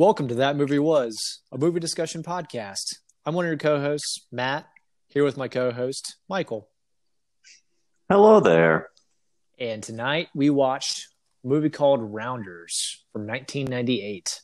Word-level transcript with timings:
Welcome 0.00 0.28
to 0.28 0.34
That 0.36 0.56
Movie 0.56 0.78
Was, 0.78 1.42
a 1.52 1.58
movie 1.58 1.78
discussion 1.78 2.22
podcast. 2.22 2.86
I'm 3.26 3.34
one 3.34 3.44
of 3.44 3.50
your 3.50 3.58
co 3.58 3.78
hosts, 3.78 4.26
Matt, 4.32 4.64
here 5.08 5.24
with 5.24 5.36
my 5.36 5.46
co 5.46 5.72
host, 5.72 6.16
Michael. 6.26 6.70
Hello 8.08 8.40
there. 8.40 8.88
And 9.58 9.82
tonight 9.82 10.28
we 10.34 10.48
watched 10.48 11.06
a 11.44 11.48
movie 11.48 11.68
called 11.68 12.00
Rounders 12.00 13.04
from 13.12 13.26
1998. 13.26 14.40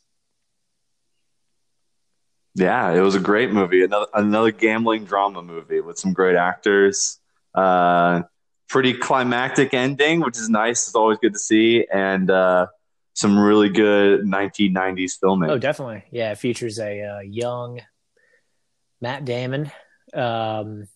Yeah, 2.53 2.91
it 2.91 3.01
was 3.01 3.15
a 3.15 3.19
great 3.19 3.51
movie. 3.51 3.83
Another 3.83 4.05
another 4.13 4.51
gambling 4.51 5.05
drama 5.05 5.41
movie 5.41 5.81
with 5.81 5.97
some 5.97 6.13
great 6.13 6.35
actors. 6.35 7.17
Uh, 7.55 8.21
pretty 8.69 8.93
climactic 8.93 9.73
ending, 9.73 10.19
which 10.19 10.37
is 10.37 10.49
nice. 10.49 10.85
It's 10.85 10.95
always 10.95 11.17
good 11.17 11.33
to 11.33 11.39
see, 11.39 11.87
and 11.91 12.29
uh, 12.29 12.67
some 13.17 13.39
really 13.39 13.69
good 13.69 14.21
1990s 14.21 15.19
filming. 15.19 15.49
Oh, 15.49 15.57
definitely. 15.57 16.03
Yeah, 16.11 16.33
it 16.33 16.37
features 16.37 16.77
a 16.77 17.01
uh, 17.01 17.19
young 17.21 17.81
Matt 19.01 19.25
Damon, 19.25 19.71
um, 20.13 20.87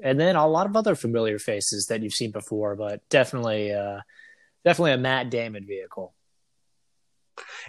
and 0.00 0.20
then 0.20 0.36
a 0.36 0.46
lot 0.46 0.66
of 0.66 0.76
other 0.76 0.94
familiar 0.94 1.40
faces 1.40 1.88
that 1.88 2.00
you've 2.00 2.14
seen 2.14 2.30
before, 2.30 2.76
but 2.76 3.00
definitely, 3.08 3.74
uh, 3.74 3.98
definitely 4.64 4.92
a 4.92 4.98
Matt 4.98 5.30
Damon 5.30 5.66
vehicle. 5.66 6.14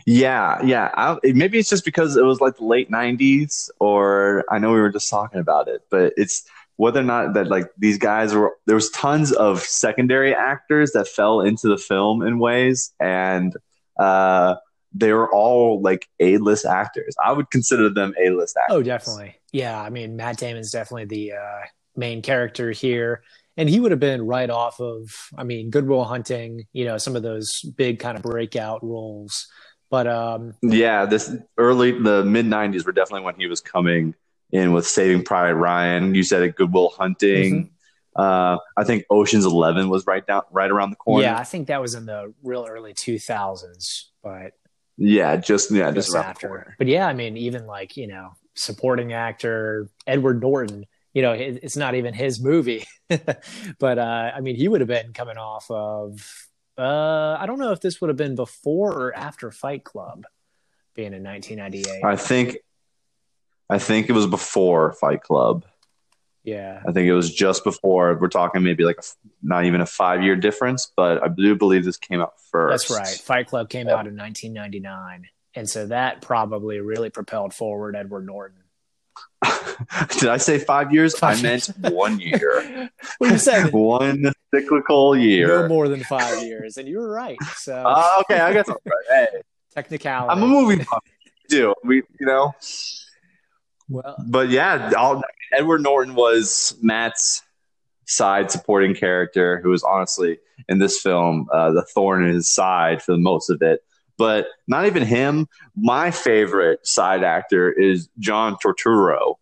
Yeah, 0.06 0.64
yeah. 0.64 0.92
I, 0.94 1.18
maybe 1.24 1.58
it's 1.58 1.72
just 1.72 1.84
because 1.84 2.16
it 2.16 2.24
was 2.24 2.40
like 2.40 2.58
the 2.58 2.66
late 2.66 2.92
'90s, 2.92 3.72
or 3.80 4.46
I 4.52 4.60
know 4.60 4.72
we 4.72 4.82
were 4.82 4.92
just 4.92 5.10
talking 5.10 5.40
about 5.40 5.68
it, 5.68 5.82
but 5.90 6.14
it's 6.16 6.48
whether 6.76 7.00
or 7.00 7.04
not 7.04 7.34
that 7.34 7.48
like 7.48 7.72
these 7.76 7.98
guys 7.98 8.36
were. 8.36 8.54
There 8.68 8.76
was 8.76 8.92
tons 8.92 9.32
of 9.32 9.62
secondary 9.62 10.36
actors 10.36 10.92
that 10.92 11.08
fell 11.08 11.42
into 11.42 11.70
the 11.70 11.78
film 11.80 12.22
in 12.22 12.38
ways, 12.38 12.94
and 13.00 13.56
uh, 13.98 14.56
they 14.94 15.12
were 15.12 15.32
all 15.34 15.82
like 15.82 16.08
A-list 16.20 16.66
actors. 16.66 17.16
I 17.24 17.32
would 17.34 17.50
consider 17.52 17.90
them 17.90 18.14
A-list 18.20 18.58
actors. 18.58 18.78
Oh, 18.78 18.82
definitely. 18.84 19.36
Yeah, 19.52 19.80
I 19.80 19.90
mean, 19.90 20.16
Matt 20.16 20.38
Damon's 20.38 20.72
definitely 20.72 21.06
the 21.06 21.34
uh, 21.34 21.66
main 21.96 22.22
character 22.22 22.72
here 22.72 23.24
and 23.58 23.70
he 23.70 23.80
would 23.80 23.92
have 23.92 24.02
been 24.02 24.28
right 24.28 24.50
off 24.50 24.82
of 24.82 25.10
i 25.38 25.44
mean 25.46 25.70
Good 25.70 25.88
Will 25.88 26.04
Hunting 26.04 26.66
you 26.74 26.84
know 26.84 26.98
some 26.98 27.16
of 27.16 27.24
those 27.24 27.62
big 27.78 28.00
kind 28.00 28.18
of 28.18 28.22
breakout 28.22 28.84
roles 28.84 29.48
but 29.90 30.08
um, 30.08 30.54
yeah, 30.62 31.06
this 31.06 31.34
early 31.58 31.92
the 31.92 32.24
mid 32.24 32.46
'90s 32.46 32.86
were 32.86 32.92
definitely 32.92 33.24
when 33.24 33.36
he 33.36 33.48
was 33.48 33.62
coming 33.62 34.16
in 34.52 34.74
with 34.74 34.86
Saving 34.86 35.24
Private 35.24 35.56
Ryan. 35.56 36.16
You 36.16 36.24
said 36.24 36.42
it, 36.42 36.56
Good 36.56 36.74
Will 36.74 36.90
Hunting. 36.90 37.54
Mm-hmm. 37.54 37.75
Uh, 38.16 38.58
I 38.78 38.84
think 38.84 39.06
Ocean's 39.10 39.46
Eleven 39.46 39.90
was 39.90 40.08
right 40.08 40.26
down, 40.26 40.44
right 40.52 40.72
around 40.72 40.92
the 40.92 40.96
corner. 40.96 41.24
Yeah, 41.24 41.38
I 41.38 41.44
think 41.44 41.68
that 41.68 41.82
was 41.82 41.96
in 41.96 42.06
the 42.06 42.34
real 42.44 42.66
early 42.70 42.94
2000s, 42.94 44.06
but 44.24 44.54
yeah, 44.98 45.36
just 45.36 45.72
yeah, 45.72 45.92
just, 45.92 46.08
just 46.08 46.16
after. 46.16 46.76
But 46.78 46.88
yeah, 46.88 47.08
I 47.08 47.14
mean, 47.14 47.36
even 47.38 47.66
like 47.66 47.98
you 47.98 48.08
know, 48.08 48.32
supporting 48.54 49.14
actor 49.14 49.90
Edward 50.08 50.42
Norton. 50.42 50.86
You 51.14 51.22
know, 51.22 51.32
it's 51.32 51.78
not 51.78 51.96
even 51.96 52.14
his 52.14 52.42
movie, 52.42 52.84
but 53.80 53.98
uh, 53.98 54.32
I 54.36 54.42
mean, 54.42 54.58
he 54.58 54.68
would 54.68 54.82
have 54.82 54.90
been 54.90 55.14
coming 55.14 55.38
off 55.38 55.72
of 55.72 56.46
uh, 56.78 57.38
I 57.40 57.46
don't 57.46 57.60
know 57.60 57.72
if 57.72 57.82
this 57.82 58.02
would 58.02 58.10
have 58.10 58.18
been 58.18 58.36
before 58.36 58.92
or 58.92 59.16
after 59.16 59.52
Fight 59.52 59.84
Club, 59.84 60.26
being 60.94 61.14
in 61.14 61.24
1998. 61.24 62.04
I 62.04 62.16
think, 62.16 62.58
I 63.70 63.80
think 63.80 64.10
it 64.10 64.14
was 64.14 64.28
before 64.28 64.94
Fight 64.94 65.22
Club. 65.22 65.66
Yeah, 66.46 66.82
I 66.88 66.92
think 66.92 67.08
it 67.08 67.14
was 67.14 67.34
just 67.34 67.64
before. 67.64 68.16
We're 68.16 68.28
talking 68.28 68.62
maybe 68.62 68.84
like 68.84 69.00
a, 69.00 69.04
not 69.42 69.66
even 69.66 69.82
a 69.82 69.86
five 69.86 70.22
year 70.22 70.36
difference, 70.36 70.92
but 70.96 71.24
I 71.24 71.28
do 71.28 71.56
believe 71.56 71.84
this 71.84 71.98
came 71.98 72.22
out 72.22 72.34
first. 72.52 72.88
That's 72.88 73.00
right. 73.00 73.08
Fight 73.08 73.48
Club 73.48 73.68
came 73.70 73.88
yeah. 73.88 73.96
out 73.96 74.08
in 74.08 74.16
1999, 74.16 75.28
and 75.56 75.70
so 75.70 75.88
that 75.88 76.22
probably 76.22 76.80
really 76.80 77.10
propelled 77.10 77.54
forward 77.54 77.96
Edward 77.96 78.28
Norton. 78.28 78.60
Did 80.20 80.30
I 80.30 80.38
say 80.38 80.60
five 80.60 80.94
years? 80.94 81.18
Five 81.18 81.40
I 81.40 81.42
meant 81.42 81.70
one 81.80 82.20
year. 82.20 82.90
what 83.18 83.32
you 83.32 83.38
said? 83.38 83.70
one 83.74 84.32
cyclical 84.54 85.18
year. 85.18 85.64
No 85.64 85.68
more 85.68 85.88
than 85.88 86.04
five 86.04 86.44
years, 86.44 86.78
and 86.78 86.88
you 86.88 87.00
were 87.00 87.10
right. 87.10 87.42
So 87.56 87.76
uh, 87.76 88.22
okay, 88.22 88.40
I 88.40 88.54
guess 88.54 88.70
I'm 88.70 88.78
right. 88.86 89.30
Hey, 89.32 89.42
technicality. 89.74 90.32
I'm 90.32 90.44
a 90.44 90.48
movie 90.48 90.84
buff. 90.84 91.04
Do 91.50 91.74
we? 91.84 92.04
You 92.20 92.26
know. 92.26 92.54
Well, 93.90 94.16
but 94.28 94.50
yeah, 94.50 94.92
I'll, 94.98 95.24
Edward 95.54 95.82
Norton 95.82 96.16
was 96.16 96.76
Matt's 96.82 97.44
side 98.06 98.52
supporting 98.52 98.96
character, 98.96 99.60
who 99.62 99.70
was 99.70 99.84
honestly 99.84 100.40
in 100.70 100.80
this 100.80 101.00
film 101.00 101.48
uh, 101.52 101.72
the 101.72 101.84
thorn 101.84 102.26
in 102.26 102.34
his 102.34 102.50
side 102.50 103.02
for 103.02 103.12
the 103.12 103.18
most 103.18 103.50
of 103.50 103.62
it. 103.62 103.82
But 104.18 104.48
not 104.68 104.86
even 104.86 105.04
him. 105.04 105.48
My 105.76 106.10
favorite 106.10 106.88
side 106.88 107.24
actor 107.24 107.72
is 107.72 108.10
John 108.18 108.56
Turturro, 108.64 109.36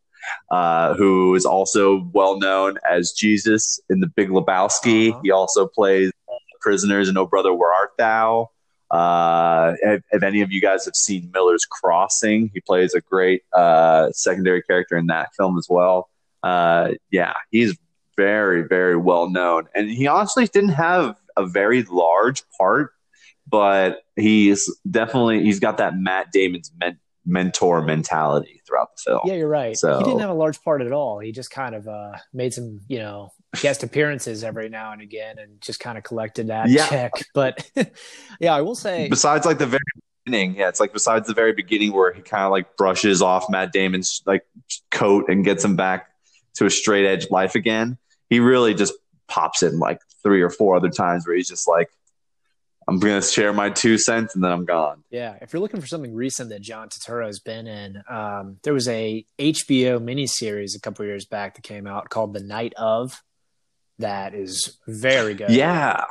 uh, 0.50 0.96
who 0.96 1.36
is 1.36 1.46
also 1.46 2.09
well 2.12 2.40
known 2.40 2.78
as 2.90 3.12
Jesus 3.12 3.80
in 3.90 4.00
The 4.00 4.08
Big 4.08 4.30
Lebowski. 4.30 5.12
Uh-huh. 5.12 5.22
He 5.24 5.32
also 5.32 5.68
plays 5.68 6.12
prisoners 6.59 7.09
in 7.09 7.18
Oh 7.18 7.26
Brother 7.28 7.53
Where 7.53 7.72
Art 7.72 7.92
Thou. 7.98 8.50
Uh, 8.94 9.74
if, 9.81 10.04
if, 10.12 10.22
any 10.22 10.42
of 10.42 10.52
you 10.52 10.62
guys 10.62 10.86
have 10.86 10.96
seen 10.96 11.31
Miller's 11.34 11.66
Crossing, 11.66 12.52
he 12.54 12.62
plays 12.62 12.94
a 12.94 13.02
great 13.02 13.42
uh, 13.52 14.12
secondary 14.12 14.62
character 14.62 14.96
in 14.96 15.08
that 15.08 15.30
film 15.36 15.58
as 15.58 15.66
well. 15.68 16.12
Uh, 16.44 16.92
yeah, 17.09 17.34
he's 17.50 17.76
very, 18.16 18.68
very 18.68 18.96
well 18.96 19.32
known, 19.32 19.68
and 19.74 19.90
he 19.90 20.06
honestly 20.06 20.46
didn't 20.46 20.74
have 20.74 21.16
a 21.36 21.48
very 21.48 21.82
large 21.90 22.44
part, 22.56 22.92
but 23.50 24.03
he's 24.16 24.72
definitely 24.92 25.42
he's 25.42 25.59
got 25.59 25.78
that 25.78 25.98
Matt 25.98 26.32
Damon's 26.32 26.72
men- 26.80 27.00
mentor 27.26 27.82
mentality 27.82 28.62
throughout 28.68 28.90
the 28.96 29.02
film. 29.09 29.22
Yeah, 29.26 29.34
you're 29.34 29.48
right. 29.48 29.76
So, 29.76 29.98
he 29.98 30.03
didn't 30.03 30.20
have 30.20 30.30
a 30.30 30.36
large 30.36 30.62
part 30.62 30.82
at 30.84 30.92
all. 30.92 31.18
He 31.18 31.32
just 31.32 31.50
kind 31.50 31.74
of 31.74 31.88
uh, 31.88 32.12
made 32.32 32.53
some, 32.53 32.82
you 32.88 33.00
know, 33.00 33.32
guest 33.62 33.84
appearances 33.84 34.44
every 34.44 34.69
now 34.69 34.91
and 34.91 35.02
again 35.02 35.38
and 35.40 35.62
just 35.62 35.80
kind 35.80 35.97
of 35.97 36.03
collected 36.03 36.47
that 36.47 36.69
yeah. 36.69 36.88
check. 36.88 37.12
But 37.34 37.69
yeah, 38.40 38.56
I 38.56 38.62
will 38.62 38.75
say 38.75 39.08
besides 39.09 39.46
like 39.46 39.58
the 39.58 39.66
very 39.66 39.81
beginning, 40.25 40.56
yeah, 40.56 40.69
it's 40.69 40.80
like 40.80 40.94
besides 40.94 41.28
the 41.28 41.34
very 41.34 41.53
beginning 41.53 41.94
where 41.94 42.14
he 42.14 42.22
kind 42.22 42.44
of 42.44 42.52
like 42.52 42.78
brushes 42.78 43.22
off 43.22 43.50
Matt 43.50 43.74
Damon's 43.74 44.22
like 44.25 44.46
coat 44.91 45.25
and 45.30 45.44
gets 45.44 45.64
him 45.64 45.75
back 45.75 46.09
to 46.56 46.66
a 46.66 46.69
straight 46.69 47.06
edge 47.06 47.30
life 47.31 47.56
again. 47.56 47.97
He 48.30 48.40
really 48.40 48.74
just 48.74 48.94
pops 49.28 49.64
in 49.64 49.80
like 49.80 50.00
three 50.22 50.41
or 50.41 50.50
four 50.50 50.75
other 50.75 50.90
times 50.90 51.25
where 51.25 51.35
he's 51.35 51.47
just 51.47 51.68
like 51.68 51.90
I'm 52.88 53.00
going 53.00 53.22
to 53.22 53.28
share 53.28 53.53
my 53.53 53.70
two 53.70 53.97
cents 53.97 54.35
and 54.35 54.44
then 54.44 54.52
I'm 54.52 54.66
gone. 54.66 55.03
Yeah. 55.09 55.38
If 55.41 55.53
you're 55.53 55.62
looking 55.62 55.81
for 55.81 55.88
something 55.88 56.14
recent 56.14 56.50
that 56.50 56.62
John 56.62 56.90
Turturro 56.90 57.25
has 57.25 57.40
been 57.40 57.68
in, 57.68 58.03
um, 58.09 58.58
there 58.64 58.74
was 58.74 58.88
a 58.88 59.25
HBO 59.40 60.00
miniseries 60.00 60.75
a 60.75 60.80
couple 60.80 61.06
years 61.06 61.25
back 61.25 61.56
that 61.56 61.62
came 61.62 61.88
out 61.88 62.09
called 62.09 62.34
The 62.34 62.41
Night 62.41 62.74
of. 62.75 63.22
That 64.00 64.34
is 64.34 64.78
very 64.88 65.34
good. 65.34 65.52
Yeah. 65.52 66.06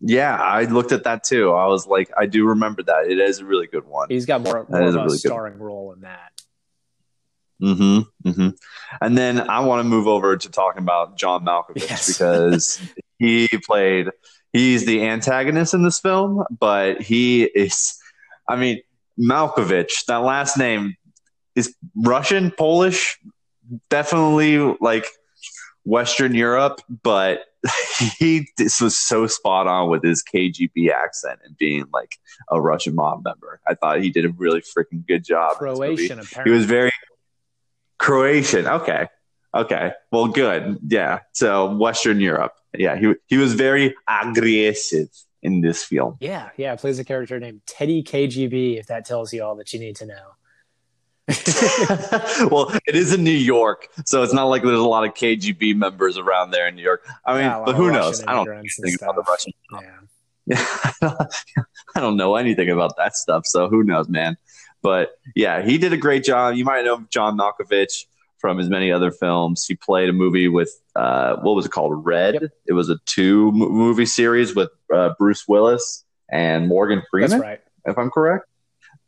Yeah. 0.00 0.36
I 0.36 0.64
looked 0.64 0.92
at 0.92 1.04
that 1.04 1.24
too. 1.24 1.52
I 1.52 1.66
was 1.66 1.86
like, 1.86 2.10
I 2.16 2.26
do 2.26 2.46
remember 2.46 2.82
that. 2.84 3.10
It 3.10 3.18
is 3.18 3.40
a 3.40 3.44
really 3.44 3.66
good 3.66 3.86
one. 3.86 4.08
He's 4.08 4.26
got 4.26 4.42
more, 4.42 4.66
more 4.68 4.82
of 4.82 4.94
a, 4.94 5.04
really 5.04 5.18
starring 5.18 5.58
role 5.58 5.92
in 5.92 6.00
that. 6.00 6.32
Mm-hmm. 7.62 8.28
Mm-hmm. 8.28 8.48
And 9.00 9.18
then 9.18 9.48
I 9.48 9.60
want 9.60 9.80
to 9.80 9.84
move 9.84 10.06
over 10.06 10.36
to 10.36 10.50
talking 10.50 10.82
about 10.82 11.16
John 11.16 11.44
Malkovich 11.44 11.88
yes. 11.88 12.06
because 12.12 12.80
he 13.18 13.48
played– 13.66 14.10
he's 14.56 14.86
the 14.86 15.04
antagonist 15.04 15.74
in 15.74 15.82
this 15.82 16.00
film, 16.00 16.44
but 16.58 17.02
he 17.02 17.44
is, 17.44 17.98
I 18.48 18.56
mean, 18.56 18.80
Malkovich, 19.18 20.06
that 20.06 20.18
last 20.18 20.56
name 20.56 20.96
is 21.54 21.74
Russian, 21.94 22.50
Polish, 22.50 23.18
definitely 23.90 24.58
like 24.80 25.06
Western 25.86 26.34
Europe, 26.34 26.80
but 27.02 27.40
he 28.18 28.48
this 28.58 28.80
was 28.80 28.98
so 28.98 29.26
spot 29.26 29.66
on 29.66 29.88
with 29.88 30.02
his 30.02 30.22
KGB 30.22 30.90
accent 30.92 31.40
and 31.44 31.56
being 31.56 31.86
like 31.92 32.16
a 32.50 32.60
Russian 32.60 32.94
mob 32.94 33.24
member. 33.24 33.60
I 33.66 33.74
thought 33.74 34.02
he 34.02 34.10
did 34.10 34.24
a 34.24 34.30
really 34.30 34.60
freaking 34.60 35.06
good 35.06 35.24
job. 35.24 35.56
Croatian, 35.56 36.18
apparently. 36.18 36.52
He 36.52 36.56
was 36.56 36.66
very 36.66 36.92
Croatian. 37.98 38.66
Okay. 38.66 39.08
Okay. 39.54 39.92
Well, 40.12 40.26
good. 40.28 40.78
Yeah. 40.86 41.20
So 41.32 41.74
Western 41.74 42.20
Europe 42.20 42.52
yeah, 42.78 42.96
he 42.96 43.14
he 43.26 43.36
was 43.36 43.54
very 43.54 43.94
aggressive 44.08 45.08
in 45.42 45.60
this 45.60 45.84
film. 45.84 46.16
Yeah, 46.20 46.50
yeah, 46.56 46.76
plays 46.76 46.98
a 46.98 47.04
character 47.04 47.38
named 47.38 47.62
Teddy 47.66 48.02
KGB. 48.02 48.78
If 48.78 48.86
that 48.86 49.04
tells 49.04 49.32
you 49.32 49.42
all 49.42 49.56
that 49.56 49.72
you 49.72 49.80
need 49.80 49.96
to 49.96 50.06
know. 50.06 50.35
well, 52.50 52.72
it 52.86 52.94
is 52.94 53.12
in 53.12 53.24
New 53.24 53.30
York, 53.30 53.88
so 54.04 54.22
it's 54.22 54.32
not 54.32 54.44
like 54.44 54.62
there's 54.62 54.78
a 54.78 54.86
lot 54.86 55.04
of 55.04 55.14
KGB 55.14 55.74
members 55.74 56.16
around 56.18 56.52
there 56.52 56.68
in 56.68 56.76
New 56.76 56.82
York. 56.82 57.04
I 57.24 57.34
mean, 57.34 57.42
yeah, 57.42 57.62
but 57.64 57.74
who 57.74 57.90
knows? 57.90 58.22
I 58.24 58.32
don't 58.32 58.46
think 58.80 59.02
about 59.02 59.16
the 59.16 59.22
Russian. 59.22 59.52
Yeah. 59.72 59.90
Yeah, 60.46 60.64
I 61.96 62.00
don't 62.00 62.16
know 62.16 62.36
anything 62.36 62.70
about 62.70 62.96
that 62.98 63.16
stuff, 63.16 63.46
so 63.46 63.68
who 63.68 63.82
knows, 63.82 64.08
man. 64.08 64.36
But 64.82 65.18
yeah, 65.34 65.62
he 65.62 65.78
did 65.78 65.92
a 65.92 65.96
great 65.96 66.22
job. 66.22 66.54
You 66.54 66.64
might 66.64 66.84
know 66.84 67.04
John 67.10 67.36
Malkovich 67.36 68.04
from 68.38 68.58
his 68.58 68.68
many 68.68 68.92
other 68.92 69.10
films. 69.10 69.64
He 69.66 69.74
played 69.74 70.08
a 70.08 70.12
movie 70.12 70.46
with 70.46 70.70
uh, 70.94 71.36
what 71.36 71.56
was 71.56 71.66
it 71.66 71.72
called? 71.72 72.06
Red. 72.06 72.34
Yep. 72.34 72.42
It 72.68 72.72
was 72.74 72.88
a 72.88 72.98
two 73.06 73.50
movie 73.50 74.06
series 74.06 74.54
with 74.54 74.70
uh, 74.94 75.14
Bruce 75.18 75.48
Willis 75.48 76.04
and 76.30 76.68
Morgan 76.68 77.02
Freeman. 77.10 77.30
That's 77.30 77.42
right. 77.42 77.60
If 77.84 77.98
I'm 77.98 78.10
correct. 78.10 78.46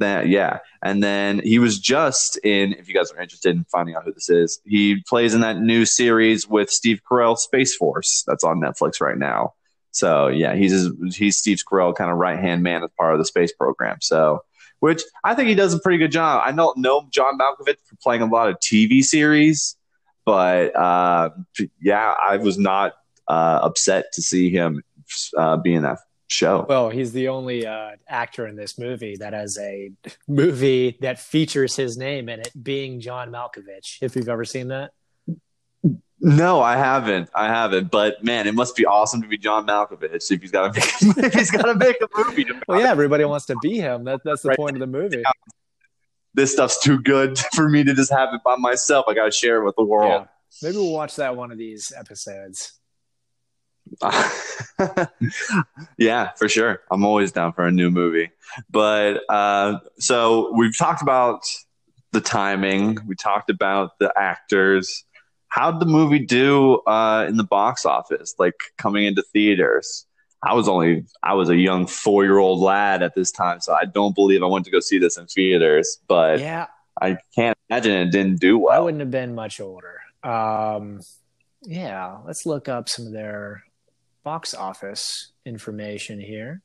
That 0.01 0.29
yeah, 0.29 0.59
and 0.83 1.03
then 1.03 1.41
he 1.41 1.59
was 1.59 1.79
just 1.79 2.37
in. 2.45 2.73
If 2.75 2.89
you 2.89 2.95
guys 2.95 3.11
are 3.11 3.21
interested 3.21 3.57
in 3.57 3.65
finding 3.65 3.97
out 3.97 4.05
who 4.05 4.13
this 4.13 4.31
is, 4.31 4.61
he 4.65 5.03
plays 5.09 5.35
in 5.35 5.41
that 5.41 5.59
new 5.59 5.85
series 5.85 6.47
with 6.47 6.71
Steve 6.71 7.01
Carell, 7.11 7.37
Space 7.37 7.75
Force, 7.75 8.23
that's 8.27 8.45
on 8.45 8.61
Netflix 8.61 9.01
right 9.01 9.19
now. 9.19 9.55
So 9.91 10.29
yeah, 10.29 10.55
he's 10.55 10.89
he's 11.17 11.39
Steve 11.39 11.59
Carell 11.69 11.95
kind 11.95 12.11
of 12.13 12.17
right 12.17 12.39
hand 12.39 12.63
man 12.63 12.85
as 12.85 12.91
part 12.97 13.13
of 13.13 13.19
the 13.19 13.25
space 13.25 13.53
program. 13.53 13.99
So 14.01 14.43
which 14.81 15.03
I 15.25 15.35
think 15.35 15.49
he 15.49 15.55
does 15.55 15.75
a 15.75 15.81
pretty 15.81 15.99
good 15.99 16.13
job. 16.13 16.43
I 16.45 16.53
don't 16.53 16.79
know 16.79 17.09
John 17.11 17.39
Malkovich 17.39 17.79
for 17.85 17.97
playing 18.03 18.23
a 18.23 18.27
lot 18.27 18.49
of 18.49 18.59
TV 18.61 19.03
series, 19.03 19.77
but 20.25 20.75
uh, 20.77 21.31
yeah, 21.81 22.15
I 22.23 22.37
was 22.37 22.59
not 22.59 22.93
uh, 23.27 23.61
upset 23.63 24.13
to 24.13 24.23
see 24.23 24.51
him 24.51 24.83
uh, 25.37 25.57
be 25.57 25.77
that 25.79 25.99
show. 26.29 26.65
Well, 26.69 26.91
he's 26.91 27.13
the 27.13 27.29
only 27.29 27.67
uh, 27.67 27.93
actor 28.07 28.47
in 28.47 28.55
this 28.55 28.79
movie 28.79 29.17
that 29.17 29.33
has 29.33 29.59
a 29.59 29.91
movie 30.29 30.97
that 31.01 31.19
features 31.19 31.75
his 31.75 31.97
name 31.97 32.29
in 32.29 32.41
it, 32.41 32.53
being 32.63 33.01
John 33.01 33.33
Malkovich. 33.33 33.99
If 34.01 34.15
you've 34.15 34.29
ever 34.29 34.45
seen 34.45 34.69
that. 34.69 34.93
No, 36.21 36.61
I 36.61 36.77
haven't. 36.77 37.31
I 37.35 37.47
haven't. 37.47 37.91
But 37.91 38.25
man, 38.25 38.47
it 38.47 38.55
must 38.55 38.77
be 38.77 38.85
awesome 38.85 39.23
to 39.23 39.29
be 39.29 39.39
John 39.39 39.67
Malkovich 39.67 40.31
if 40.31 40.41
he's 40.41 40.51
got 40.51 40.75
to 40.75 40.81
make 40.81 41.25
if 41.25 41.35
he's 41.35 41.51
got 41.51 41.63
to 41.63 41.75
make 41.75 41.97
a 42.01 42.09
movie. 42.17 42.47
well, 42.67 42.81
yeah, 42.81 42.91
everybody 42.91 43.25
wants 43.25 43.47
to 43.47 43.57
be 43.63 43.79
him. 43.79 44.05
That, 44.05 44.21
that's 44.25 44.43
the 44.43 44.51
right. 44.51 44.59
point 44.59 44.77
of 44.77 44.81
the 44.81 44.87
movie. 44.87 45.23
This 46.35 46.53
stuff's 46.53 46.83
too 46.83 47.01
good 47.01 47.39
for 47.55 47.69
me 47.69 47.85
to 47.85 47.95
just 47.95 48.13
have 48.13 48.35
it 48.35 48.43
by 48.45 48.57
myself. 48.57 49.07
I 49.09 49.15
got 49.15 49.27
to 49.27 49.31
share 49.31 49.63
it 49.63 49.65
with 49.65 49.77
the 49.77 49.85
world. 49.85 50.23
Yeah. 50.23 50.27
Maybe 50.63 50.77
we'll 50.77 50.93
watch 50.93 51.17
that 51.17 51.37
one 51.37 51.53
of 51.53 51.59
these 51.59 51.93
episodes. 51.97 52.78
yeah, 55.99 56.31
for 56.37 56.49
sure. 56.49 56.81
I'm 56.91 57.05
always 57.05 57.33
down 57.33 57.53
for 57.53 57.67
a 57.67 57.73
new 57.73 57.91
movie. 57.91 58.31
But 58.71 59.23
uh, 59.29 59.79
so 59.99 60.53
we've 60.57 60.77
talked 60.77 61.03
about 61.03 61.43
the 62.13 62.21
timing. 62.21 62.99
We 63.07 63.15
talked 63.15 63.51
about 63.51 63.99
the 63.99 64.13
actors. 64.17 65.05
How'd 65.49 65.81
the 65.81 65.87
movie 65.87 66.19
do 66.19 66.77
uh, 66.87 67.27
in 67.29 67.37
the 67.37 67.45
box 67.45 67.87
office? 67.87 68.35
Like 68.39 68.55
coming 68.77 69.07
into 69.07 69.23
theaters. 69.23 70.07
I 70.43 70.55
was 70.55 70.69
only 70.69 71.05
I 71.23 71.35
was 71.35 71.49
a 71.49 71.57
young 71.57 71.87
four 71.87 72.25
year 72.25 72.39
old 72.39 72.61
lad 72.61 73.03
at 73.03 73.15
this 73.15 73.33
time, 73.33 73.61
so 73.61 73.73
I 73.73 73.87
don't 73.87 74.15
believe 74.15 74.43
I 74.43 74.47
went 74.47 74.65
to 74.67 74.71
go 74.71 74.79
see 74.79 74.99
this 74.99 75.17
in 75.17 75.27
theaters. 75.27 75.99
But 76.07 76.39
yeah, 76.39 76.67
I 77.01 77.19
can't 77.35 77.59
imagine 77.69 77.93
it 77.93 78.13
didn't 78.13 78.41
do 78.41 78.59
well. 78.59 78.73
I 78.73 78.79
wouldn't 78.79 79.01
have 79.01 79.11
been 79.11 79.35
much 79.35 79.61
older. 79.61 80.01
Um, 80.23 81.01
yeah, 81.63 82.19
let's 82.25 82.47
look 82.47 82.69
up 82.69 82.89
some 82.89 83.07
of 83.07 83.13
their 83.13 83.65
box 84.23 84.55
office 84.55 85.33
information 85.45 86.21
here. 86.21 86.63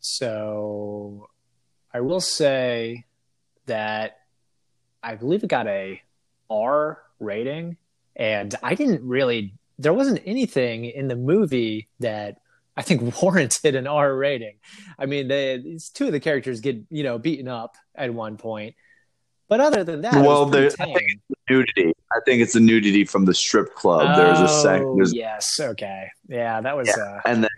So 0.00 1.28
I 1.92 2.00
will 2.00 2.20
say 2.20 3.04
that 3.66 4.18
I 5.02 5.14
believe 5.14 5.44
it 5.44 5.48
got 5.48 5.66
a 5.66 6.00
R 6.48 7.02
rating, 7.18 7.76
and 8.16 8.54
I 8.62 8.74
didn't 8.74 9.06
really. 9.06 9.54
There 9.78 9.94
wasn't 9.94 10.20
anything 10.26 10.84
in 10.84 11.08
the 11.08 11.16
movie 11.16 11.88
that 12.00 12.38
I 12.76 12.82
think 12.82 13.14
warranted 13.22 13.74
an 13.74 13.86
R 13.86 14.14
rating. 14.14 14.56
I 14.98 15.06
mean, 15.06 15.28
they, 15.28 15.78
two 15.94 16.06
of 16.06 16.12
the 16.12 16.20
characters 16.20 16.60
get 16.60 16.78
you 16.90 17.02
know 17.02 17.18
beaten 17.18 17.48
up 17.48 17.76
at 17.94 18.12
one 18.12 18.36
point, 18.36 18.74
but 19.48 19.60
other 19.60 19.84
than 19.84 20.02
that, 20.02 20.24
well, 20.24 20.46
there, 20.46 20.70
I 20.78 20.84
think 20.84 21.20
nudity. 21.50 21.92
I 22.12 22.20
think 22.24 22.42
it's 22.42 22.54
the 22.54 22.60
nudity 22.60 23.04
from 23.04 23.24
the 23.24 23.34
strip 23.34 23.74
club. 23.74 24.06
Oh, 24.08 24.16
there's 24.16 24.40
a 24.40 24.48
second. 24.48 25.12
Yes. 25.12 25.58
Okay. 25.60 26.08
Yeah, 26.28 26.60
that 26.60 26.76
was. 26.76 26.88
Yeah. 26.88 27.02
Uh, 27.02 27.20
and 27.26 27.42
then 27.42 27.50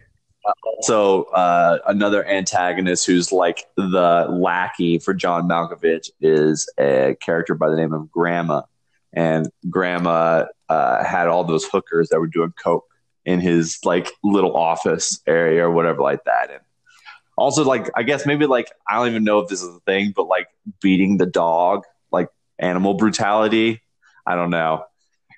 also 0.76 1.24
uh, 1.24 1.78
another 1.86 2.26
antagonist 2.26 3.06
who's 3.06 3.32
like 3.32 3.64
the 3.76 4.26
lackey 4.30 4.98
for 4.98 5.14
John 5.14 5.48
Malkovich 5.48 6.10
is 6.20 6.68
a 6.78 7.16
character 7.20 7.54
by 7.54 7.70
the 7.70 7.76
name 7.76 7.92
of 7.92 8.10
Grandma, 8.10 8.62
and 9.12 9.48
Grandma 9.70 10.46
uh, 10.68 11.04
had 11.04 11.28
all 11.28 11.44
those 11.44 11.64
hookers 11.64 12.08
that 12.08 12.20
were 12.20 12.26
doing 12.26 12.52
coke 12.62 12.86
in 13.24 13.40
his 13.40 13.78
like 13.84 14.10
little 14.24 14.56
office 14.56 15.20
area 15.26 15.64
or 15.64 15.70
whatever 15.70 16.02
like 16.02 16.24
that, 16.24 16.50
and 16.50 16.60
also 17.36 17.64
like 17.64 17.90
I 17.94 18.02
guess 18.02 18.26
maybe 18.26 18.46
like 18.46 18.70
I 18.88 18.96
don't 18.96 19.08
even 19.08 19.24
know 19.24 19.38
if 19.38 19.48
this 19.48 19.62
is 19.62 19.74
a 19.74 19.80
thing, 19.80 20.12
but 20.14 20.26
like 20.26 20.48
beating 20.80 21.18
the 21.18 21.26
dog, 21.26 21.84
animal 22.58 22.94
brutality. 22.94 23.82
I 24.26 24.34
don't 24.34 24.50
know. 24.50 24.84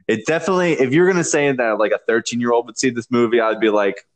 It 0.07 0.27
definitely 0.27 0.73
if 0.73 0.93
you're 0.93 1.07
gonna 1.07 1.25
say 1.25 1.51
that 1.51 1.79
like 1.79 1.93
a 1.93 2.01
13 2.07 2.41
year 2.41 2.53
old 2.53 2.67
would 2.67 2.79
see 2.79 2.91
this 2.91 3.11
movie, 3.11 3.41
I'd 3.41 3.61
be 3.61 3.71
like, 3.71 4.07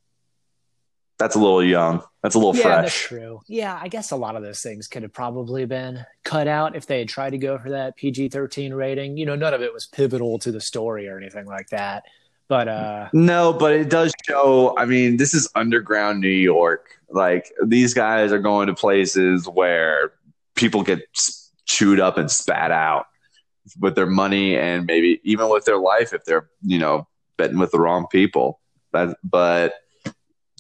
that's 1.19 1.35
a 1.35 1.39
little 1.39 1.65
young. 1.65 2.03
That's 2.23 2.35
a 2.35 2.39
little 2.39 2.55
yeah, 2.55 2.62
fresh. 2.62 2.85
That's 2.85 2.95
true. 2.95 3.41
Yeah, 3.47 3.79
I 3.81 3.89
guess 3.89 4.11
a 4.12 4.17
lot 4.17 4.37
of 4.37 4.43
those 4.43 4.61
things 4.61 4.87
could 4.87 5.03
have 5.03 5.12
probably 5.12 5.65
been 5.65 6.05
cut 6.25 6.47
out 6.47 6.77
if 6.77 6.87
they 6.87 7.00
had 7.00 7.09
tried 7.09 7.31
to 7.31 7.39
go 7.39 7.59
for 7.59 7.71
that 7.71 7.97
PG 7.97 8.29
13 8.29 8.73
rating. 8.73 9.17
You 9.17 9.27
know, 9.27 9.35
none 9.35 9.55
of 9.55 9.62
it 9.62 9.73
was 9.73 9.87
pivotal 9.87 10.39
to 10.41 10.53
the 10.53 10.61
story 10.61 11.09
or 11.09 11.19
anything 11.19 11.47
like 11.47 11.69
that. 11.71 12.05
But 12.49 12.69
uh 12.69 13.09
no, 13.12 13.53
but 13.53 13.75
it 13.75 13.91
does 13.91 14.12
show. 14.27 14.75
I 14.79 14.87
mean, 14.87 15.17
this 15.17 15.35
is 15.35 15.49
underground 15.55 16.21
New 16.21 16.29
York. 16.29 16.99
Like 17.11 17.53
these 17.65 17.94
guys 17.94 18.33
are 18.33 18.39
going 18.39 18.69
to 18.69 18.75
places 18.75 19.47
where 19.49 20.12
people 20.55 20.83
get 20.83 21.01
chewed 21.69 22.00
up 22.00 22.19
and 22.19 22.31
spat 22.31 22.73
out 22.73 23.06
with 23.79 23.94
their 23.94 24.06
money 24.06 24.56
and 24.56 24.87
maybe 24.87 25.20
even 25.23 25.49
with 25.50 25.65
their 25.67 25.79
life 25.79 26.12
if 26.12 26.25
they're 26.25 26.49
you 26.62 26.79
know 26.79 27.06
betting 27.37 27.59
with 27.59 27.70
the 27.70 27.81
wrong 27.81 28.06
people. 28.11 28.61
But 28.91 29.17
but 29.23 29.75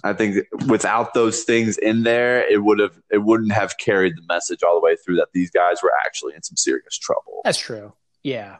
I 0.04 0.12
think 0.12 0.46
without 0.68 1.12
those 1.14 1.42
things 1.42 1.76
in 1.76 2.04
there, 2.04 2.48
it 2.48 2.62
would 2.62 2.78
have 2.78 2.96
it 3.10 3.18
wouldn't 3.18 3.52
have 3.52 3.78
carried 3.78 4.16
the 4.16 4.22
message 4.28 4.62
all 4.62 4.74
the 4.74 4.84
way 4.84 4.96
through 4.96 5.16
that 5.16 5.28
these 5.32 5.50
guys 5.50 5.82
were 5.82 5.92
actually 6.06 6.34
in 6.34 6.42
some 6.42 6.56
serious 6.56 6.96
trouble. 6.96 7.40
That's 7.44 7.58
true. 7.58 7.92
Yeah, 8.22 8.58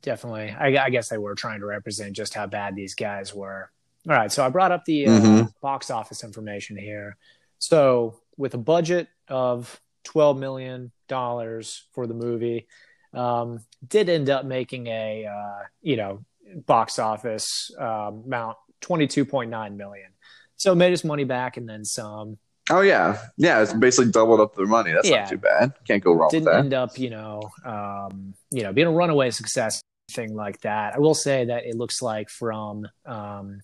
definitely. 0.00 0.50
I, 0.50 0.84
I, 0.84 0.90
guess 0.90 1.08
they 1.08 1.18
were 1.18 1.34
trying 1.34 1.60
to 1.60 1.66
represent 1.66 2.14
just 2.14 2.34
how 2.34 2.46
bad 2.46 2.74
these 2.74 2.94
guys 2.94 3.34
were. 3.34 3.70
All 4.08 4.14
right, 4.14 4.32
so 4.32 4.44
I 4.44 4.48
brought 4.48 4.72
up 4.72 4.84
the 4.84 5.06
uh, 5.06 5.10
mm-hmm. 5.10 5.42
box 5.60 5.90
office 5.90 6.24
information 6.24 6.76
here. 6.76 7.16
So 7.58 8.20
with 8.36 8.54
a 8.54 8.58
budget 8.58 9.08
of 9.28 9.80
twelve 10.04 10.36
million 10.38 10.90
dollars 11.12 11.84
for 11.92 12.06
the 12.06 12.14
movie, 12.14 12.66
um, 13.12 13.60
did 13.86 14.08
end 14.08 14.30
up 14.30 14.44
making 14.44 14.86
a 14.86 15.26
uh, 15.26 15.62
you 15.82 15.96
know 15.96 16.24
box 16.66 16.98
office 16.98 17.70
um, 17.78 18.22
amount 18.26 18.56
twenty 18.80 19.06
two 19.06 19.24
point 19.24 19.50
nine 19.50 19.76
million. 19.76 20.08
So 20.56 20.74
made 20.74 20.90
his 20.90 21.04
money 21.04 21.24
back 21.24 21.56
and 21.58 21.68
then 21.68 21.84
some. 21.84 22.38
Oh 22.70 22.80
yeah, 22.80 23.18
yeah. 23.36 23.60
It's 23.62 23.74
basically 23.74 24.12
doubled 24.12 24.40
up 24.40 24.54
their 24.54 24.66
money. 24.66 24.92
That's 24.92 25.08
yeah. 25.08 25.20
not 25.20 25.28
too 25.28 25.38
bad. 25.38 25.72
Can't 25.86 26.02
go 26.02 26.12
wrong. 26.12 26.30
Didn't 26.30 26.44
with 26.44 26.54
that. 26.54 26.60
end 26.60 26.74
up, 26.74 26.98
you 26.98 27.10
know, 27.10 27.42
um, 27.64 28.34
you 28.50 28.62
know, 28.62 28.72
being 28.72 28.86
a 28.86 28.92
runaway 28.92 29.30
success 29.30 29.82
thing 30.10 30.34
like 30.34 30.60
that. 30.60 30.94
I 30.94 30.98
will 30.98 31.14
say 31.14 31.46
that 31.46 31.64
it 31.64 31.76
looks 31.76 32.00
like 32.00 32.30
from 32.30 32.86
um, 33.04 33.60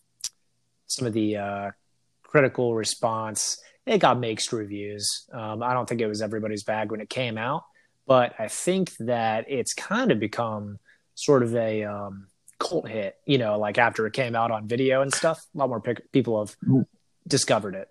some 0.87 1.07
of 1.07 1.12
the 1.12 1.37
uh, 1.37 1.71
critical 2.25 2.75
response, 2.75 3.59
it 3.88 3.99
got 3.99 4.18
mixed 4.18 4.52
reviews. 4.52 5.26
Um, 5.33 5.62
I 5.62 5.73
don't 5.73 5.88
think 5.88 6.00
it 6.00 6.07
was 6.07 6.23
everybody's 6.23 6.62
bag 6.62 6.90
when 6.90 7.00
it 7.00 7.09
came 7.09 7.38
out, 7.38 7.64
but 8.07 8.35
I 8.38 8.49
think 8.49 8.95
that 8.99 9.47
it's 9.49 9.73
kind 9.75 10.12
of 10.12 10.21
become 10.21 10.78
sort 11.14 11.42
of 11.42 11.54
a 11.57 11.85
um, 11.85 12.28
cult 12.59 12.88
hit. 12.88 13.16
You 13.25 13.38
know, 13.38 13.59
like 13.59 13.78
after 13.78 14.07
it 14.07 14.12
came 14.12 14.37
out 14.37 14.50
on 14.50 14.68
video 14.68 15.00
and 15.02 15.12
stuff, 15.12 15.45
a 15.54 15.59
lot 15.59 15.68
more 15.68 15.80
people 16.12 16.38
have 16.45 16.57
discovered 17.26 17.75
it. 17.75 17.88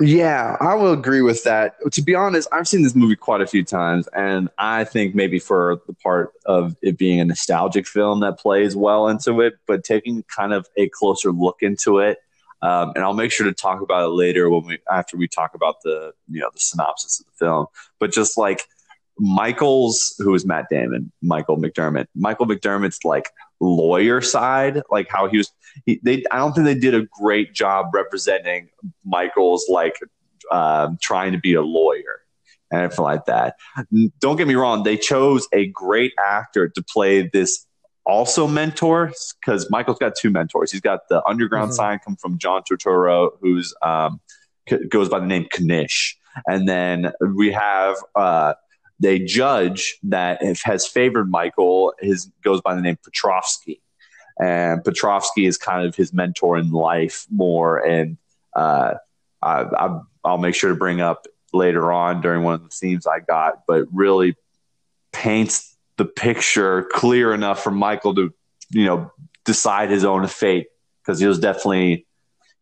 Yeah, 0.00 0.56
I 0.60 0.74
will 0.74 0.92
agree 0.92 1.22
with 1.22 1.42
that. 1.42 1.74
To 1.90 2.02
be 2.02 2.14
honest, 2.14 2.46
I've 2.52 2.68
seen 2.68 2.84
this 2.84 2.94
movie 2.94 3.16
quite 3.16 3.40
a 3.40 3.48
few 3.48 3.64
times, 3.64 4.06
and 4.14 4.48
I 4.56 4.84
think 4.84 5.16
maybe 5.16 5.40
for 5.40 5.80
the 5.88 5.94
part 5.94 6.30
of 6.46 6.76
it 6.82 6.96
being 6.96 7.18
a 7.18 7.24
nostalgic 7.24 7.84
film 7.88 8.20
that 8.20 8.38
plays 8.38 8.76
well 8.76 9.08
into 9.08 9.40
it, 9.40 9.54
but 9.66 9.82
taking 9.82 10.22
kind 10.34 10.52
of 10.52 10.68
a 10.76 10.88
closer 10.90 11.32
look 11.32 11.62
into 11.62 11.98
it, 11.98 12.18
um, 12.62 12.92
and 12.94 13.04
I'll 13.04 13.14
make 13.14 13.32
sure 13.32 13.46
to 13.46 13.52
talk 13.52 13.80
about 13.80 14.04
it 14.04 14.12
later 14.12 14.50
when 14.50 14.64
we 14.64 14.78
after 14.90 15.16
we 15.16 15.28
talk 15.28 15.54
about 15.54 15.76
the 15.82 16.12
you 16.28 16.40
know 16.40 16.50
the 16.52 16.60
synopsis 16.60 17.20
of 17.20 17.26
the 17.26 17.32
film. 17.44 17.66
But 18.00 18.12
just 18.12 18.36
like 18.36 18.62
Michael's, 19.18 20.14
who 20.18 20.34
is 20.34 20.44
Matt 20.44 20.66
Damon, 20.70 21.12
Michael 21.22 21.56
McDermott, 21.56 22.06
Michael 22.14 22.46
McDermott's 22.46 23.04
like 23.04 23.30
lawyer 23.60 24.20
side, 24.20 24.82
like 24.90 25.08
how 25.08 25.28
he 25.28 25.38
was. 25.38 25.52
He, 25.86 26.00
they, 26.02 26.24
I 26.30 26.38
don't 26.38 26.52
think 26.52 26.64
they 26.64 26.74
did 26.74 26.94
a 26.94 27.06
great 27.20 27.54
job 27.54 27.86
representing 27.92 28.70
Michael's 29.04 29.66
like 29.68 29.94
uh, 30.50 30.90
trying 31.00 31.32
to 31.32 31.38
be 31.38 31.54
a 31.54 31.62
lawyer 31.62 32.22
and 32.70 32.82
everything 32.82 33.04
like 33.04 33.24
that. 33.26 33.56
Don't 34.18 34.36
get 34.36 34.48
me 34.48 34.54
wrong; 34.54 34.82
they 34.82 34.96
chose 34.96 35.46
a 35.52 35.66
great 35.68 36.12
actor 36.18 36.68
to 36.68 36.82
play 36.82 37.28
this 37.28 37.66
also 38.08 38.48
mentors 38.48 39.34
because 39.40 39.70
Michael's 39.70 39.98
got 39.98 40.14
two 40.16 40.30
mentors. 40.30 40.72
He's 40.72 40.80
got 40.80 41.08
the 41.08 41.22
underground 41.26 41.70
mm-hmm. 41.70 41.76
sign 41.76 41.98
come 42.04 42.16
from 42.16 42.38
John 42.38 42.62
Turturro, 42.68 43.32
who's 43.40 43.74
um, 43.82 44.20
goes 44.88 45.08
by 45.08 45.20
the 45.20 45.26
name 45.26 45.46
Knish, 45.60 46.16
and 46.46 46.68
then 46.68 47.12
we 47.36 47.52
have. 47.52 47.96
Uh, 48.16 48.54
they 49.00 49.20
judge 49.20 49.96
that 50.02 50.42
has 50.64 50.84
favored 50.84 51.30
Michael, 51.30 51.94
his 52.00 52.32
goes 52.42 52.60
by 52.60 52.74
the 52.74 52.80
name 52.80 52.96
Petrovsky, 53.04 53.80
and 54.40 54.82
Petrovsky 54.82 55.46
is 55.46 55.56
kind 55.56 55.86
of 55.86 55.94
his 55.94 56.12
mentor 56.12 56.58
in 56.58 56.72
life 56.72 57.24
more. 57.30 57.78
And 57.78 58.16
uh, 58.56 58.94
I, 59.40 59.62
I, 59.62 60.00
I'll 60.24 60.38
make 60.38 60.56
sure 60.56 60.70
to 60.70 60.76
bring 60.76 61.00
up 61.00 61.26
later 61.52 61.92
on 61.92 62.20
during 62.20 62.42
one 62.42 62.54
of 62.54 62.64
the 62.64 62.70
themes 62.70 63.06
I 63.06 63.20
got, 63.20 63.62
but 63.68 63.86
really 63.92 64.34
paints 65.12 65.67
the 65.98 66.06
picture 66.06 66.88
clear 66.90 67.34
enough 67.34 67.62
for 67.62 67.70
Michael 67.70 68.14
to, 68.14 68.32
you 68.70 68.86
know, 68.86 69.12
decide 69.44 69.90
his 69.90 70.04
own 70.04 70.26
fate 70.26 70.68
because 71.02 71.20
he 71.20 71.26
was 71.26 71.38
definitely 71.38 72.06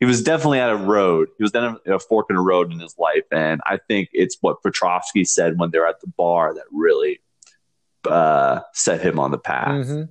he 0.01 0.07
was 0.07 0.23
definitely 0.23 0.59
at 0.59 0.71
a 0.71 0.77
road. 0.77 1.29
He 1.39 1.45
was 1.45 1.53
then 1.53 1.77
a 1.87 1.99
fork 1.99 2.27
in 2.29 2.37
a 2.37 2.43
road 2.43 2.73
in 2.73 2.81
his 2.81 2.97
life, 2.99 3.25
and 3.31 3.61
I 3.65 3.79
think 3.89 4.11
it's 4.13 4.37
what 4.41 4.63
Petrovsky 4.63 5.25
said 5.25 5.59
when 5.59 5.71
they're 5.71 5.87
at 5.87 6.01
the 6.01 6.09
bar 6.09 6.55
that 6.55 6.65
really 6.73 7.21
uh, 8.09 8.61
set 8.73 9.01
him 9.01 9.19
on 9.19 9.31
the 9.31 9.39
path. 9.39 9.87
Mm-hmm. 9.87 10.03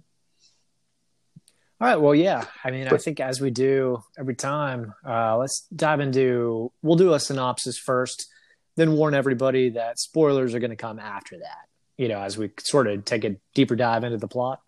All 1.81 1.87
right. 1.87 1.97
Well, 1.97 2.15
yeah. 2.15 2.45
I 2.63 2.71
mean, 2.71 2.85
but, 2.85 2.93
I 2.93 2.97
think 2.97 3.19
as 3.19 3.41
we 3.41 3.51
do 3.51 4.01
every 4.17 4.35
time, 4.35 4.93
uh, 5.05 5.37
let's 5.37 5.67
dive 5.75 5.99
into. 5.99 6.71
We'll 6.81 6.95
do 6.95 7.13
a 7.13 7.19
synopsis 7.19 7.77
first, 7.77 8.27
then 8.75 8.93
warn 8.93 9.13
everybody 9.13 9.71
that 9.71 9.99
spoilers 9.99 10.55
are 10.55 10.59
going 10.59 10.71
to 10.71 10.77
come 10.77 10.99
after 10.99 11.37
that. 11.37 11.64
You 11.97 12.07
know, 12.09 12.19
as 12.19 12.37
we 12.37 12.51
sort 12.59 12.87
of 12.87 13.05
take 13.05 13.23
a 13.23 13.37
deeper 13.53 13.75
dive 13.75 14.03
into 14.03 14.17
the 14.17 14.27
plot. 14.27 14.61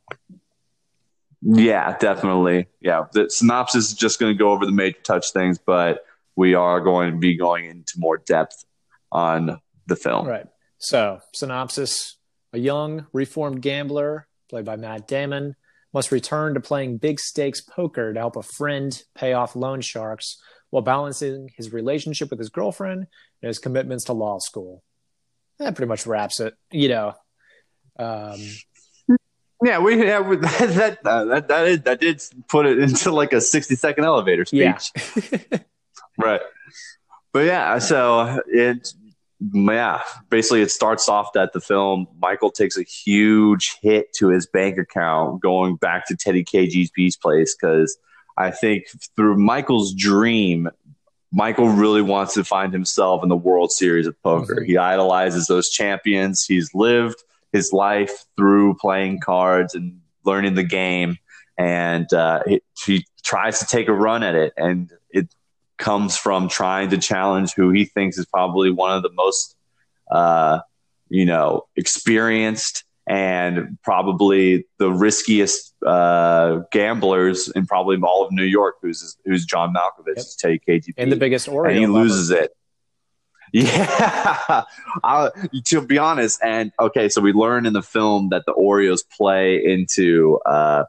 Yeah, 1.41 1.97
definitely. 1.97 2.67
Yeah, 2.81 3.05
the 3.11 3.29
synopsis 3.29 3.89
is 3.89 3.93
just 3.93 4.19
going 4.19 4.33
to 4.33 4.37
go 4.37 4.51
over 4.51 4.65
the 4.65 4.71
major 4.71 4.99
touch 5.03 5.31
things, 5.31 5.57
but 5.57 6.05
we 6.35 6.53
are 6.53 6.79
going 6.79 7.11
to 7.11 7.17
be 7.17 7.35
going 7.35 7.65
into 7.65 7.93
more 7.97 8.17
depth 8.17 8.65
on 9.11 9.59
the 9.85 9.95
film. 9.95 10.27
Right. 10.27 10.47
So, 10.77 11.19
synopsis: 11.33 12.17
A 12.53 12.59
young 12.59 13.07
reformed 13.13 13.61
gambler, 13.61 14.27
played 14.49 14.65
by 14.65 14.77
Matt 14.77 15.07
Damon 15.07 15.55
must 15.93 16.11
return 16.11 16.53
to 16.53 16.59
playing 16.59 16.97
big 16.97 17.19
stakes 17.19 17.61
poker 17.61 18.13
to 18.13 18.19
help 18.19 18.35
a 18.35 18.43
friend 18.43 19.01
pay 19.15 19.33
off 19.33 19.55
loan 19.55 19.81
sharks 19.81 20.37
while 20.69 20.83
balancing 20.83 21.49
his 21.55 21.71
relationship 21.73 22.29
with 22.29 22.39
his 22.39 22.49
girlfriend 22.49 23.07
and 23.41 23.47
his 23.47 23.59
commitments 23.59 24.03
to 24.05 24.13
law 24.13 24.37
school. 24.37 24.83
That 25.59 25.75
pretty 25.75 25.89
much 25.89 26.05
wraps 26.05 26.39
it. 26.39 26.55
You 26.71 26.89
know, 26.89 27.13
um, 27.97 28.39
yeah, 29.63 29.79
we 29.79 30.05
yeah, 30.05 30.21
that 30.35 30.99
uh, 31.03 31.25
that 31.25 31.47
that, 31.47 31.67
is, 31.67 31.81
that 31.81 31.99
did 31.99 32.21
put 32.47 32.65
it 32.65 32.79
into 32.79 33.11
like 33.11 33.33
a 33.33 33.41
sixty 33.41 33.75
second 33.75 34.05
elevator 34.05 34.45
speech. 34.45 34.91
Yeah. 35.31 35.57
right. 36.17 36.41
But 37.33 37.45
yeah, 37.45 37.79
so 37.79 38.41
it 38.47 38.87
yeah, 39.39 40.01
basically 40.29 40.61
it 40.61 40.71
starts 40.71 41.09
off 41.09 41.33
that 41.33 41.53
the 41.53 41.61
film 41.61 42.07
Michael 42.19 42.51
takes 42.51 42.77
a 42.77 42.83
huge 42.83 43.77
hit 43.81 44.13
to 44.13 44.29
his 44.29 44.47
bank 44.47 44.77
account 44.77 45.41
going 45.41 45.75
back 45.75 46.07
to 46.07 46.15
Teddy 46.15 46.43
KGB's 46.43 47.17
place 47.17 47.55
because 47.55 47.97
I 48.37 48.51
think 48.51 48.85
through 49.15 49.37
Michael's 49.37 49.93
dream, 49.93 50.69
Michael 51.31 51.69
really 51.69 52.01
wants 52.01 52.33
to 52.35 52.43
find 52.43 52.71
himself 52.71 53.21
in 53.23 53.29
the 53.29 53.35
World 53.35 53.71
Series 53.71 54.07
of 54.07 54.21
Poker. 54.21 54.55
Mm-hmm. 54.55 54.65
He 54.65 54.77
idolizes 54.77 55.47
those 55.47 55.69
champions. 55.69 56.45
He's 56.45 56.73
lived 56.73 57.21
his 57.51 57.73
life 57.73 58.25
through 58.35 58.75
playing 58.75 59.19
cards 59.19 59.75
and 59.75 59.99
learning 60.25 60.55
the 60.55 60.63
game, 60.63 61.17
and 61.57 62.11
uh, 62.13 62.43
he, 62.45 62.61
he 62.85 63.05
tries 63.23 63.59
to 63.59 63.65
take 63.65 63.87
a 63.87 63.93
run 63.93 64.23
at 64.23 64.35
it, 64.35 64.53
and 64.57 64.91
it 65.09 65.27
comes 65.77 66.17
from 66.17 66.49
trying 66.49 66.89
to 66.89 66.97
challenge 66.97 67.53
who 67.53 67.71
he 67.71 67.85
thinks 67.85 68.17
is 68.17 68.25
probably 68.25 68.71
one 68.71 68.95
of 68.95 69.03
the 69.03 69.11
most, 69.11 69.55
uh, 70.11 70.59
you 71.09 71.25
know, 71.25 71.67
experienced 71.75 72.83
and 73.07 73.77
probably 73.83 74.65
the 74.79 74.91
riskiest 74.91 75.73
uh, 75.85 76.59
gamblers 76.71 77.49
in 77.55 77.65
probably 77.65 77.97
all 78.03 78.25
of 78.25 78.31
New 78.31 78.43
York, 78.43 78.75
who's 78.81 79.17
who's 79.25 79.45
John 79.45 79.73
Malkovich, 79.73 80.17
yep. 80.17 80.25
Teddy 80.37 80.61
KGB, 80.67 80.93
and 80.97 81.11
the 81.11 81.15
biggest 81.15 81.47
Oreo, 81.47 81.69
and 81.69 81.79
he 81.79 81.87
loses 81.87 82.29
it. 82.29 82.51
Yeah, 83.53 84.63
I, 85.05 85.29
to 85.67 85.79
be 85.79 85.97
honest, 85.97 86.41
and 86.43 86.73
okay, 86.81 87.07
so 87.07 87.21
we 87.21 87.31
learn 87.31 87.65
in 87.65 87.71
the 87.71 87.81
film 87.81 88.27
that 88.31 88.43
the 88.45 88.53
Oreos 88.53 88.99
play 89.09 89.63
into, 89.63 90.37
uh, 90.45 90.83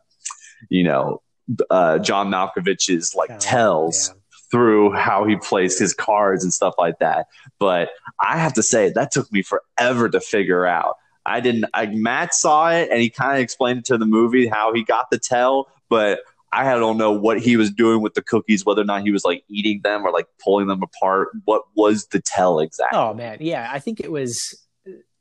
you 0.69 0.83
know, 0.83 1.23
uh, 1.71 2.01
John 2.01 2.33
Malkovich's 2.33 3.15
like 3.15 3.31
oh, 3.31 3.39
tells. 3.39 4.09
Yeah 4.09 4.15
through 4.51 4.93
how 4.93 5.27
he 5.27 5.37
plays 5.37 5.79
his 5.79 5.93
cards 5.93 6.43
and 6.43 6.55
stuff 6.55 6.73
like 6.79 6.99
that. 7.01 7.27
But 7.59 7.91
I 8.19 8.39
have 8.39 8.55
to 8.55 8.63
say 8.63 8.91
that 8.91 9.11
took 9.11 9.31
me 9.31 9.43
forever 9.43 10.09
to 10.09 10.21
figure 10.21 10.65
out. 10.65 10.97
I 11.29 11.41
didn't. 11.41 11.67
I, 11.75 11.87
Matt 11.87 12.35
saw 12.35 12.71
it 12.71 12.89
and 12.91 13.01
he 13.01 13.11
kind 13.11 13.37
of 13.37 13.39
explained 13.39 13.81
it 13.81 13.85
to 13.87 13.99
the 13.99 14.07
movie 14.07 14.47
how 14.47 14.73
he 14.73 14.83
got 14.83 15.11
the 15.11 15.19
tell, 15.19 15.69
but 15.89 16.21
I 16.51 16.65
don't 16.79 16.97
know 16.97 17.13
what 17.13 17.41
he 17.41 17.57
was 17.57 17.71
doing 17.71 18.01
with 18.01 18.15
the 18.15 18.23
cookies, 18.23 18.65
whether 18.65 18.81
or 18.81 18.87
not 18.87 19.03
he 19.03 19.11
was 19.11 19.25
like 19.25 19.45
eating 19.49 19.81
them 19.83 20.07
or 20.07 20.11
like 20.11 20.27
pulling 20.43 20.67
them 20.67 20.83
apart. 20.83 21.29
What 21.45 21.63
was 21.75 22.07
the 22.07 22.21
tell 22.21 22.61
exactly? 22.61 22.99
Oh 22.99 23.13
man, 23.13 23.39
yeah, 23.41 23.69
I 23.71 23.79
think 23.79 24.01
it 24.01 24.11
was. 24.11 24.39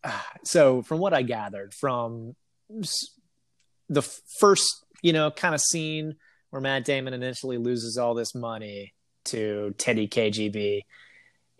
So 0.44 0.82
from 0.84 1.00
what 1.00 1.14
I 1.14 1.24
gathered 1.24 1.74
from 1.74 2.36
the 3.90 4.02
first, 4.40 4.86
you 5.02 5.12
know, 5.12 5.30
kind 5.32 5.54
of 5.54 5.60
scene 5.60 6.16
where 6.52 6.62
Matt 6.62 6.86
Damon 6.86 7.14
initially 7.14 7.58
loses 7.58 7.98
all 7.98 8.14
this 8.14 8.34
money 8.34 8.94
to 9.26 9.76
Teddy 9.78 10.08
KGB. 10.08 10.82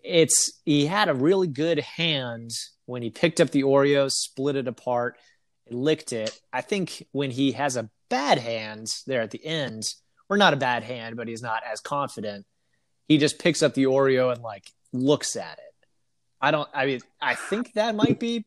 It's 0.02 0.60
he 0.64 0.86
had 0.86 1.08
a 1.08 1.14
really 1.14 1.48
good 1.48 1.80
hand 1.80 2.50
when 2.88 3.02
he 3.02 3.10
picked 3.10 3.38
up 3.38 3.50
the 3.50 3.64
Oreo, 3.64 4.10
split 4.10 4.56
it 4.56 4.66
apart, 4.66 5.18
licked 5.68 6.14
it. 6.14 6.40
I 6.52 6.62
think 6.62 7.06
when 7.12 7.30
he 7.30 7.52
has 7.52 7.76
a 7.76 7.90
bad 8.08 8.38
hand 8.38 8.88
there 9.06 9.20
at 9.20 9.30
the 9.30 9.44
end, 9.44 9.84
or 10.30 10.38
not 10.38 10.54
a 10.54 10.56
bad 10.56 10.84
hand, 10.84 11.16
but 11.16 11.28
he's 11.28 11.42
not 11.42 11.62
as 11.70 11.80
confident, 11.80 12.46
he 13.06 13.18
just 13.18 13.38
picks 13.38 13.62
up 13.62 13.74
the 13.74 13.84
Oreo 13.84 14.32
and 14.32 14.42
like 14.42 14.64
looks 14.90 15.36
at 15.36 15.58
it. 15.58 15.64
I 16.40 16.50
don't. 16.50 16.68
I 16.72 16.86
mean, 16.86 17.00
I 17.20 17.34
think 17.34 17.74
that 17.74 17.94
might 17.94 18.18
be. 18.18 18.46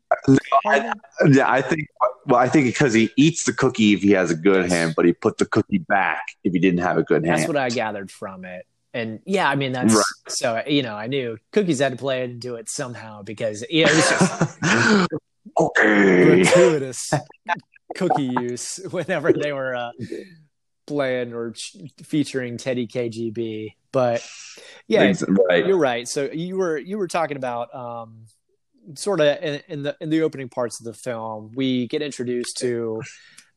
I, 0.65 0.93
yeah, 1.27 1.51
I 1.51 1.61
think. 1.61 1.87
Well, 2.25 2.39
I 2.39 2.47
think 2.47 2.65
because 2.65 2.93
he 2.93 3.11
eats 3.17 3.43
the 3.43 3.53
cookie 3.53 3.93
if 3.93 4.01
he 4.01 4.11
has 4.11 4.31
a 4.31 4.35
good 4.35 4.71
hand, 4.71 4.93
but 4.95 5.05
he 5.05 5.13
put 5.13 5.37
the 5.37 5.45
cookie 5.45 5.79
back 5.79 6.23
if 6.43 6.53
he 6.53 6.59
didn't 6.59 6.79
have 6.79 6.97
a 6.97 7.03
good 7.03 7.25
hand. 7.25 7.39
That's 7.39 7.47
what 7.47 7.57
I 7.57 7.69
gathered 7.69 8.09
from 8.09 8.45
it 8.45 8.65
and 8.93 9.19
yeah, 9.25 9.49
I 9.49 9.55
mean 9.55 9.71
that's 9.71 9.93
right. 9.93 10.03
so 10.27 10.61
you 10.67 10.83
know 10.83 10.95
I 10.95 11.07
knew 11.07 11.37
Cookies 11.51 11.79
had 11.79 11.93
to 11.93 11.97
play 11.97 12.27
do 12.27 12.55
it 12.55 12.69
somehow 12.69 13.23
because 13.23 13.63
yeah, 13.69 13.87
it 13.89 13.95
was 13.95 14.09
just 14.09 15.09
okay. 15.59 16.43
gratuitous 16.43 17.13
cookie 17.95 18.31
use 18.39 18.79
whenever 18.91 19.33
they 19.33 19.51
were 19.51 19.75
uh, 19.75 19.91
playing 20.87 21.33
or 21.33 21.53
featuring 22.03 22.57
Teddy 22.57 22.87
KGB. 22.87 23.73
But 23.91 24.25
yeah, 24.87 25.13
right. 25.49 25.65
you're 25.65 25.77
right. 25.77 26.07
So 26.07 26.29
you 26.31 26.57
were 26.57 26.77
you 26.77 26.97
were 26.97 27.07
talking 27.07 27.37
about 27.37 27.73
um, 27.75 28.25
sort 28.95 29.19
of 29.19 29.43
in, 29.43 29.61
in 29.67 29.83
the 29.83 29.97
in 29.99 30.09
the 30.09 30.21
opening 30.21 30.49
parts 30.49 30.79
of 30.79 30.85
the 30.85 30.93
film, 30.93 31.51
we 31.53 31.87
get 31.87 32.01
introduced 32.01 32.57
to 32.59 33.01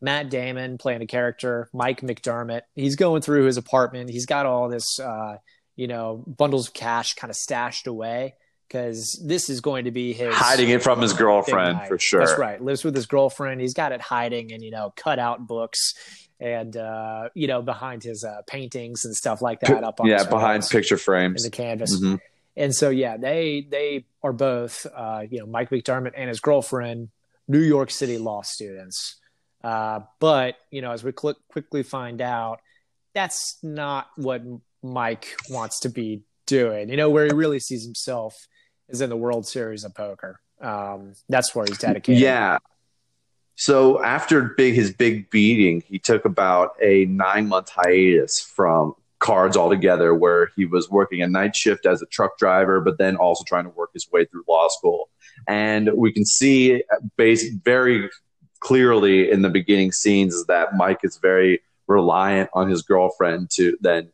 Matt 0.01 0.31
Damon 0.31 0.79
playing 0.79 1.03
a 1.03 1.07
character, 1.07 1.69
Mike 1.73 2.01
McDermott. 2.01 2.63
He's 2.75 2.97
going 2.97 3.23
through 3.23 3.45
his 3.45 3.57
apartment. 3.57 4.11
He's 4.11 4.27
got 4.27 4.47
all 4.47 4.69
this, 4.69 4.99
uh, 5.01 5.39
you 5.77 5.87
know, 5.87 6.25
bundles 6.27 6.69
of 6.69 6.75
cash 6.75 7.15
kind 7.15 7.31
of 7.31 7.37
stashed 7.37 7.87
away 7.87 8.35
because 8.69 9.23
this 9.25 9.49
is 9.49 9.61
going 9.61 9.85
to 9.85 9.91
be 9.91 10.13
his 10.13 10.35
hiding 10.35 10.69
it 10.71 10.83
from 10.83 11.01
his 11.01 11.13
girlfriend 11.13 11.81
for 11.87 11.99
sure. 11.99 12.21
That's 12.21 12.39
right. 12.39 12.61
Lives 12.61 12.85
with 12.85 12.95
his 12.95 13.07
girlfriend. 13.07 13.61
He's 13.61 13.75
got 13.75 13.93
it 13.93 14.01
hiding 14.01 14.53
and 14.53 14.63
you 14.63 14.71
know 14.71 14.93
cut 14.97 15.19
out 15.19 15.47
books 15.47 15.95
and 16.41 16.77
uh, 16.77 17.29
you 17.35 17.47
know 17.47 17.63
behind 17.63 18.03
his 18.03 18.25
uh, 18.25 18.43
paintings 18.47 19.05
and 19.05 19.15
stuff 19.15 19.41
like 19.41 19.61
that. 19.61 19.85
Up 19.85 20.01
on 20.01 20.07
yeah, 20.07 20.25
behind 20.25 20.67
picture 20.69 20.97
frames 20.97 21.45
in 21.45 21.51
the 21.51 21.57
canvas. 21.57 21.97
Mm-hmm. 21.97 22.17
And 22.57 22.75
so 22.75 22.91
yeah, 22.91 23.17
they 23.17 23.67
they 23.69 24.07
are 24.23 24.33
both 24.33 24.87
uh, 24.95 25.23
you 25.29 25.41
know 25.41 25.47
Mike 25.47 25.71
McDermott 25.71 26.13
and 26.17 26.29
his 26.29 26.41
girlfriend 26.41 27.11
New 27.49 27.61
York 27.61 27.91
City 27.91 28.19
law 28.19 28.43
students. 28.43 29.17
Uh, 29.64 30.00
but 30.21 30.56
you 30.71 30.83
know, 30.83 30.92
as 30.92 31.02
we 31.02 31.12
cl- 31.18 31.38
quickly 31.49 31.83
find 31.83 32.21
out, 32.21 32.61
that's 33.14 33.56
not 33.62 34.09
what 34.16 34.42
Mike 34.83 35.37
wants 35.49 35.80
to 35.80 35.88
be 35.88 36.23
doing. 36.47 36.90
You 36.90 36.99
know, 36.99 37.09
where 37.09 37.25
he 37.25 37.33
really 37.33 37.61
sees 37.61 37.85
himself 37.85 38.35
is 38.90 39.00
in 39.00 39.09
the 39.09 39.16
World 39.16 39.47
Series 39.47 39.85
of 39.85 39.94
Poker. 39.94 40.38
Um, 40.61 41.14
that's 41.30 41.54
where 41.54 41.64
he's 41.66 41.78
dedicated. 41.78 42.21
Yeah. 42.21 42.59
So 43.56 44.02
after 44.02 44.42
big 44.56 44.75
his 44.75 44.92
big 44.92 45.30
beating, 45.30 45.83
he 45.87 45.99
took 45.99 46.26
about 46.26 46.73
a 46.83 47.06
nine 47.06 47.49
month 47.49 47.71
hiatus 47.71 48.40
from 48.40 48.94
cards 49.18 49.56
altogether, 49.56 50.12
where 50.12 50.50
he 50.56 50.66
was 50.66 50.90
working 50.90 51.23
a 51.23 51.26
night 51.26 51.56
shift 51.56 51.87
as 51.87 52.02
a 52.02 52.06
truck 52.06 52.37
driver, 52.37 52.80
but 52.80 52.99
then 52.99 53.16
also 53.16 53.44
trying 53.47 53.64
to 53.64 53.71
work 53.71 53.90
his 53.94 54.06
way 54.12 54.26
through 54.26 54.44
law 54.47 54.68
school. 54.68 55.09
And 55.49 55.90
we 55.94 56.12
can 56.12 56.26
see, 56.26 56.83
base 57.16 57.49
very 57.64 58.11
clearly 58.64 59.30
in 59.30 59.42
the 59.42 59.50
beginning 59.50 59.92
scenes 59.92 60.35
is 60.35 60.47
that 60.47 60.75
Mike 60.75 61.00
is 61.02 61.18
very 61.18 61.61
reliant 61.87 62.49
on 62.54 62.68
his 62.68 62.80
girlfriend 62.80 63.50
to 63.50 63.76
then 63.83 64.11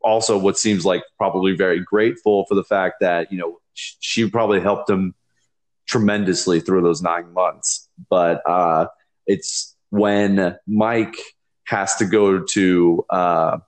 also 0.00 0.38
what 0.38 0.56
seems 0.58 0.86
like 0.86 1.02
probably 1.18 1.54
very 1.54 1.80
grateful 1.80 2.46
for 2.46 2.54
the 2.54 2.64
fact 2.64 2.96
that 3.00 3.30
you 3.30 3.38
know 3.38 3.60
she 3.74 4.28
probably 4.28 4.58
helped 4.58 4.88
him 4.88 5.14
tremendously 5.86 6.60
through 6.60 6.80
those 6.80 7.02
nine 7.02 7.30
months 7.34 7.90
but 8.08 8.40
uh, 8.48 8.86
it's 9.26 9.76
when 9.90 10.56
mike 10.66 11.16
has 11.66 11.94
to 11.96 12.06
go 12.06 12.40
to 12.40 13.04
uh, 13.10 13.58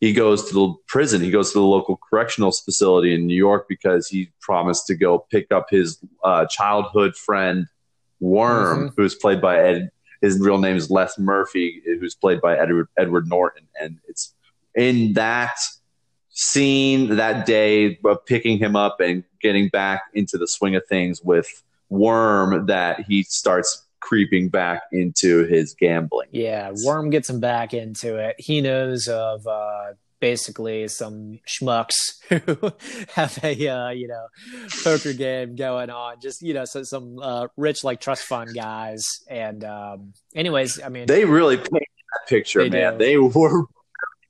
he 0.00 0.12
goes 0.12 0.48
to 0.48 0.54
the 0.54 0.74
prison. 0.88 1.22
He 1.22 1.30
goes 1.30 1.52
to 1.52 1.60
the 1.60 1.64
local 1.64 1.96
correctional 1.96 2.50
facility 2.50 3.14
in 3.14 3.24
New 3.24 3.36
York 3.36 3.66
because 3.68 4.08
he 4.08 4.32
promised 4.40 4.88
to 4.88 4.96
go 4.96 5.20
pick 5.30 5.52
up 5.52 5.66
his 5.70 6.00
uh, 6.24 6.44
childhood 6.46 7.14
friend 7.14 7.68
Worm, 8.22 8.86
mm-hmm. 8.86 8.94
who's 8.96 9.16
played 9.16 9.40
by 9.40 9.58
Ed. 9.58 9.90
His 10.20 10.38
real 10.38 10.58
name 10.58 10.76
is 10.76 10.90
Les 10.90 11.18
Murphy, 11.18 11.82
who's 11.84 12.14
played 12.14 12.40
by 12.40 12.56
Edward 12.56 12.86
Edward 12.96 13.28
Norton, 13.28 13.66
and 13.80 13.98
it's 14.06 14.34
in 14.76 15.14
that 15.14 15.56
scene 16.28 17.16
that 17.16 17.44
day 17.44 17.98
of 18.04 18.24
picking 18.24 18.58
him 18.58 18.76
up 18.76 19.00
and 19.00 19.24
getting 19.40 19.68
back 19.68 20.02
into 20.14 20.38
the 20.38 20.46
swing 20.46 20.76
of 20.76 20.86
things 20.86 21.20
with 21.22 21.62
Worm 21.90 22.66
that 22.66 23.04
he 23.06 23.22
starts 23.24 23.84
creeping 24.00 24.48
back 24.48 24.82
into 24.92 25.44
his 25.44 25.74
gambling. 25.74 26.28
Yeah, 26.30 26.72
Worm 26.84 27.10
gets 27.10 27.28
him 27.28 27.40
back 27.40 27.74
into 27.74 28.16
it. 28.16 28.36
He 28.38 28.60
knows 28.60 29.08
of 29.08 29.46
uh, 29.46 29.92
basically 30.22 30.86
some 30.86 31.40
schmucks 31.46 31.96
who 32.28 32.72
have 33.14 33.36
a 33.42 33.68
uh, 33.68 33.90
you 33.90 34.06
know 34.08 34.26
poker 34.82 35.12
game 35.12 35.56
going 35.56 35.90
on. 35.90 36.16
Just 36.22 36.40
you 36.40 36.54
know, 36.54 36.64
so 36.64 36.82
some 36.84 37.18
uh, 37.20 37.48
rich 37.58 37.84
like 37.84 38.00
trust 38.00 38.22
fund 38.22 38.54
guys. 38.54 39.02
And 39.28 39.64
um, 39.64 40.14
anyways, 40.34 40.80
I 40.80 40.88
mean, 40.88 41.06
they 41.06 41.26
really 41.26 41.56
painted 41.56 41.72
that 42.12 42.28
picture, 42.28 42.62
they 42.62 42.70
man. 42.70 42.92
Do. 42.92 42.98
They 43.04 43.18
were 43.18 43.64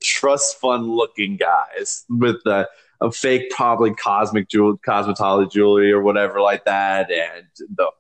trust 0.03 0.61
fund 0.61 0.89
looking 0.89 1.37
guys 1.37 2.05
with 2.09 2.37
the 2.45 2.69
a 3.01 3.13
fake 3.13 3.51
probably 3.51 3.95
cosmic 3.95 4.49
jewel 4.49 4.79
cosmetology 4.79 5.53
jewelry 5.53 5.93
or 5.93 6.03
whatever 6.03 6.41
like 6.41 6.65
that 6.65 7.11
and 7.11 7.47
the 7.77 7.91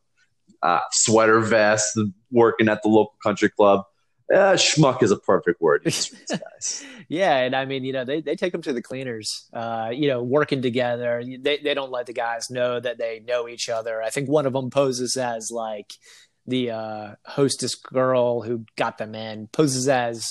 uh, 0.62 0.78
sweater 0.92 1.40
vest, 1.40 1.98
working 2.30 2.68
at 2.68 2.82
the 2.82 2.88
local 2.88 3.16
country 3.22 3.50
club. 3.50 3.84
Uh, 4.32 4.54
schmuck 4.54 5.02
is 5.02 5.10
a 5.10 5.16
perfect 5.16 5.60
word. 5.60 5.82
yeah, 7.08 7.36
and 7.38 7.54
I 7.54 7.66
mean, 7.66 7.84
you 7.84 7.92
know, 7.92 8.04
they, 8.04 8.22
they 8.22 8.34
take 8.34 8.52
them 8.52 8.62
to 8.62 8.72
the 8.72 8.80
cleaners. 8.80 9.48
Uh, 9.52 9.90
you 9.92 10.08
know, 10.08 10.22
working 10.22 10.62
together. 10.62 11.22
They 11.22 11.58
they 11.58 11.74
don't 11.74 11.90
let 11.90 12.06
the 12.06 12.14
guys 12.14 12.48
know 12.50 12.80
that 12.80 12.96
they 12.96 13.20
know 13.20 13.46
each 13.46 13.68
other. 13.68 14.02
I 14.02 14.08
think 14.08 14.30
one 14.30 14.46
of 14.46 14.54
them 14.54 14.70
poses 14.70 15.16
as 15.16 15.50
like 15.50 15.92
the 16.46 16.70
uh, 16.70 17.14
hostess 17.26 17.74
girl 17.74 18.40
who 18.40 18.64
got 18.76 18.96
them 18.96 19.14
in. 19.14 19.48
Poses 19.48 19.86
as 19.88 20.26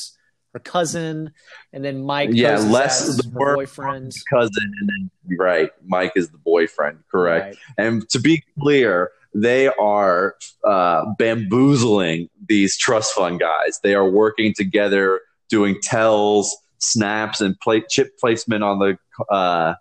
her 0.53 0.59
cousin, 0.59 1.31
and 1.71 1.85
then 1.85 2.03
Mike. 2.03 2.31
Yeah, 2.33 2.57
less 2.57 3.15
the 3.17 3.29
boyfriend, 3.29 4.13
cousin, 4.29 4.73
and 4.79 4.89
then 4.89 5.37
right, 5.37 5.69
Mike 5.85 6.13
is 6.15 6.29
the 6.29 6.39
boyfriend. 6.39 7.03
Correct. 7.11 7.45
Right. 7.45 7.57
And 7.77 8.09
to 8.09 8.19
be 8.19 8.43
clear, 8.59 9.11
they 9.33 9.67
are 9.67 10.35
uh, 10.67 11.05
bamboozling 11.17 12.29
these 12.47 12.77
trust 12.77 13.13
fund 13.13 13.39
guys. 13.39 13.79
They 13.83 13.95
are 13.95 14.09
working 14.09 14.53
together, 14.53 15.21
doing 15.49 15.77
tells, 15.81 16.55
snaps, 16.79 17.41
and 17.41 17.59
play, 17.59 17.83
chip 17.89 18.17
placement 18.19 18.63
on 18.63 18.79
the 18.79 18.97
uh, 19.33 19.75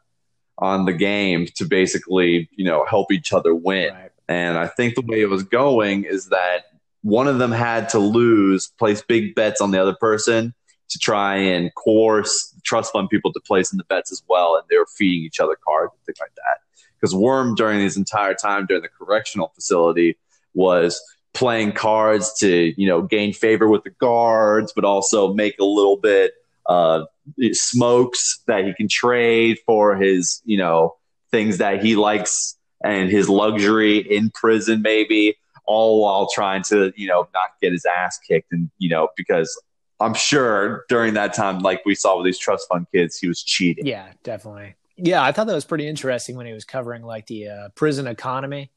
on 0.59 0.85
the 0.85 0.93
game 0.93 1.47
to 1.57 1.65
basically, 1.65 2.49
you 2.55 2.65
know, 2.65 2.85
help 2.85 3.11
each 3.11 3.33
other 3.33 3.55
win. 3.55 3.95
Right. 3.95 4.11
And 4.29 4.59
I 4.59 4.69
think 4.69 4.95
the 4.95 5.03
way 5.03 5.23
it 5.23 5.31
was 5.31 5.43
going 5.43 6.05
is 6.05 6.29
that 6.29 6.67
one 7.03 7.27
of 7.27 7.39
them 7.39 7.51
had 7.51 7.89
to 7.91 7.99
lose, 7.99 8.71
place 8.79 9.03
big 9.03 9.35
bets 9.35 9.61
on 9.61 9.71
the 9.71 9.81
other 9.81 9.97
person 9.99 10.55
to 10.91 10.99
try 10.99 11.37
and 11.37 11.71
coerce 11.77 12.55
trust 12.63 12.93
fund 12.93 13.09
people 13.09 13.33
to 13.33 13.41
place 13.41 13.73
in 13.73 13.79
the 13.79 13.85
bets 13.85 14.13
as 14.13 14.23
well. 14.29 14.55
And 14.57 14.65
they 14.69 14.77
were 14.77 14.87
feeding 14.87 15.25
each 15.25 15.41
other 15.41 15.57
cards 15.65 15.93
and 15.95 16.05
things 16.05 16.19
like 16.21 16.35
that 16.37 16.59
because 17.01 17.15
Worm 17.15 17.55
during 17.55 17.81
his 17.81 17.97
entire 17.97 18.35
time 18.35 18.67
during 18.67 18.83
the 18.83 18.89
correctional 18.89 19.53
facility 19.55 20.19
was 20.55 21.01
playing 21.33 21.73
cards 21.73 22.33
to 22.41 22.75
you 22.81 22.87
know 22.87 23.03
gain 23.03 23.33
favor 23.33 23.69
with 23.69 23.85
the 23.85 23.91
guards, 23.91 24.73
but 24.75 24.85
also 24.85 25.33
make 25.33 25.59
a 25.59 25.65
little 25.65 25.97
bit 25.97 26.33
uh, 26.67 27.05
smokes 27.53 28.43
that 28.47 28.65
he 28.65 28.75
can 28.75 28.89
trade 28.89 29.59
for 29.67 29.97
his 29.97 30.43
you 30.45 30.59
know 30.59 30.97
things 31.31 31.59
that 31.59 31.83
he 31.83 31.97
likes 31.97 32.57
and 32.85 33.11
his 33.11 33.29
luxury 33.29 33.99
in 33.99 34.31
prison 34.31 34.83
maybe 34.83 35.37
all 35.67 36.03
while 36.03 36.29
trying 36.33 36.63
to 36.63 36.93
you 36.97 37.07
know 37.07 37.29
not 37.33 37.51
get 37.61 37.73
his 37.73 37.85
ass 37.85 38.19
kicked 38.19 38.53
and 38.53 38.71
you 38.79 38.89
know 38.89 39.09
because 39.17 39.61
i'm 40.01 40.15
sure 40.15 40.85
during 40.89 41.15
that 41.15 41.33
time 41.33 41.61
like 41.61 41.85
we 41.85 41.95
saw 41.95 42.17
with 42.17 42.25
these 42.25 42.39
trust 42.39 42.67
fund 42.69 42.87
kids 42.93 43.19
he 43.19 43.29
was 43.29 43.43
cheating. 43.43 43.87
Yeah 43.87 44.09
definitely 44.25 44.75
yeah, 45.03 45.23
I 45.23 45.33
thought 45.33 45.47
that 45.47 45.55
was 45.55 45.65
pretty 45.65 45.89
interesting 45.89 46.37
when 46.37 46.47
he 46.47 46.53
was 46.53 46.65
covering 46.65 47.03
like 47.03 47.27
the 47.27 47.49
uh, 47.49 47.69
prison 47.75 48.07
economy. 48.07 48.71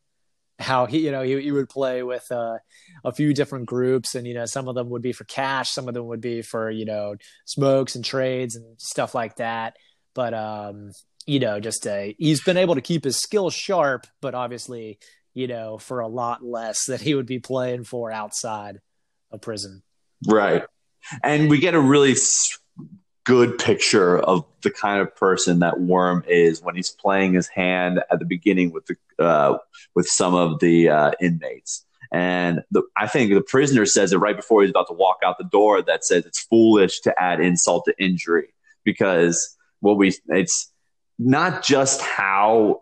How 0.60 0.86
he, 0.86 1.00
you 1.00 1.12
know, 1.12 1.24
he, 1.24 1.42
he 1.42 1.52
would 1.52 1.68
play 1.68 2.04
with 2.04 2.32
uh, 2.32 2.58
a 3.04 3.12
few 3.12 3.34
different 3.34 3.66
groups, 3.66 4.16
and 4.16 4.28
you 4.28 4.34
know, 4.34 4.46
some 4.46 4.68
of 4.68 4.76
them 4.76 4.90
would 4.92 5.02
be 5.02 5.12
for 5.12 5.24
cash, 5.24 5.72
some 5.72 5.88
of 5.88 5.94
them 5.94 6.08
would 6.08 6.22
be 6.22 6.42
for 6.42 6.70
you 6.70 6.86
know 6.86 7.16
smokes 7.46 7.96
and 7.96 8.06
trades 8.06 8.56
and 8.56 8.80
stuff 8.80 9.16
like 9.16 9.38
that. 9.38 9.76
But 10.14 10.34
um, 10.34 10.92
you 11.26 11.40
know, 11.40 11.60
just 11.60 11.86
uh, 11.88 12.08
he's 12.18 12.44
been 12.44 12.58
able 12.58 12.76
to 12.76 12.82
keep 12.82 13.04
his 13.04 13.18
skills 13.18 13.54
sharp, 13.54 14.06
but 14.22 14.36
obviously, 14.36 15.00
you 15.34 15.48
know, 15.48 15.80
for 15.80 16.02
a 16.02 16.08
lot 16.08 16.44
less 16.44 16.86
that 16.86 17.02
he 17.02 17.16
would 17.16 17.26
be 17.26 17.40
playing 17.40 17.84
for 17.84 18.12
outside 18.12 18.80
of 19.32 19.42
prison. 19.42 19.82
Right, 20.28 20.64
and 21.24 21.50
we 21.50 21.60
get 21.60 21.74
a 21.74 21.82
really 21.82 22.16
good 23.26 23.58
picture 23.58 24.20
of 24.20 24.46
the 24.62 24.72
kind 24.72 25.02
of 25.02 25.16
person 25.16 25.60
that 25.60 25.80
Worm 25.80 26.24
is 26.28 26.62
when 26.62 26.76
he's 26.76 26.90
playing 26.90 27.34
his 27.34 27.48
hand 27.48 28.02
at 28.12 28.20
the 28.20 28.26
beginning 28.26 28.72
with 28.72 28.86
the 28.86 29.24
uh, 29.24 29.58
with 29.96 30.08
some 30.08 30.36
of 30.36 30.60
the 30.60 30.90
uh, 30.90 31.12
inmates. 31.22 31.86
And 32.12 32.62
the, 32.70 32.84
I 32.96 33.08
think 33.08 33.34
the 33.34 33.42
prisoner 33.42 33.86
says 33.86 34.14
it 34.14 34.18
right 34.18 34.36
before 34.36 34.62
he's 34.62 34.70
about 34.70 34.88
to 34.88 34.94
walk 34.94 35.20
out 35.26 35.38
the 35.38 35.46
door. 35.46 35.82
That 35.82 36.06
says 36.06 36.26
it's 36.26 36.42
foolish 36.42 37.00
to 37.02 37.22
add 37.22 37.40
insult 37.40 37.86
to 37.86 38.04
injury 38.04 38.54
because 38.84 39.58
what 39.80 39.98
we 39.98 40.14
it's 40.28 40.72
not 41.18 41.64
just 41.64 42.02
how 42.02 42.82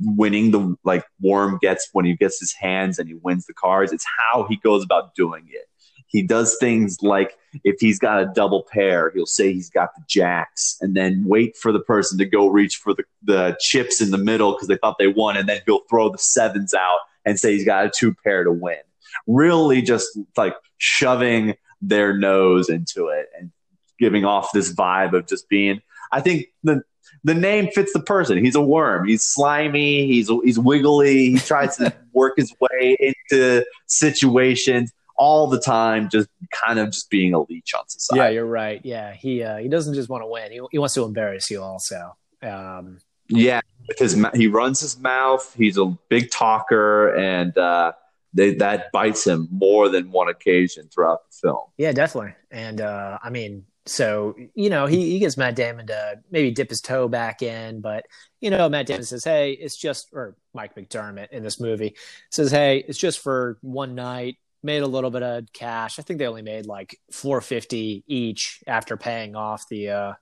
winning 0.00 0.50
the 0.50 0.76
like 0.84 1.04
Worm 1.20 1.58
gets 1.60 1.88
when 1.92 2.04
he 2.04 2.14
gets 2.14 2.38
his 2.38 2.52
hands 2.52 2.98
and 2.98 3.08
he 3.08 3.14
wins 3.14 3.46
the 3.46 3.54
cards. 3.54 3.92
It's 3.92 4.06
how 4.18 4.46
he 4.48 4.56
goes 4.56 4.84
about 4.84 5.14
doing 5.14 5.46
it. 5.48 5.66
He 6.12 6.22
does 6.22 6.56
things 6.60 6.98
like 7.02 7.38
if 7.64 7.76
he's 7.80 7.98
got 7.98 8.22
a 8.22 8.30
double 8.34 8.62
pair, 8.62 9.10
he'll 9.14 9.26
say 9.26 9.52
he's 9.52 9.70
got 9.70 9.94
the 9.96 10.02
jacks 10.06 10.76
and 10.82 10.94
then 10.94 11.24
wait 11.26 11.56
for 11.56 11.72
the 11.72 11.80
person 11.80 12.18
to 12.18 12.26
go 12.26 12.48
reach 12.48 12.76
for 12.76 12.92
the, 12.94 13.04
the 13.22 13.56
chips 13.60 14.00
in 14.02 14.10
the 14.10 14.18
middle 14.18 14.52
because 14.52 14.68
they 14.68 14.76
thought 14.76 14.96
they 14.98 15.08
won. 15.08 15.38
And 15.38 15.48
then 15.48 15.60
he'll 15.64 15.84
throw 15.88 16.10
the 16.10 16.18
sevens 16.18 16.74
out 16.74 16.98
and 17.24 17.38
say 17.38 17.52
he's 17.52 17.64
got 17.64 17.86
a 17.86 17.90
two 17.90 18.14
pair 18.14 18.44
to 18.44 18.52
win. 18.52 18.78
Really 19.26 19.80
just 19.80 20.18
like 20.36 20.54
shoving 20.76 21.54
their 21.80 22.16
nose 22.16 22.68
into 22.68 23.08
it 23.08 23.28
and 23.38 23.50
giving 23.98 24.26
off 24.26 24.52
this 24.52 24.72
vibe 24.74 25.14
of 25.14 25.26
just 25.26 25.48
being, 25.48 25.80
I 26.12 26.20
think 26.20 26.46
the, 26.62 26.82
the 27.24 27.34
name 27.34 27.68
fits 27.68 27.92
the 27.94 28.00
person. 28.00 28.44
He's 28.44 28.54
a 28.54 28.60
worm. 28.60 29.08
He's 29.08 29.22
slimy. 29.22 30.06
He's 30.06 30.28
he's 30.44 30.58
wiggly. 30.58 31.30
He 31.30 31.38
tries 31.38 31.76
to 31.76 31.94
work 32.12 32.34
his 32.36 32.52
way 32.60 32.96
into 32.98 33.64
situations 33.86 34.92
all 35.16 35.46
the 35.46 35.60
time, 35.60 36.08
just 36.10 36.28
kind 36.50 36.78
of 36.78 36.90
just 36.90 37.10
being 37.10 37.34
a 37.34 37.40
leech 37.40 37.74
on 37.74 37.88
society. 37.88 38.20
Yeah, 38.20 38.28
you're 38.30 38.46
right. 38.46 38.80
Yeah, 38.84 39.12
he 39.12 39.42
uh, 39.42 39.58
he 39.58 39.68
doesn't 39.68 39.94
just 39.94 40.08
want 40.08 40.22
to 40.22 40.26
win; 40.26 40.52
he, 40.52 40.60
he 40.70 40.78
wants 40.78 40.94
to 40.94 41.04
embarrass 41.04 41.50
you 41.50 41.62
also. 41.62 42.16
Um, 42.42 42.98
yeah, 43.28 43.60
because 43.88 44.16
he 44.34 44.46
runs 44.46 44.80
his 44.80 44.98
mouth. 44.98 45.54
He's 45.56 45.78
a 45.78 45.86
big 46.08 46.30
talker, 46.30 47.14
and 47.14 47.56
uh, 47.56 47.92
they, 48.34 48.54
that 48.56 48.90
bites 48.92 49.26
him 49.26 49.48
more 49.50 49.88
than 49.88 50.10
one 50.10 50.28
occasion 50.28 50.88
throughout 50.92 51.20
the 51.30 51.48
film. 51.48 51.64
Yeah, 51.76 51.92
definitely. 51.92 52.34
And 52.50 52.80
uh, 52.80 53.18
I 53.22 53.30
mean, 53.30 53.64
so 53.86 54.36
you 54.54 54.70
know, 54.70 54.86
he, 54.86 55.10
he 55.10 55.18
gets 55.18 55.36
Matt 55.36 55.56
Damon 55.56 55.86
to 55.88 56.20
maybe 56.30 56.50
dip 56.50 56.70
his 56.70 56.80
toe 56.80 57.08
back 57.08 57.42
in, 57.42 57.80
but 57.80 58.04
you 58.40 58.50
know, 58.50 58.68
Matt 58.68 58.86
Damon 58.86 59.04
says, 59.04 59.24
"Hey, 59.24 59.52
it's 59.52 59.76
just," 59.76 60.10
or 60.12 60.36
Mike 60.54 60.74
McDermott 60.74 61.30
in 61.30 61.42
this 61.42 61.60
movie 61.60 61.96
says, 62.30 62.50
"Hey, 62.50 62.84
it's 62.86 62.98
just 62.98 63.20
for 63.20 63.58
one 63.60 63.94
night 63.94 64.36
made 64.62 64.82
a 64.82 64.86
little 64.86 65.10
bit 65.10 65.22
of 65.22 65.52
cash. 65.52 65.98
I 65.98 66.02
think 66.02 66.18
they 66.18 66.26
only 66.26 66.42
made 66.42 66.66
like 66.66 66.98
450 67.12 68.04
each 68.06 68.62
after 68.66 68.96
paying 68.96 69.36
off 69.36 69.68
the 69.68 69.90
uh, 69.90 70.12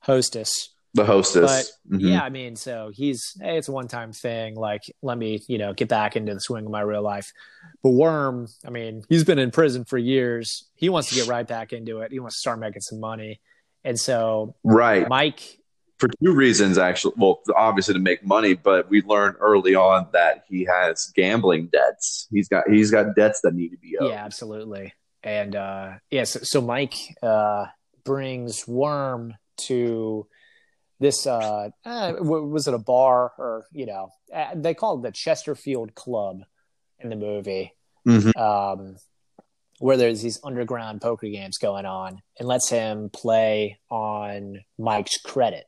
hostess. 0.00 0.70
The 0.94 1.04
hostess. 1.04 1.72
But 1.88 1.96
mm-hmm. 1.96 2.08
yeah, 2.08 2.22
I 2.22 2.30
mean, 2.30 2.56
so 2.56 2.90
he's 2.92 3.36
hey, 3.40 3.58
it's 3.58 3.68
a 3.68 3.72
one 3.72 3.86
time 3.86 4.12
thing. 4.12 4.56
Like, 4.56 4.82
let 5.02 5.16
me, 5.16 5.40
you 5.46 5.58
know, 5.58 5.72
get 5.72 5.88
back 5.88 6.16
into 6.16 6.34
the 6.34 6.40
swing 6.40 6.66
of 6.66 6.72
my 6.72 6.80
real 6.80 7.02
life. 7.02 7.30
But 7.82 7.90
Worm, 7.90 8.48
I 8.66 8.70
mean, 8.70 9.02
he's 9.08 9.22
been 9.22 9.38
in 9.38 9.52
prison 9.52 9.84
for 9.84 9.98
years. 9.98 10.68
He 10.74 10.88
wants 10.88 11.10
to 11.10 11.14
get 11.14 11.28
right 11.28 11.46
back 11.46 11.72
into 11.72 12.00
it. 12.00 12.10
He 12.10 12.18
wants 12.18 12.36
to 12.36 12.40
start 12.40 12.58
making 12.58 12.82
some 12.82 12.98
money. 12.98 13.40
And 13.84 13.98
so, 13.98 14.56
right, 14.64 15.08
Mike 15.08 15.59
for 16.00 16.08
two 16.22 16.32
reasons 16.32 16.78
actually 16.78 17.12
well 17.16 17.40
obviously 17.54 17.94
to 17.94 18.00
make 18.00 18.24
money 18.24 18.54
but 18.54 18.88
we 18.88 19.02
learned 19.02 19.36
early 19.40 19.74
on 19.74 20.06
that 20.12 20.44
he 20.48 20.64
has 20.64 21.12
gambling 21.14 21.68
debts 21.72 22.26
he's 22.30 22.48
got 22.48 22.64
he's 22.68 22.90
got 22.90 23.14
debts 23.14 23.40
that 23.42 23.54
need 23.54 23.68
to 23.68 23.76
be 23.76 23.96
owed 23.98 24.10
yeah 24.10 24.24
absolutely 24.24 24.92
and 25.22 25.54
uh 25.54 25.92
yeah 26.10 26.24
so, 26.24 26.40
so 26.42 26.60
mike 26.60 26.94
uh 27.22 27.66
brings 28.04 28.66
worm 28.66 29.34
to 29.58 30.26
this 30.98 31.26
uh, 31.26 31.68
uh 31.84 32.14
was 32.18 32.66
it 32.66 32.74
a 32.74 32.78
bar 32.78 33.32
or 33.38 33.66
you 33.72 33.86
know 33.86 34.08
uh, 34.34 34.50
they 34.54 34.74
call 34.74 34.98
it 34.98 35.02
the 35.02 35.12
chesterfield 35.12 35.94
club 35.94 36.40
in 36.98 37.10
the 37.10 37.16
movie 37.16 37.72
mm-hmm. 38.06 38.38
um 38.40 38.96
where 39.80 39.96
there's 39.96 40.20
these 40.20 40.38
underground 40.44 41.00
poker 41.00 41.26
games 41.26 41.56
going 41.56 41.86
on 41.86 42.20
and 42.38 42.46
lets 42.46 42.68
him 42.68 43.08
play 43.08 43.80
on 43.90 44.60
Mike's 44.78 45.16
credit. 45.16 45.64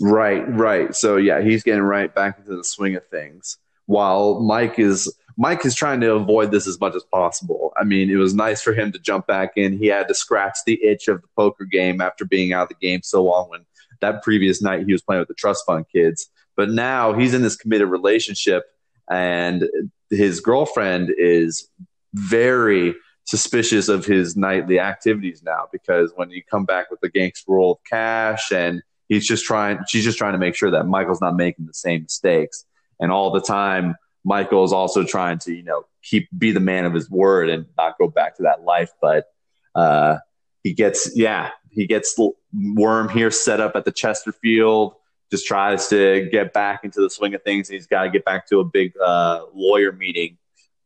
Right, 0.00 0.44
right. 0.48 0.94
So 0.94 1.16
yeah, 1.16 1.40
he's 1.40 1.62
getting 1.62 1.82
right 1.82 2.14
back 2.14 2.38
into 2.38 2.56
the 2.56 2.64
swing 2.64 2.96
of 2.96 3.06
things. 3.08 3.56
While 3.86 4.40
Mike 4.40 4.78
is 4.78 5.12
Mike 5.36 5.64
is 5.64 5.74
trying 5.74 6.00
to 6.00 6.14
avoid 6.14 6.50
this 6.50 6.66
as 6.66 6.80
much 6.80 6.96
as 6.96 7.04
possible. 7.04 7.72
I 7.76 7.84
mean, 7.84 8.10
it 8.10 8.16
was 8.16 8.34
nice 8.34 8.60
for 8.60 8.72
him 8.72 8.90
to 8.92 8.98
jump 8.98 9.28
back 9.28 9.52
in. 9.56 9.78
He 9.78 9.86
had 9.86 10.08
to 10.08 10.14
scratch 10.14 10.58
the 10.66 10.82
itch 10.82 11.06
of 11.06 11.22
the 11.22 11.28
poker 11.36 11.64
game 11.64 12.00
after 12.00 12.24
being 12.24 12.52
out 12.52 12.64
of 12.64 12.68
the 12.70 12.86
game 12.86 13.02
so 13.04 13.22
long 13.22 13.48
when 13.48 13.64
that 14.00 14.22
previous 14.22 14.60
night 14.60 14.84
he 14.84 14.92
was 14.92 15.02
playing 15.02 15.20
with 15.20 15.28
the 15.28 15.34
trust 15.34 15.64
fund 15.64 15.86
kids. 15.92 16.28
But 16.56 16.70
now 16.70 17.12
he's 17.12 17.34
in 17.34 17.42
this 17.42 17.56
committed 17.56 17.88
relationship 17.88 18.64
and 19.08 19.64
his 20.10 20.40
girlfriend 20.40 21.14
is 21.16 21.68
very 22.14 22.94
suspicious 23.24 23.88
of 23.88 24.06
his 24.06 24.36
nightly 24.36 24.80
activities 24.80 25.42
now 25.44 25.68
because 25.70 26.12
when 26.16 26.30
you 26.30 26.42
come 26.50 26.64
back 26.64 26.90
with 26.90 27.00
the 27.00 27.10
gangster 27.10 27.52
roll 27.52 27.72
of 27.72 27.78
cash 27.88 28.50
and 28.50 28.82
he's 29.08 29.26
just 29.26 29.44
trying 29.44 29.78
she's 29.88 30.04
just 30.04 30.18
trying 30.18 30.32
to 30.32 30.38
make 30.38 30.54
sure 30.54 30.70
that 30.70 30.86
Michael's 30.86 31.20
not 31.20 31.36
making 31.36 31.66
the 31.66 31.74
same 31.74 32.02
mistakes. 32.02 32.64
And 33.00 33.10
all 33.12 33.30
the 33.30 33.40
time 33.40 33.96
Michael 34.24 34.64
is 34.64 34.72
also 34.72 35.04
trying 35.04 35.38
to 35.40 35.54
you 35.54 35.62
know 35.62 35.84
keep 36.02 36.28
be 36.36 36.52
the 36.52 36.60
man 36.60 36.84
of 36.84 36.94
his 36.94 37.10
word 37.10 37.48
and 37.48 37.66
not 37.76 37.98
go 37.98 38.08
back 38.08 38.36
to 38.36 38.44
that 38.44 38.62
life. 38.62 38.90
But 39.00 39.26
uh 39.74 40.18
he 40.62 40.74
gets 40.74 41.12
yeah 41.16 41.50
he 41.70 41.86
gets 41.86 42.18
worm 42.52 43.08
here 43.08 43.30
set 43.30 43.60
up 43.60 43.76
at 43.76 43.84
the 43.84 43.92
Chesterfield 43.92 44.94
just 45.30 45.46
tries 45.46 45.88
to 45.88 46.28
get 46.32 46.52
back 46.52 46.84
into 46.84 47.00
the 47.00 47.10
swing 47.10 47.34
of 47.34 47.42
things. 47.42 47.68
He's 47.68 47.86
got 47.86 48.04
to 48.04 48.10
get 48.10 48.24
back 48.24 48.48
to 48.48 48.60
a 48.60 48.64
big 48.64 48.94
uh, 48.98 49.42
lawyer 49.52 49.92
meeting, 49.92 50.38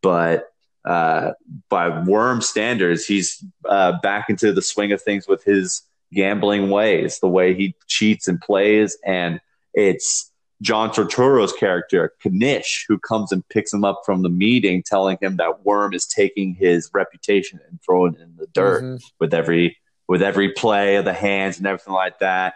but 0.03 0.53
uh, 0.85 1.33
by 1.69 2.03
Worm 2.05 2.41
standards, 2.41 3.07
he's 3.07 3.45
uh, 3.69 4.01
back 4.03 4.29
into 4.29 4.53
the 4.53 4.63
swing 4.63 4.93
of 4.93 5.01
things 5.01 5.29
with 5.29 5.45
his 5.45 5.83
gambling 6.13 6.71
ways, 6.71 7.19
the 7.21 7.29
way 7.29 7.55
he 7.55 7.75
cheats 7.89 8.29
and 8.29 8.41
plays, 8.41 8.97
and 9.05 9.41
it's 9.75 10.33
John 10.63 10.91
Turturro's 10.91 11.53
character, 11.53 12.13
Knish, 12.25 12.87
who 12.89 12.99
comes 12.99 13.33
and 13.33 13.47
picks 13.49 13.73
him 13.73 13.85
up 13.85 14.03
from 14.07 14.23
the 14.23 14.29
meeting, 14.29 14.83
telling 14.87 15.19
him 15.21 15.37
that 15.37 15.65
Worm 15.65 15.93
is 15.93 16.07
taking 16.07 16.55
his 16.55 16.89
reputation 16.95 17.59
and 17.69 17.81
throwing 17.85 18.15
it 18.15 18.21
in 18.21 18.37
the 18.37 18.47
dirt 18.55 18.85
mm-hmm. 18.85 18.97
with 19.19 19.35
every 19.35 19.77
with 20.09 20.23
every 20.23 20.53
play 20.53 20.97
of 20.97 21.05
the 21.05 21.13
hands 21.13 21.59
and 21.59 21.67
everything 21.67 21.95
like 21.95 22.19
that. 22.21 22.55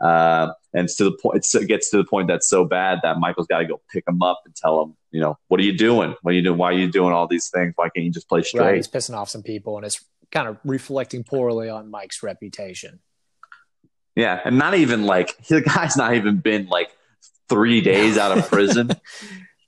Uh, 0.00 0.52
and 0.72 0.88
to 0.88 1.04
the 1.04 1.12
point, 1.12 1.44
it 1.54 1.66
gets 1.66 1.90
to 1.90 1.96
the 1.96 2.04
point 2.04 2.28
that's 2.28 2.48
so 2.48 2.64
bad 2.64 3.00
that 3.02 3.18
Michael's 3.18 3.46
got 3.48 3.58
to 3.58 3.66
go 3.66 3.80
pick 3.92 4.04
him 4.06 4.22
up 4.22 4.40
and 4.44 4.54
tell 4.54 4.82
him, 4.82 4.96
you 5.10 5.20
know, 5.20 5.36
what 5.48 5.60
are 5.60 5.64
you 5.64 5.76
doing? 5.76 6.14
What 6.22 6.30
are 6.30 6.34
you 6.34 6.42
doing? 6.42 6.58
Why 6.58 6.68
are 6.70 6.78
you 6.78 6.90
doing 6.90 7.12
all 7.12 7.26
these 7.26 7.48
things? 7.48 7.72
Why 7.76 7.88
can't 7.88 8.06
you 8.06 8.12
just 8.12 8.28
play 8.28 8.42
straight? 8.42 8.62
Right, 8.62 8.76
he's 8.76 8.88
pissing 8.88 9.16
off 9.16 9.28
some 9.28 9.42
people, 9.42 9.76
and 9.76 9.84
it's 9.84 10.04
kind 10.30 10.48
of 10.48 10.58
reflecting 10.64 11.24
poorly 11.24 11.68
on 11.68 11.90
Mike's 11.90 12.22
reputation. 12.22 13.00
Yeah, 14.16 14.40
and 14.44 14.58
not 14.58 14.74
even 14.74 15.04
like 15.04 15.36
the 15.48 15.60
guy's 15.60 15.96
not 15.96 16.14
even 16.14 16.38
been 16.38 16.66
like 16.66 16.90
three 17.48 17.80
days 17.80 18.18
out 18.18 18.36
of 18.36 18.48
prison. 18.48 18.90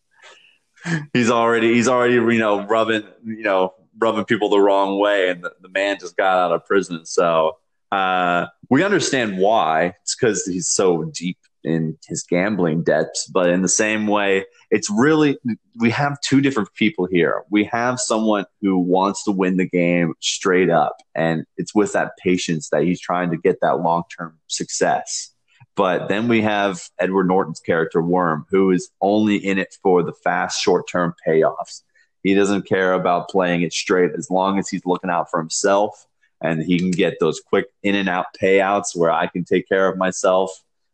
he's 1.13 1.31
already 1.31 1.75
he's 1.75 1.89
already 1.89 2.15
you 2.15 2.39
know 2.39 2.67
rubbing 2.67 3.05
you 3.25 3.43
know 3.43 3.75
rubbing 3.99 4.25
people 4.25 4.49
the 4.49 4.61
wrong 4.61 4.99
way, 4.99 5.31
and 5.31 5.43
the, 5.43 5.53
the 5.61 5.69
man 5.69 5.99
just 5.99 6.17
got 6.17 6.39
out 6.39 6.53
of 6.53 6.65
prison. 6.65 7.05
So 7.07 7.59
uh, 7.91 8.47
we 8.71 8.83
understand 8.83 9.39
why. 9.39 9.95
It's 10.03 10.17
because 10.17 10.45
he's 10.45 10.69
so 10.69 11.05
deep 11.05 11.39
in 11.65 11.99
his 12.07 12.23
gambling 12.23 12.83
debts. 12.83 13.27
But 13.33 13.51
in 13.51 13.63
the 13.63 13.69
same 13.69 14.07
way, 14.07 14.45
it's 14.71 14.91
really, 14.91 15.39
we 15.77 15.91
have 15.91 16.21
two 16.21 16.41
different 16.41 16.73
people 16.75 17.07
here. 17.07 17.45
We 17.51 17.65
have 17.65 18.01
someone 18.01 18.47
who 18.61 18.79
wants 18.79 19.25
to 19.25 19.31
win 19.31 19.57
the 19.57 19.69
game 19.69 20.15
straight 20.21 20.71
up, 20.71 20.97
and 21.15 21.45
it's 21.57 21.75
with 21.75 21.93
that 21.93 22.13
patience 22.23 22.71
that 22.71 22.83
he's 22.83 23.01
trying 23.01 23.31
to 23.31 23.37
get 23.37 23.61
that 23.61 23.81
long 23.81 24.05
term 24.17 24.39
success. 24.49 25.31
But 25.75 26.09
then 26.09 26.29
we 26.29 26.43
have 26.43 26.83
Edward 26.99 27.29
Norton's 27.29 27.61
character, 27.61 28.03
Worm, 28.03 28.47
who 28.51 28.71
is 28.73 28.91
only 29.01 29.37
in 29.37 29.59
it 29.59 29.75
for 29.83 30.03
the 30.03 30.13
fast, 30.13 30.61
short 30.61 30.87
term 30.89 31.15
payoffs. 31.27 31.83
He 32.23 32.35
doesn't 32.35 32.69
care 32.69 32.93
about 32.93 33.31
playing 33.31 33.63
it 33.63 33.73
straight 33.73 34.13
as 34.17 34.31
long 34.31 34.59
as 34.59 34.69
he's 34.69 34.87
looking 34.87 35.11
out 35.11 35.31
for 35.31 35.41
himself 35.41 36.07
and 36.43 36.63
he 36.63 36.79
can 36.79 36.91
get 36.91 37.19
those 37.21 37.41
quick 37.41 37.67
in 37.83 37.95
and 37.95 38.09
out 38.09 38.27
payouts 38.41 38.95
where 38.95 39.11
I 39.11 39.29
can 39.29 39.45
take 39.45 39.69
care 39.69 39.89
of 39.89 39.97
myself 39.97 40.51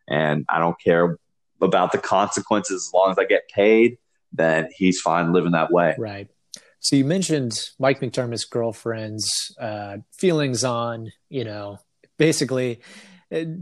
and 0.08 0.44
I 0.48 0.58
don't 0.58 0.78
care 0.80 1.18
about 1.60 1.92
the 1.92 1.98
consequences 1.98 2.86
as 2.88 2.92
long 2.92 3.10
as 3.10 3.18
I 3.18 3.24
get 3.24 3.48
paid, 3.48 3.98
then 4.32 4.68
he's 4.76 5.00
fine 5.00 5.32
living 5.32 5.52
that 5.52 5.70
way. 5.70 5.94
Right. 5.98 6.28
So 6.80 6.96
you 6.96 7.04
mentioned 7.04 7.58
Mike 7.78 8.00
McDermott's 8.00 8.44
girlfriend's 8.44 9.28
uh, 9.60 9.98
feelings 10.16 10.64
on, 10.64 11.10
you 11.28 11.44
know, 11.44 11.78
basically 12.18 12.80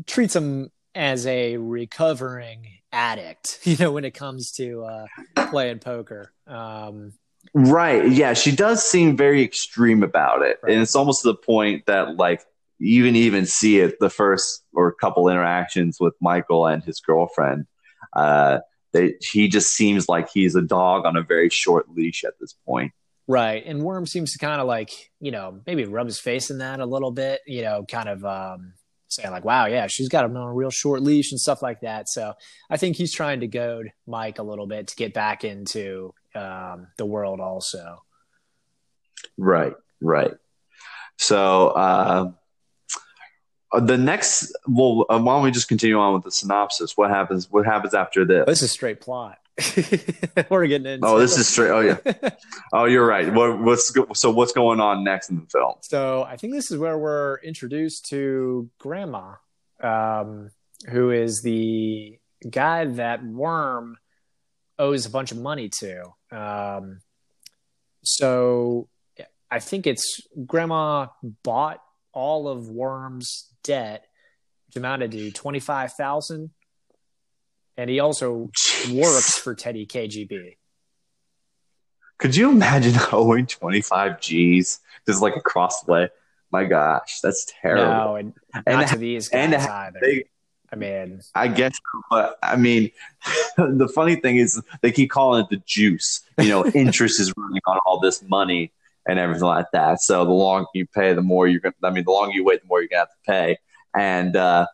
treats 0.07 0.37
him 0.37 0.71
as 0.95 1.27
a 1.27 1.57
recovering 1.57 2.69
addict, 2.93 3.61
you 3.65 3.77
know, 3.79 3.93
when 3.93 4.05
it 4.05 4.13
comes 4.13 4.53
to 4.53 4.85
uh, 4.85 5.07
playing 5.51 5.79
poker. 5.79 6.33
Um, 6.47 7.13
Right. 7.55 8.11
Yeah, 8.11 8.35
she 8.35 8.55
does 8.55 8.83
seem 8.85 9.17
very 9.17 9.43
extreme 9.43 10.03
about 10.03 10.43
it. 10.43 10.59
Right. 10.63 10.73
And 10.73 10.83
it's 10.83 10.97
almost 10.97 11.23
to 11.23 11.29
the 11.29 11.37
point 11.37 11.87
that 11.87 12.17
like 12.17 12.43
you 12.79 13.05
even 13.05 13.17
even 13.17 13.47
see 13.47 13.79
it 13.79 13.99
the 14.01 14.11
first 14.11 14.65
or 14.73 14.93
couple 14.93 15.29
interactions 15.29 15.99
with 16.01 16.15
Michael 16.21 16.67
and 16.67 16.83
his 16.83 17.01
girlfriend. 17.01 17.67
Uh 18.15 18.59
they, 18.93 19.15
he 19.21 19.49
just 19.49 19.71
seems 19.71 20.09
like 20.09 20.31
he's 20.31 20.55
a 20.55 20.63
dog 20.63 21.05
on 21.05 21.17
a 21.17 21.23
very 21.23 21.51
short 21.51 21.91
leash 21.91 22.25
at 22.25 22.33
this 22.41 22.55
point. 22.67 22.93
Right. 23.29 23.63
And 23.67 23.83
Worm 23.83 24.07
seems 24.07 24.33
to 24.33 24.39
kind 24.39 24.61
of 24.61 24.67
like, 24.67 25.11
you 25.21 25.33
know, 25.33 25.61
maybe 25.67 25.85
rub 25.85 26.07
his 26.07 26.21
face 26.21 26.51
in 26.51 26.59
that 26.59 26.81
a 26.81 26.87
little 26.87 27.11
bit, 27.11 27.41
you 27.47 27.63
know, 27.63 27.85
kind 27.89 28.09
of 28.09 28.25
um 28.25 28.75
saying 29.09 29.31
like, 29.31 29.45
wow, 29.45 29.67
yeah, 29.67 29.87
she's 29.87 30.09
got 30.09 30.25
him 30.25 30.37
on 30.37 30.49
a 30.49 30.53
real 30.53 30.71
short 30.71 31.03
leash 31.03 31.33
and 31.33 31.41
stuff 31.41 31.63
like 31.63 31.81
that. 31.81 32.09
So 32.09 32.35
I 32.71 32.77
think 32.77 32.97
he's 32.97 33.13
trying 33.13 33.41
to 33.41 33.47
goad 33.47 33.93
Mike 34.07 34.39
a 34.39 34.43
little 34.43 34.67
bit 34.67 34.89
to 34.89 34.97
get 34.97 35.15
back 35.15 35.45
into 35.45 36.15
um, 36.35 36.89
the 36.99 37.07
world 37.07 37.41
also. 37.41 38.03
Right, 39.37 39.75
right. 40.01 40.35
So 41.19 41.69
uh, 41.69 42.33
the 43.81 43.99
next, 43.99 44.57
well, 44.67 45.07
uh, 45.09 45.19
why 45.19 45.35
don't 45.35 45.43
we 45.43 45.51
just 45.51 45.69
continue 45.69 45.99
on 45.99 46.15
with 46.15 46.25
the 46.25 46.31
synopsis? 46.31 46.97
What 46.97 47.11
happens? 47.11 47.51
What 47.51 47.67
happens 47.67 47.95
after 47.95 48.25
this? 48.25 48.45
This 48.47 48.63
is 48.63 48.73
straight 48.73 49.01
plot. 49.01 49.39
We're 50.51 50.67
getting 50.67 50.87
into. 50.87 51.07
Oh, 51.07 51.19
this 51.19 51.39
is 51.39 51.49
straight. 51.49 51.71
Oh, 51.71 51.81
yeah. 51.81 52.31
oh, 52.73 52.85
you're 52.85 53.07
right. 53.07 53.33
What, 53.33 53.59
what's 53.59 53.93
so? 54.15 54.31
What's 54.31 54.53
going 54.53 54.81
on 54.81 55.03
next 55.03 55.31
in 55.31 55.37
the 55.37 55.47
film? 55.47 55.77
So 55.81 56.25
I 56.25 56.37
think 56.37 56.53
this 56.53 56.71
is 56.71 56.77
where 56.77 56.99
we're 56.99 57.39
introduced 57.39 58.07
to 58.11 58.69
Grandma, 58.79 59.37
um, 59.83 60.51
who 60.91 61.11
is 61.11 61.41
the 61.43 62.19
guy 62.51 62.85
that 62.85 63.25
Worm 63.25 63.97
owes 64.79 65.07
a 65.07 65.11
bunch 65.11 65.33
of 65.33 65.39
money 65.39 65.71
to. 65.81 66.03
Um, 66.31 67.01
so 68.03 68.89
I 69.51 69.59
think 69.59 69.87
it's 69.87 70.21
Grandma 70.47 71.07
bought 71.43 71.81
all 72.13 72.49
of 72.49 72.69
Worm's 72.69 73.51
debt, 73.67 74.07
which 74.67 74.77
amounted 74.77 75.13
to 75.13 75.31
twenty 75.33 75.61
five 75.61 75.93
thousand, 75.93 76.51
and 77.77 77.91
he 77.91 78.01
also 78.01 78.51
Jeez. 78.57 78.91
works 78.93 79.39
for 79.39 79.55
Teddy 79.55 79.87
KGB. 79.87 80.57
Could 82.19 82.37
you 82.37 82.51
imagine 82.51 82.95
owing 83.13 83.47
twenty 83.47 83.81
five 83.81 84.21
G's 84.21 84.81
just 85.07 85.21
like 85.21 85.37
across 85.37 85.83
the 85.83 85.93
way? 85.93 86.09
My 86.51 86.65
gosh, 86.65 87.21
that's 87.21 87.53
terrible. 87.61 87.85
No, 87.85 88.17
and, 88.17 88.33
and 88.55 88.81
not 88.81 88.89
to 88.89 88.97
these 88.99 89.29
guys 89.29 89.53
and 89.53 89.55
either. 89.55 89.99
They, 90.01 90.25
I 90.73 90.77
mean, 90.77 91.21
I 91.35 91.49
guess, 91.49 91.79
but 92.11 92.39
I 92.43 92.57
mean, 92.57 92.91
the 93.57 93.89
funny 93.89 94.17
thing 94.17 94.37
is 94.37 94.61
they 94.81 94.93
keep 94.93 95.11
calling 95.11 95.45
it 95.45 95.51
the 95.51 95.63
juice. 95.67 96.23
You 96.39 96.49
know, 96.49 96.67
interest 96.75 97.21
is 97.21 97.33
running 97.37 97.63
on 97.67 97.79
all 97.87 98.01
this 98.01 98.23
money 98.23 98.73
and 99.09 99.19
everything 99.19 99.45
like 99.45 99.67
that. 99.73 100.01
So 100.01 100.25
the 100.25 100.33
longer 100.33 100.69
you 100.75 100.87
pay, 100.87 101.13
the 101.15 101.23
more 101.23 101.47
you're 101.47 101.61
going. 101.61 101.75
To, 101.81 101.87
I 101.87 101.91
mean, 101.91 102.05
the 102.05 102.13
longer 102.13 102.35
you 102.35 102.45
wait, 102.45 102.63
the 102.63 102.69
more 102.69 102.81
you're 102.81 102.89
gonna 102.89 103.01
have 103.01 103.09
to 103.09 103.31
pay. 103.31 103.59
And 103.97 104.37
uh, 104.37 104.67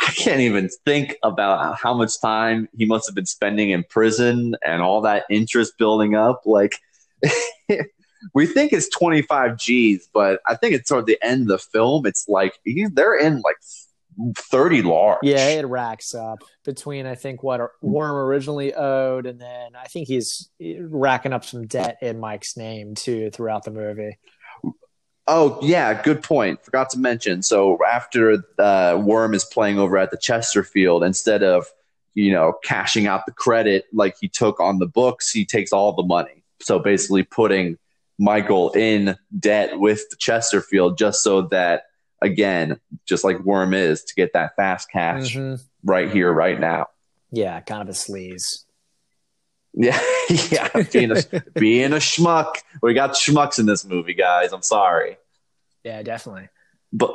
I 0.00 0.10
can't 0.12 0.40
even 0.40 0.68
think 0.84 1.16
about 1.22 1.76
how 1.76 1.94
much 1.94 2.20
time 2.20 2.68
he 2.76 2.86
must 2.86 3.08
have 3.08 3.14
been 3.14 3.26
spending 3.26 3.70
in 3.70 3.84
prison 3.84 4.54
and 4.64 4.82
all 4.82 5.00
that 5.02 5.24
interest 5.30 5.78
building 5.78 6.14
up. 6.14 6.42
Like. 6.44 6.76
we 8.34 8.46
think 8.46 8.72
it's 8.72 8.88
25 8.90 9.58
G's, 9.58 10.08
but 10.12 10.40
I 10.46 10.54
think 10.54 10.74
it's 10.74 10.88
toward 10.88 11.06
the 11.06 11.18
end 11.22 11.42
of 11.42 11.48
the 11.48 11.58
film. 11.58 12.06
It's 12.06 12.28
like 12.28 12.54
they're 12.64 13.18
in 13.18 13.40
like 13.40 13.56
30 14.36 14.82
large. 14.82 15.18
Yeah, 15.22 15.48
it 15.48 15.66
racks 15.66 16.14
up 16.14 16.38
between 16.64 17.06
I 17.06 17.14
think 17.14 17.42
what 17.42 17.60
Worm 17.82 18.16
originally 18.16 18.74
owed, 18.74 19.26
and 19.26 19.40
then 19.40 19.72
I 19.76 19.86
think 19.86 20.08
he's 20.08 20.50
racking 20.60 21.32
up 21.32 21.44
some 21.44 21.66
debt 21.66 21.98
in 22.02 22.20
Mike's 22.20 22.56
name 22.56 22.94
too 22.94 23.30
throughout 23.30 23.64
the 23.64 23.70
movie. 23.70 24.18
Oh 25.26 25.58
yeah, 25.62 26.02
good 26.02 26.22
point. 26.22 26.64
Forgot 26.64 26.90
to 26.90 26.98
mention. 26.98 27.42
So 27.42 27.78
after 27.88 28.42
uh, 28.58 29.00
Worm 29.00 29.34
is 29.34 29.44
playing 29.44 29.78
over 29.78 29.96
at 29.96 30.10
the 30.10 30.18
Chesterfield, 30.18 31.04
instead 31.04 31.42
of 31.42 31.66
you 32.14 32.32
know 32.32 32.54
cashing 32.64 33.06
out 33.06 33.26
the 33.26 33.32
credit 33.32 33.86
like 33.92 34.16
he 34.20 34.28
took 34.28 34.60
on 34.60 34.78
the 34.78 34.86
books, 34.86 35.30
he 35.30 35.44
takes 35.44 35.72
all 35.72 35.92
the 35.92 36.02
money. 36.02 36.42
So 36.60 36.78
basically, 36.78 37.22
putting 37.22 37.78
Michael 38.18 38.70
in 38.72 39.16
debt 39.38 39.78
with 39.78 40.08
the 40.10 40.16
Chesterfield 40.16 40.98
just 40.98 41.22
so 41.22 41.42
that 41.42 41.84
again, 42.22 42.80
just 43.06 43.24
like 43.24 43.40
Worm 43.40 43.74
is, 43.74 44.04
to 44.04 44.14
get 44.14 44.32
that 44.34 44.56
fast 44.56 44.90
cash 44.90 45.34
mm-hmm. 45.34 45.62
right 45.84 46.10
here, 46.10 46.32
right 46.32 46.58
now. 46.58 46.86
Yeah, 47.30 47.60
kind 47.60 47.82
of 47.82 47.88
a 47.88 47.92
sleaze. 47.92 48.64
Yeah, 49.72 50.00
yeah, 50.50 50.68
being 50.92 51.12
a, 51.12 51.22
being 51.54 51.92
a 51.92 51.96
schmuck. 51.96 52.56
We 52.82 52.94
got 52.94 53.12
schmucks 53.12 53.58
in 53.58 53.66
this 53.66 53.84
movie, 53.84 54.14
guys. 54.14 54.52
I'm 54.52 54.62
sorry. 54.62 55.16
Yeah, 55.84 56.02
definitely. 56.02 56.48
But 56.92 57.14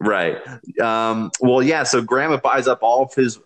right, 0.00 0.38
um, 0.80 1.30
well, 1.40 1.62
yeah. 1.62 1.84
So 1.84 2.02
Grandma 2.02 2.38
buys 2.38 2.66
up 2.66 2.80
all 2.82 3.04
of 3.04 3.14
his 3.14 3.38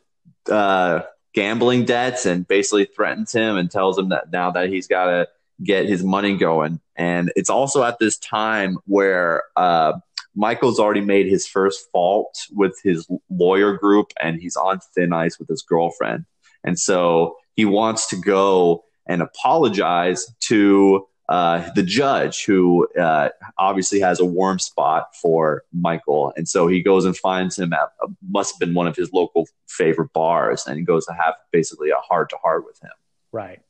uh, 0.51 1.03
gambling 1.35 1.85
debts 1.85 2.25
and 2.25 2.49
basically 2.49 2.87
threatens 2.87 3.33
him 3.33 3.57
and 3.57 3.71
tells 3.71 3.99
him 3.99 4.09
that 4.09 4.33
now 4.33 4.51
that 4.53 4.71
he's 4.71 4.87
got 4.87 5.07
to 5.07 5.29
get 5.63 5.87
his 5.87 6.03
money 6.03 6.37
going. 6.37 6.81
And 6.97 7.31
it's 7.37 7.51
also 7.51 7.85
at 7.85 7.99
this 7.99 8.17
time 8.19 8.79
where 8.87 9.45
uh, 9.55 9.99
Michael's 10.37 10.79
already 10.79 11.01
made 11.01 11.27
his 11.27 11.47
first 11.47 11.91
fault 11.91 12.39
with 12.53 12.79
his 12.85 13.09
lawyer 13.31 13.73
group 13.77 14.13
and 14.23 14.41
he's 14.41 14.57
on 14.57 14.81
thin 14.95 15.13
ice 15.13 15.39
with 15.39 15.49
his 15.49 15.63
girlfriend. 15.63 16.27
And 16.63 16.79
so 16.79 17.37
he 17.55 17.65
wants 17.65 18.07
to 18.09 18.17
go 18.17 18.85
and 19.09 19.23
apologize 19.23 20.27
to 20.49 21.07
uh, 21.29 21.69
the 21.75 21.83
judge, 21.83 22.45
who 22.45 22.87
uh, 22.95 23.31
obviously 23.59 23.99
has 24.01 24.21
a 24.21 24.25
warm 24.25 24.59
spot 24.59 25.09
for 25.21 25.65
Michael. 25.73 26.33
And 26.37 26.49
so 26.49 26.69
he 26.69 26.83
goes 26.83 27.05
and 27.05 27.17
finds 27.17 27.59
him 27.59 27.73
at 27.73 27.89
uh, 28.03 28.09
must 28.29 28.55
have 28.55 28.61
been 28.61 28.75
one 28.75 28.87
of 28.87 28.95
his 28.95 29.13
local 29.13 29.49
favorite 29.69 30.13
bars, 30.13 30.65
and 30.67 30.79
he 30.79 30.85
goes 30.85 31.05
to 31.07 31.13
have 31.15 31.35
basically 31.51 31.91
a 31.91 31.97
heart 31.97 32.31
to 32.31 32.37
heart 32.37 32.65
with 32.65 32.81
him. 32.81 32.93
Right. 33.33 33.61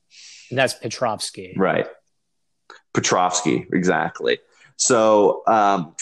And 0.50 0.58
that's 0.58 0.74
Petrovsky. 0.74 1.54
Right. 1.56 1.86
Petrovsky, 2.92 3.66
exactly. 3.72 4.38
So 4.76 5.42
um, 5.46 5.94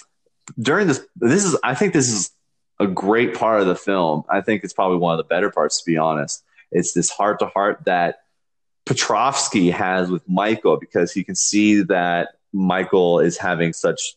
during 0.59 0.87
this 0.87 1.05
this 1.17 1.45
is 1.45 1.59
I 1.63 1.75
think 1.75 1.93
this 1.93 2.11
is 2.11 2.31
a 2.81 2.87
great 2.87 3.35
part 3.35 3.61
of 3.61 3.67
the 3.67 3.77
film. 3.77 4.25
I 4.29 4.41
think 4.41 4.65
it's 4.65 4.73
probably 4.73 4.99
one 4.99 5.13
of 5.13 5.19
the 5.19 5.29
better 5.29 5.51
parts 5.51 5.83
to 5.83 5.91
be 5.91 5.97
honest. 5.97 6.45
It's 6.73 6.93
this 6.93 7.11
heart 7.11 7.39
to 7.41 7.47
heart 7.47 7.85
that 7.85 8.21
Petrovsky 8.87 9.71
has 9.71 10.11
with 10.11 10.29
Michael 10.29 10.79
because 10.79 11.13
he 11.13 11.25
can 11.25 11.35
see 11.35 11.83
that 11.83 12.31
Michael 12.53 13.21
is 13.21 13.39
having 13.39 13.73
such 13.73 14.17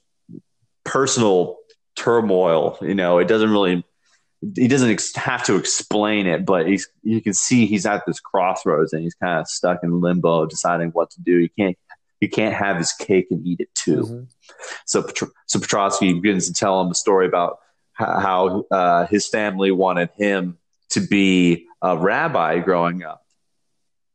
personal 0.83 1.57
turmoil. 1.95 2.77
You 2.81 2.95
know, 2.95 3.19
it 3.19 3.27
doesn't 3.27 3.51
really 3.51 3.83
he 4.55 4.67
doesn't 4.67 4.91
ex- 4.91 5.15
have 5.15 5.43
to 5.45 5.55
explain 5.55 6.27
it, 6.27 6.45
but 6.45 6.67
he's 6.67 6.87
you 7.03 7.21
can 7.21 7.33
see 7.33 7.65
he's 7.65 7.85
at 7.85 8.05
this 8.05 8.19
crossroads 8.19 8.93
and 8.93 9.03
he's 9.03 9.15
kind 9.15 9.39
of 9.39 9.47
stuck 9.47 9.79
in 9.83 10.01
limbo, 10.01 10.45
deciding 10.45 10.89
what 10.89 11.09
to 11.11 11.21
do. 11.21 11.39
He 11.39 11.49
can't 11.49 11.77
he 12.19 12.27
can't 12.27 12.56
have 12.56 12.77
his 12.77 12.93
cake 12.93 13.27
and 13.32 13.45
eat 13.45 13.60
it 13.60 13.69
too. 13.75 14.03
Mm-hmm. 14.03 14.23
So, 14.86 15.08
so 15.45 15.60
Petrovsky 15.60 16.13
begins 16.13 16.47
to 16.47 16.53
tell 16.53 16.82
him 16.82 16.91
a 16.91 16.95
story 16.95 17.27
about 17.27 17.60
how 17.93 18.65
uh, 18.71 19.08
his 19.08 19.27
family 19.27 19.71
wanted 19.71 20.10
him 20.17 20.58
to 20.89 20.99
be 20.99 21.65
a 21.82 21.97
rabbi 21.97 22.60
growing 22.60 23.03
up, 23.03 23.23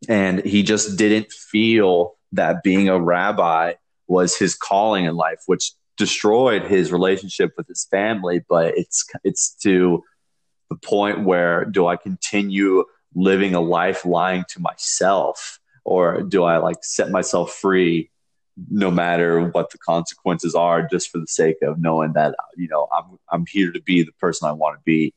and 0.09 0.45
he 0.45 0.63
just 0.63 0.97
didn't 0.97 1.33
feel 1.33 2.15
that 2.33 2.63
being 2.63 2.89
a 2.89 3.01
rabbi 3.01 3.75
was 4.07 4.37
his 4.37 4.55
calling 4.55 5.05
in 5.05 5.17
life, 5.17 5.43
which 5.47 5.73
destroyed 5.97 6.63
his 6.63 6.93
relationship 6.93 7.53
with 7.57 7.67
his 7.69 7.87
family. 7.91 8.43
But 8.49 8.77
it's 8.77 9.05
it's 9.25 9.55
to 9.63 10.03
the 10.71 10.77
point 10.77 11.25
where 11.25 11.65
do 11.65 11.87
I 11.87 11.97
continue 11.97 12.85
living 13.15 13.55
a 13.55 13.61
life 13.61 14.05
lying 14.05 14.45
to 14.51 14.61
myself? 14.61 15.59
Or 15.85 16.23
do 16.23 16.45
I 16.45 16.59
like 16.59 16.85
set 16.85 17.11
myself 17.11 17.53
free 17.53 18.11
no 18.71 18.91
matter 18.91 19.49
what 19.49 19.71
the 19.71 19.79
consequences 19.79 20.55
are 20.55 20.87
just 20.87 21.11
for 21.11 21.19
the 21.19 21.27
sake 21.27 21.57
of 21.63 21.81
knowing 21.81 22.13
that 22.13 22.35
you 22.57 22.69
know 22.69 22.89
I'm 22.93 23.19
I'm 23.31 23.47
here 23.47 23.73
to 23.73 23.81
be 23.81 24.03
the 24.03 24.13
person 24.13 24.49
I 24.49 24.53
want 24.53 24.79
to 24.79 24.83
be. 24.85 25.15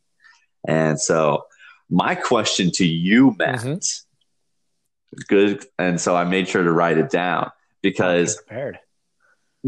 And 0.67 0.99
so 0.99 1.45
my 1.89 2.15
question 2.15 2.71
to 2.71 2.85
you 2.85 3.35
Matt 3.37 3.59
mm-hmm. 3.59 5.19
good 5.27 5.65
and 5.77 5.99
so 5.99 6.15
I 6.15 6.23
made 6.23 6.47
sure 6.47 6.63
to 6.63 6.71
write 6.71 6.97
it 6.97 7.09
down 7.09 7.51
because 7.81 8.35
prepared. 8.37 8.79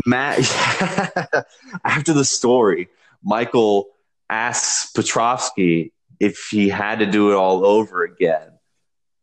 Matt 0.06 0.40
after 1.84 2.14
the 2.14 2.26
story 2.26 2.90
Michael 3.24 3.88
asks 4.30 4.92
Petrovsky 4.92 5.94
if 6.20 6.48
he 6.50 6.70
had 6.70 7.00
to 7.00 7.06
do 7.06 7.32
it 7.32 7.36
all 7.36 7.66
over 7.66 8.04
again 8.04 8.57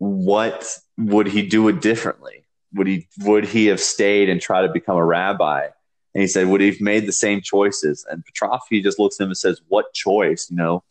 what 0.04 0.66
would 0.98 1.26
he 1.26 1.42
do 1.42 1.68
it 1.68 1.80
differently? 1.80 2.44
Would 2.74 2.86
he 2.86 3.08
would 3.20 3.44
he 3.44 3.66
have 3.66 3.80
stayed 3.80 4.28
and 4.28 4.40
try 4.40 4.62
to 4.62 4.68
become 4.68 4.96
a 4.96 5.04
rabbi? 5.04 5.68
And 6.14 6.22
he 6.22 6.28
said, 6.28 6.46
would 6.48 6.60
he 6.60 6.68
have 6.68 6.80
made 6.80 7.06
the 7.06 7.12
same 7.12 7.40
choices? 7.40 8.06
And 8.08 8.24
Petrovsky 8.24 8.80
just 8.80 8.98
looks 8.98 9.18
at 9.18 9.24
him 9.24 9.30
and 9.30 9.36
says, 9.36 9.60
"What 9.68 9.92
choice? 9.94 10.48
You 10.50 10.56
know, 10.56 10.84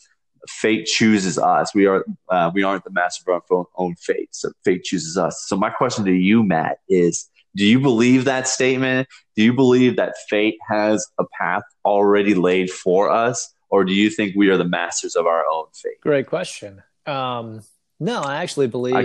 fate 0.47 0.85
chooses 0.85 1.37
us. 1.37 1.73
We 1.73 1.85
are 1.85 2.05
uh, 2.29 2.51
we 2.53 2.63
aren't 2.63 2.83
the 2.83 2.91
master 2.91 3.31
of 3.31 3.43
our 3.49 3.65
own 3.75 3.95
fate. 3.95 4.29
So 4.31 4.51
fate 4.65 4.83
chooses 4.83 5.17
us." 5.17 5.43
So 5.47 5.55
my 5.55 5.69
question 5.69 6.05
to 6.05 6.13
you, 6.13 6.43
Matt, 6.43 6.79
is: 6.89 7.29
Do 7.55 7.65
you 7.65 7.79
believe 7.79 8.25
that 8.25 8.47
statement? 8.47 9.07
Do 9.35 9.43
you 9.43 9.53
believe 9.53 9.95
that 9.95 10.15
fate 10.29 10.57
has 10.69 11.07
a 11.17 11.23
path 11.39 11.63
already 11.85 12.33
laid 12.33 12.69
for 12.69 13.09
us, 13.09 13.53
or 13.69 13.85
do 13.85 13.93
you 13.93 14.09
think 14.09 14.35
we 14.35 14.49
are 14.49 14.57
the 14.57 14.65
masters 14.65 15.15
of 15.15 15.25
our 15.25 15.45
own 15.51 15.65
fate? 15.73 16.01
Great 16.01 16.27
question. 16.27 16.83
Um, 17.05 17.61
no, 18.03 18.21
I 18.21 18.37
actually 18.37 18.67
believe 18.67 18.95
I 18.95 19.03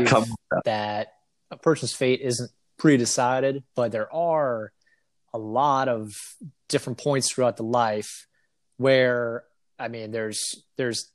that. 0.51 0.63
that 0.65 1.13
a 1.51 1.57
person's 1.57 1.93
fate 1.93 2.21
isn't 2.21 2.51
pre-decided, 2.79 3.63
but 3.77 3.93
there 3.93 4.13
are 4.13 4.73
a 5.33 5.39
lot 5.39 5.89
of 5.89 6.13
different 6.69 6.99
points 6.99 7.33
throughout 7.33 7.57
the 7.57 7.63
life 7.63 8.27
where 8.77 9.45
I 9.79 9.89
mean 9.89 10.11
there's 10.11 10.65
there's 10.77 11.13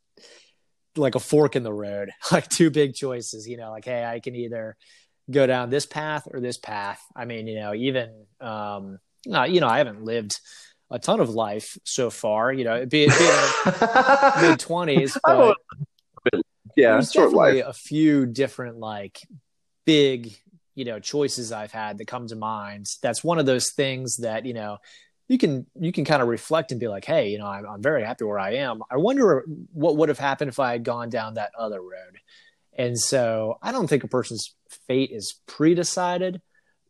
like 0.96 1.16
a 1.16 1.20
fork 1.20 1.56
in 1.56 1.64
the 1.64 1.74
road, 1.74 2.12
like 2.32 2.48
two 2.48 2.70
big 2.70 2.94
choices, 2.94 3.48
you 3.48 3.58
know, 3.58 3.72
like 3.72 3.86
hey, 3.86 4.06
I 4.06 4.20
can 4.22 4.36
either 4.36 4.78
go 5.30 5.46
down 5.46 5.70
this 5.70 5.86
path 5.86 6.28
or 6.32 6.40
this 6.40 6.58
path. 6.58 7.02
I 7.16 7.26
mean, 7.26 7.48
you 7.48 7.60
know, 7.60 7.74
even 7.74 8.26
um 8.40 9.00
you 9.26 9.60
know, 9.60 9.68
I 9.68 9.80
haven't 9.80 10.04
lived 10.04 10.40
a 10.90 11.00
ton 11.00 11.20
of 11.20 11.30
life 11.30 11.78
so 11.84 12.10
far, 12.10 12.54
you 12.54 12.64
know, 12.64 12.86
be 12.86 13.08
mid 14.42 14.60
twenties, 14.60 15.18
but 15.24 15.58
yeah, 16.76 16.94
there's 16.94 17.12
definitely 17.12 17.62
life. 17.62 17.66
a 17.68 17.74
few 17.74 18.26
different 18.26 18.78
like 18.78 19.20
big 19.86 20.36
you 20.76 20.86
know 20.86 21.00
choices 21.00 21.52
I've 21.52 21.72
had 21.72 21.98
that 21.98 22.08
come 22.08 22.28
to 22.28 22.36
mind. 22.36 22.88
That's 23.02 23.24
one 23.24 23.40
of 23.40 23.46
those 23.46 23.72
things 23.72 24.18
that 24.18 24.46
you 24.46 24.54
know 24.54 24.78
you 25.28 25.38
can 25.38 25.66
you 25.80 25.92
can 25.92 26.06
kind 26.06 26.22
of 26.22 26.28
reflect 26.28 26.72
and 26.72 26.80
be 26.80 26.88
like, 26.88 27.06
hey, 27.06 27.30
you 27.30 27.40
know, 27.40 27.48
I'm, 27.48 27.66
I'm 27.66 27.82
very 27.82 28.04
happy 28.04 28.26
where 28.26 28.40
I 28.40 28.56
am. 28.56 28.82
I 28.92 28.98
wonder 28.98 29.46
what 29.72 29.98
would 29.98 30.10
have 30.10 30.20
happened 30.20 30.50
if 30.50 30.60
I 30.60 30.74
had 30.74 30.84
gone 30.84 31.10
down 31.10 31.36
that 31.36 31.52
other 31.58 31.82
road. 31.82 32.20
And 32.78 33.00
so 33.00 33.58
I 33.62 33.72
don't 33.72 33.88
think 33.88 34.04
a 34.04 34.08
person's 34.08 34.56
fate 34.88 35.12
is 35.12 35.40
pre-decided, 35.46 36.42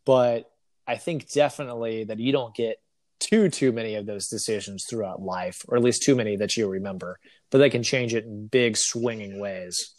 but 0.04 0.50
I 0.86 0.96
think 0.96 1.30
definitely 1.30 2.04
that 2.04 2.18
you 2.18 2.32
don't 2.32 2.54
get 2.54 2.78
too 3.20 3.48
too 3.48 3.72
many 3.72 3.94
of 3.94 4.06
those 4.06 4.28
decisions 4.28 4.84
throughout 4.88 5.22
life, 5.22 5.62
or 5.68 5.76
at 5.76 5.82
least 5.84 6.02
too 6.02 6.14
many 6.14 6.36
that 6.36 6.56
you 6.56 6.68
remember. 6.68 7.18
But 7.54 7.60
they 7.60 7.70
can 7.70 7.84
change 7.84 8.16
it 8.16 8.24
in 8.24 8.48
big 8.48 8.76
swinging 8.76 9.38
ways. 9.38 9.94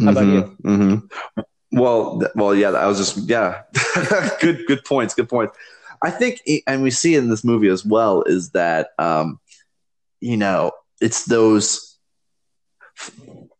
How 0.00 0.10
about 0.10 0.22
mm-hmm, 0.22 0.70
you? 0.70 1.02
Mm-hmm. 1.02 1.80
Well, 1.80 2.22
well, 2.36 2.54
yeah. 2.54 2.70
I 2.70 2.86
was 2.86 2.98
just 2.98 3.28
yeah. 3.28 3.62
good, 4.40 4.64
good 4.68 4.84
points. 4.84 5.14
Good 5.14 5.28
points. 5.28 5.58
I 6.04 6.12
think, 6.12 6.40
and 6.68 6.84
we 6.84 6.92
see 6.92 7.16
in 7.16 7.30
this 7.30 7.42
movie 7.42 7.66
as 7.66 7.84
well, 7.84 8.22
is 8.22 8.50
that 8.50 8.90
um, 8.96 9.40
you 10.20 10.36
know 10.36 10.70
it's 11.00 11.24
those 11.24 11.98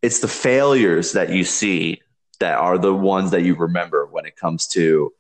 it's 0.01 0.21
the 0.21 0.29
failures 0.29 1.11
that 1.15 1.31
you 1.31 1.43
see 1.43 2.03
that 2.39 2.57
are 2.57 2.79
the 2.79 2.95
ones 2.95 3.33
that 3.33 3.43
you 3.43 3.57
remember 3.57 4.07
when 4.07 4.27
it 4.27 4.37
comes 4.37 4.69
to 4.69 5.13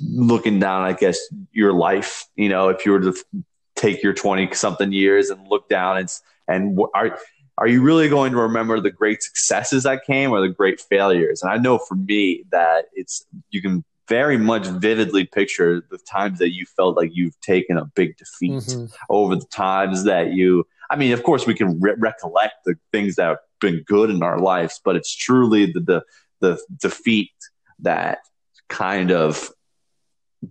looking 0.00 0.58
down, 0.58 0.82
I 0.82 0.94
guess, 0.94 1.16
your 1.52 1.72
life. 1.72 2.26
You 2.34 2.48
know, 2.48 2.70
if 2.70 2.84
you 2.84 2.90
were 2.90 3.02
to 3.02 3.14
take 3.76 4.02
your 4.02 4.14
twenty 4.14 4.52
something 4.52 4.90
years 4.90 5.30
and 5.30 5.46
look 5.46 5.68
down 5.68 5.98
and 5.98 6.10
and 6.48 6.78
are 6.94 7.18
are 7.58 7.66
you 7.66 7.82
really 7.82 8.08
going 8.08 8.32
to 8.32 8.38
remember 8.38 8.80
the 8.80 8.90
great 8.90 9.22
successes 9.22 9.82
that 9.82 10.04
came 10.06 10.30
or 10.30 10.40
the 10.40 10.48
great 10.48 10.80
failures? 10.80 11.42
And 11.42 11.52
I 11.52 11.58
know 11.58 11.78
for 11.78 11.94
me 11.94 12.44
that 12.50 12.86
it's 12.94 13.24
you 13.50 13.60
can 13.60 13.84
very 14.08 14.38
much 14.38 14.66
vividly 14.66 15.24
picture 15.24 15.84
the 15.90 15.98
times 15.98 16.38
that 16.40 16.52
you 16.52 16.66
felt 16.76 16.96
like 16.96 17.10
you've 17.12 17.38
taken 17.40 17.76
a 17.76 17.84
big 17.84 18.16
defeat 18.16 18.50
mm-hmm. 18.52 18.86
over 19.08 19.36
the 19.36 19.46
times 19.46 20.04
that 20.04 20.32
you 20.32 20.66
I 20.90 20.96
mean, 20.96 21.12
of 21.12 21.22
course, 21.22 21.46
we 21.46 21.54
can 21.54 21.78
re- 21.80 21.94
recollect 21.96 22.54
the 22.64 22.74
things 22.90 23.14
that 23.14 23.28
have 23.28 23.38
been 23.60 23.84
good 23.86 24.10
in 24.10 24.24
our 24.24 24.40
lives, 24.40 24.80
but 24.84 24.96
it's 24.96 25.14
truly 25.14 25.66
the, 25.66 25.80
the 25.80 26.02
the 26.40 26.60
defeat 26.78 27.30
that 27.80 28.18
kind 28.68 29.12
of 29.12 29.50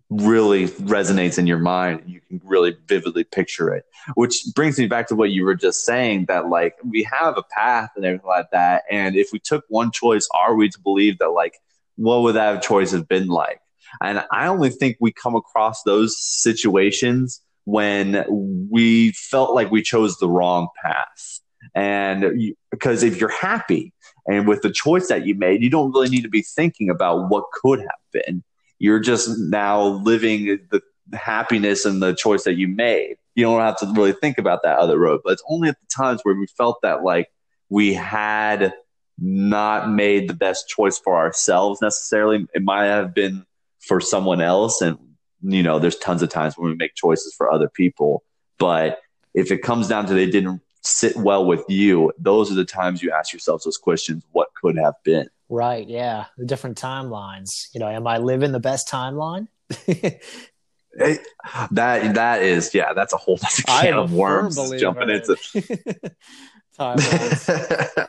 really 0.09 0.67
resonates 0.67 1.39
in 1.39 1.47
your 1.47 1.57
mind 1.57 2.03
you 2.05 2.21
can 2.21 2.39
really 2.43 2.75
vividly 2.87 3.23
picture 3.23 3.73
it 3.73 3.85
which 4.13 4.43
brings 4.53 4.77
me 4.77 4.85
back 4.85 5.07
to 5.07 5.15
what 5.15 5.31
you 5.31 5.43
were 5.43 5.55
just 5.55 5.83
saying 5.83 6.25
that 6.25 6.47
like 6.47 6.75
we 6.83 7.01
have 7.03 7.37
a 7.37 7.43
path 7.51 7.89
and 7.95 8.05
everything 8.05 8.27
like 8.27 8.49
that 8.51 8.83
and 8.91 9.15
if 9.15 9.29
we 9.33 9.39
took 9.39 9.63
one 9.67 9.91
choice 9.91 10.27
are 10.35 10.55
we 10.55 10.69
to 10.69 10.79
believe 10.79 11.17
that 11.17 11.29
like 11.29 11.55
what 11.95 12.21
would 12.21 12.35
that 12.35 12.61
choice 12.61 12.91
have 12.91 13.07
been 13.07 13.27
like 13.27 13.59
And 14.01 14.23
I 14.31 14.47
only 14.47 14.69
think 14.69 14.97
we 14.99 15.11
come 15.11 15.35
across 15.35 15.83
those 15.83 16.17
situations 16.19 17.41
when 17.65 18.25
we 18.71 19.11
felt 19.11 19.53
like 19.53 19.71
we 19.71 19.81
chose 19.81 20.17
the 20.17 20.29
wrong 20.29 20.67
path. 20.83 21.39
And 21.75 22.41
you, 22.41 22.55
because 22.71 23.03
if 23.03 23.19
you're 23.19 23.29
happy 23.29 23.93
and 24.27 24.47
with 24.47 24.61
the 24.61 24.71
choice 24.71 25.07
that 25.09 25.25
you 25.25 25.35
made, 25.35 25.61
you 25.61 25.69
don't 25.69 25.91
really 25.91 26.09
need 26.09 26.23
to 26.23 26.29
be 26.29 26.41
thinking 26.41 26.89
about 26.89 27.29
what 27.29 27.45
could 27.51 27.79
have 27.79 27.89
been. 28.11 28.43
You're 28.79 28.99
just 28.99 29.37
now 29.37 29.81
living 29.83 30.59
the 30.71 30.81
happiness 31.13 31.85
and 31.85 32.01
the 32.01 32.13
choice 32.13 32.43
that 32.45 32.55
you 32.55 32.67
made. 32.67 33.17
You 33.35 33.45
don't 33.45 33.61
have 33.61 33.77
to 33.79 33.93
really 33.93 34.13
think 34.13 34.37
about 34.37 34.63
that 34.63 34.79
other 34.79 34.97
road. 34.97 35.21
But 35.23 35.33
it's 35.33 35.43
only 35.49 35.69
at 35.69 35.79
the 35.79 35.87
times 35.95 36.21
where 36.23 36.35
we 36.35 36.47
felt 36.57 36.81
that 36.81 37.03
like 37.03 37.27
we 37.69 37.93
had 37.93 38.73
not 39.17 39.89
made 39.91 40.29
the 40.29 40.33
best 40.33 40.67
choice 40.67 40.97
for 40.97 41.15
ourselves 41.15 41.81
necessarily. 41.81 42.47
It 42.53 42.63
might 42.63 42.85
have 42.85 43.13
been 43.13 43.45
for 43.79 43.99
someone 43.99 44.41
else. 44.41 44.81
And, 44.81 44.97
you 45.41 45.63
know, 45.63 45.79
there's 45.79 45.97
tons 45.97 46.21
of 46.21 46.29
times 46.29 46.57
when 46.57 46.69
we 46.69 46.75
make 46.75 46.95
choices 46.95 47.33
for 47.37 47.51
other 47.51 47.69
people. 47.69 48.23
But 48.57 48.99
if 49.33 49.51
it 49.51 49.61
comes 49.61 49.87
down 49.87 50.05
to 50.07 50.13
they 50.13 50.29
didn't 50.29 50.61
sit 50.81 51.15
well 51.17 51.45
with 51.45 51.63
you, 51.67 52.11
those 52.17 52.51
are 52.51 52.55
the 52.55 52.65
times 52.65 53.01
you 53.01 53.11
ask 53.11 53.33
yourselves 53.33 53.65
those 53.65 53.77
questions 53.77 54.23
what 54.31 54.49
could 54.59 54.77
have 54.77 54.95
been? 55.03 55.29
Right. 55.49 55.87
Yeah. 55.87 56.25
The 56.37 56.45
different 56.45 56.79
timelines. 56.79 57.67
You 57.73 57.79
know, 57.79 57.87
am 57.87 58.07
I 58.07 58.17
living 58.17 58.51
the 58.51 58.59
best 58.59 58.87
timeline? 58.89 59.47
It, 60.93 61.21
that 61.69 62.15
that 62.15 62.41
is 62.41 62.73
yeah 62.73 62.93
that's 62.93 63.13
a 63.13 63.17
whole 63.17 63.37
that's 63.37 63.59
a 63.59 63.63
can 63.63 63.93
of 63.93 64.11
worms 64.11 64.55
jumping 64.79 65.11
into 65.11 65.37
timelines 66.77 68.07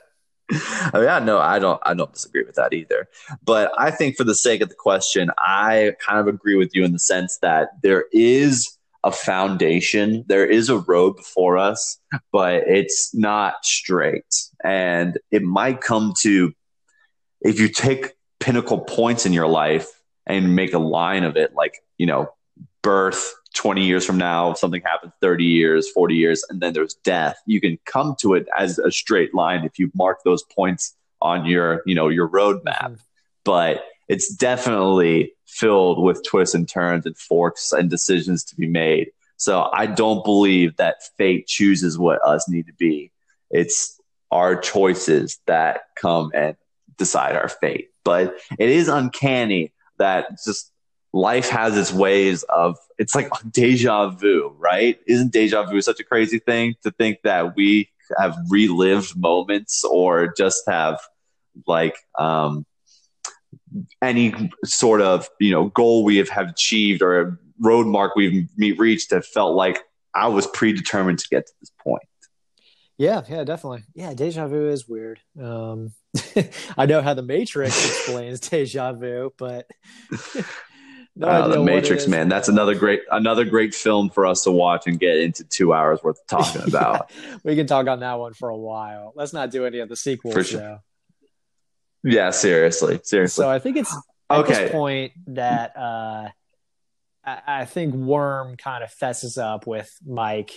I 0.53 0.99
mean, 0.99 1.09
I 1.09 1.19
know 1.21 1.39
I 1.39 1.59
don't 1.59 1.81
I 1.85 1.95
don't 1.95 2.13
disagree 2.13 2.43
with 2.45 2.57
that 2.57 2.73
either. 2.73 3.09
But 3.45 3.73
I 3.79 3.91
think 3.91 4.17
for 4.17 4.25
the 4.25 4.35
sake 4.35 4.61
of 4.61 4.69
the 4.69 4.75
question, 4.75 5.31
I 5.39 5.93
kind 6.05 6.19
of 6.19 6.27
agree 6.27 6.57
with 6.57 6.75
you 6.75 6.85
in 6.85 6.93
the 6.93 6.99
sense 6.99 7.39
that 7.43 7.69
there 7.83 8.07
is 8.13 8.79
a 9.05 9.13
foundation, 9.13 10.25
there 10.29 10.47
is 10.47 10.69
a 10.69 10.79
road 10.79 11.17
before 11.17 11.57
us, 11.57 11.99
but 12.33 12.65
it's 12.67 13.15
not 13.15 13.65
straight. 13.65 14.35
And 14.63 15.19
it 15.31 15.43
might 15.43 15.81
come 15.81 16.13
to 16.23 16.53
if 17.41 17.59
you 17.61 17.69
take 17.69 18.13
pinnacle 18.39 18.79
points 18.79 19.27
in 19.27 19.33
your 19.33 19.47
life 19.47 19.89
and 20.27 20.55
make 20.55 20.75
a 20.75 20.79
line 20.79 21.25
of 21.25 21.37
it, 21.37 21.55
like, 21.55 21.83
you 21.99 22.07
know, 22.07 22.33
birth, 22.83 23.35
20 23.55 23.85
years 23.85 24.07
from 24.07 24.17
now, 24.17 24.55
something 24.55 24.83
happens 24.83 25.13
30 25.21 25.45
years, 25.45 25.91
40 25.91 26.15
years, 26.15 26.45
and 26.49 26.61
then 26.61 26.73
there's 26.73 26.95
death, 26.95 27.37
you 27.47 27.61
can 27.61 27.79
come 27.85 28.15
to 28.21 28.35
it 28.35 28.47
as 28.57 28.79
a 28.79 28.91
straight 28.91 29.35
line 29.35 29.65
if 29.65 29.79
you 29.79 29.91
mark 29.95 30.23
those 30.25 30.43
points 30.45 30.95
on 31.21 31.47
your, 31.47 31.83
you 31.85 31.95
know, 31.95 32.09
your 32.09 32.29
roadmap. 32.29 32.81
Mm-hmm. 32.81 32.95
But 33.45 33.85
it's 34.09 34.35
definitely 34.35 35.33
filled 35.47 36.03
with 36.03 36.25
twists 36.25 36.55
and 36.55 36.69
turns 36.69 37.07
and 37.07 37.17
forks 37.17 37.73
and 37.73 37.91
decisions 37.91 38.45
to 38.45 38.57
be 38.57 38.67
made. 38.67 39.11
So 39.37 39.69
I 39.73 39.87
don't 39.87 40.25
believe 40.25 40.77
that 40.77 41.03
fate 41.17 41.47
chooses 41.47 41.99
what 41.99 42.23
us 42.23 42.49
need 42.49 42.67
to 42.67 42.73
be. 42.75 43.11
It's 43.51 44.01
our 44.31 44.55
choices 44.57 45.41
that 45.47 45.83
come 45.97 46.31
and 46.35 46.57
decide 47.01 47.35
our 47.35 47.49
fate. 47.49 47.89
But 48.05 48.37
it 48.59 48.69
is 48.69 48.87
uncanny 48.87 49.73
that 49.99 50.39
just 50.45 50.71
life 51.13 51.49
has 51.49 51.77
its 51.77 51.93
ways 51.93 52.45
of 52.45 52.77
it's 52.99 53.15
like 53.17 53.31
deja 53.51 54.11
vu, 54.11 54.55
right? 54.59 55.01
Isn't 55.09 55.33
deja 55.33 55.65
vu 55.65 55.81
such 55.81 55.99
a 55.99 56.05
crazy 56.05 56.39
thing 56.39 56.77
to 56.85 56.93
think 56.93 57.19
that 57.25 57.57
we 57.57 57.91
have 58.19 58.37
relived 58.49 59.17
moments 59.17 59.85
or 59.85 60.33
just 60.37 60.63
have 60.69 61.01
like 61.67 61.97
um, 62.19 62.65
any 64.03 64.51
sort 64.65 65.01
of 65.01 65.29
you 65.41 65.51
know 65.51 65.69
goal 65.69 66.05
we 66.05 66.19
have, 66.19 66.29
have 66.29 66.51
achieved 66.51 67.03
or 67.03 67.21
a 67.21 67.39
road 67.59 67.87
mark 67.87 68.15
we've 68.15 68.49
reached 68.79 69.11
that 69.11 69.25
felt 69.25 69.55
like 69.57 69.81
I 70.15 70.29
was 70.29 70.47
predetermined 70.47 71.19
to 71.19 71.29
get 71.31 71.47
to 71.47 71.53
this 71.61 71.73
point. 71.83 72.03
Yeah, 72.99 73.23
yeah, 73.31 73.45
definitely. 73.45 73.85
Yeah, 73.95 74.13
deja 74.13 74.47
vu 74.47 74.69
is 74.69 74.87
weird. 74.87 75.21
Um, 75.41 75.95
I 76.77 76.87
know 76.87 77.03
how 77.03 77.15
the 77.15 77.23
Matrix 77.23 77.87
explains 77.87 78.41
deja 78.41 78.93
vu, 78.93 79.33
but 79.37 79.71
No 81.17 81.27
uh, 81.27 81.49
the 81.49 81.63
Matrix, 81.63 82.07
man. 82.07 82.29
That's 82.29 82.49
another 82.49 82.75
great 82.75 83.03
another 83.11 83.45
great 83.45 83.75
film 83.75 84.11
for 84.11 84.27
us 84.27 84.45
to 84.45 84.51
watch 84.51 84.87
and 84.87 84.99
get 84.99 85.19
into 85.19 85.45
two 85.45 85.75
hours 85.75 86.03
worth 86.03 86.19
of 86.21 86.27
talking 86.27 86.63
about. 86.67 87.11
we 87.43 87.57
can 87.57 87.67
talk 87.67 87.89
on 87.89 88.01
that 88.01 88.19
one 88.19 88.33
for 88.33 88.49
a 88.49 88.57
while. 88.57 89.13
Let's 89.17 89.33
not 89.33 89.51
do 89.51 89.67
any 89.67 89.81
of 89.81 89.89
the 89.89 89.97
sequels 89.97 90.35
for 90.35 90.45
sure. 90.45 90.61
Though. 90.61 90.79
Yeah, 92.05 92.31
seriously, 92.31 93.01
seriously. 93.03 93.43
So 93.43 93.51
I 93.51 93.59
think 93.59 93.77
it's 93.77 93.95
at 94.31 94.39
okay. 94.39 94.53
this 94.53 94.73
point 94.73 95.13
that 95.27 95.77
uh, 95.77 96.29
I, 97.25 97.39
I 97.47 97.65
think 97.65 97.95
Worm 97.95 98.57
kind 98.57 98.85
of 98.85 98.91
fesses 98.91 99.37
up 99.37 99.67
with 99.67 99.93
Mike 100.07 100.53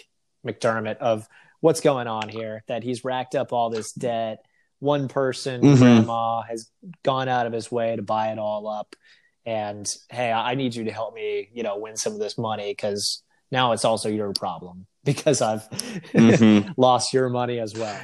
McDermott 0.45 0.97
of 0.97 1.27
what's 1.59 1.81
going 1.81 2.07
on 2.07 2.29
here. 2.29 2.63
That 2.67 2.83
he's 2.83 3.03
racked 3.03 3.35
up 3.35 3.51
all 3.51 3.69
this 3.69 3.91
debt. 3.91 4.45
One 4.83 5.07
person, 5.07 5.61
mm-hmm. 5.61 5.81
grandma, 5.81 6.41
has 6.41 6.69
gone 7.03 7.29
out 7.29 7.47
of 7.47 7.53
his 7.53 7.71
way 7.71 7.95
to 7.95 8.01
buy 8.01 8.27
it 8.33 8.37
all 8.37 8.67
up 8.67 8.95
and 9.45 9.93
hey 10.09 10.31
i 10.31 10.55
need 10.55 10.73
you 10.75 10.85
to 10.85 10.91
help 10.91 11.13
me 11.13 11.49
you 11.53 11.63
know 11.63 11.77
win 11.77 11.97
some 11.97 12.13
of 12.13 12.19
this 12.19 12.37
money 12.37 12.71
because 12.71 13.23
now 13.51 13.71
it's 13.73 13.85
also 13.85 14.09
your 14.09 14.31
problem 14.33 14.85
because 15.03 15.41
i've 15.41 15.69
mm-hmm. 15.69 16.71
lost 16.77 17.13
your 17.13 17.29
money 17.29 17.59
as 17.59 17.73
well 17.73 17.99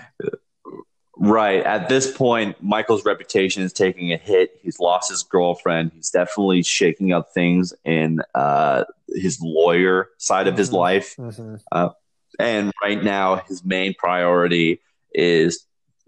right 1.17 1.63
at 1.63 1.89
this 1.89 2.15
point 2.15 2.61
michael's 2.61 3.05
reputation 3.05 3.63
is 3.63 3.73
taking 3.73 4.11
a 4.13 4.17
hit 4.17 4.51
he's 4.61 4.79
lost 4.79 5.09
his 5.09 5.23
girlfriend 5.23 5.91
he's 5.93 6.09
definitely 6.09 6.63
shaking 6.63 7.11
up 7.13 7.33
things 7.33 7.73
in 7.83 8.19
uh, 8.35 8.83
his 9.07 9.39
lawyer 9.41 10.09
side 10.17 10.47
of 10.47 10.53
mm-hmm. 10.53 10.59
his 10.59 10.73
life 10.73 11.15
mm-hmm. 11.17 11.55
uh, 11.71 11.89
and 12.37 12.71
right 12.81 13.03
now 13.03 13.35
his 13.35 13.65
main 13.65 13.93
priority 13.93 14.79
is 15.13 15.65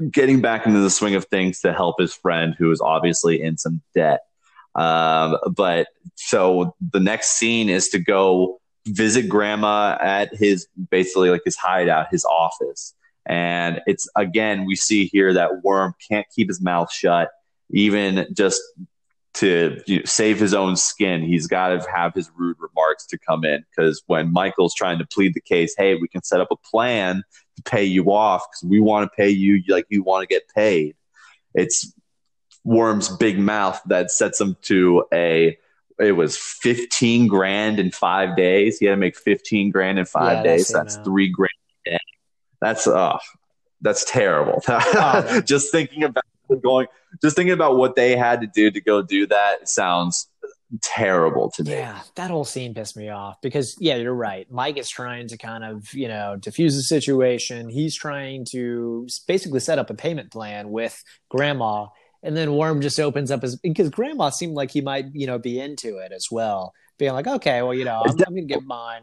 getting 0.09 0.41
back 0.41 0.65
into 0.65 0.79
the 0.79 0.89
swing 0.89 1.15
of 1.15 1.25
things 1.25 1.61
to 1.61 1.73
help 1.73 1.99
his 1.99 2.13
friend 2.13 2.55
who 2.57 2.71
is 2.71 2.81
obviously 2.81 3.41
in 3.41 3.57
some 3.57 3.81
debt 3.93 4.21
um, 4.75 5.37
but 5.55 5.87
so 6.15 6.75
the 6.91 6.99
next 6.99 7.37
scene 7.37 7.69
is 7.69 7.89
to 7.89 7.99
go 7.99 8.59
visit 8.87 9.29
grandma 9.29 9.97
at 10.01 10.33
his 10.33 10.67
basically 10.89 11.29
like 11.29 11.41
his 11.45 11.57
hideout, 11.57 12.07
his 12.11 12.25
office. 12.25 12.95
And 13.25 13.81
it's 13.85 14.09
again, 14.15 14.65
we 14.65 14.75
see 14.75 15.05
here 15.05 15.33
that 15.33 15.63
Worm 15.63 15.93
can't 16.09 16.25
keep 16.33 16.47
his 16.47 16.61
mouth 16.61 16.91
shut, 16.91 17.29
even 17.69 18.27
just 18.33 18.61
to 19.35 19.81
you 19.85 19.97
know, 19.97 20.05
save 20.05 20.39
his 20.39 20.53
own 20.53 20.75
skin. 20.75 21.21
He's 21.21 21.47
got 21.47 21.69
to 21.69 21.91
have 21.93 22.13
his 22.13 22.31
rude 22.35 22.57
remarks 22.59 23.05
to 23.07 23.17
come 23.17 23.45
in 23.45 23.63
because 23.69 24.01
when 24.07 24.33
Michael's 24.33 24.73
trying 24.73 24.99
to 24.99 25.05
plead 25.05 25.33
the 25.33 25.41
case, 25.41 25.75
hey, 25.77 25.95
we 25.95 26.07
can 26.07 26.23
set 26.23 26.41
up 26.41 26.49
a 26.51 26.55
plan 26.55 27.23
pay 27.61 27.83
you 27.83 28.11
off 28.11 28.45
because 28.49 28.69
we 28.69 28.79
want 28.79 29.09
to 29.09 29.15
pay 29.15 29.29
you 29.29 29.63
like 29.67 29.85
you 29.89 30.03
want 30.03 30.23
to 30.23 30.27
get 30.27 30.47
paid. 30.55 30.95
It's 31.53 31.93
Worm's 32.63 33.09
big 33.09 33.39
mouth 33.39 33.81
that 33.87 34.11
sets 34.11 34.39
him 34.39 34.55
to 34.63 35.05
a 35.13 35.57
it 35.99 36.13
was 36.13 36.37
15 36.37 37.27
grand 37.27 37.79
in 37.79 37.91
five 37.91 38.35
days. 38.35 38.79
He 38.79 38.85
had 38.85 38.93
to 38.93 38.97
make 38.97 39.15
15 39.15 39.69
grand 39.69 39.99
in 39.99 40.05
five 40.05 40.37
yeah, 40.37 40.43
days. 40.43 40.69
That's 40.69 40.95
three 40.97 41.29
grand. 41.29 41.51
That's 42.59 42.87
uh 42.87 43.17
that's 43.81 44.05
terrible. 44.05 44.61
Oh, 44.69 45.41
just 45.41 45.71
thinking 45.71 46.03
about 46.03 46.23
going 46.61 46.87
just 47.21 47.35
thinking 47.35 47.53
about 47.53 47.77
what 47.77 47.95
they 47.95 48.15
had 48.15 48.41
to 48.41 48.47
do 48.47 48.71
to 48.71 48.81
go 48.81 49.01
do 49.01 49.27
that 49.27 49.67
sounds 49.69 50.27
terrible 50.81 51.51
to 51.51 51.63
me. 51.63 51.71
Yeah, 51.71 51.99
that 52.15 52.31
whole 52.31 52.45
scene 52.45 52.73
pissed 52.73 52.97
me 52.97 53.09
off 53.09 53.41
because 53.41 53.75
yeah, 53.79 53.95
you're 53.95 54.13
right. 54.13 54.49
Mike 54.51 54.77
is 54.77 54.89
trying 54.89 55.27
to 55.29 55.37
kind 55.37 55.63
of, 55.63 55.93
you 55.93 56.07
know, 56.07 56.37
diffuse 56.39 56.75
the 56.75 56.83
situation. 56.83 57.69
He's 57.69 57.95
trying 57.95 58.45
to 58.51 59.07
basically 59.27 59.59
set 59.59 59.79
up 59.79 59.89
a 59.89 59.93
payment 59.93 60.31
plan 60.31 60.69
with 60.69 61.03
grandma 61.29 61.87
and 62.23 62.37
then 62.37 62.55
Worm 62.55 62.81
just 62.81 62.99
opens 62.99 63.31
up 63.31 63.41
his 63.41 63.55
because 63.55 63.89
Grandma 63.89 64.29
seemed 64.29 64.53
like 64.53 64.71
he 64.71 64.81
might, 64.81 65.05
you 65.13 65.25
know, 65.27 65.39
be 65.39 65.59
into 65.59 65.97
it 65.97 66.11
as 66.11 66.27
well, 66.29 66.73
being 66.97 67.13
like, 67.13 67.27
okay, 67.27 67.61
well, 67.61 67.73
you 67.73 67.85
know, 67.85 68.03
I'm, 68.05 68.11
I'm 68.11 68.35
gonna 68.35 68.41
get 68.43 68.63
mine. 68.63 69.01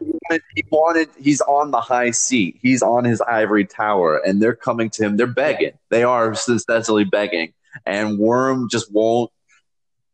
He 0.54 0.64
wanted. 0.70 1.08
He's 1.18 1.40
on 1.42 1.70
the 1.70 1.80
high 1.80 2.12
seat. 2.12 2.58
He's 2.62 2.82
on 2.82 3.04
his 3.04 3.20
ivory 3.22 3.64
tower, 3.64 4.18
and 4.18 4.40
they're 4.40 4.54
coming 4.54 4.90
to 4.90 5.04
him. 5.04 5.16
They're 5.16 5.26
begging. 5.26 5.72
They 5.90 6.04
are 6.04 6.32
essentially 6.32 7.04
begging, 7.04 7.54
and 7.84 8.18
Worm 8.18 8.68
just 8.70 8.92
won't 8.92 9.32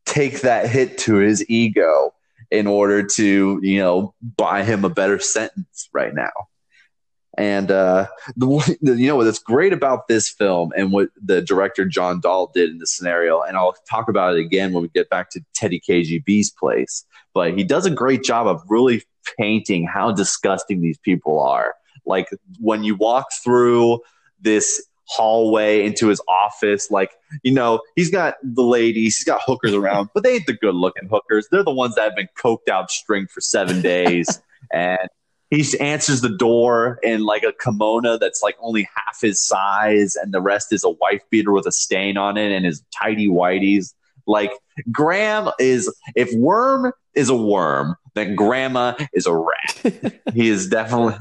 take 0.04 0.42
that 0.42 0.68
hit 0.68 0.98
to 0.98 1.16
his 1.16 1.48
ego 1.48 2.14
in 2.50 2.66
order 2.66 3.02
to, 3.02 3.58
you 3.62 3.78
know, 3.78 4.14
buy 4.36 4.62
him 4.62 4.84
a 4.84 4.88
better 4.88 5.18
sentence 5.18 5.88
right 5.92 6.14
now. 6.14 6.30
And 7.36 7.70
uh, 7.70 8.06
the, 8.36 8.76
you 8.82 9.08
know 9.08 9.16
what's 9.16 9.38
great 9.38 9.72
about 9.72 10.06
this 10.08 10.28
film 10.28 10.72
and 10.76 10.92
what 10.92 11.08
the 11.20 11.42
director 11.42 11.84
John 11.84 12.20
Dahl 12.20 12.50
did 12.54 12.70
in 12.70 12.78
this 12.78 12.94
scenario, 12.96 13.42
and 13.42 13.56
I'll 13.56 13.74
talk 13.90 14.08
about 14.08 14.36
it 14.36 14.40
again 14.40 14.72
when 14.72 14.82
we 14.82 14.88
get 14.88 15.10
back 15.10 15.30
to 15.30 15.40
Teddy 15.54 15.80
KGB's 15.80 16.50
place. 16.50 17.04
But 17.32 17.56
he 17.56 17.64
does 17.64 17.86
a 17.86 17.90
great 17.90 18.22
job 18.22 18.46
of 18.46 18.62
really 18.68 19.02
painting 19.36 19.86
how 19.86 20.12
disgusting 20.12 20.80
these 20.80 20.98
people 20.98 21.40
are. 21.40 21.74
Like 22.06 22.28
when 22.60 22.84
you 22.84 22.94
walk 22.94 23.26
through 23.42 24.00
this 24.40 24.86
hallway 25.06 25.84
into 25.84 26.08
his 26.08 26.20
office. 26.28 26.90
Like, 26.90 27.12
you 27.42 27.52
know, 27.52 27.80
he's 27.96 28.10
got 28.10 28.34
the 28.42 28.62
ladies, 28.62 29.16
he's 29.16 29.24
got 29.24 29.42
hookers 29.44 29.74
around, 29.74 30.10
but 30.14 30.22
they 30.22 30.34
ain't 30.34 30.46
the 30.46 30.54
good 30.54 30.74
looking 30.74 31.08
hookers. 31.08 31.48
They're 31.50 31.64
the 31.64 31.70
ones 31.70 31.94
that 31.94 32.04
have 32.04 32.16
been 32.16 32.28
coked 32.38 32.68
out 32.68 32.90
string 32.90 33.26
for 33.26 33.40
seven 33.40 33.82
days. 33.82 34.40
and 34.72 35.08
he 35.50 35.64
answers 35.78 36.20
the 36.20 36.36
door 36.36 36.98
in 37.02 37.24
like 37.24 37.44
a 37.44 37.52
kimono 37.52 38.18
that's 38.18 38.42
like 38.42 38.56
only 38.60 38.88
half 38.94 39.20
his 39.20 39.40
size, 39.40 40.16
and 40.16 40.32
the 40.32 40.40
rest 40.40 40.72
is 40.72 40.84
a 40.84 40.90
wife 40.90 41.22
beater 41.30 41.52
with 41.52 41.66
a 41.66 41.72
stain 41.72 42.16
on 42.16 42.36
it 42.36 42.50
and 42.50 42.64
his 42.64 42.82
tidy 42.98 43.28
whiteys. 43.28 43.94
Like 44.26 44.52
Graham 44.90 45.50
is 45.60 45.94
if 46.16 46.32
worm 46.34 46.92
is 47.14 47.28
a 47.28 47.36
worm, 47.36 47.94
then 48.14 48.34
grandma 48.34 48.94
is 49.12 49.26
a 49.26 49.36
rat. 49.36 50.20
he 50.34 50.48
is 50.48 50.68
definitely 50.68 51.16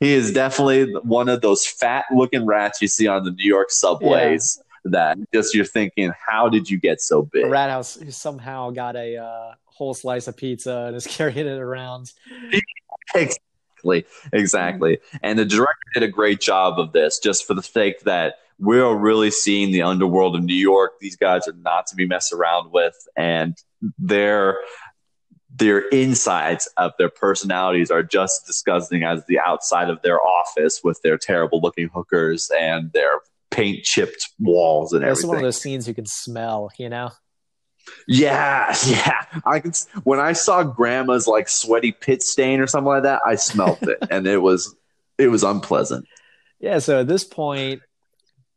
he 0.00 0.12
is 0.12 0.32
definitely 0.32 0.92
one 1.02 1.28
of 1.28 1.40
those 1.40 1.66
fat 1.66 2.04
looking 2.14 2.46
rats 2.46 2.80
you 2.82 2.88
see 2.88 3.06
on 3.06 3.24
the 3.24 3.30
New 3.30 3.46
York 3.46 3.70
subways. 3.70 4.58
Yeah. 4.58 4.62
That 4.86 5.18
just 5.32 5.54
you're 5.54 5.64
thinking, 5.64 6.12
how 6.28 6.50
did 6.50 6.68
you 6.68 6.78
get 6.78 7.00
so 7.00 7.22
big? 7.22 7.44
A 7.44 7.48
rat 7.48 7.70
house 7.70 7.98
somehow 8.10 8.68
got 8.70 8.96
a 8.96 9.16
uh, 9.16 9.54
whole 9.64 9.94
slice 9.94 10.28
of 10.28 10.36
pizza 10.36 10.84
and 10.88 10.96
is 10.96 11.06
carrying 11.10 11.46
it 11.46 11.58
around. 11.58 12.12
exactly, 13.14 14.04
exactly. 14.32 14.98
And 15.22 15.38
the 15.38 15.46
director 15.46 15.74
did 15.94 16.02
a 16.02 16.08
great 16.08 16.40
job 16.40 16.78
of 16.78 16.92
this, 16.92 17.18
just 17.18 17.46
for 17.46 17.54
the 17.54 17.62
sake 17.62 18.00
that 18.00 18.34
we're 18.58 18.94
really 18.94 19.30
seeing 19.30 19.72
the 19.72 19.82
underworld 19.82 20.36
of 20.36 20.44
New 20.44 20.54
York. 20.54 20.92
These 21.00 21.16
guys 21.16 21.48
are 21.48 21.54
not 21.54 21.86
to 21.88 21.96
be 21.96 22.06
messed 22.06 22.32
around 22.32 22.70
with, 22.70 22.94
and 23.16 23.56
they're 23.98 24.58
their 25.56 25.86
insides 25.88 26.68
of 26.76 26.92
their 26.98 27.08
personalities 27.08 27.90
are 27.90 28.02
just 28.02 28.42
as 28.42 28.46
disgusting 28.46 29.04
as 29.04 29.24
the 29.26 29.38
outside 29.38 29.88
of 29.88 30.02
their 30.02 30.20
office 30.20 30.80
with 30.82 31.00
their 31.02 31.16
terrible 31.16 31.60
looking 31.60 31.88
hookers 31.94 32.50
and 32.58 32.92
their 32.92 33.20
paint 33.50 33.84
chipped 33.84 34.30
walls 34.40 34.92
and 34.92 35.04
everything. 35.04 35.20
It's 35.20 35.26
one 35.26 35.36
of 35.36 35.42
those 35.42 35.60
scenes 35.60 35.86
you 35.86 35.94
can 35.94 36.06
smell, 36.06 36.70
you 36.76 36.88
know? 36.88 37.10
Yeah, 38.08 38.74
yeah. 38.86 39.22
I 39.44 39.60
can. 39.60 39.72
When 40.02 40.18
I 40.18 40.32
saw 40.32 40.62
Grandma's 40.62 41.28
like 41.28 41.48
sweaty 41.48 41.92
pit 41.92 42.22
stain 42.22 42.60
or 42.60 42.66
something 42.66 42.88
like 42.88 43.02
that, 43.04 43.20
I 43.24 43.36
smelt 43.36 43.82
it, 43.82 43.98
and 44.10 44.26
it 44.26 44.38
was 44.38 44.74
it 45.18 45.28
was 45.28 45.42
unpleasant. 45.42 46.06
Yeah. 46.58 46.78
So 46.78 47.00
at 47.00 47.08
this 47.08 47.24
point, 47.24 47.82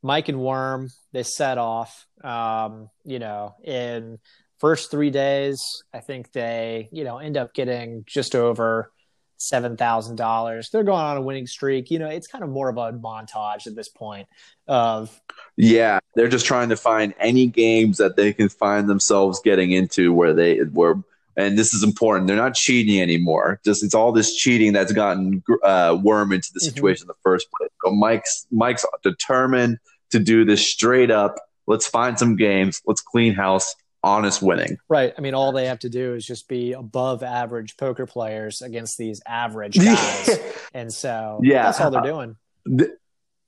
Mike 0.01 0.29
and 0.29 0.39
Worm 0.39 0.89
they 1.11 1.23
set 1.23 1.57
off. 1.57 2.07
Um, 2.23 2.89
you 3.03 3.19
know, 3.19 3.55
in 3.63 4.19
first 4.59 4.91
three 4.91 5.09
days, 5.09 5.83
I 5.93 5.99
think 5.99 6.31
they, 6.31 6.89
you 6.91 7.03
know, 7.03 7.17
end 7.17 7.37
up 7.37 7.53
getting 7.53 8.03
just 8.05 8.35
over 8.35 8.91
seven 9.37 9.77
thousand 9.77 10.15
dollars. 10.15 10.69
They're 10.71 10.83
going 10.83 11.03
on 11.03 11.17
a 11.17 11.21
winning 11.21 11.47
streak. 11.47 11.91
You 11.91 11.99
know, 11.99 12.07
it's 12.07 12.27
kind 12.27 12.43
of 12.43 12.49
more 12.49 12.69
of 12.69 12.77
a 12.77 12.91
montage 12.93 13.67
at 13.67 13.75
this 13.75 13.89
point 13.89 14.27
of 14.67 15.21
Yeah, 15.55 15.99
they're 16.15 16.27
just 16.27 16.45
trying 16.45 16.69
to 16.69 16.77
find 16.77 17.13
any 17.19 17.47
games 17.47 17.97
that 17.97 18.15
they 18.15 18.33
can 18.33 18.49
find 18.49 18.89
themselves 18.89 19.39
getting 19.43 19.71
into 19.71 20.13
where 20.13 20.33
they 20.33 20.61
were 20.63 21.01
and 21.37 21.55
this 21.55 21.71
is 21.71 21.83
important. 21.83 22.27
They're 22.27 22.35
not 22.35 22.55
cheating 22.55 22.99
anymore. 22.99 23.61
Just 23.63 23.83
it's 23.83 23.93
all 23.93 24.11
this 24.11 24.35
cheating 24.35 24.73
that's 24.73 24.91
gotten 24.91 25.43
uh, 25.63 25.97
Worm 26.01 26.33
into 26.33 26.49
the 26.51 26.59
mm-hmm. 26.59 26.73
situation 26.73 27.03
mm-hmm. 27.03 27.11
in 27.11 27.15
the 27.15 27.21
first 27.23 27.47
place. 27.55 27.69
But 27.83 27.93
Mike's 27.93 28.47
Mike's 28.51 28.85
determined 29.03 29.77
to 30.09 30.19
do 30.19 30.43
this 30.43 30.67
straight 30.67 31.11
up. 31.11 31.35
Let's 31.67 31.87
find 31.87 32.17
some 32.17 32.37
games. 32.37 32.81
Let's 32.87 33.01
clean 33.01 33.33
house 33.33 33.75
honest 34.07 34.41
winning. 34.41 34.77
Right. 34.87 35.13
I 35.17 35.21
mean, 35.21 35.33
all 35.33 35.51
they 35.51 35.65
have 35.65 35.79
to 35.79 35.89
do 35.89 36.15
is 36.15 36.25
just 36.25 36.47
be 36.47 36.73
above 36.73 37.23
average 37.23 37.77
poker 37.77 38.05
players 38.05 38.61
against 38.61 38.97
these 38.97 39.21
average 39.27 39.77
guys. 39.77 40.39
and 40.73 40.91
so 40.91 41.39
yeah, 41.43 41.63
that's 41.63 41.81
all 41.81 41.91
they're 41.91 42.01
doing. 42.01 42.35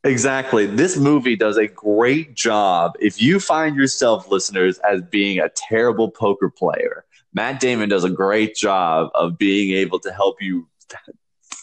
exactly. 0.04 0.66
This 0.66 0.98
movie 0.98 1.36
does 1.36 1.58
a 1.58 1.68
great 1.68 2.36
job. 2.36 2.94
If 3.00 3.22
you 3.22 3.40
find 3.40 3.76
yourself, 3.76 4.30
listeners, 4.30 4.80
as 4.80 5.02
being 5.02 5.40
a 5.40 5.50
terrible 5.50 6.12
poker 6.12 6.50
player, 6.50 7.06
Matt 7.34 7.60
Damon 7.60 7.90
does 7.90 8.04
a 8.04 8.10
great 8.10 8.56
job 8.56 9.10
of 9.16 9.38
being 9.38 9.74
able 9.76 10.00
to 10.00 10.12
help 10.12 10.42
you 10.42 10.68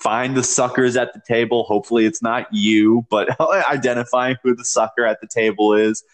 find 0.07 0.37
the 0.37 0.43
suckers 0.43 0.97
at 0.97 1.13
the 1.13 1.21
table. 1.27 1.65
Hopefully, 1.65 2.07
it's 2.07 2.23
not 2.23 2.47
you, 2.53 3.05
but 3.11 3.29
identifying 3.69 4.37
who 4.43 4.55
the 4.55 4.65
sucker 4.65 5.05
at 5.05 5.21
the 5.21 5.27
table 5.27 5.75
is 5.75 6.05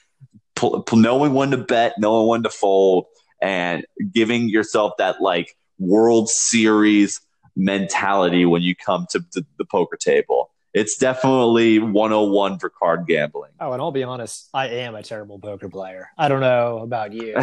knowing 0.93 1.35
when 1.35 1.51
to 1.51 1.59
bet, 1.59 1.95
knowing 1.99 2.29
when 2.29 2.43
to 2.43 2.51
fold, 2.51 3.07
and 3.41 3.85
giving 4.13 4.49
yourself 4.49 4.93
that 4.99 5.21
like 5.21 5.57
World 5.79 6.29
Series 6.29 7.21
mentality 7.57 8.47
when 8.47 8.63
you 8.63 8.75
come 8.75 9.07
to 9.11 9.19
the, 9.33 9.45
the 9.59 9.65
poker 9.65 9.97
table. 9.97 10.51
It's 10.75 10.97
definitely 10.97 11.79
101 11.79 12.59
for 12.59 12.71
card 12.71 13.07
gambling. 13.07 13.51
Oh, 13.61 13.73
and 13.73 13.83
I'll 13.83 13.93
be 13.93 14.05
honest, 14.05 14.49
I 14.55 14.69
am 14.69 14.95
a 14.95 15.03
terrible 15.03 15.39
poker 15.39 15.69
player. 15.69 16.09
I 16.17 16.29
don't 16.29 16.41
know 16.41 16.79
about 16.79 17.13
you. 17.13 17.37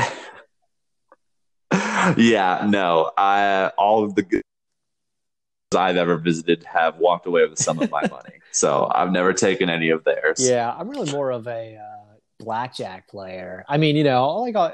yeah, 2.18 2.66
no. 2.68 3.12
I 3.16 3.72
all 3.78 4.04
of 4.04 4.16
the 4.16 4.24
good 4.24 4.42
I've 5.76 5.98
ever 5.98 6.18
visited 6.18 6.64
have 6.64 6.98
walked 6.98 7.28
away 7.28 7.46
with 7.46 7.60
some 7.60 7.80
of 7.80 7.92
my 7.92 8.02
money. 8.10 8.40
So 8.52 8.90
I've 8.92 9.12
never 9.12 9.34
taken 9.34 9.70
any 9.70 9.90
of 9.90 10.04
theirs. 10.04 10.40
Yeah, 10.40 10.74
I'm 10.76 10.90
really 10.90 11.12
more 11.12 11.30
of 11.30 11.48
a 11.48 11.78
uh, 11.78 11.99
blackjack 12.40 13.08
player. 13.08 13.66
I 13.68 13.78
mean, 13.78 13.96
you 13.96 14.04
know, 14.04 14.38
like 14.38 14.56
I, 14.56 14.74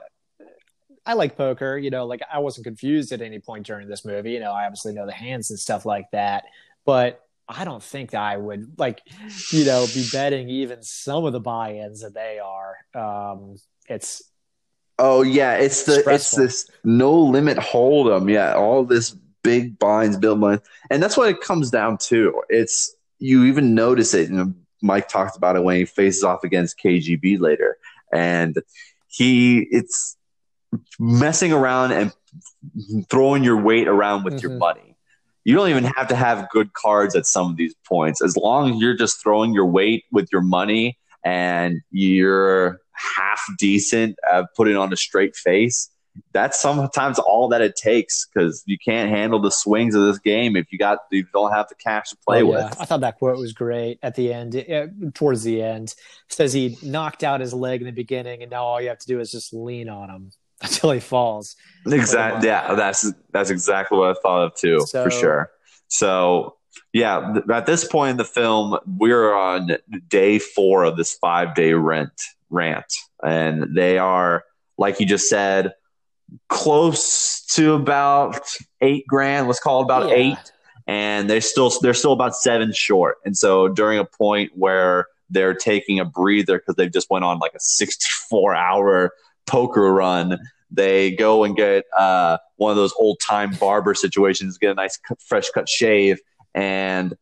I 1.06 1.14
like 1.14 1.38
poker. 1.38 1.78
You 1.78 1.90
know, 1.90 2.06
like 2.06 2.22
I 2.32 2.40
wasn't 2.40 2.66
confused 2.66 3.12
at 3.12 3.22
any 3.22 3.40
point 3.40 3.66
during 3.66 3.88
this 3.88 4.06
movie. 4.06 4.32
You 4.32 4.40
know, 4.40 4.52
I 4.52 4.66
obviously 4.66 4.94
know 4.94 5.06
the 5.06 5.12
hands 5.12 5.50
and 5.50 5.60
stuff 5.60 5.86
like 5.86 6.10
that, 6.12 6.46
but 6.86 7.22
I 7.48 7.66
don't 7.66 7.84
think 7.84 8.16
I 8.16 8.38
would 8.38 8.80
like, 8.80 9.02
you 9.52 9.66
know, 9.66 9.86
be 9.94 10.08
betting 10.12 10.50
even 10.50 10.82
some 10.82 11.26
of 11.26 11.34
the 11.34 11.40
buy-ins 11.40 12.02
that 12.02 12.14
they 12.14 12.40
are. 12.40 12.76
Um, 12.94 13.58
it's 13.88 14.24
oh 14.98 15.22
yeah, 15.22 15.56
it's 15.56 15.84
the 15.84 16.00
stressful. 16.00 16.14
it's 16.14 16.32
this 16.32 16.70
no 16.84 17.14
limit 17.14 17.58
hold'em. 17.58 18.32
Yeah, 18.32 18.56
all 18.56 18.84
this 18.84 19.16
big 19.44 19.78
blinds, 19.78 20.18
build 20.18 20.40
money, 20.40 20.60
and 20.90 21.04
that's 21.04 21.18
what 21.18 21.30
it 21.30 21.42
comes 21.42 21.70
down 21.70 21.98
to. 22.00 22.42
It's 22.50 22.96
you 23.20 23.46
even 23.46 23.76
notice 23.76 24.14
it 24.14 24.30
in 24.30 24.56
Mike 24.86 25.08
talked 25.08 25.36
about 25.36 25.56
it 25.56 25.64
when 25.64 25.78
he 25.78 25.86
faces 25.86 26.24
off 26.24 26.44
against 26.44 26.80
KGB 26.80 27.40
later, 27.40 27.78
and 28.14 28.56
he 29.08 29.68
it's 29.72 30.18
messing 31.00 31.52
around 31.52 31.92
and 31.92 32.14
throwing 33.10 33.44
your 33.44 33.62
weight 33.62 33.88
around 33.88 34.24
with 34.24 34.36
mm-hmm. 34.36 34.48
your 34.48 34.58
money. 34.58 34.96
You 35.44 35.56
don't 35.56 35.70
even 35.70 35.84
have 35.84 36.08
to 36.08 36.16
have 36.16 36.50
good 36.50 36.74
cards 36.74 37.16
at 37.16 37.26
some 37.26 37.52
of 37.52 37.58
these 37.58 37.76
points. 37.88 38.22
As 38.22 38.36
long 38.36 38.74
as 38.74 38.82
you're 38.82 38.96
just 38.96 39.22
throwing 39.22 39.54
your 39.54 39.68
weight 39.68 40.06
with 40.12 40.28
your 40.32 40.42
money 40.42 40.98
and 41.24 41.82
you're 41.92 42.80
half 42.94 43.44
decent 43.60 44.18
at 44.32 44.46
putting 44.56 44.76
on 44.76 44.92
a 44.92 44.98
straight 44.98 45.36
face, 45.36 45.90
that's 46.32 46.60
sometimes 46.60 47.20
all 47.20 47.48
that 47.50 47.62
it 47.62 47.76
takes 47.76 48.28
because 48.28 48.64
you 48.66 48.78
can't 48.78 49.10
handle 49.10 49.40
the 49.40 49.52
swings 49.52 49.96
of 49.96 50.04
this 50.04 50.20
game 50.20 50.56
if 50.56 50.72
you 50.72 50.78
got 50.78 51.00
you 51.12 51.26
don't 51.34 51.52
have 51.52 51.68
the 51.70 51.76
cash 51.76 52.10
to 52.10 52.18
play 52.18 52.42
oh, 52.42 52.52
yeah. 52.52 52.66
with. 52.66 52.82
I 52.82 52.86
thought 52.86 53.02
that 53.02 53.18
quote 53.18 53.38
was 53.38 53.54
great 53.54 54.00
at 54.04 54.16
the 54.16 54.34
end. 54.34 54.56
It, 54.56 55.16
towards 55.16 55.44
the 55.44 55.62
end, 55.62 55.94
says 56.30 56.54
he 56.54 56.78
knocked 56.82 57.24
out 57.24 57.42
his 57.42 57.54
leg 57.54 57.82
in 57.82 57.86
the 57.86 57.92
beginning, 57.92 58.42
and 58.42 58.52
now 58.52 58.64
all 58.64 58.82
you 58.82 58.90
have 58.90 59.00
to 59.00 59.08
do 59.08 59.20
is 59.20 59.32
just 59.32 59.54
lean 59.54 59.90
on 59.90 60.10
him 60.10 60.32
until 60.62 60.92
he 60.92 61.00
falls. 61.00 61.56
Exactly. 61.86 62.48
Yeah, 62.48 62.76
that's 62.76 63.12
that's 63.32 63.50
exactly 63.50 63.98
what 63.98 64.18
I 64.18 64.20
thought 64.22 64.44
of 64.44 64.56
too, 64.56 64.82
so, 64.88 65.04
for 65.04 65.12
sure. 65.12 65.52
So 65.88 66.56
yeah, 66.94 67.34
th- 67.34 67.46
at 67.52 67.66
this 67.66 67.86
point 67.86 68.12
in 68.12 68.18
the 68.18 68.26
film, 68.26 68.78
we're 68.86 69.34
on 69.34 69.72
day 70.08 70.40
four 70.40 70.84
of 70.84 70.98
this 70.98 71.14
five 71.16 71.56
day 71.56 71.74
rent 71.74 72.22
rant, 72.50 72.94
and 73.24 73.76
they 73.76 73.98
are 73.98 74.44
like 74.78 75.00
you 75.00 75.06
just 75.06 75.30
said 75.30 75.74
close 76.50 77.42
to 77.48 77.74
about 77.74 78.42
eight 78.82 79.06
grand. 79.08 79.48
Let's 79.48 79.60
call 79.60 79.82
it 79.82 79.84
about 79.84 80.10
yeah. 80.10 80.16
eight, 80.16 80.52
and 80.88 81.30
they're 81.30 81.42
still 81.42 81.72
they're 81.82 81.94
still 81.94 82.14
about 82.14 82.36
seven 82.36 82.74
short. 82.74 83.18
And 83.26 83.38
so 83.38 83.68
during 83.68 84.00
a 84.00 84.06
point 84.06 84.52
where 84.56 85.08
they're 85.30 85.54
taking 85.54 86.00
a 86.00 86.06
breather 86.06 86.60
because 86.60 86.76
they've 86.76 86.92
just 86.94 87.10
went 87.10 87.26
on 87.26 87.40
like 87.40 87.54
a 87.56 87.60
64 87.60 88.56
hour 88.56 89.12
poker 89.48 89.94
run 89.94 90.40
they 90.72 91.12
go 91.12 91.44
and 91.44 91.56
get 91.56 91.86
uh, 91.98 92.38
one 92.58 92.72
of 92.72 92.78
those 92.78 92.94
old 93.00 93.20
time 93.20 93.52
barber 93.60 93.94
situations 93.94 94.58
get 94.58 94.72
a 94.72 94.74
nice 94.74 95.00
fresh 95.20 95.50
cut 95.50 95.70
shave 95.70 96.20
and 96.54 97.16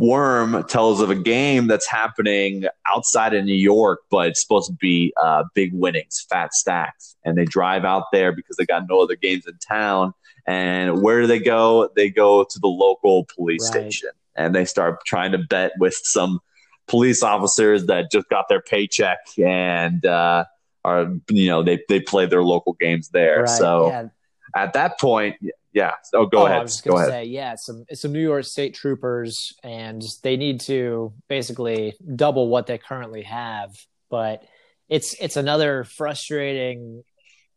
Worm 0.00 0.62
tells 0.64 1.00
of 1.00 1.10
a 1.10 1.16
game 1.16 1.66
that's 1.66 1.88
happening 1.88 2.64
outside 2.86 3.34
of 3.34 3.44
New 3.44 3.54
York, 3.54 4.00
but 4.10 4.28
it's 4.28 4.40
supposed 4.40 4.68
to 4.68 4.76
be 4.80 5.12
uh, 5.20 5.44
big 5.54 5.72
winnings, 5.74 6.24
fat 6.30 6.54
stacks. 6.54 7.16
And 7.24 7.36
they 7.36 7.44
drive 7.44 7.84
out 7.84 8.04
there 8.12 8.30
because 8.30 8.56
they 8.56 8.64
got 8.64 8.84
no 8.88 9.00
other 9.00 9.16
games 9.16 9.46
in 9.46 9.58
town. 9.58 10.14
And 10.46 11.02
where 11.02 11.20
do 11.20 11.26
they 11.26 11.40
go? 11.40 11.90
They 11.96 12.10
go 12.10 12.44
to 12.44 12.58
the 12.60 12.68
local 12.68 13.26
police 13.34 13.62
right. 13.64 13.82
station 13.82 14.10
and 14.36 14.54
they 14.54 14.64
start 14.64 15.04
trying 15.04 15.32
to 15.32 15.38
bet 15.38 15.72
with 15.78 15.98
some 16.04 16.38
police 16.86 17.22
officers 17.22 17.86
that 17.86 18.10
just 18.10 18.28
got 18.28 18.48
their 18.48 18.62
paycheck 18.62 19.18
and 19.36 20.06
uh, 20.06 20.44
are, 20.84 21.12
you 21.28 21.48
know, 21.48 21.62
they, 21.62 21.80
they 21.88 22.00
play 22.00 22.24
their 22.24 22.44
local 22.44 22.74
games 22.74 23.08
there. 23.10 23.40
Right. 23.40 23.48
So 23.48 23.88
yeah. 23.88 24.08
at 24.54 24.72
that 24.74 24.98
point, 25.00 25.36
Yeah. 25.72 25.92
Oh, 26.14 26.26
go 26.26 26.42
Oh, 26.42 26.46
ahead. 26.46 26.58
I 26.58 26.62
was 26.62 26.72
just 26.72 26.84
Go 26.84 26.92
gonna 26.92 27.08
ahead. 27.08 27.24
say, 27.24 27.24
yeah, 27.24 27.52
it's 27.52 27.66
some 27.66 27.84
it's 27.88 28.00
some 28.02 28.12
New 28.12 28.22
York 28.22 28.44
State 28.44 28.74
troopers, 28.74 29.52
and 29.62 30.02
they 30.22 30.36
need 30.36 30.60
to 30.62 31.12
basically 31.28 31.94
double 32.16 32.48
what 32.48 32.66
they 32.66 32.78
currently 32.78 33.22
have. 33.22 33.70
But 34.10 34.42
it's 34.88 35.14
it's 35.20 35.36
another 35.36 35.84
frustrating 35.84 37.02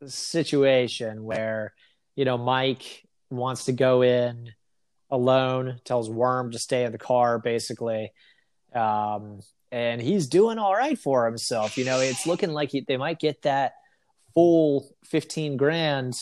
situation 0.05 1.24
where 1.24 1.74
you 2.16 2.26
know 2.26 2.38
Mike 2.38 3.03
wants 3.30 3.66
to 3.66 3.72
go 3.72 4.01
in 4.01 4.51
alone, 5.09 5.80
tells 5.86 6.09
Worm 6.09 6.51
to 6.51 6.59
stay 6.59 6.84
in 6.86 6.91
the 6.91 6.97
car, 6.97 7.39
basically, 7.39 8.12
um, 8.74 9.39
and 9.72 10.01
he's 10.01 10.28
doing 10.28 10.57
all 10.57 10.74
right 10.76 10.97
for 10.99 11.26
himself. 11.26 11.78
You 11.78 11.86
know, 11.86 11.99
it's 11.99 12.28
looking 12.28 12.51
like 12.51 12.72
he, 12.72 12.82
they 12.82 12.97
might 12.97 13.20
get 13.20 13.41
that 13.43 13.74
full 14.34 14.93
fifteen 15.05 15.55
grand 15.57 16.14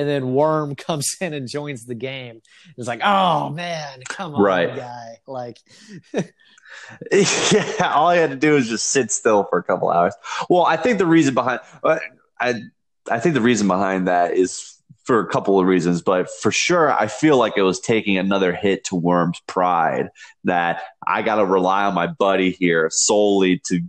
and 0.00 0.08
then 0.08 0.32
Worm 0.32 0.74
comes 0.86 1.16
in 1.20 1.34
and 1.34 1.46
joins 1.46 1.84
the 1.84 1.94
game. 1.94 2.40
It's 2.76 2.88
like, 2.88 3.00
oh 3.04 3.50
man, 3.50 4.00
come 4.08 4.34
on, 4.34 4.42
Right. 4.42 4.74
guy. 4.74 5.18
Like, 5.26 5.58
yeah, 7.12 7.92
all 7.94 8.08
I 8.08 8.16
had 8.16 8.30
to 8.30 8.36
do 8.36 8.54
was 8.54 8.68
just 8.68 8.86
sit 8.90 9.10
still 9.10 9.44
for 9.44 9.58
a 9.58 9.62
couple 9.62 9.90
hours. 9.90 10.14
Well, 10.48 10.64
I 10.64 10.76
think 10.76 10.98
the 10.98 11.06
reason 11.06 11.34
behind 11.34 11.60
uh, 11.84 11.98
I 12.40 12.62
I 13.10 13.18
think 13.20 13.34
the 13.34 13.40
reason 13.40 13.66
behind 13.68 14.08
that 14.08 14.34
is 14.34 14.76
for 15.04 15.18
a 15.20 15.26
couple 15.26 15.58
of 15.58 15.66
reasons, 15.66 16.02
but 16.02 16.28
for 16.30 16.52
sure, 16.52 16.92
I 16.92 17.06
feel 17.08 17.36
like 17.36 17.54
it 17.56 17.62
was 17.62 17.80
taking 17.80 18.16
another 18.18 18.52
hit 18.54 18.84
to 18.84 18.96
Worm's 18.96 19.40
pride 19.46 20.08
that 20.44 20.82
I 21.06 21.22
got 21.22 21.36
to 21.36 21.44
rely 21.44 21.84
on 21.84 21.94
my 21.94 22.06
buddy 22.06 22.50
here 22.50 22.88
solely 22.92 23.60
to 23.66 23.80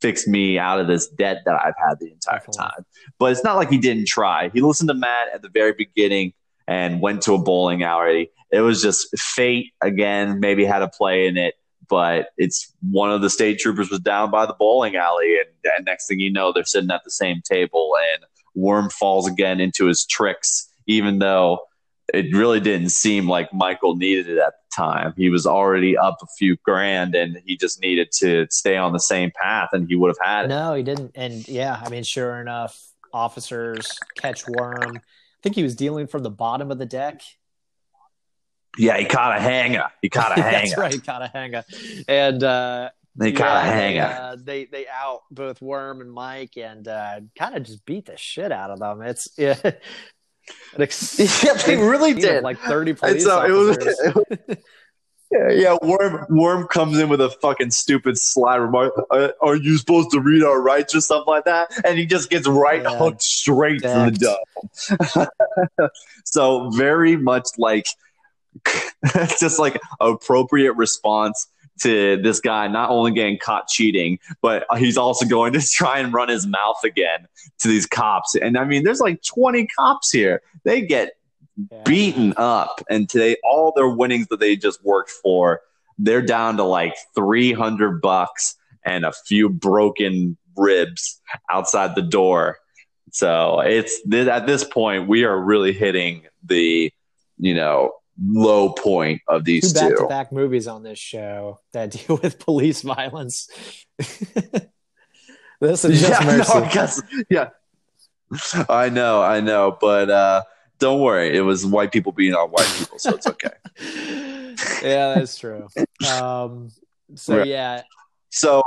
fix 0.00 0.26
me 0.26 0.58
out 0.58 0.80
of 0.80 0.86
this 0.86 1.08
debt 1.08 1.38
that 1.44 1.54
I've 1.54 1.74
had 1.78 1.98
the 2.00 2.10
entire 2.10 2.44
time. 2.56 2.84
But 3.18 3.32
it's 3.32 3.44
not 3.44 3.56
like 3.56 3.70
he 3.70 3.78
didn't 3.78 4.06
try. 4.06 4.50
He 4.52 4.60
listened 4.60 4.88
to 4.88 4.94
Matt 4.94 5.28
at 5.32 5.42
the 5.42 5.48
very 5.48 5.72
beginning 5.72 6.32
and 6.66 7.00
went 7.00 7.22
to 7.22 7.34
a 7.34 7.38
bowling 7.38 7.82
alley. 7.82 8.30
It 8.50 8.60
was 8.60 8.82
just 8.82 9.08
fate 9.18 9.72
again, 9.80 10.40
maybe 10.40 10.64
had 10.64 10.82
a 10.82 10.88
play 10.88 11.26
in 11.26 11.36
it 11.36 11.54
but 11.88 12.30
it's 12.36 12.72
one 12.90 13.10
of 13.10 13.22
the 13.22 13.30
state 13.30 13.58
troopers 13.58 13.90
was 13.90 14.00
down 14.00 14.30
by 14.30 14.46
the 14.46 14.54
bowling 14.58 14.96
alley, 14.96 15.36
and, 15.38 15.48
and 15.76 15.84
next 15.84 16.06
thing 16.06 16.20
you 16.20 16.30
know, 16.30 16.52
they're 16.52 16.64
sitting 16.64 16.90
at 16.90 17.02
the 17.04 17.10
same 17.10 17.40
table, 17.44 17.92
and 18.14 18.24
Worm 18.54 18.90
falls 18.90 19.26
again 19.26 19.60
into 19.60 19.86
his 19.86 20.04
tricks, 20.04 20.68
even 20.86 21.18
though 21.18 21.60
it 22.14 22.34
really 22.34 22.60
didn't 22.60 22.90
seem 22.90 23.28
like 23.28 23.52
Michael 23.52 23.96
needed 23.96 24.28
it 24.28 24.38
at 24.38 24.54
the 24.54 24.74
time. 24.74 25.12
He 25.16 25.28
was 25.28 25.46
already 25.46 25.96
up 25.96 26.18
a 26.22 26.26
few 26.38 26.56
grand, 26.64 27.14
and 27.14 27.38
he 27.44 27.56
just 27.56 27.80
needed 27.80 28.10
to 28.18 28.46
stay 28.50 28.76
on 28.76 28.92
the 28.92 29.00
same 29.00 29.30
path, 29.34 29.70
and 29.72 29.86
he 29.88 29.96
would 29.96 30.08
have 30.08 30.26
had 30.26 30.44
it. 30.46 30.48
no, 30.48 30.74
he 30.74 30.82
didn't. 30.82 31.12
And 31.14 31.46
yeah, 31.48 31.80
I 31.84 31.88
mean, 31.90 32.02
sure 32.04 32.40
enough, 32.40 32.80
officers 33.12 33.98
catch 34.16 34.46
Worm. 34.48 34.96
I 34.96 35.40
think 35.42 35.54
he 35.54 35.62
was 35.62 35.76
dealing 35.76 36.06
from 36.06 36.22
the 36.22 36.30
bottom 36.30 36.70
of 36.70 36.78
the 36.78 36.86
deck. 36.86 37.22
Yeah, 38.76 38.96
he 38.96 39.04
caught 39.06 39.36
a 39.36 39.40
hanger. 39.40 39.86
He 40.02 40.08
caught 40.08 40.38
a 40.38 40.42
hanger. 40.42 40.58
That's 40.66 40.78
right, 40.78 40.92
he 40.92 41.00
caught 41.00 41.22
a 41.22 41.28
hanger. 41.28 41.64
And 42.06 42.42
uh, 42.42 42.90
He 43.22 43.32
caught 43.32 43.64
a 43.64 43.68
yeah, 43.68 43.74
hanger. 43.74 44.08
They, 44.08 44.14
uh, 44.14 44.36
they 44.44 44.64
they 44.66 44.86
out 44.88 45.20
both 45.30 45.60
Worm 45.60 46.00
and 46.00 46.12
Mike, 46.12 46.56
and 46.56 46.86
uh, 46.86 47.20
kind 47.38 47.56
of 47.56 47.64
just 47.64 47.84
beat 47.84 48.06
the 48.06 48.16
shit 48.16 48.52
out 48.52 48.70
of 48.70 48.78
them. 48.78 49.02
It's 49.02 49.28
yeah. 49.38 49.56
Ex- 50.78 51.18
yeah, 51.44 51.54
they 51.54 51.76
really 51.76 52.14
did. 52.14 52.42
like 52.42 52.58
thirty 52.58 52.94
police 52.94 53.24
so 53.24 53.42
it 53.42 53.50
was, 53.50 53.76
it 54.00 54.14
was- 54.14 54.58
yeah, 55.30 55.50
yeah. 55.50 55.76
Worm, 55.82 56.24
Worm 56.30 56.66
comes 56.68 56.98
in 56.98 57.10
with 57.10 57.20
a 57.20 57.28
fucking 57.28 57.70
stupid 57.70 58.16
sly 58.16 58.56
remark. 58.56 58.94
Uh, 59.10 59.28
are 59.42 59.56
you 59.56 59.76
supposed 59.76 60.10
to 60.12 60.20
read 60.20 60.42
our 60.42 60.58
rights 60.60 60.94
or 60.94 61.02
something 61.02 61.26
like 61.30 61.44
that? 61.44 61.70
And 61.84 61.98
he 61.98 62.06
just 62.06 62.30
gets 62.30 62.48
right 62.48 62.82
Yeah. 62.82 62.96
hooked 62.96 63.22
straight 63.22 63.82
to 63.82 64.10
the 64.10 65.26
dome. 65.68 65.88
so 66.24 66.70
very 66.70 67.16
much 67.16 67.46
like, 67.58 67.86
just 69.38 69.58
like 69.58 69.78
appropriate 70.00 70.72
response 70.76 71.46
to 71.82 72.16
this 72.22 72.40
guy 72.40 72.66
not 72.68 72.90
only 72.90 73.12
getting 73.12 73.38
caught 73.38 73.68
cheating, 73.68 74.18
but 74.42 74.66
he's 74.78 74.96
also 74.96 75.26
going 75.26 75.52
to 75.54 75.60
try 75.72 75.98
and 75.98 76.12
run 76.12 76.28
his 76.28 76.46
mouth 76.46 76.82
again 76.84 77.26
to 77.60 77.68
these 77.68 77.86
cops. 77.86 78.34
And 78.34 78.56
I 78.58 78.64
mean, 78.64 78.84
there's 78.84 79.00
like 79.00 79.22
20 79.22 79.66
cops 79.78 80.10
here. 80.10 80.42
They 80.64 80.82
get 80.82 81.12
Yeah. 81.72 81.82
beaten 81.84 82.34
up 82.36 82.80
and 82.88 83.08
today 83.08 83.36
all 83.42 83.72
their 83.74 83.88
winnings 83.88 84.28
that 84.28 84.38
they 84.38 84.54
just 84.54 84.78
worked 84.84 85.10
for 85.10 85.60
they're 85.98 86.22
down 86.22 86.56
to 86.58 86.62
like 86.62 86.94
300 87.16 88.00
bucks 88.00 88.54
and 88.84 89.04
a 89.04 89.10
few 89.26 89.48
broken 89.48 90.36
ribs 90.56 91.20
outside 91.50 91.96
the 91.96 92.02
door 92.02 92.58
so 93.10 93.58
it's 93.58 94.00
th- 94.08 94.28
at 94.28 94.46
this 94.46 94.62
point 94.62 95.08
we 95.08 95.24
are 95.24 95.36
really 95.36 95.72
hitting 95.72 96.22
the 96.44 96.92
you 97.38 97.54
know 97.54 97.90
low 98.24 98.70
point 98.70 99.20
of 99.28 99.44
these 99.44 99.72
two 99.72 99.78
back-to-back 99.80 100.32
movies 100.32 100.66
on 100.66 100.82
this 100.82 100.98
show 100.98 101.60
that 101.72 101.90
deal 102.06 102.16
with 102.22 102.38
police 102.38 102.82
violence. 102.82 103.48
this 103.98 105.84
is 105.84 106.00
just 106.00 106.20
yeah, 106.20 106.26
mercy. 106.26 106.54
no, 106.54 106.60
because, 106.62 107.02
yeah 107.30 107.48
i 108.68 108.88
know 108.90 109.22
i 109.22 109.40
know 109.40 109.76
but 109.80 110.10
uh 110.10 110.42
don't 110.78 111.00
worry 111.00 111.34
it 111.36 111.40
was 111.40 111.64
white 111.64 111.90
people 111.90 112.12
being 112.12 112.34
on 112.34 112.50
white 112.50 112.70
people 112.78 112.98
so 112.98 113.14
it's 113.14 113.26
okay 113.26 113.50
yeah, 114.82 115.14
that's 115.14 115.38
true. 115.38 115.68
Um, 116.12 116.70
so 117.14 117.38
Right. 117.38 117.46
yeah, 117.46 117.82
So 118.30 118.62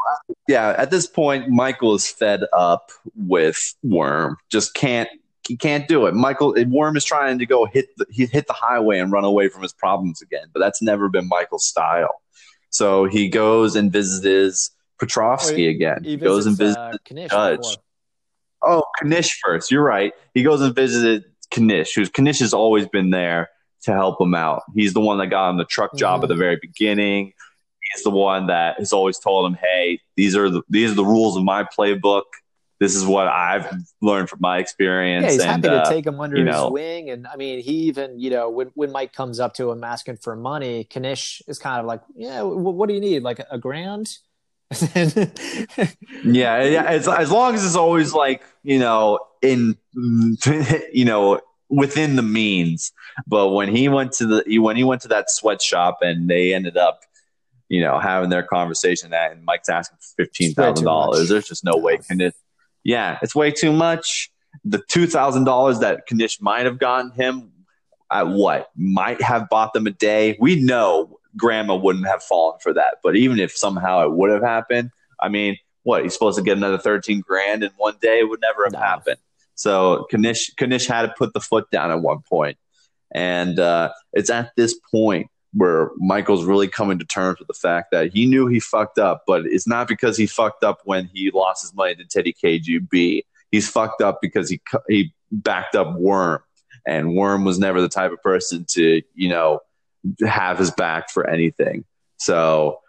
yeah, 0.47 0.73
at 0.77 0.89
this 0.91 1.07
point, 1.07 1.49
Michael 1.49 1.95
is 1.95 2.07
fed 2.09 2.41
up 2.53 2.91
with 3.15 3.75
Worm. 3.83 4.37
Just 4.49 4.73
can't 4.73 5.09
he 5.47 5.57
can't 5.57 5.87
do 5.87 6.05
it. 6.05 6.13
Michael 6.13 6.55
Worm 6.67 6.95
is 6.95 7.03
trying 7.03 7.39
to 7.39 7.45
go 7.45 7.65
hit 7.65 7.87
the 7.97 8.05
he 8.09 8.25
hit 8.25 8.47
the 8.47 8.53
highway 8.53 8.99
and 8.99 9.11
run 9.11 9.23
away 9.23 9.49
from 9.49 9.61
his 9.63 9.73
problems 9.73 10.21
again, 10.21 10.47
but 10.53 10.59
that's 10.59 10.81
never 10.81 11.09
been 11.09 11.27
Michael's 11.27 11.65
style. 11.65 12.21
So 12.69 13.05
he 13.05 13.27
goes 13.27 13.75
and 13.75 13.91
visits 13.91 14.71
Petrovsky 14.99 15.65
Wait, 15.67 15.75
again. 15.75 16.03
he 16.03 16.11
He 16.11 16.17
goes 16.17 16.45
and 16.45 16.55
visits, 16.57 16.77
visits. 16.77 16.97
uh, 17.09 17.13
Knish 17.13 17.31
Judge. 17.31 17.77
Oh, 18.63 18.83
Knish 19.03 19.39
first. 19.43 19.71
You're 19.71 19.83
right. 19.83 20.13
He 20.33 20.43
goes 20.43 20.61
and 20.61 20.75
visited 20.75 21.25
Knish, 21.57 21.95
who's 21.95 22.09
Knish 22.17 22.39
has 22.39 22.53
always 22.53 22.87
been 22.87 23.09
there 23.09 23.49
to 23.83 23.91
help 23.93 24.21
him 24.21 24.35
out. 24.35 24.61
He's 24.75 24.93
the 24.93 24.99
one 25.01 25.17
that 25.17 25.27
got 25.27 25.49
him 25.49 25.57
the 25.57 25.65
truck 25.65 25.95
job 25.97 26.19
Mhm. 26.19 26.23
at 26.23 26.29
the 26.29 26.35
very 26.35 26.57
beginning. 26.61 27.33
He's 27.91 28.03
the 28.03 28.11
one 28.11 28.45
that 28.47 28.77
has 28.77 28.93
always 28.93 29.17
told 29.17 29.51
him, 29.51 29.57
"Hey, 29.59 29.99
these 30.15 30.35
are 30.35 30.49
the 30.51 30.61
these 30.69 30.91
are 30.91 30.95
the 30.95 31.03
rules 31.03 31.35
of 31.35 31.43
my 31.43 31.63
playbook. 31.63 32.21
This 32.81 32.95
is 32.95 33.05
what 33.05 33.27
I've 33.27 33.71
learned 34.01 34.27
from 34.27 34.39
my 34.41 34.57
experience." 34.57 35.23
Yeah, 35.23 35.31
he's 35.33 35.41
and, 35.41 35.51
happy 35.51 35.67
to 35.67 35.83
uh, 35.83 35.89
take 35.89 36.07
him 36.07 36.19
under 36.19 36.35
his 36.35 36.47
know. 36.47 36.71
wing, 36.71 37.11
and 37.11 37.27
I 37.27 37.35
mean, 37.35 37.61
he 37.61 37.73
even 37.73 38.19
you 38.19 38.31
know 38.31 38.49
when 38.49 38.71
when 38.73 38.91
Mike 38.91 39.13
comes 39.13 39.39
up 39.39 39.53
to 39.53 39.69
him 39.69 39.83
asking 39.83 40.17
for 40.17 40.35
money, 40.35 40.87
Knish 40.95 41.43
is 41.47 41.59
kind 41.59 41.79
of 41.79 41.85
like, 41.85 42.01
yeah, 42.15 42.39
w- 42.39 42.57
what 42.57 42.89
do 42.89 42.95
you 42.95 42.99
need? 42.99 43.21
Like 43.21 43.39
a 43.51 43.59
grand? 43.59 44.17
yeah, 44.95 46.63
yeah. 46.63 46.85
As, 46.87 47.07
as 47.07 47.29
long 47.29 47.53
as 47.53 47.63
it's 47.63 47.75
always 47.75 48.13
like 48.13 48.41
you 48.63 48.79
know 48.79 49.19
in 49.43 49.77
you 50.91 51.05
know 51.05 51.39
within 51.69 52.15
the 52.15 52.23
means. 52.23 52.91
But 53.27 53.49
when 53.49 53.73
he 53.73 53.89
went 53.89 54.13
to 54.13 54.25
the 54.25 54.57
when 54.57 54.75
he 54.75 54.83
went 54.83 55.03
to 55.03 55.07
that 55.09 55.29
sweatshop 55.29 55.99
and 56.01 56.27
they 56.27 56.51
ended 56.51 56.77
up 56.77 57.01
you 57.69 57.81
know 57.81 57.99
having 57.99 58.31
their 58.31 58.43
conversation 58.43 59.11
that 59.11 59.33
and 59.33 59.45
Mike's 59.45 59.69
asking 59.69 59.97
for 59.99 60.23
fifteen 60.23 60.55
thousand 60.55 60.85
dollars. 60.85 61.29
There's 61.29 61.47
just 61.47 61.63
no 61.63 61.77
way 61.77 61.99
Knish. 62.09 62.33
Yeah, 62.83 63.17
it's 63.21 63.35
way 63.35 63.51
too 63.51 63.71
much. 63.71 64.31
The 64.65 64.81
two 64.89 65.07
thousand 65.07 65.45
dollars 65.45 65.79
that 65.79 66.01
Knish 66.11 66.41
might 66.41 66.65
have 66.65 66.79
gotten 66.79 67.11
him 67.11 67.51
at 68.11 68.27
what 68.27 68.69
might 68.75 69.21
have 69.21 69.47
bought 69.49 69.73
them 69.73 69.87
a 69.87 69.91
day. 69.91 70.37
We 70.39 70.61
know 70.61 71.17
Grandma 71.37 71.75
wouldn't 71.75 72.07
have 72.07 72.21
fallen 72.21 72.59
for 72.61 72.73
that, 72.73 72.97
but 73.03 73.15
even 73.15 73.39
if 73.39 73.55
somehow 73.55 74.03
it 74.05 74.11
would 74.11 74.29
have 74.29 74.43
happened, 74.43 74.91
I 75.19 75.29
mean, 75.29 75.57
what 75.83 76.03
he's 76.03 76.13
supposed 76.13 76.37
to 76.37 76.43
get 76.43 76.57
another 76.57 76.77
thirteen 76.77 77.21
grand 77.21 77.63
in 77.63 77.71
one 77.77 77.95
day 78.01 78.19
it 78.19 78.29
would 78.29 78.41
never 78.41 78.65
have 78.65 78.73
No. 78.73 78.79
happened. 78.79 79.17
So 79.55 80.07
Knish 80.11 80.51
Knish 80.59 80.87
had 80.87 81.03
to 81.03 81.13
put 81.17 81.33
the 81.33 81.39
foot 81.39 81.69
down 81.71 81.91
at 81.91 82.01
one 82.01 82.19
point, 82.27 82.57
and 83.13 83.57
uh, 83.59 83.91
it's 84.11 84.29
at 84.29 84.51
this 84.57 84.77
point 84.91 85.27
where 85.53 85.91
Michael's 85.97 86.45
really 86.45 86.67
coming 86.67 86.97
to 86.99 87.05
terms 87.05 87.39
with 87.39 87.47
the 87.47 87.53
fact 87.53 87.91
that 87.91 88.11
he 88.13 88.25
knew 88.25 88.47
he 88.47 88.59
fucked 88.59 88.97
up, 88.97 89.23
but 89.27 89.45
it's 89.45 89.67
not 89.67 89.87
because 89.87 90.17
he 90.17 90.25
fucked 90.25 90.63
up 90.63 90.79
when 90.85 91.09
he 91.13 91.29
lost 91.31 91.63
his 91.63 91.73
money 91.73 91.95
to 91.95 92.05
Teddy 92.05 92.33
KGB. 92.33 93.25
He's 93.51 93.69
fucked 93.69 94.01
up 94.01 94.19
because 94.21 94.49
he 94.49 94.61
he 94.87 95.13
backed 95.31 95.75
up 95.75 95.95
Worm, 95.95 96.41
and 96.87 97.15
Worm 97.15 97.43
was 97.43 97.59
never 97.59 97.81
the 97.81 97.89
type 97.89 98.11
of 98.11 98.21
person 98.21 98.65
to 98.71 99.01
you 99.13 99.29
know 99.29 99.59
have 100.25 100.57
his 100.57 100.71
back 100.71 101.09
for 101.09 101.29
anything. 101.29 101.83
So 102.17 102.79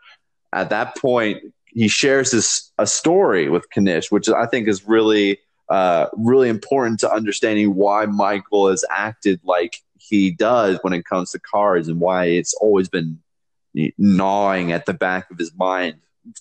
at 0.52 0.70
that 0.70 0.96
point, 0.96 1.42
he 1.66 1.88
shares 1.88 2.30
his 2.30 2.70
a 2.78 2.86
story 2.86 3.48
with 3.48 3.66
Knish, 3.76 4.12
which 4.12 4.28
I 4.28 4.46
think 4.46 4.68
is 4.68 4.86
really 4.86 5.38
uh, 5.68 6.06
really 6.12 6.48
important 6.48 7.00
to 7.00 7.12
understanding 7.12 7.74
why 7.74 8.06
Michael 8.06 8.68
has 8.68 8.84
acted 8.90 9.40
like 9.42 9.78
he 10.12 10.30
does 10.30 10.78
when 10.82 10.92
it 10.92 11.04
comes 11.06 11.30
to 11.30 11.40
cars 11.40 11.88
and 11.88 11.98
why 11.98 12.26
it's 12.26 12.52
always 12.54 12.88
been 12.88 13.18
gnawing 13.96 14.70
at 14.70 14.84
the 14.84 14.92
back 14.92 15.30
of 15.30 15.38
his 15.38 15.52
mind 15.56 15.94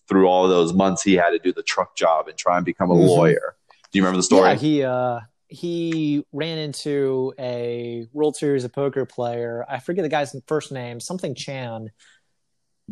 through 0.08 0.28
all 0.28 0.48
those 0.48 0.74
months 0.74 1.02
he 1.02 1.14
had 1.14 1.30
to 1.30 1.40
do 1.40 1.54
the 1.54 1.64
truck 1.64 1.96
job 1.96 2.28
and 2.28 2.38
try 2.38 2.58
and 2.58 2.66
become 2.66 2.92
a 2.92 2.94
Mhm. 2.94 3.08
lawyer. 3.08 3.56
Do 3.92 3.98
you 3.98 4.04
remember 4.04 4.18
the 4.18 4.24
story? 4.24 4.50
Yeah, 4.50 4.56
he 4.56 4.84
uh 4.84 5.20
he 5.48 6.26
ran 6.32 6.58
into 6.58 7.34
a 7.40 8.08
World 8.14 8.36
Series 8.36 8.64
of 8.64 8.72
Poker 8.72 9.06
player. 9.06 9.66
I 9.68 9.80
forget 9.80 10.04
the 10.04 10.10
guy's 10.10 10.36
first 10.48 10.72
name, 10.72 11.00
something 11.00 11.36
Chan. 11.36 11.92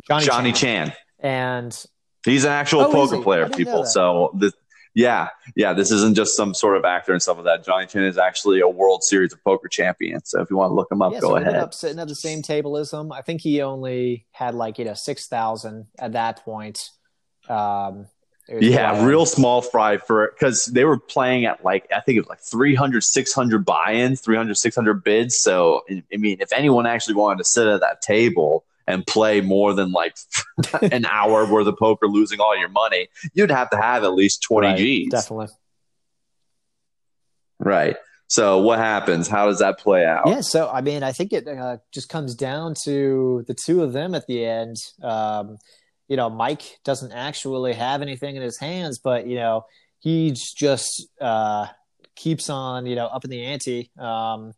Johnny, 0.07 0.25
Johnny 0.25 0.51
Chan. 0.51 0.87
Chan. 0.87 0.97
And 1.19 1.85
he's 2.25 2.45
an 2.45 2.51
actual 2.51 2.81
oh, 2.81 2.91
poker 2.91 3.21
player, 3.21 3.49
people. 3.49 3.85
So 3.85 4.31
the, 4.37 4.51
yeah, 4.99 5.29
yeah, 5.55 5.71
this 5.71 5.91
isn't 5.91 6.15
just 6.15 6.35
some 6.35 6.53
sort 6.53 6.75
of 6.75 6.83
actor 6.83 7.13
and 7.13 7.21
stuff 7.21 7.37
like 7.37 7.45
that. 7.45 7.63
Johnny 7.63 7.85
Chan 7.85 8.03
is 8.03 8.17
actually 8.17 8.59
a 8.59 8.67
World 8.67 9.01
Series 9.01 9.31
of 9.31 9.41
Poker 9.45 9.69
champion. 9.69 10.25
So 10.25 10.41
if 10.41 10.49
you 10.49 10.57
want 10.57 10.71
to 10.71 10.73
look 10.73 10.91
him 10.91 11.01
up, 11.01 11.13
yeah, 11.13 11.21
go 11.21 11.29
so 11.29 11.35
ahead. 11.37 11.55
Up 11.55 11.73
sitting 11.73 11.99
at 11.99 12.09
the 12.09 12.15
same 12.15 12.41
table 12.41 12.75
as 12.75 12.91
him. 12.91 13.13
I 13.13 13.21
think 13.21 13.39
he 13.39 13.61
only 13.61 14.25
had 14.31 14.55
like 14.55 14.77
you 14.77 14.83
know 14.83 14.95
six 14.95 15.27
thousand 15.27 15.87
at 15.97 16.11
that 16.13 16.43
point. 16.43 16.89
Um, 17.47 18.07
yeah, 18.59 19.05
real 19.05 19.25
small 19.25 19.61
fry 19.61 19.97
for 19.97 20.33
because 20.37 20.65
they 20.65 20.83
were 20.83 20.99
playing 20.99 21.45
at 21.45 21.63
like 21.63 21.87
I 21.95 22.01
think 22.01 22.17
it 22.17 22.21
was 22.21 22.27
like 22.27 22.41
300, 22.41 23.01
600 23.01 23.65
buy-ins, 23.65 24.19
300, 24.19 24.55
600 24.55 25.03
bids. 25.03 25.37
So 25.37 25.83
I 25.89 26.17
mean, 26.17 26.37
if 26.41 26.51
anyone 26.51 26.85
actually 26.85 27.15
wanted 27.15 27.37
to 27.37 27.45
sit 27.45 27.67
at 27.67 27.79
that 27.79 28.01
table 28.01 28.65
and 28.89 29.05
play 29.05 29.39
more 29.39 29.73
than 29.73 29.91
like 29.91 30.17
an 30.91 31.05
hour 31.05 31.45
worth 31.45 31.67
of 31.67 31.77
poker, 31.77 32.07
losing 32.07 32.41
all 32.41 32.57
your 32.57 32.69
money, 32.69 33.07
you'd 33.33 33.51
have 33.51 33.69
to 33.69 33.77
have 33.77 34.03
at 34.03 34.13
least 34.13 34.41
twenty 34.41 34.67
right, 34.67 34.77
G's. 34.77 35.11
Definitely. 35.11 35.47
Right. 37.59 37.95
So 38.27 38.59
what 38.59 38.79
happens? 38.79 39.27
How 39.27 39.47
does 39.47 39.59
that 39.59 39.79
play 39.79 40.05
out? 40.05 40.23
Yeah. 40.25 40.41
So 40.41 40.69
I 40.69 40.81
mean, 40.81 41.03
I 41.03 41.11
think 41.11 41.31
it 41.33 41.47
uh, 41.47 41.77
just 41.93 42.09
comes 42.09 42.35
down 42.35 42.73
to 42.83 43.45
the 43.47 43.53
two 43.53 43.83
of 43.83 43.93
them 43.93 44.15
at 44.15 44.25
the 44.27 44.43
end. 44.43 44.77
Um, 45.03 45.57
you 46.07 46.17
know, 46.17 46.29
Mike 46.29 46.79
doesn't 46.83 47.11
actually 47.11 47.73
have 47.73 48.01
anything 48.01 48.35
in 48.35 48.41
his 48.41 48.57
hands, 48.57 48.97
but 48.97 49.27
you 49.27 49.35
know, 49.35 49.65
he 49.99 50.35
just 50.57 51.07
uh, 51.21 51.67
keeps 52.15 52.49
on, 52.49 52.87
you 52.87 52.95
know, 52.95 53.05
up 53.05 53.23
in 53.23 53.29
the 53.29 53.45
ante. 53.45 53.91
Um, 53.99 54.53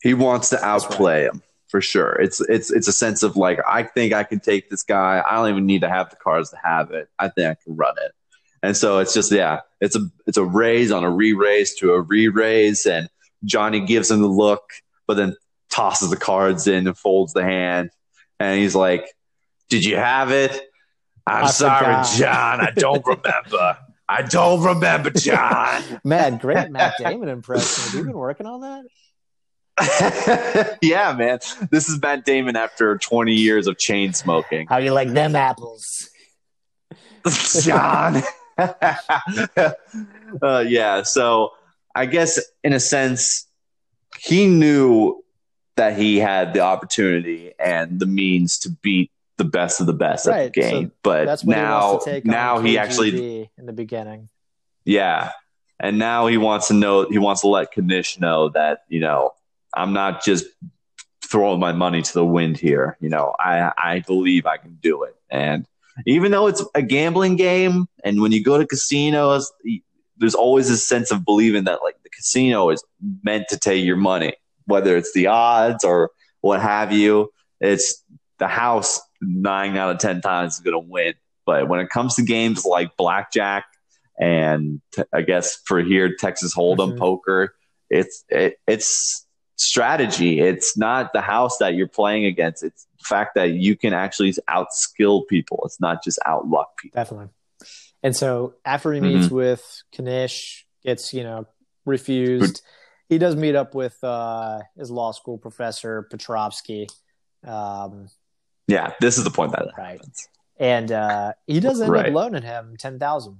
he 0.00 0.14
wants 0.14 0.50
to 0.50 0.64
outplay 0.64 1.24
right. 1.24 1.34
him 1.34 1.42
for 1.72 1.80
sure. 1.80 2.12
It's 2.20 2.38
it's 2.42 2.70
it's 2.70 2.86
a 2.86 2.92
sense 2.92 3.22
of 3.22 3.34
like 3.34 3.58
I 3.66 3.82
think 3.82 4.12
I 4.12 4.24
can 4.24 4.40
take 4.40 4.68
this 4.68 4.82
guy. 4.82 5.22
I 5.28 5.36
don't 5.36 5.48
even 5.48 5.64
need 5.64 5.80
to 5.80 5.88
have 5.88 6.10
the 6.10 6.16
cards 6.16 6.50
to 6.50 6.58
have 6.62 6.90
it. 6.90 7.08
I 7.18 7.28
think 7.30 7.48
I 7.48 7.56
can 7.64 7.74
run 7.74 7.94
it. 8.04 8.12
And 8.62 8.76
so 8.76 8.98
it's 8.98 9.14
just 9.14 9.32
yeah, 9.32 9.60
it's 9.80 9.96
a 9.96 10.00
it's 10.26 10.36
a 10.36 10.44
raise 10.44 10.92
on 10.92 11.02
a 11.02 11.10
re-raise 11.10 11.74
to 11.76 11.94
a 11.94 12.00
re-raise, 12.02 12.84
and 12.84 13.08
Johnny 13.44 13.80
gives 13.80 14.10
him 14.10 14.20
the 14.20 14.28
look, 14.28 14.62
but 15.06 15.14
then 15.14 15.34
tosses 15.70 16.10
the 16.10 16.16
cards 16.18 16.66
in 16.66 16.86
and 16.86 16.96
folds 16.96 17.32
the 17.32 17.42
hand, 17.42 17.88
and 18.38 18.60
he's 18.60 18.74
like, 18.74 19.08
did 19.70 19.82
you 19.82 19.96
have 19.96 20.30
it? 20.30 20.52
I'm 21.26 21.46
I 21.46 21.48
sorry, 21.48 21.78
forgot. 21.78 22.16
John. 22.18 22.60
I 22.60 22.70
don't 22.76 23.06
remember. 23.06 23.78
I 24.06 24.22
don't 24.22 24.62
remember, 24.62 25.08
John. 25.08 25.82
man, 26.04 26.36
great 26.36 26.70
Matt 26.70 26.96
Damon 26.98 27.30
impression. 27.30 27.84
Have 27.84 27.94
you 27.94 28.04
been 28.04 28.18
working 28.18 28.46
on 28.46 28.60
that? 28.60 28.84
yeah, 30.82 31.14
man. 31.16 31.38
This 31.70 31.88
is 31.88 32.00
Matt 32.00 32.24
Damon 32.24 32.56
after 32.56 32.98
20 32.98 33.32
years 33.32 33.66
of 33.66 33.78
chain 33.78 34.12
smoking. 34.12 34.66
How 34.66 34.78
you 34.78 34.92
like 34.92 35.08
them 35.08 35.34
apples? 35.34 36.10
John. 37.62 38.22
uh, 38.58 40.64
yeah, 40.66 41.02
so 41.02 41.50
I 41.94 42.06
guess 42.06 42.40
in 42.62 42.72
a 42.72 42.80
sense, 42.80 43.46
he 44.18 44.46
knew 44.46 45.22
that 45.76 45.96
he 45.96 46.18
had 46.18 46.52
the 46.52 46.60
opportunity 46.60 47.52
and 47.58 47.98
the 47.98 48.06
means 48.06 48.58
to 48.58 48.70
beat 48.82 49.10
the 49.38 49.44
best 49.44 49.80
of 49.80 49.86
the 49.86 49.94
best 49.94 50.26
right. 50.26 50.42
at 50.42 50.52
the 50.52 50.60
game. 50.60 50.88
So 50.88 50.92
but 51.02 51.46
now, 51.46 52.00
he 52.04 52.20
now 52.24 52.60
he 52.60 52.76
actually 52.76 53.50
in 53.56 53.66
the 53.66 53.72
beginning. 53.72 54.28
Yeah, 54.84 55.32
and 55.80 55.98
now 55.98 56.26
he 56.26 56.36
wants 56.36 56.68
to 56.68 56.74
know. 56.74 57.08
He 57.08 57.18
wants 57.18 57.40
to 57.40 57.48
let 57.48 57.76
Knish 57.76 58.20
know 58.20 58.50
that 58.50 58.80
you 58.88 59.00
know 59.00 59.32
I'm 59.74 59.92
not 59.92 60.24
just 60.24 60.46
throwing 61.24 61.60
my 61.60 61.72
money 61.72 62.02
to 62.02 62.12
the 62.12 62.24
wind 62.24 62.58
here. 62.58 62.96
You 63.00 63.08
know, 63.08 63.34
I 63.38 63.72
I 63.76 64.00
believe 64.00 64.46
I 64.46 64.56
can 64.56 64.78
do 64.82 65.04
it. 65.04 65.16
And 65.30 65.66
even 66.06 66.32
though 66.32 66.46
it's 66.46 66.64
a 66.74 66.82
gambling 66.82 67.36
game, 67.36 67.86
and 68.04 68.20
when 68.20 68.32
you 68.32 68.42
go 68.42 68.58
to 68.58 68.66
casinos, 68.66 69.52
there's 70.16 70.34
always 70.34 70.70
a 70.70 70.76
sense 70.76 71.10
of 71.10 71.24
believing 71.24 71.64
that 71.64 71.80
like 71.82 71.96
the 72.02 72.10
casino 72.10 72.70
is 72.70 72.82
meant 73.22 73.48
to 73.48 73.58
take 73.58 73.84
your 73.84 73.96
money, 73.96 74.34
whether 74.66 74.96
it's 74.96 75.12
the 75.12 75.26
odds 75.26 75.84
or 75.84 76.10
what 76.40 76.60
have 76.60 76.92
you. 76.92 77.32
It's 77.60 78.04
the 78.38 78.48
house 78.48 79.00
nine 79.20 79.76
out 79.76 79.90
of 79.90 79.98
10 79.98 80.20
times 80.20 80.54
is 80.54 80.60
going 80.60 80.74
to 80.74 80.90
win. 80.90 81.14
But 81.46 81.68
when 81.68 81.80
it 81.80 81.90
comes 81.90 82.16
to 82.16 82.22
games 82.22 82.64
like 82.64 82.96
blackjack 82.96 83.64
and 84.18 84.80
t- 84.92 85.04
I 85.12 85.22
guess 85.22 85.60
for 85.64 85.80
here, 85.80 86.14
Texas 86.16 86.54
Hold'em 86.54 86.90
mm-hmm. 86.90 86.98
poker, 86.98 87.54
it's, 87.90 88.24
it, 88.28 88.58
it's 88.66 89.26
strategy. 89.56 90.40
It's 90.40 90.76
not 90.76 91.12
the 91.12 91.20
house 91.20 91.58
that 91.58 91.74
you're 91.74 91.88
playing 91.88 92.24
against. 92.24 92.62
It's 92.62 92.86
the 92.98 93.04
fact 93.04 93.34
that 93.34 93.52
you 93.52 93.76
can 93.76 93.92
actually 93.92 94.32
outskill 94.48 95.26
people. 95.26 95.62
It's 95.64 95.80
not 95.80 96.02
just 96.02 96.18
outluck 96.26 96.66
people. 96.78 97.00
Definitely. 97.00 97.28
And 98.02 98.16
so 98.16 98.54
after 98.64 98.92
he 98.92 99.00
meets 99.00 99.26
mm-hmm. 99.26 99.34
with 99.34 99.82
Knish, 99.98 100.66
gets, 100.84 101.14
you 101.14 101.22
know, 101.22 101.46
refused, 101.84 102.62
he 103.08 103.18
does 103.18 103.36
meet 103.36 103.54
up 103.54 103.74
with 103.74 104.02
uh, 104.02 104.60
his 104.76 104.90
law 104.90 105.12
school 105.12 105.38
professor, 105.38 106.02
Petrovsky. 106.02 106.88
Um, 107.46 108.08
yeah, 108.66 108.94
this 109.00 109.18
is 109.18 109.24
the 109.24 109.30
point 109.30 109.52
that 109.52 109.68
right. 109.76 109.92
happens. 109.92 110.28
And 110.58 110.90
uh, 110.90 111.32
he 111.46 111.60
does 111.60 111.80
end 111.80 111.92
right. 111.92 112.06
up 112.06 112.12
loaning 112.12 112.42
him 112.42 112.76
ten 112.78 112.98
thousand. 112.98 113.38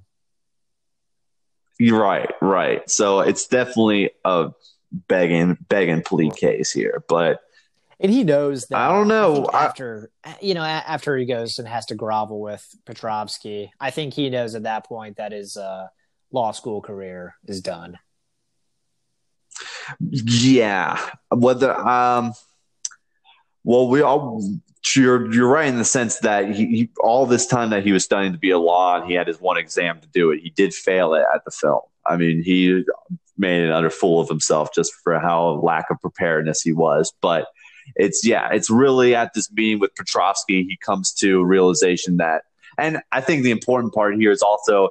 You're 1.79 2.01
right, 2.01 2.31
right. 2.41 2.89
So 2.89 3.21
it's 3.21 3.47
definitely 3.49 4.11
a 4.25 4.51
begging, 5.09 5.59
begging 5.69 6.03
plea 6.03 6.31
case 6.31 6.73
here, 6.73 7.05
but 7.09 7.41
and 8.03 8.11
he 8.11 8.25
knows 8.25 8.67
that. 8.67 8.79
I 8.79 8.89
don't 8.89 9.07
know. 9.07 9.47
I 9.47 9.65
after 9.65 10.11
I, 10.25 10.37
you 10.43 10.55
know, 10.55 10.63
after 10.63 11.17
he 11.17 11.25
goes 11.25 11.59
and 11.59 11.69
has 11.69 11.87
to 11.87 11.95
grovel 11.95 12.41
with 12.41 12.67
Petrovsky, 12.85 13.73
I 13.81 13.91
think 13.91 14.15
he 14.15 14.29
knows 14.29 14.57
at 14.57 14.65
that 14.65 14.87
point 14.87 15.19
that 15.19 15.31
his 15.31 15.57
uh, 15.57 15.87
law 16.33 16.51
school 16.51 16.83
career 16.83 17.37
is 17.47 17.61
done. 17.61 17.99
Yeah, 20.01 20.99
whether 21.31 21.73
um, 21.77 22.33
well, 23.63 23.89
we 23.89 24.03
all 24.03 24.43
you're 24.97 25.33
you're 25.33 25.49
right 25.49 25.69
in 25.69 25.79
the 25.79 25.85
sense 25.85 26.19
that 26.21 26.51
he, 26.51 26.67
he, 26.67 26.91
all 27.01 27.27
this 27.27 27.47
time 27.47 27.71
that 27.71 27.85
he 27.85 27.93
was 27.93 28.03
studying 28.03 28.33
to 28.33 28.39
be 28.39 28.51
a 28.51 28.59
law 28.59 28.97
and 28.97 29.09
he 29.09 29.15
had 29.15 29.29
his 29.29 29.41
one 29.41 29.57
exam 29.57 30.01
to 30.01 30.09
do 30.09 30.33
it, 30.33 30.41
he 30.41 30.51
did 30.51 30.75
fail 30.75 31.15
it 31.15 31.25
at 31.33 31.45
the 31.45 31.53
film. 31.53 31.83
I 32.05 32.17
mean, 32.17 32.43
he 32.43 32.83
made 33.37 33.65
an 33.65 33.73
utter 33.73 33.91
fool 33.91 34.21
of 34.21 34.29
himself 34.29 34.71
just 34.75 34.93
for 35.03 35.19
how 35.19 35.61
lack 35.63 35.91
of 35.91 36.01
preparedness 36.01 36.63
he 36.63 36.73
was. 36.73 37.13
But 37.21 37.47
it's 37.97 38.27
yeah, 38.27 38.51
it's 38.53 38.71
really 38.71 39.15
at 39.15 39.33
this 39.35 39.51
meeting 39.53 39.81
with 39.81 39.95
Petrovsky, 39.95 40.63
he 40.65 40.77
comes 40.77 41.13
to 41.15 41.43
realization 41.43 42.19
that, 42.19 42.43
and 42.79 43.01
I 43.11 43.21
think 43.21 43.43
the 43.43 43.51
important 43.51 43.93
part 43.93 44.17
here 44.17 44.31
is 44.31 44.43
also, 44.43 44.91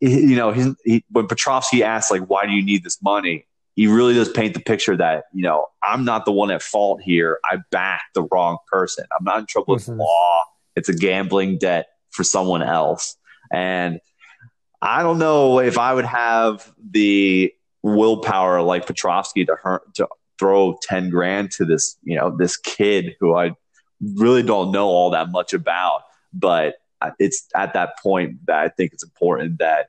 you 0.00 0.36
know, 0.36 0.52
he, 0.52 0.72
he, 0.84 1.04
when 1.10 1.26
Petrovsky 1.26 1.82
asks 1.82 2.10
like, 2.10 2.22
"Why 2.22 2.46
do 2.46 2.52
you 2.52 2.64
need 2.64 2.84
this 2.84 3.00
money?" 3.02 3.46
he 3.74 3.86
really 3.86 4.14
does 4.14 4.28
paint 4.28 4.54
the 4.54 4.60
picture 4.60 4.96
that 4.96 5.24
you 5.32 5.42
know 5.42 5.66
I'm 5.82 6.04
not 6.04 6.24
the 6.24 6.32
one 6.32 6.50
at 6.50 6.62
fault 6.62 7.00
here. 7.02 7.38
I 7.44 7.58
backed 7.70 8.14
the 8.14 8.24
wrong 8.30 8.58
person. 8.70 9.06
I'm 9.18 9.24
not 9.24 9.40
in 9.40 9.46
trouble 9.46 9.76
mm-hmm. 9.76 9.92
with 9.92 10.00
law. 10.00 10.44
It's 10.76 10.88
a 10.88 10.94
gambling 10.94 11.58
debt 11.58 11.86
for 12.10 12.24
someone 12.24 12.62
else, 12.62 13.16
and 13.50 14.00
I 14.80 15.02
don't 15.02 15.18
know 15.18 15.60
if 15.60 15.78
I 15.78 15.94
would 15.94 16.04
have 16.04 16.70
the 16.90 17.52
willpower 17.82 18.62
like 18.62 18.86
Petrovsky 18.86 19.44
to 19.44 19.56
hurt, 19.62 19.94
to 19.94 20.08
throw 20.38 20.76
ten 20.82 21.10
grand 21.10 21.50
to 21.52 21.64
this 21.64 21.96
you 22.02 22.16
know 22.16 22.34
this 22.36 22.56
kid 22.56 23.16
who 23.20 23.34
I 23.34 23.54
really 24.14 24.42
don't 24.42 24.72
know 24.72 24.86
all 24.86 25.10
that 25.10 25.30
much 25.30 25.52
about, 25.52 26.02
but 26.32 26.76
it's 27.18 27.46
at 27.54 27.74
that 27.74 27.98
point 27.98 28.46
that 28.46 28.58
I 28.58 28.68
think 28.68 28.92
it's 28.92 29.02
important 29.04 29.58
that 29.58 29.88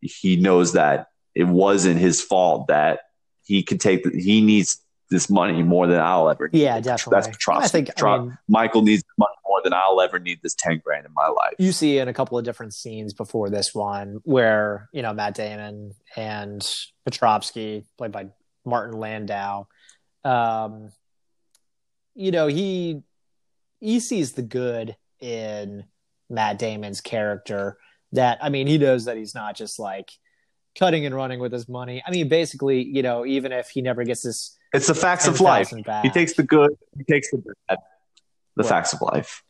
he 0.00 0.36
knows 0.36 0.72
that 0.72 1.08
it 1.34 1.44
wasn't 1.44 1.98
his 1.98 2.20
fault 2.20 2.68
that 2.68 3.00
he 3.44 3.62
can 3.62 3.78
take. 3.78 4.06
He 4.12 4.40
needs 4.40 4.78
this 5.10 5.28
money 5.28 5.62
more 5.62 5.86
than 5.86 6.00
I'll 6.00 6.28
ever 6.30 6.48
need. 6.48 6.60
Yeah, 6.60 6.80
definitely. 6.80 7.16
That's 7.16 7.28
Petrovsky. 7.28 7.64
I 7.64 7.68
think 7.68 8.02
I 8.02 8.18
mean, 8.18 8.38
Michael 8.48 8.82
needs 8.82 9.04
money 9.18 9.32
than 9.62 9.72
I'll 9.72 10.00
ever 10.00 10.18
need 10.18 10.40
this 10.42 10.54
ten 10.54 10.80
grand 10.84 11.06
in 11.06 11.12
my 11.14 11.28
life. 11.28 11.54
You 11.58 11.72
see 11.72 11.98
in 11.98 12.08
a 12.08 12.14
couple 12.14 12.38
of 12.38 12.44
different 12.44 12.74
scenes 12.74 13.12
before 13.12 13.50
this 13.50 13.74
one 13.74 14.20
where 14.24 14.88
you 14.92 15.02
know 15.02 15.12
Matt 15.12 15.34
Damon 15.34 15.94
and 16.16 16.66
Petrovsky, 17.04 17.84
played 17.98 18.12
by 18.12 18.26
Martin 18.64 18.98
Landau, 18.98 19.66
um, 20.24 20.90
you 22.14 22.30
know 22.30 22.46
he 22.46 23.02
he 23.80 24.00
sees 24.00 24.32
the 24.32 24.42
good 24.42 24.96
in 25.20 25.84
Matt 26.30 26.58
Damon's 26.58 27.00
character. 27.00 27.78
That 28.12 28.38
I 28.42 28.48
mean, 28.48 28.66
he 28.66 28.78
knows 28.78 29.06
that 29.06 29.16
he's 29.16 29.34
not 29.34 29.56
just 29.56 29.78
like 29.78 30.10
cutting 30.78 31.06
and 31.06 31.14
running 31.14 31.40
with 31.40 31.52
his 31.52 31.68
money. 31.68 32.02
I 32.06 32.10
mean, 32.10 32.28
basically, 32.28 32.82
you 32.82 33.02
know, 33.02 33.26
even 33.26 33.52
if 33.52 33.68
he 33.68 33.82
never 33.82 34.04
gets 34.04 34.22
this, 34.22 34.56
it's 34.72 34.86
the 34.86 34.94
facts 34.94 35.26
of 35.26 35.40
life. 35.40 35.72
Back, 35.84 36.04
he 36.04 36.10
takes 36.10 36.34
the 36.34 36.42
good, 36.42 36.72
he 36.96 37.04
takes 37.04 37.30
the 37.30 37.42
bad, 37.68 37.78
the 38.56 38.64
facts 38.64 38.92
of 38.92 39.00
life. 39.02 39.42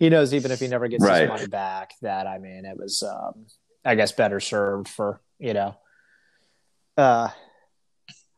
He 0.00 0.08
knows 0.08 0.32
even 0.32 0.50
if 0.50 0.58
he 0.58 0.66
never 0.66 0.88
gets 0.88 1.04
right. 1.04 1.20
his 1.20 1.28
money 1.28 1.46
back, 1.46 1.92
that 2.00 2.26
I 2.26 2.38
mean, 2.38 2.64
it 2.64 2.76
was, 2.76 3.02
um, 3.02 3.46
I 3.84 3.94
guess, 3.94 4.12
better 4.12 4.40
served 4.40 4.88
for 4.88 5.20
you 5.38 5.54
know 5.54 5.76
Uh, 6.96 7.28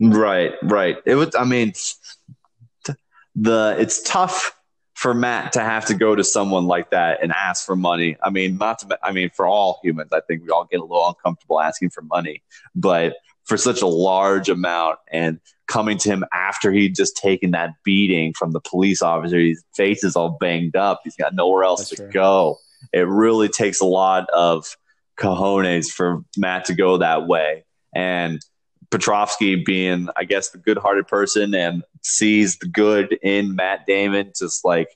right, 0.00 0.52
right. 0.62 0.98
It 1.06 1.14
was. 1.14 1.34
I 1.36 1.44
mean, 1.44 1.72
the 3.34 3.76
it's 3.78 4.02
tough 4.02 4.56
for 4.94 5.14
Matt 5.14 5.52
to 5.52 5.60
have 5.60 5.86
to 5.86 5.94
go 5.94 6.14
to 6.14 6.24
someone 6.24 6.66
like 6.66 6.90
that 6.90 7.22
and 7.22 7.32
ask 7.32 7.64
for 7.64 7.76
money. 7.76 8.16
I 8.22 8.30
mean, 8.30 8.58
not 8.58 8.80
to. 8.80 8.98
I 9.02 9.12
mean, 9.12 9.30
for 9.30 9.46
all 9.46 9.80
humans, 9.82 10.10
I 10.12 10.20
think 10.20 10.42
we 10.42 10.50
all 10.50 10.66
get 10.70 10.80
a 10.80 10.84
little 10.84 11.08
uncomfortable 11.08 11.60
asking 11.60 11.90
for 11.90 12.02
money, 12.02 12.42
but 12.74 13.14
for 13.44 13.56
such 13.56 13.82
a 13.82 13.86
large 13.86 14.48
amount 14.48 14.98
and 15.10 15.40
coming 15.66 15.98
to 15.98 16.08
him 16.08 16.24
after 16.32 16.70
he'd 16.70 16.94
just 16.94 17.16
taken 17.16 17.52
that 17.52 17.70
beating 17.84 18.34
from 18.34 18.52
the 18.52 18.60
police 18.60 19.02
officer, 19.02 19.38
his 19.38 19.64
face 19.74 20.04
is 20.04 20.16
all 20.16 20.36
banged 20.40 20.76
up. 20.76 21.00
He's 21.04 21.16
got 21.16 21.34
nowhere 21.34 21.64
else 21.64 21.80
That's 21.80 21.90
to 21.90 21.96
true. 21.96 22.10
go. 22.12 22.58
It 22.92 23.08
really 23.08 23.48
takes 23.48 23.80
a 23.80 23.86
lot 23.86 24.28
of 24.30 24.76
cojones 25.18 25.90
for 25.90 26.24
Matt 26.36 26.66
to 26.66 26.74
go 26.74 26.98
that 26.98 27.26
way. 27.26 27.64
And 27.94 28.40
Petrovsky 28.90 29.56
being, 29.56 30.08
I 30.16 30.24
guess, 30.24 30.50
the 30.50 30.58
good 30.58 30.78
hearted 30.78 31.08
person 31.08 31.54
and 31.54 31.82
sees 32.02 32.58
the 32.58 32.66
good 32.66 33.18
in 33.22 33.56
Matt 33.56 33.86
Damon, 33.86 34.32
just 34.36 34.64
like 34.64 34.88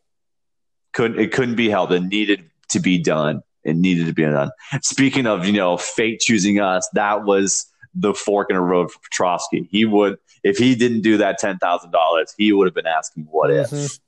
couldn't 0.93 1.19
it 1.19 1.33
couldn't 1.33 1.57
be 1.57 1.71
held. 1.71 1.93
It 1.93 2.01
needed 2.01 2.51
to 2.71 2.81
be 2.81 2.99
done. 2.99 3.43
It 3.65 3.77
needed 3.77 4.07
to 4.07 4.13
be 4.13 4.23
done. 4.23 4.51
Speaking 4.83 5.27
of, 5.27 5.47
you 5.47 5.53
know, 5.53 5.77
fate 5.77 6.21
choosing 6.21 6.61
us, 6.61 6.89
that 6.93 7.25
was 7.25 7.67
the 7.97 8.15
fork 8.15 8.51
in 8.51 8.57
the 8.57 8.63
road 8.63 8.93
for 8.93 9.01
Petrovsky. 9.01 9.69
He 9.71 9.85
would, 9.85 10.19
if 10.45 10.59
he 10.59 10.75
didn't 10.75 11.01
do 11.01 11.17
that 11.19 11.39
ten 11.39 11.59
thousand 11.59 11.91
dollars, 11.91 12.35
he 12.37 12.53
would 12.53 12.67
have 12.67 12.75
been 12.75 12.87
asking, 12.87 13.25
"What 13.31 13.51
mm-hmm. 13.51 13.75
if?" 13.75 13.99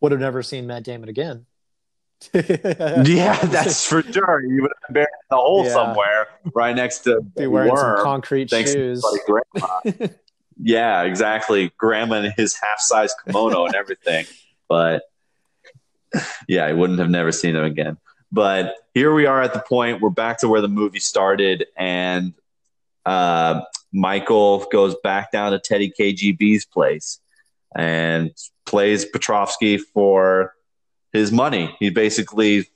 Would 0.00 0.12
have 0.12 0.20
never 0.20 0.42
seen 0.42 0.66
Matt 0.66 0.82
Damon 0.82 1.08
again. 1.08 1.46
yeah, 2.34 3.36
that's 3.46 3.86
for 3.86 4.02
sure. 4.02 4.42
You 4.44 4.62
would 4.62 4.72
have 4.86 4.94
been 4.94 5.02
in 5.02 5.26
the 5.30 5.36
hole 5.36 5.64
yeah. 5.64 5.72
somewhere 5.72 6.28
right 6.54 6.74
next 6.74 7.00
to 7.00 7.20
be 7.20 7.46
wearing 7.46 7.70
worm, 7.70 7.96
some 7.96 8.04
concrete 8.04 8.50
shoes. 8.50 9.04
yeah, 10.60 11.02
exactly. 11.02 11.72
Grandma 11.78 12.16
in 12.16 12.32
his 12.36 12.56
half-size 12.60 13.14
kimono 13.24 13.66
and 13.66 13.74
everything. 13.74 14.26
But 14.68 15.02
yeah, 16.48 16.64
I 16.64 16.72
wouldn't 16.72 16.98
have 16.98 17.10
never 17.10 17.32
seen 17.32 17.56
him 17.56 17.64
again. 17.64 17.98
But 18.30 18.76
here 18.94 19.12
we 19.12 19.26
are 19.26 19.42
at 19.42 19.52
the 19.52 19.60
point. 19.60 20.00
We're 20.00 20.10
back 20.10 20.38
to 20.40 20.48
where 20.48 20.60
the 20.60 20.68
movie 20.68 21.00
started, 21.00 21.66
and 21.76 22.34
uh, 23.04 23.62
Michael 23.92 24.66
goes 24.72 24.94
back 25.02 25.32
down 25.32 25.52
to 25.52 25.58
Teddy 25.58 25.92
KGB's 25.98 26.64
place 26.64 27.20
and 27.74 28.30
plays 28.66 29.04
Petrovsky 29.04 29.78
for 29.78 30.54
his 31.12 31.32
money. 31.32 31.74
He 31.78 31.90
basically 31.90 32.68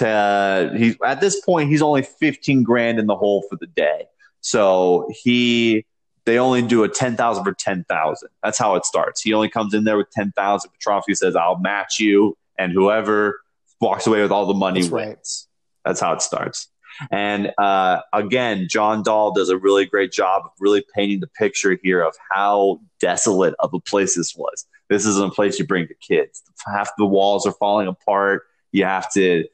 uh, 0.00 0.70
he 0.70 0.96
at 1.04 1.20
this 1.20 1.40
point 1.40 1.70
he's 1.70 1.82
only 1.82 2.02
15 2.02 2.62
grand 2.62 2.98
in 2.98 3.06
the 3.06 3.16
hole 3.16 3.44
for 3.48 3.56
the 3.56 3.66
day. 3.66 4.06
So 4.40 5.08
he 5.10 5.84
they 6.24 6.38
only 6.38 6.62
do 6.62 6.84
a 6.84 6.88
10,000 6.88 7.44
for 7.44 7.52
10,000. 7.52 8.28
That's 8.42 8.58
how 8.58 8.76
it 8.76 8.86
starts. 8.86 9.20
He 9.20 9.34
only 9.34 9.48
comes 9.48 9.74
in 9.74 9.84
there 9.84 9.98
with 9.98 10.10
10,000. 10.10 10.70
Petrovsky 10.70 11.14
says, 11.14 11.36
I'll 11.36 11.58
match 11.58 12.00
you. 12.00 12.36
And 12.58 12.72
whoever 12.72 13.40
walks 13.80 14.06
away 14.06 14.22
with 14.22 14.32
all 14.32 14.46
the 14.46 14.54
money 14.54 14.80
That's 14.80 14.92
wins. 14.92 15.48
Right. 15.84 15.90
That's 15.90 16.00
how 16.00 16.14
it 16.14 16.22
starts. 16.22 16.68
And 17.10 17.52
uh, 17.58 18.00
again, 18.12 18.66
John 18.68 19.02
Dahl 19.02 19.32
does 19.32 19.48
a 19.48 19.58
really 19.58 19.86
great 19.86 20.12
job 20.12 20.42
of 20.44 20.52
really 20.60 20.84
painting 20.94 21.20
the 21.20 21.26
picture 21.26 21.78
here 21.82 22.02
of 22.02 22.14
how 22.30 22.80
desolate 23.00 23.54
of 23.58 23.72
a 23.74 23.80
place 23.80 24.16
this 24.16 24.34
was. 24.36 24.66
This 24.88 25.06
isn't 25.06 25.32
a 25.32 25.34
place 25.34 25.58
you 25.58 25.66
bring 25.66 25.86
the 25.86 25.94
kids. 25.94 26.42
Half 26.66 26.90
the 26.98 27.06
walls 27.06 27.46
are 27.46 27.52
falling 27.52 27.88
apart. 27.88 28.42
You 28.72 28.84
have 28.84 29.10
to 29.12 29.44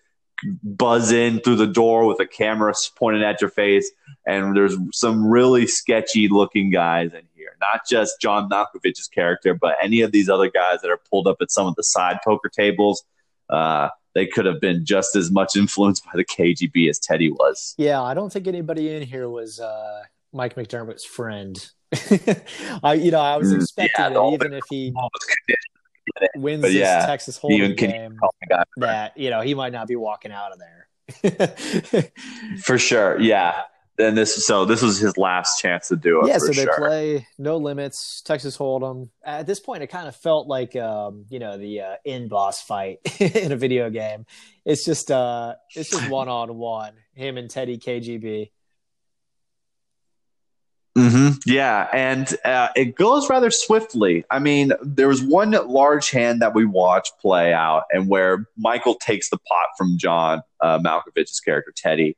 buzz 0.63 1.13
in 1.13 1.41
through 1.41 1.57
the 1.57 1.67
door 1.67 2.07
with 2.07 2.21
a 2.21 2.27
camera 2.27 2.75
pointed 2.97 3.23
at 3.23 3.41
your 3.41 3.51
face. 3.51 3.91
And 4.27 4.57
there's 4.57 4.77
some 4.93 5.27
really 5.27 5.67
sketchy 5.67 6.29
looking 6.29 6.71
guys 6.71 7.13
in 7.13 7.23
here. 7.35 7.57
Not 7.61 7.83
just 7.89 8.21
John 8.21 8.49
Malkovich's 8.49 9.09
character, 9.09 9.55
but 9.55 9.77
any 9.83 10.01
of 10.01 10.13
these 10.13 10.29
other 10.29 10.51
guys 10.51 10.81
that 10.83 10.91
are 10.91 11.01
pulled 11.11 11.27
up 11.27 11.39
at 11.41 11.51
some 11.51 11.67
of 11.67 11.75
the 11.77 11.85
side 11.85 12.19
poker 12.25 12.49
tables. 12.49 13.05
Uh, 13.51 13.89
they 14.15 14.27
could 14.27 14.47
have 14.47 14.61
been 14.61 14.85
just 14.85 15.15
as 15.15 15.31
much 15.31 15.57
influenced 15.57 16.05
by 16.05 16.13
the 16.15 16.25
KGB 16.25 16.89
as 16.89 16.99
Teddy 16.99 17.31
was. 17.31 17.75
Yeah, 17.79 18.03
I 18.03 18.15
don't 18.15 18.33
think 18.33 18.47
anybody 18.47 18.95
in 18.95 19.03
here 19.03 19.29
was 19.29 19.61
uh, 19.61 20.03
Mike 20.33 20.57
McDermott's 20.57 21.05
friend. 21.05 21.57
I, 22.83 22.95
you 22.95 23.11
know, 23.11 23.21
I 23.21 23.37
was 23.37 23.53
mm, 23.53 23.57
expecting 23.57 24.05
yeah, 24.05 24.09
that 24.11 24.33
even 24.33 24.53
if 24.53 24.65
he 24.69 24.93
wins 26.37 26.63
this 26.63 26.73
yeah, 26.73 27.07
Texas 27.07 27.39
Hold'em 27.39 27.77
game, 27.77 28.19
that 28.77 29.17
you 29.17 29.31
know 29.31 29.41
he 29.41 29.55
might 29.55 29.73
not 29.73 29.89
be 29.89 29.97
walking 29.97 30.33
out 30.33 30.53
of 30.53 30.59
there. 30.59 30.87
For 32.63 32.79
sure, 32.79 33.21
yeah 33.21 33.63
and 34.01 34.17
this 34.17 34.47
so 34.47 34.65
this 34.65 34.83
was 34.83 34.99
his 34.99 35.17
last 35.17 35.61
chance 35.61 35.89
to 35.89 35.97
do 35.97 36.23
it. 36.23 36.29
Yeah, 36.29 36.39
so 36.39 36.49
they 36.49 36.65
sure. 36.65 36.77
play 36.77 37.27
no 37.39 37.57
limits, 37.57 38.23
Texas 38.23 38.57
Hold'em. 38.57 39.11
At 39.25 39.47
this 39.47 39.61
point, 39.61 39.83
it 39.83 39.89
kind 39.89 40.09
of 40.09 40.17
felt 40.17 40.47
like 40.49 40.75
um, 40.77 41.27
you 41.29 41.39
know 41.39 41.59
the 41.59 41.81
uh, 41.81 41.97
in 42.05 42.29
boss 42.29 42.63
fight 42.63 42.99
in 43.21 43.53
a 43.53 43.57
video 43.57 43.91
game. 43.91 44.27
It's 44.65 44.85
just 44.85 45.11
uh, 45.11 45.55
it's 45.75 45.91
just 45.91 46.11
one 46.11 46.29
on 46.29 46.57
one, 46.57 46.95
him 47.15 47.37
and 47.37 47.51
Teddy 47.51 47.79
KGB. 47.79 48.51
Mm-hmm. 50.99 51.39
Yeah, 51.47 51.89
and 51.93 52.35
uh, 52.45 52.69
it 52.75 52.97
goes 52.97 53.31
rather 53.31 53.51
swiftly. 53.51 54.25
I 54.31 54.41
mean, 54.41 54.73
there 54.83 55.09
was 55.09 55.23
one 55.23 55.53
large 55.53 56.11
hand 56.11 56.43
that 56.43 56.53
we 56.53 56.65
watched 56.65 57.13
play 57.21 57.53
out, 57.53 57.85
and 57.93 58.09
where 58.09 58.47
Michael 58.57 58.97
takes 58.97 59.31
the 59.31 59.39
pot 59.39 59.69
from 59.79 59.99
John 59.99 60.43
uh, 60.61 60.79
Malkovich's 60.81 61.41
character 61.41 61.73
Teddy 61.75 62.17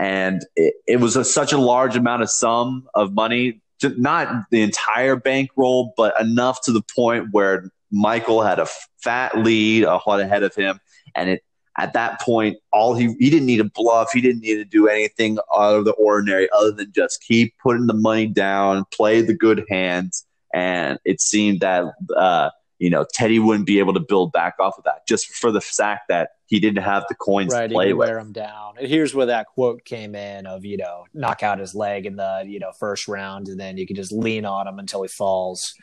and 0.00 0.46
it, 0.56 0.74
it 0.86 0.96
was 0.96 1.14
a, 1.14 1.24
such 1.24 1.52
a 1.52 1.58
large 1.58 1.94
amount 1.94 2.22
of 2.22 2.30
sum 2.30 2.88
of 2.94 3.12
money, 3.12 3.60
not 3.82 4.44
the 4.50 4.62
entire 4.62 5.14
bankroll, 5.14 5.92
but 5.96 6.18
enough 6.18 6.62
to 6.62 6.72
the 6.72 6.82
point 6.96 7.28
where 7.32 7.70
Michael 7.92 8.42
had 8.42 8.58
a 8.58 8.66
fat 9.02 9.38
lead 9.38 9.84
ahead 9.84 10.42
of 10.42 10.54
him, 10.54 10.80
and 11.14 11.28
it 11.28 11.44
at 11.78 11.92
that 11.92 12.20
point, 12.20 12.58
all 12.72 12.94
he 12.94 13.14
he 13.18 13.30
didn't 13.30 13.46
need 13.46 13.58
to 13.58 13.64
bluff, 13.64 14.08
he 14.12 14.20
didn't 14.20 14.40
need 14.40 14.56
to 14.56 14.64
do 14.64 14.88
anything 14.88 15.38
out 15.54 15.76
of 15.76 15.84
the 15.84 15.92
ordinary 15.92 16.48
other 16.56 16.72
than 16.72 16.92
just 16.92 17.22
keep 17.22 17.54
putting 17.62 17.86
the 17.86 17.94
money 17.94 18.26
down, 18.26 18.84
play 18.92 19.20
the 19.20 19.34
good 19.34 19.64
hands, 19.68 20.26
and 20.54 20.98
it 21.04 21.20
seemed 21.20 21.60
that 21.60 21.84
uh, 22.16 22.50
you 22.80 22.90
know 22.90 23.06
Teddy 23.12 23.38
wouldn't 23.38 23.66
be 23.66 23.78
able 23.78 23.94
to 23.94 24.00
build 24.00 24.32
back 24.32 24.54
off 24.58 24.76
of 24.78 24.84
that 24.84 25.06
just 25.06 25.26
for 25.26 25.52
the 25.52 25.60
fact 25.60 26.08
that 26.08 26.30
he 26.46 26.58
didn't 26.58 26.82
have 26.82 27.04
the 27.08 27.14
coins 27.14 27.52
right, 27.52 27.68
to 27.68 27.72
play 27.72 27.92
with. 27.92 28.08
Wear 28.08 28.18
him 28.18 28.32
down. 28.32 28.74
And 28.78 28.88
here's 28.88 29.14
where 29.14 29.26
that 29.26 29.46
quote 29.46 29.84
came 29.84 30.16
in 30.16 30.46
of 30.46 30.64
you 30.64 30.78
know 30.78 31.04
knock 31.14 31.44
out 31.44 31.60
his 31.60 31.74
leg 31.74 32.06
in 32.06 32.16
the 32.16 32.42
you 32.46 32.58
know 32.58 32.72
first 32.72 33.06
round, 33.06 33.48
and 33.48 33.60
then 33.60 33.76
you 33.76 33.86
can 33.86 33.94
just 33.94 34.10
lean 34.10 34.44
on 34.44 34.66
him 34.66 34.78
until 34.78 35.02
he 35.02 35.08
falls. 35.08 35.74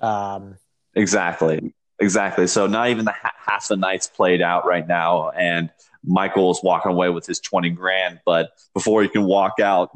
Um, 0.00 0.56
exactly, 0.94 1.74
exactly. 2.00 2.46
So 2.46 2.66
not 2.66 2.88
even 2.88 3.04
the 3.04 3.12
ha- 3.12 3.34
half 3.36 3.68
the 3.68 3.76
nights 3.76 4.08
played 4.08 4.40
out 4.40 4.66
right 4.66 4.86
now, 4.88 5.30
and 5.30 5.70
Michael 6.02 6.50
is 6.50 6.60
walking 6.62 6.92
away 6.92 7.10
with 7.10 7.26
his 7.26 7.40
twenty 7.40 7.70
grand. 7.70 8.20
But 8.24 8.50
before 8.72 9.02
he 9.02 9.08
can 9.08 9.24
walk 9.24 9.60
out, 9.60 9.90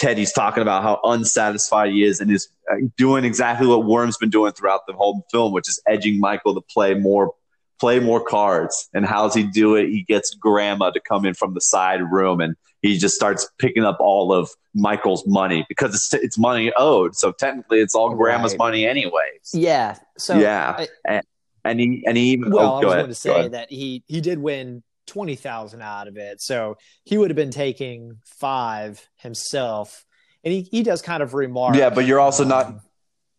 Teddy's 0.00 0.32
talking 0.32 0.62
about 0.62 0.82
how 0.82 0.98
unsatisfied 1.04 1.92
he 1.92 2.04
is 2.04 2.20
and 2.20 2.30
is 2.30 2.48
uh, 2.72 2.76
doing 2.96 3.24
exactly 3.24 3.66
what 3.66 3.84
Worm's 3.84 4.16
been 4.16 4.30
doing 4.30 4.52
throughout 4.52 4.86
the 4.86 4.94
whole 4.94 5.26
film, 5.30 5.52
which 5.52 5.68
is 5.68 5.80
edging 5.86 6.18
Michael 6.18 6.54
to 6.54 6.62
play 6.62 6.94
more 6.94 7.34
play 7.78 8.00
more 8.00 8.22
cards. 8.22 8.88
And 8.94 9.04
how 9.04 9.24
does 9.26 9.34
he 9.34 9.42
do 9.42 9.74
it? 9.74 9.88
He 9.88 10.02
gets 10.02 10.34
grandma 10.34 10.90
to 10.90 11.00
come 11.00 11.24
in 11.26 11.34
from 11.34 11.54
the 11.54 11.60
side 11.60 12.00
room 12.02 12.40
and 12.40 12.54
he 12.82 12.96
just 12.96 13.14
starts 13.14 13.48
picking 13.58 13.84
up 13.84 13.98
all 14.00 14.32
of 14.32 14.50
Michael's 14.74 15.26
money 15.26 15.66
because 15.68 15.94
it's, 15.94 16.14
it's 16.14 16.38
money 16.38 16.72
owed. 16.76 17.14
So 17.14 17.32
technically 17.32 17.80
it's 17.80 17.94
all 17.94 18.14
grandma's 18.14 18.52
right. 18.52 18.58
money 18.58 18.86
anyways. 18.86 19.50
Yeah. 19.52 19.96
So 20.18 20.38
yeah. 20.38 20.76
I, 20.78 20.88
and, 21.06 21.24
and 21.64 21.80
he, 21.80 22.04
and 22.06 22.16
he 22.16 22.32
even, 22.32 22.50
well, 22.50 22.72
oh, 22.72 22.76
I 22.76 22.84
was 22.84 22.94
going 22.94 23.08
to 23.08 23.14
say 23.14 23.48
that 23.48 23.70
he, 23.70 24.02
he 24.06 24.20
did 24.20 24.38
win 24.38 24.82
20,000 25.10 25.82
out 25.82 26.08
of 26.08 26.16
it. 26.16 26.40
So 26.40 26.78
he 27.04 27.18
would 27.18 27.30
have 27.30 27.36
been 27.36 27.50
taking 27.50 28.18
five 28.24 29.06
himself. 29.16 30.06
And 30.44 30.54
he, 30.54 30.62
he 30.62 30.82
does 30.82 31.02
kind 31.02 31.22
of 31.22 31.34
remark. 31.34 31.76
Yeah, 31.76 31.90
but 31.90 32.06
you're 32.06 32.20
also 32.20 32.44
um, 32.44 32.48
not. 32.48 32.74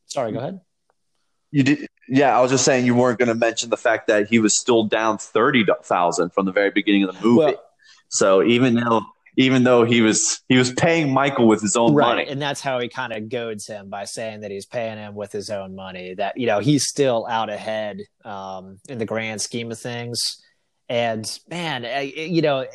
Sorry, 0.06 0.32
go 0.32 0.40
ahead. 0.40 0.62
You 1.52 1.64
did, 1.64 1.88
yeah. 2.08 2.38
I 2.38 2.42
was 2.42 2.52
just 2.52 2.64
saying 2.64 2.86
you 2.86 2.94
weren't 2.94 3.18
going 3.18 3.30
to 3.30 3.36
mention 3.36 3.70
the 3.70 3.78
fact 3.78 4.08
that 4.08 4.28
he 4.28 4.40
was 4.40 4.58
still 4.58 4.86
down 4.86 5.18
thirty 5.18 5.66
thousand 5.84 6.32
from 6.32 6.46
the 6.46 6.52
very 6.52 6.70
beginning 6.70 7.04
of 7.04 7.16
the 7.16 7.22
movie. 7.26 7.38
Well, 7.40 7.64
so 8.10 8.44
even 8.44 8.76
though 8.76 9.02
even 9.38 9.64
though 9.64 9.84
he 9.84 10.02
was 10.02 10.42
he 10.50 10.58
was 10.58 10.74
paying 10.74 11.14
Michael 11.14 11.48
with 11.48 11.62
his 11.62 11.76
own 11.76 11.94
right, 11.94 12.08
money, 12.08 12.28
and 12.28 12.42
that's 12.42 12.62
how 12.62 12.80
he 12.80 12.90
kind 12.90 13.14
of 13.14 13.30
goads 13.30 13.68
him 13.68 13.90
by 13.90 14.06
saying 14.06 14.42
that 14.42 14.52
he's 14.52 14.66
paying 14.66 14.98
him 14.98 15.16
with 15.16 15.32
his 15.32 15.50
own 15.50 15.76
money. 15.76 16.14
That 16.14 16.38
you 16.38 16.48
know 16.48 16.60
he's 16.60 16.88
still 16.88 17.26
out 17.28 17.50
ahead 17.50 18.02
um, 18.26 18.80
in 18.90 18.98
the 18.98 19.06
grand 19.06 19.42
scheme 19.42 19.72
of 19.72 19.80
things. 19.80 20.42
And 20.92 21.40
man, 21.50 21.86
you 22.14 22.42
know, 22.42 22.66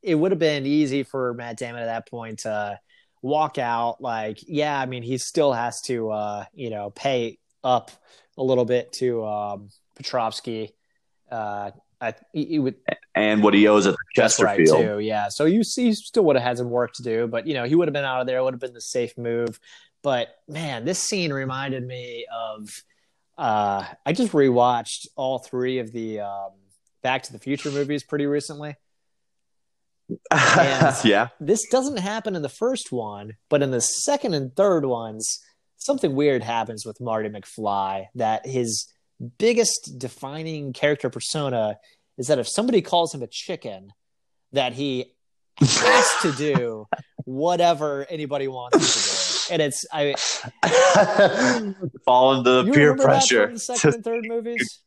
it 0.00 0.14
would 0.14 0.30
have 0.30 0.38
been 0.38 0.64
easy 0.64 1.02
for 1.02 1.34
Matt 1.34 1.56
Damon 1.56 1.82
at 1.82 1.86
that 1.86 2.08
point 2.08 2.40
to 2.40 2.78
walk 3.20 3.58
out. 3.58 4.00
Like, 4.00 4.38
yeah, 4.46 4.78
I 4.78 4.86
mean, 4.86 5.02
he 5.02 5.18
still 5.18 5.52
has 5.52 5.80
to, 5.82 6.08
uh, 6.12 6.44
you 6.54 6.70
know, 6.70 6.90
pay 6.90 7.40
up 7.64 7.90
a 8.38 8.44
little 8.44 8.64
bit 8.64 8.92
to 8.92 9.24
um, 9.24 9.70
Petrovsky. 9.96 10.72
Uh, 11.28 11.72
I, 12.00 12.14
would, 12.32 12.76
and 13.16 13.42
what 13.42 13.54
he 13.54 13.66
owes 13.66 13.88
at 13.88 13.96
Chesterfield. 14.14 14.78
Right 14.78 14.86
too, 14.86 14.98
yeah. 15.00 15.28
So 15.28 15.44
you 15.46 15.64
see, 15.64 15.92
still 15.94 16.24
would 16.26 16.36
have 16.36 16.44
had 16.44 16.58
some 16.58 16.70
work 16.70 16.92
to 16.94 17.02
do, 17.02 17.26
but 17.26 17.44
you 17.44 17.54
know, 17.54 17.64
he 17.64 17.74
would 17.74 17.88
have 17.88 17.92
been 17.92 18.04
out 18.04 18.20
of 18.20 18.28
there. 18.28 18.44
Would 18.44 18.54
have 18.54 18.60
been 18.60 18.74
the 18.74 18.80
safe 18.80 19.18
move. 19.18 19.58
But 20.00 20.28
man, 20.46 20.84
this 20.84 21.00
scene 21.00 21.32
reminded 21.32 21.84
me 21.84 22.24
of. 22.32 22.84
Uh, 23.36 23.84
I 24.06 24.12
just 24.12 24.30
rewatched 24.30 25.08
all 25.16 25.40
three 25.40 25.80
of 25.80 25.90
the 25.90 26.20
um, 26.20 26.52
Back 27.04 27.22
to 27.24 27.32
the 27.32 27.38
Future 27.38 27.70
movies 27.70 28.02
pretty 28.02 28.26
recently. 28.26 28.74
yeah. 30.32 31.28
This 31.38 31.68
doesn't 31.70 31.98
happen 31.98 32.34
in 32.34 32.42
the 32.42 32.48
first 32.48 32.90
one, 32.90 33.34
but 33.48 33.62
in 33.62 33.70
the 33.70 33.80
second 33.80 34.34
and 34.34 34.54
third 34.56 34.84
ones, 34.84 35.38
something 35.76 36.14
weird 36.14 36.42
happens 36.42 36.84
with 36.84 37.00
Marty 37.00 37.28
McFly 37.28 38.06
that 38.14 38.46
his 38.46 38.86
biggest 39.38 39.92
defining 39.98 40.72
character 40.72 41.10
persona 41.10 41.78
is 42.18 42.26
that 42.28 42.38
if 42.38 42.48
somebody 42.48 42.82
calls 42.82 43.14
him 43.14 43.22
a 43.22 43.26
chicken, 43.26 43.92
that 44.52 44.72
he 44.72 45.14
has 45.60 46.10
to 46.22 46.32
do 46.32 46.86
whatever 47.24 48.06
anybody 48.08 48.48
wants 48.48 48.76
him 48.76 48.82
to 48.82 48.86
do. 48.86 49.52
And 49.52 49.62
it's 49.62 49.84
I 49.92 50.14
fall 52.04 52.38
into 52.38 52.50
the 52.50 52.72
peer 52.72 52.96
pressure. 52.96 53.52
the 53.52 53.58
second 53.58 53.94
and 53.96 54.04
third 54.04 54.24
movies. 54.26 54.80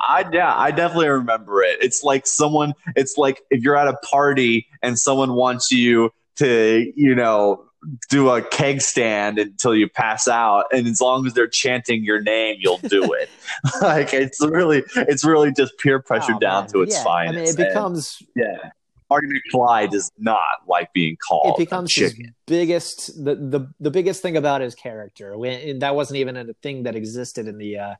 I 0.00 0.24
yeah, 0.32 0.54
I 0.56 0.70
definitely 0.70 1.08
remember 1.08 1.62
it. 1.62 1.78
It's 1.80 2.02
like 2.02 2.26
someone. 2.26 2.74
It's 2.96 3.16
like 3.16 3.42
if 3.50 3.62
you're 3.62 3.76
at 3.76 3.88
a 3.88 3.96
party 4.10 4.66
and 4.82 4.98
someone 4.98 5.34
wants 5.34 5.70
you 5.70 6.10
to, 6.36 6.92
you 6.94 7.14
know, 7.14 7.64
do 8.08 8.30
a 8.30 8.42
keg 8.42 8.80
stand 8.80 9.38
until 9.38 9.74
you 9.74 9.88
pass 9.88 10.26
out 10.26 10.64
and 10.72 10.86
as 10.86 11.00
long 11.00 11.26
as 11.26 11.34
they're 11.34 11.46
chanting 11.46 12.02
your 12.04 12.20
name 12.20 12.56
you'll 12.58 12.78
do 12.78 13.12
it 13.12 13.30
like 13.82 14.12
it's 14.12 14.44
really 14.44 14.82
it's 14.96 15.24
really 15.24 15.52
just 15.52 15.78
peer 15.78 16.02
pressure 16.02 16.34
oh, 16.34 16.38
down 16.40 16.64
man. 16.64 16.72
to 16.72 16.82
its 16.82 16.96
yeah. 16.96 17.04
finest 17.04 17.38
i 17.38 17.40
mean 17.40 17.48
it 17.48 17.56
becomes 17.56 18.20
and, 18.34 18.44
yeah 18.44 18.70
Marty 19.10 19.28
McFly 19.28 19.90
does 19.90 20.10
not 20.18 20.38
like 20.66 20.92
being 20.92 21.16
called. 21.16 21.58
It 21.58 21.64
becomes 21.64 21.94
his 21.94 22.20
biggest 22.46 23.24
the, 23.24 23.36
the 23.36 23.72
the 23.80 23.90
biggest 23.90 24.20
thing 24.20 24.36
about 24.36 24.60
his 24.60 24.74
character. 24.74 25.36
When, 25.36 25.78
that 25.78 25.94
wasn't 25.94 26.18
even 26.18 26.36
a 26.36 26.52
thing 26.62 26.82
that 26.82 26.94
existed 26.94 27.48
in 27.48 27.56
the 27.56 27.78
uh, 27.78 27.94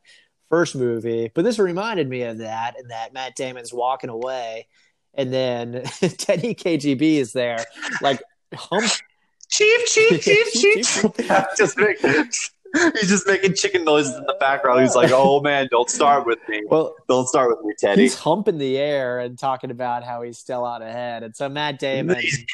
first 0.49 0.75
movie, 0.75 1.31
but 1.35 1.45
this 1.45 1.59
reminded 1.59 2.09
me 2.09 2.23
of 2.23 2.39
that. 2.39 2.75
And 2.79 2.91
that 2.91 3.13
Matt 3.13 3.37
Damon's 3.37 3.73
walking 3.73 4.11
away, 4.11 4.67
and 5.15 5.33
then 5.33 5.83
Teddy 6.01 6.55
KGB 6.55 7.17
is 7.17 7.33
there, 7.33 7.65
like 8.01 8.23
hump 8.55 8.91
chief, 9.51 9.87
chief, 9.87 10.23
chief, 10.23 10.53
chief. 10.53 11.03
just 11.57 11.77
make, 11.79 11.99
he's 12.01 13.09
just 13.09 13.27
making 13.27 13.55
chicken 13.55 13.85
noises 13.85 14.15
in 14.17 14.25
the 14.25 14.37
background. 14.39 14.83
He's 14.83 14.95
like, 14.95 15.11
"Oh 15.13 15.41
man, 15.41 15.69
don't 15.71 15.91
start 15.91 16.27
with 16.27 16.39
me. 16.49 16.63
Well, 16.67 16.95
don't 17.09 17.27
start 17.29 17.51
with 17.51 17.65
me, 17.65 17.75
Teddy." 17.79 18.03
He's 18.03 18.19
humping 18.19 18.59
the 18.59 18.79
air 18.79 19.21
and 19.21 19.39
talking 19.39 19.71
about 19.71 20.05
how 20.05 20.23
he's 20.23 20.39
still 20.39 20.65
out 20.65 20.83
ahead. 20.83 21.23
And 21.23 21.35
so 21.35 21.49
Matt 21.49 21.79
Damon, 21.79 22.17
he's 22.21 22.45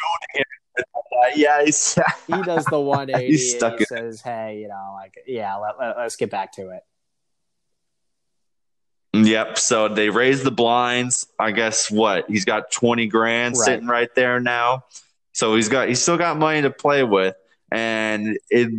yeah, 1.35 1.65
he's, 1.65 1.99
he 2.27 2.43
does 2.43 2.65
the 2.67 2.79
180. 2.79 3.27
He's 3.27 3.55
stuck. 3.55 3.79
he 3.79 3.85
says, 3.85 4.21
"Hey, 4.21 4.59
you 4.61 4.69
know, 4.69 4.95
like, 4.95 5.15
yeah, 5.27 5.57
let, 5.57 5.79
let, 5.79 5.97
let's 5.97 6.17
get 6.17 6.31
back 6.31 6.53
to 6.53 6.71
it." 6.71 6.83
Yep. 9.15 9.59
So 9.59 9.89
they 9.89 10.11
raise 10.11 10.43
the 10.43 10.51
blinds. 10.51 11.27
I 11.39 11.53
guess 11.53 11.89
what 11.91 12.29
he's 12.29 12.45
got 12.45 12.73
twenty 12.73 13.07
grand 13.07 13.55
right. 13.57 13.65
sitting 13.65 13.87
right 13.87 14.13
there 14.17 14.41
now. 14.41 14.85
So 15.33 15.55
he's 15.55 15.69
got 15.69 15.89
he's 15.89 16.03
still 16.03 16.19
got 16.19 16.37
money 16.37 16.63
to 16.63 16.71
play 16.71 17.05
with, 17.05 17.37
and 17.71 18.37
it 18.51 18.71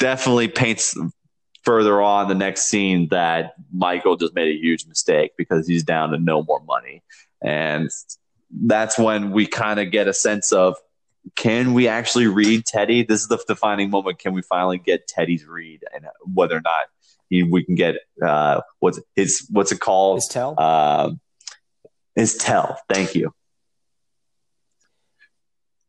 definitely 0.00 0.48
paints 0.48 0.96
further 1.62 2.02
on 2.02 2.28
the 2.28 2.34
next 2.34 2.64
scene 2.64 3.08
that 3.10 3.54
Michael 3.72 4.16
just 4.16 4.34
made 4.34 4.48
a 4.48 4.58
huge 4.58 4.84
mistake 4.86 5.32
because 5.36 5.68
he's 5.68 5.84
down 5.84 6.10
to 6.10 6.18
no 6.18 6.42
more 6.42 6.60
money, 6.60 7.02
and 7.40 7.88
that's 8.64 8.98
when 8.98 9.30
we 9.30 9.46
kind 9.46 9.78
of 9.78 9.92
get 9.92 10.08
a 10.08 10.12
sense 10.12 10.50
of 10.50 10.76
can 11.36 11.72
we 11.72 11.86
actually 11.86 12.26
read 12.26 12.66
Teddy? 12.66 13.04
This 13.04 13.20
is 13.20 13.28
the 13.28 13.38
defining 13.46 13.90
moment. 13.90 14.18
Can 14.18 14.32
we 14.32 14.42
finally 14.42 14.78
get 14.78 15.06
Teddy's 15.06 15.46
read 15.46 15.84
and 15.94 16.06
whether 16.34 16.56
or 16.56 16.60
not 16.60 16.86
he, 17.32 17.42
we 17.42 17.64
can 17.64 17.74
get 17.74 17.96
uh, 18.24 18.60
what's 18.80 19.00
his 19.16 19.46
what's 19.50 19.72
it 19.72 19.80
called? 19.80 20.18
His 20.18 20.28
tell. 20.28 20.54
Uh, 20.58 21.12
his 22.14 22.36
tell. 22.36 22.78
Thank 22.90 23.14
you. 23.14 23.32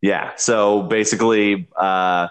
Yeah. 0.01 0.31
So 0.37 0.83
basically, 0.83 1.67
uh, 1.75 2.29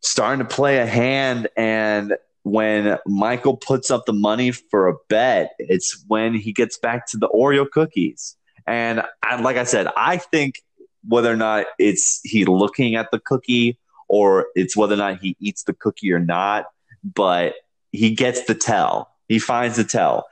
starting 0.00 0.46
to 0.46 0.54
play 0.54 0.78
a 0.78 0.86
hand, 0.86 1.48
and 1.56 2.16
when 2.44 2.98
Michael 3.04 3.56
puts 3.56 3.90
up 3.90 4.06
the 4.06 4.12
money 4.12 4.52
for 4.52 4.86
a 4.86 4.94
bet, 5.08 5.50
it's 5.58 6.04
when 6.06 6.34
he 6.34 6.52
gets 6.52 6.78
back 6.78 7.08
to 7.08 7.16
the 7.16 7.28
Oreo 7.28 7.68
cookies. 7.68 8.36
And 8.64 9.02
I, 9.24 9.40
like 9.40 9.56
I 9.56 9.64
said, 9.64 9.88
I 9.96 10.18
think 10.18 10.62
whether 11.06 11.32
or 11.32 11.36
not 11.36 11.66
it's 11.80 12.20
he 12.22 12.44
looking 12.44 12.94
at 12.94 13.10
the 13.10 13.18
cookie 13.18 13.76
or 14.08 14.46
it's 14.54 14.76
whether 14.76 14.94
or 14.94 14.98
not 14.98 15.18
he 15.20 15.36
eats 15.40 15.64
the 15.64 15.74
cookie 15.74 16.12
or 16.12 16.20
not, 16.20 16.66
but 17.02 17.54
he 17.94 18.14
gets 18.14 18.44
the 18.44 18.54
tell. 18.54 19.10
He 19.28 19.38
finds 19.38 19.76
the 19.76 19.84
tell. 19.84 20.26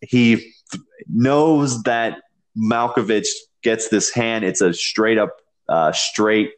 He 0.00 0.52
knows 1.08 1.82
that 1.82 2.22
Malkovich 2.56 3.26
gets 3.62 3.88
this 3.88 4.10
hand. 4.10 4.44
It's 4.44 4.60
a 4.60 4.72
straight 4.72 5.18
up 5.18 5.30
uh, 5.68 5.92
straight 5.92 6.52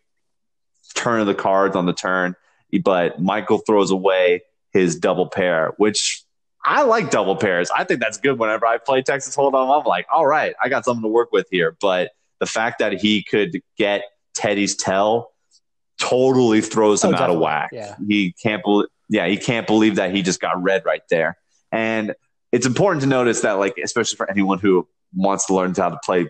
turn 0.95 1.21
of 1.21 1.27
the 1.27 1.35
cards 1.35 1.77
on 1.77 1.87
the 1.87 1.93
turn, 1.93 2.35
but 2.83 3.21
Michael 3.21 3.59
throws 3.59 3.91
away 3.91 4.43
his 4.73 4.99
double 4.99 5.29
pair, 5.29 5.73
which 5.79 6.23
I 6.65 6.83
like 6.83 7.11
double 7.11 7.37
pairs. 7.37 7.71
I 7.71 7.85
think 7.85 8.01
that's 8.01 8.19
good 8.19 8.39
whenever 8.39 8.67
I 8.67 8.79
play 8.79 9.03
Texas 9.03 9.37
Hold'em. 9.37 9.55
I'm 9.55 9.87
like, 9.87 10.07
all 10.13 10.27
right, 10.27 10.55
I 10.63 10.69
got 10.69 10.85
something 10.85 11.03
to 11.03 11.09
work 11.09 11.31
with 11.33 11.47
here. 11.51 11.77
But 11.81 12.11
the 12.41 12.47
fact 12.47 12.81
that 12.81 12.95
he 12.95 13.23
could 13.23 13.61
get 13.79 14.03
Teddy's 14.35 14.77
tell 14.77 15.33
totally 15.99 16.61
throws 16.61 17.03
him 17.03 17.15
oh, 17.15 17.19
out 17.19 17.31
of 17.31 17.39
whack. 17.39 17.71
Yeah. 17.73 17.95
He 18.07 18.35
can't 18.43 18.63
believe 18.63 18.89
yeah, 19.09 19.27
he 19.27 19.37
can't 19.37 19.67
believe 19.67 19.97
that 19.97 20.15
he 20.15 20.23
just 20.23 20.41
got 20.41 20.61
read 20.63 20.85
right 20.85 21.03
there. 21.11 21.37
And 21.73 22.15
it's 22.53 22.67
important 22.67 23.03
to 23.03 23.09
notice 23.09 23.41
that 23.43 23.53
like 23.53 23.75
especially 23.83 24.17
for 24.17 24.31
anyone 24.31 24.59
who 24.59 24.89
wants 25.15 25.47
to 25.47 25.55
learn 25.55 25.75
how 25.75 25.91
to 25.91 25.99
play 26.05 26.29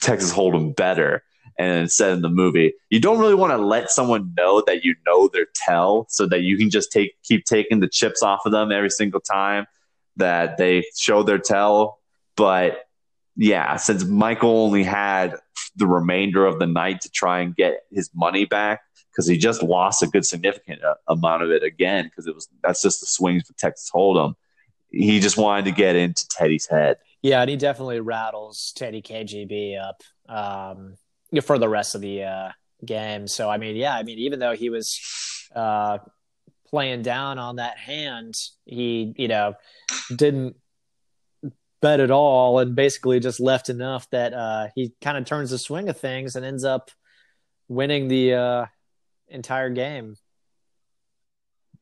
Texas 0.00 0.32
Hold'em 0.32 0.74
better, 0.76 1.22
and 1.58 1.90
said 1.90 2.12
in 2.12 2.22
the 2.22 2.28
movie, 2.28 2.74
you 2.90 3.00
don't 3.00 3.18
really 3.18 3.34
want 3.34 3.52
to 3.52 3.58
let 3.58 3.90
someone 3.90 4.32
know 4.36 4.62
that 4.66 4.84
you 4.84 4.94
know 5.06 5.28
their 5.28 5.46
tell 5.54 6.06
so 6.08 6.26
that 6.26 6.40
you 6.40 6.56
can 6.56 6.70
just 6.70 6.90
take 6.90 7.14
keep 7.22 7.44
taking 7.44 7.80
the 7.80 7.88
chips 7.88 8.22
off 8.22 8.40
of 8.44 8.52
them 8.52 8.72
every 8.72 8.90
single 8.90 9.20
time 9.20 9.66
that 10.16 10.56
they 10.58 10.84
show 10.96 11.22
their 11.22 11.38
tell. 11.38 11.98
But 12.36 12.84
yeah, 13.36 13.76
since 13.76 14.04
Michael 14.04 14.64
only 14.64 14.82
had 14.82 15.36
the 15.76 15.86
remainder 15.86 16.44
of 16.46 16.58
the 16.58 16.66
night 16.66 17.00
to 17.02 17.10
try 17.10 17.40
and 17.40 17.54
get 17.54 17.82
his 17.90 18.10
money 18.14 18.44
back 18.44 18.80
because 19.14 19.28
he 19.28 19.36
just 19.38 19.62
lost 19.62 20.02
a 20.02 20.06
good 20.06 20.26
significant 20.26 20.82
uh, 20.82 20.94
amount 21.08 21.42
of 21.42 21.50
it 21.50 21.62
again 21.62 22.04
because 22.04 22.26
it 22.26 22.34
was 22.34 22.48
that's 22.62 22.82
just 22.82 23.00
the 23.00 23.06
swings 23.06 23.46
for 23.46 23.54
Texas 23.54 23.90
Hold'em. 23.94 24.34
He 24.90 25.20
just 25.20 25.36
wanted 25.36 25.64
to 25.66 25.72
get 25.72 25.96
into 25.96 26.26
Teddy's 26.28 26.66
head. 26.66 26.96
Yeah, 27.22 27.40
and 27.40 27.50
he 27.50 27.56
definitely 27.56 28.00
rattles 28.00 28.72
Teddy 28.76 29.02
KGB 29.02 29.80
up. 29.80 30.02
Um, 30.28 30.96
for 31.42 31.58
the 31.58 31.68
rest 31.68 31.94
of 31.94 32.00
the 32.00 32.24
uh, 32.24 32.48
game. 32.84 33.26
So 33.26 33.50
I 33.50 33.58
mean, 33.58 33.76
yeah, 33.76 33.94
I 33.94 34.02
mean, 34.02 34.18
even 34.18 34.38
though 34.38 34.54
he 34.54 34.70
was 34.70 35.00
uh, 35.54 35.98
playing 36.68 37.02
down 37.02 37.38
on 37.38 37.56
that 37.56 37.78
hand, 37.78 38.34
he 38.64 39.14
you 39.16 39.28
know 39.28 39.54
didn't 40.14 40.56
bet 41.80 42.00
at 42.00 42.10
all 42.10 42.58
and 42.60 42.74
basically 42.74 43.20
just 43.20 43.40
left 43.40 43.68
enough 43.68 44.08
that 44.10 44.32
uh, 44.32 44.68
he 44.74 44.92
kind 45.02 45.18
of 45.18 45.26
turns 45.26 45.50
the 45.50 45.58
swing 45.58 45.88
of 45.88 45.98
things 45.98 46.34
and 46.34 46.44
ends 46.44 46.64
up 46.64 46.90
winning 47.68 48.08
the 48.08 48.34
uh, 48.34 48.66
entire 49.28 49.70
game. 49.70 50.16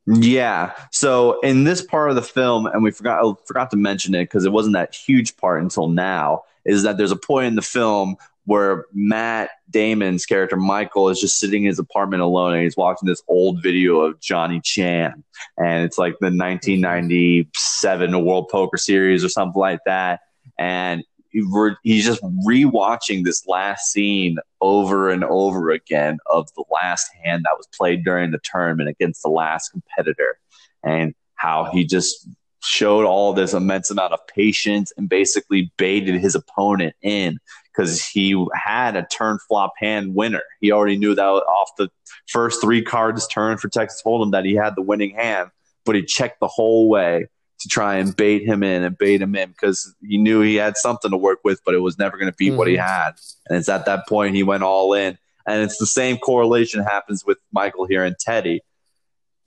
Yeah. 0.06 0.72
So 0.90 1.38
in 1.40 1.64
this 1.64 1.82
part 1.82 2.10
of 2.10 2.16
the 2.16 2.22
film, 2.22 2.66
and 2.66 2.82
we 2.82 2.90
forgot 2.90 3.24
I 3.24 3.32
forgot 3.46 3.70
to 3.70 3.76
mention 3.76 4.14
it 4.14 4.24
because 4.24 4.44
it 4.44 4.52
wasn't 4.52 4.74
that 4.74 4.94
huge 4.94 5.36
part 5.36 5.62
until 5.62 5.88
now, 5.88 6.42
is 6.64 6.82
that 6.82 6.96
there's 6.96 7.12
a 7.12 7.16
point 7.16 7.46
in 7.46 7.54
the 7.54 7.62
film 7.62 8.16
where 8.44 8.86
Matt 8.92 9.50
Damon's 9.70 10.26
character 10.26 10.56
Michael 10.56 11.08
is 11.08 11.20
just 11.20 11.38
sitting 11.38 11.62
in 11.62 11.68
his 11.68 11.78
apartment 11.78 12.22
alone 12.22 12.54
and 12.54 12.64
he's 12.64 12.76
watching 12.76 13.08
this 13.08 13.22
old 13.28 13.62
video 13.62 14.00
of 14.00 14.20
Johnny 14.20 14.60
Chan. 14.60 15.22
And 15.56 15.84
it's 15.84 15.98
like 15.98 16.14
the 16.20 16.26
1997 16.26 18.24
World 18.24 18.48
Poker 18.50 18.76
Series 18.76 19.24
or 19.24 19.28
something 19.28 19.60
like 19.60 19.78
that. 19.86 20.20
And 20.58 21.04
he's 21.32 22.04
just 22.04 22.22
rewatching 22.46 23.24
this 23.24 23.46
last 23.46 23.90
scene 23.90 24.38
over 24.60 25.10
and 25.10 25.24
over 25.24 25.70
again 25.70 26.18
of 26.26 26.52
the 26.54 26.64
last 26.70 27.10
hand 27.22 27.44
that 27.44 27.56
was 27.56 27.66
played 27.76 28.04
during 28.04 28.30
the 28.30 28.40
tournament 28.42 28.88
against 28.88 29.22
the 29.22 29.30
last 29.30 29.70
competitor. 29.70 30.38
And 30.84 31.14
how 31.34 31.64
he 31.64 31.84
just 31.84 32.28
showed 32.60 33.04
all 33.04 33.32
this 33.32 33.54
immense 33.54 33.90
amount 33.90 34.12
of 34.12 34.20
patience 34.28 34.92
and 34.96 35.08
basically 35.08 35.72
baited 35.76 36.20
his 36.20 36.34
opponent 36.34 36.94
in 37.02 37.38
because 37.72 38.04
he 38.04 38.46
had 38.54 38.96
a 38.96 39.06
turn 39.06 39.38
flop 39.48 39.72
hand 39.78 40.14
winner. 40.14 40.42
He 40.60 40.70
already 40.70 40.96
knew 40.96 41.14
that 41.14 41.22
off 41.22 41.70
the 41.76 41.88
first 42.28 42.60
three 42.60 42.82
cards 42.82 43.26
turn 43.26 43.58
for 43.58 43.68
Texas 43.68 44.02
Hold'em 44.04 44.32
that 44.32 44.44
he 44.44 44.54
had 44.54 44.76
the 44.76 44.82
winning 44.82 45.14
hand, 45.14 45.50
but 45.84 45.96
he 45.96 46.02
checked 46.02 46.38
the 46.40 46.48
whole 46.48 46.88
way 46.88 47.26
to 47.62 47.68
try 47.68 47.96
and 47.96 48.14
bait 48.16 48.42
him 48.44 48.62
in 48.62 48.82
and 48.82 48.96
bait 48.98 49.22
him 49.22 49.34
in 49.34 49.50
because 49.50 49.94
he 50.06 50.18
knew 50.18 50.40
he 50.40 50.56
had 50.56 50.76
something 50.76 51.10
to 51.10 51.16
work 51.16 51.38
with, 51.44 51.60
but 51.64 51.74
it 51.74 51.78
was 51.80 51.98
never 51.98 52.16
going 52.16 52.30
to 52.30 52.36
be 52.36 52.48
mm-hmm. 52.48 52.56
what 52.56 52.68
he 52.68 52.74
mm-hmm. 52.74 52.86
had. 52.86 53.12
And 53.48 53.58
it's 53.58 53.68
at 53.68 53.86
that 53.86 54.06
point 54.08 54.34
he 54.34 54.42
went 54.42 54.62
all 54.62 54.94
in. 54.94 55.18
And 55.46 55.62
it's 55.62 55.78
the 55.78 55.86
same 55.86 56.18
correlation 56.18 56.82
happens 56.82 57.24
with 57.24 57.38
Michael 57.52 57.86
here 57.86 58.04
and 58.04 58.16
Teddy. 58.18 58.60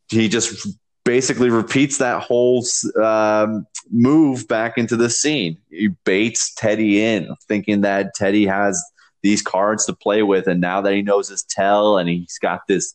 He 0.09 0.27
just 0.27 0.67
basically 1.05 1.49
repeats 1.49 1.99
that 1.99 2.21
whole 2.21 2.65
um, 3.01 3.65
move 3.91 4.47
back 4.47 4.77
into 4.77 4.97
the 4.97 5.09
scene. 5.09 5.57
He 5.69 5.89
baits 6.03 6.53
Teddy 6.55 7.01
in, 7.01 7.33
thinking 7.47 7.81
that 7.81 8.13
Teddy 8.15 8.45
has 8.45 8.83
these 9.23 9.41
cards 9.41 9.85
to 9.85 9.93
play 9.93 10.21
with, 10.21 10.47
and 10.47 10.61
now 10.61 10.81
that 10.81 10.93
he 10.93 11.01
knows 11.01 11.29
his 11.29 11.43
tell 11.43 11.97
and 11.97 12.09
he's 12.09 12.37
got 12.39 12.61
this 12.67 12.93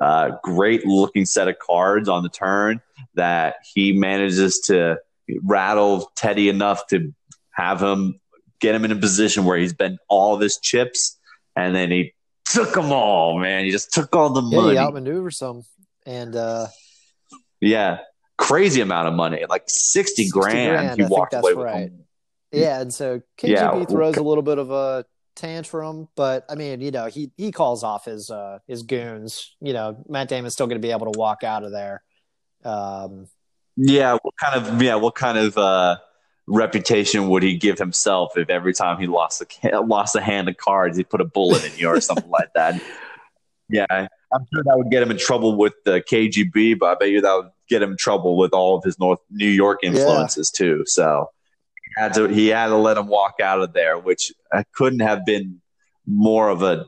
uh, 0.00 0.32
great 0.42 0.86
looking 0.86 1.24
set 1.24 1.48
of 1.48 1.58
cards 1.58 2.08
on 2.08 2.22
the 2.22 2.28
turn, 2.28 2.80
that 3.14 3.56
he 3.74 3.92
manages 3.92 4.60
to 4.60 4.98
rattle 5.42 6.10
Teddy 6.16 6.48
enough 6.48 6.86
to 6.88 7.14
have 7.52 7.82
him 7.82 8.20
get 8.60 8.74
him 8.74 8.84
in 8.84 8.92
a 8.92 8.96
position 8.96 9.44
where 9.44 9.58
he's 9.58 9.72
been 9.72 9.98
all 10.08 10.34
of 10.34 10.40
his 10.40 10.58
chips, 10.58 11.18
and 11.56 11.74
then 11.74 11.90
he 11.90 12.14
took 12.44 12.72
them 12.72 12.92
all. 12.92 13.38
Man, 13.38 13.64
he 13.64 13.70
just 13.70 13.92
took 13.92 14.14
all 14.14 14.30
the 14.30 14.42
yeah, 14.42 14.56
money. 14.56 14.72
He 14.72 14.78
outmaneuvered 14.78 15.34
some, 15.34 15.64
and 16.06 16.34
uh, 16.34 16.66
yeah, 17.60 17.98
crazy 18.36 18.80
amount 18.80 19.08
of 19.08 19.14
money, 19.14 19.44
like 19.48 19.64
60, 19.68 20.24
60 20.24 20.28
grand, 20.30 20.70
grand. 20.70 20.98
He 20.98 21.04
I 21.04 21.08
walked 21.08 21.34
away 21.34 21.52
right. 21.52 21.90
with. 21.90 22.00
Yeah, 22.52 22.80
and 22.80 22.92
so 22.92 23.20
KGB 23.38 23.50
yeah. 23.50 23.84
throws 23.84 24.16
a 24.16 24.22
little 24.22 24.42
bit 24.42 24.58
of 24.58 24.70
a 24.70 25.04
tantrum, 25.38 26.08
but 26.16 26.44
I 26.48 26.54
mean, 26.54 26.80
you 26.80 26.90
know, 26.90 27.06
he 27.06 27.30
he 27.36 27.52
calls 27.52 27.82
off 27.82 28.04
his 28.04 28.30
uh 28.30 28.58
his 28.66 28.82
goons. 28.82 29.56
You 29.60 29.72
know, 29.72 30.04
Matt 30.08 30.28
Damon's 30.28 30.52
still 30.52 30.66
going 30.66 30.80
to 30.80 30.86
be 30.86 30.92
able 30.92 31.10
to 31.10 31.18
walk 31.18 31.44
out 31.44 31.64
of 31.64 31.72
there. 31.72 32.02
Um, 32.64 33.28
yeah, 33.76 34.18
what 34.20 34.34
kind 34.42 34.66
of 34.66 34.82
yeah, 34.82 34.96
what 34.96 35.14
kind 35.14 35.38
of 35.38 35.56
uh 35.56 35.98
reputation 36.46 37.28
would 37.28 37.42
he 37.42 37.56
give 37.56 37.78
himself 37.78 38.36
if 38.36 38.50
every 38.50 38.72
time 38.72 38.98
he 38.98 39.06
lost 39.06 39.42
a 39.42 39.80
lost 39.80 40.16
a 40.16 40.20
hand 40.20 40.48
of 40.48 40.56
cards 40.56 40.96
he 40.96 41.04
put 41.04 41.20
a 41.20 41.24
bullet 41.24 41.64
in 41.64 41.78
you 41.78 41.88
or 41.88 42.00
something 42.00 42.30
like 42.30 42.52
that? 42.54 42.80
Yeah, 43.70 43.84
I'm 43.90 44.46
sure 44.50 44.64
that 44.64 44.78
would 44.78 44.90
get 44.90 45.02
him 45.02 45.10
in 45.10 45.18
trouble 45.18 45.54
with 45.54 45.74
the 45.84 46.00
KGB, 46.00 46.78
but 46.78 46.86
I 46.86 46.94
bet 46.94 47.10
you 47.10 47.20
that 47.20 47.34
would 47.34 47.50
get 47.68 47.82
him 47.82 47.90
in 47.90 47.96
trouble 47.98 48.38
with 48.38 48.54
all 48.54 48.78
of 48.78 48.82
his 48.82 48.98
North 48.98 49.20
New 49.30 49.46
York 49.46 49.80
influences 49.82 50.50
yeah. 50.54 50.64
too. 50.64 50.84
So 50.86 51.28
had 51.98 52.14
to 52.14 52.28
he 52.28 52.48
had 52.48 52.68
to 52.68 52.76
let 52.76 52.96
him 52.96 53.08
walk 53.08 53.40
out 53.42 53.60
of 53.60 53.72
there, 53.72 53.98
which 53.98 54.32
uh, 54.52 54.62
couldn't 54.74 55.00
have 55.00 55.24
been 55.26 55.60
more 56.06 56.48
of 56.48 56.62
a 56.62 56.86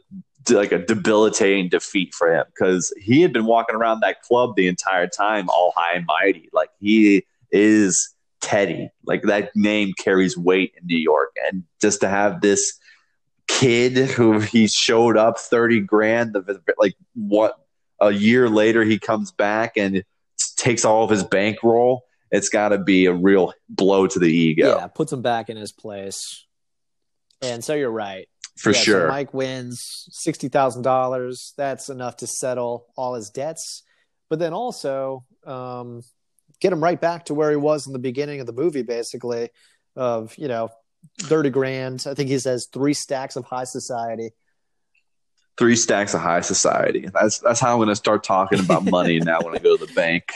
like 0.49 0.73
a 0.73 0.79
debilitating 0.79 1.69
defeat 1.69 2.15
for 2.15 2.33
him 2.33 2.45
because 2.55 2.93
he 2.99 3.21
had 3.21 3.33
been 3.33 3.45
walking 3.45 3.77
around 3.77 4.01
that 4.01 4.23
club 4.23 4.55
the 4.57 4.69
entire 4.69 5.07
time, 5.07 5.49
all 5.51 5.73
high 5.77 5.95
and 5.95 6.07
mighty. 6.07 6.49
Like 6.53 6.71
he 6.79 7.25
is 7.51 8.15
Teddy. 8.41 8.89
Like 9.05 9.23
that 9.23 9.51
name 9.55 9.93
carries 9.99 10.37
weight 10.37 10.73
in 10.81 10.87
New 10.87 10.99
York, 10.99 11.31
and 11.47 11.65
just 11.81 12.01
to 12.01 12.09
have 12.09 12.41
this 12.41 12.79
kid 13.49 13.97
who 13.97 14.39
he 14.39 14.69
showed 14.69 15.17
up 15.17 15.37
30 15.37 15.81
grand 15.81 16.37
like 16.79 16.95
what 17.15 17.59
a 18.01 18.13
year 18.13 18.49
later 18.49 18.85
he 18.85 18.97
comes 18.97 19.33
back 19.33 19.77
and 19.77 20.05
takes 20.57 20.85
all 20.85 21.03
of 21.03 21.11
his 21.11 21.25
bankroll 21.25 22.05
it's 22.31 22.49
got 22.49 22.71
to 22.71 22.79
be 22.79 23.07
a 23.07 23.13
real 23.13 23.53
blow 23.69 24.07
to 24.07 24.19
the 24.19 24.31
ego 24.31 24.77
yeah 24.79 24.87
puts 24.87 25.13
him 25.13 25.23
back 25.23 25.49
in 25.49 25.57
his 25.57 25.73
place 25.73 26.47
and 27.43 27.65
so 27.65 27.75
you're 27.75 27.91
right 27.91 28.29
for 28.57 28.71
yeah, 28.71 28.79
sure 28.79 29.07
so 29.07 29.09
mike 29.09 29.33
wins 29.33 30.09
$60000 30.27 31.55
that's 31.57 31.89
enough 31.89 32.17
to 32.19 32.27
settle 32.27 32.87
all 32.97 33.15
his 33.15 33.31
debts 33.31 33.83
but 34.29 34.39
then 34.39 34.53
also 34.53 35.25
um, 35.47 36.03
get 36.61 36.73
him 36.73 36.83
right 36.83 37.01
back 37.01 37.25
to 37.25 37.35
where 37.35 37.51
he 37.51 37.57
was 37.57 37.87
in 37.87 37.93
the 37.93 37.99
beginning 37.99 38.41
of 38.41 38.47
the 38.47 38.53
movie 38.53 38.83
basically 38.83 39.49
of 39.97 40.37
you 40.39 40.49
know 40.49 40.71
30 41.21 41.51
grand. 41.51 42.05
I 42.07 42.15
think 42.15 42.29
he 42.29 42.39
says 42.39 42.69
three 42.73 42.95
stacks 42.95 43.37
of 43.37 43.45
high 43.45 43.65
society. 43.65 44.31
Three 45.59 45.77
stacks 45.77 46.15
of 46.15 46.21
high 46.21 46.41
society. 46.41 47.09
That's 47.13 47.39
that's 47.39 47.61
how 47.61 47.73
I'm 47.73 47.79
going 47.79 47.89
to 47.89 47.97
start 47.97 48.25
talking 48.25 48.61
about 48.61 48.85
money 48.85 49.19
now 49.21 49.41
when 49.43 49.55
I 49.55 49.59
go 49.59 49.77
to 49.77 49.87
the 49.87 49.93
bank. 49.93 50.33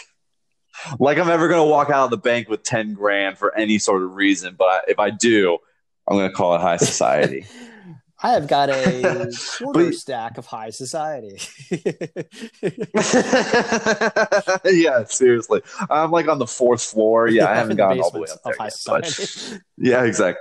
Like 0.99 1.18
I'm 1.18 1.29
ever 1.29 1.49
going 1.49 1.61
to 1.61 1.70
walk 1.70 1.91
out 1.91 2.05
of 2.05 2.11
the 2.11 2.18
bank 2.18 2.49
with 2.49 2.62
10 2.62 2.95
grand 2.95 3.39
for 3.39 3.57
any 3.57 3.79
sort 3.79 4.03
of 4.03 4.14
reason, 4.14 4.55
but 4.59 4.85
if 4.89 4.99
I 4.99 5.11
do, 5.11 5.59
I'm 6.09 6.16
going 6.16 6.29
to 6.29 6.35
call 6.35 6.55
it 6.55 6.61
high 6.61 6.77
society. 6.77 7.47
I 8.22 8.33
have 8.33 8.49
got 8.49 8.70
a 8.70 9.31
quarter 9.59 9.93
stack 9.93 10.39
of 10.39 10.47
high 10.47 10.70
society. 10.70 11.37
yeah, 14.64 15.05
seriously. 15.05 15.61
I'm 15.91 16.11
like 16.11 16.27
on 16.29 16.39
the 16.39 16.47
fourth 16.47 16.83
floor. 16.83 17.29
Yeah, 17.29 17.51
I 17.51 17.55
haven't 17.55 17.77
gotten 17.77 18.01
all 18.01 18.11
the 18.11 18.20
way 18.20 18.29
up 18.33 18.43
there. 18.43 18.55
Yet, 18.59 18.83
but, 18.87 19.61
yeah, 19.77 20.05
exactly. 20.05 20.41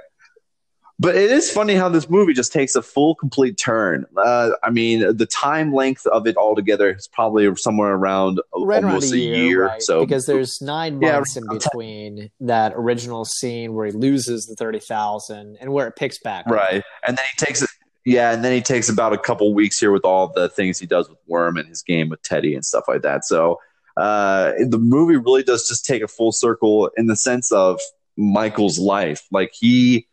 But 1.03 1.17
it 1.17 1.31
is 1.31 1.51
funny 1.51 1.75
how 1.75 1.89
this 1.89 2.09
movie 2.09 2.31
just 2.31 2.53
takes 2.53 2.75
a 2.75 2.81
full, 2.81 3.13
complete 3.13 3.57
turn. 3.57 4.05
Uh, 4.15 4.51
I 4.63 4.69
mean, 4.69 5.17
the 5.17 5.25
time 5.25 5.73
length 5.73 6.07
of 6.07 6.25
it 6.27 6.37
altogether 6.37 6.95
is 6.95 7.09
probably 7.09 7.53
somewhere 7.57 7.91
around 7.91 8.39
right 8.55 8.81
almost 8.81 9.11
around 9.11 9.19
a, 9.19 9.23
year. 9.23 9.35
year 9.35 9.65
right? 9.65 9.81
So 9.81 9.99
because 10.05 10.25
there's 10.25 10.61
nine 10.61 11.01
months 11.01 11.35
yeah, 11.35 11.41
in 11.41 11.47
between 11.49 12.31
that 12.39 12.71
original 12.77 13.25
scene 13.25 13.73
where 13.73 13.87
he 13.87 13.91
loses 13.91 14.45
the 14.45 14.55
thirty 14.55 14.79
thousand 14.79 15.57
and 15.59 15.73
where 15.73 15.87
it 15.87 15.97
picks 15.97 16.19
back. 16.19 16.45
Right, 16.47 16.77
up. 16.77 16.85
and 17.05 17.17
then 17.17 17.25
he 17.35 17.45
takes 17.45 17.61
it. 17.61 17.69
Yeah, 18.05 18.31
and 18.31 18.41
then 18.41 18.53
he 18.53 18.61
takes 18.61 18.87
about 18.87 19.11
a 19.11 19.17
couple 19.17 19.53
weeks 19.53 19.77
here 19.77 19.91
with 19.91 20.05
all 20.05 20.31
the 20.31 20.47
things 20.47 20.79
he 20.79 20.85
does 20.85 21.09
with 21.09 21.19
Worm 21.27 21.57
and 21.57 21.67
his 21.67 21.81
game 21.81 22.07
with 22.07 22.21
Teddy 22.21 22.55
and 22.55 22.63
stuff 22.63 22.85
like 22.87 23.01
that. 23.01 23.25
So 23.25 23.59
uh, 23.97 24.53
the 24.57 24.79
movie 24.79 25.17
really 25.17 25.43
does 25.43 25.67
just 25.67 25.85
take 25.85 26.01
a 26.01 26.07
full 26.07 26.31
circle 26.31 26.89
in 26.95 27.07
the 27.07 27.17
sense 27.17 27.51
of 27.51 27.81
Michael's 28.15 28.79
life. 28.79 29.25
Like 29.31 29.51
he 29.53 30.07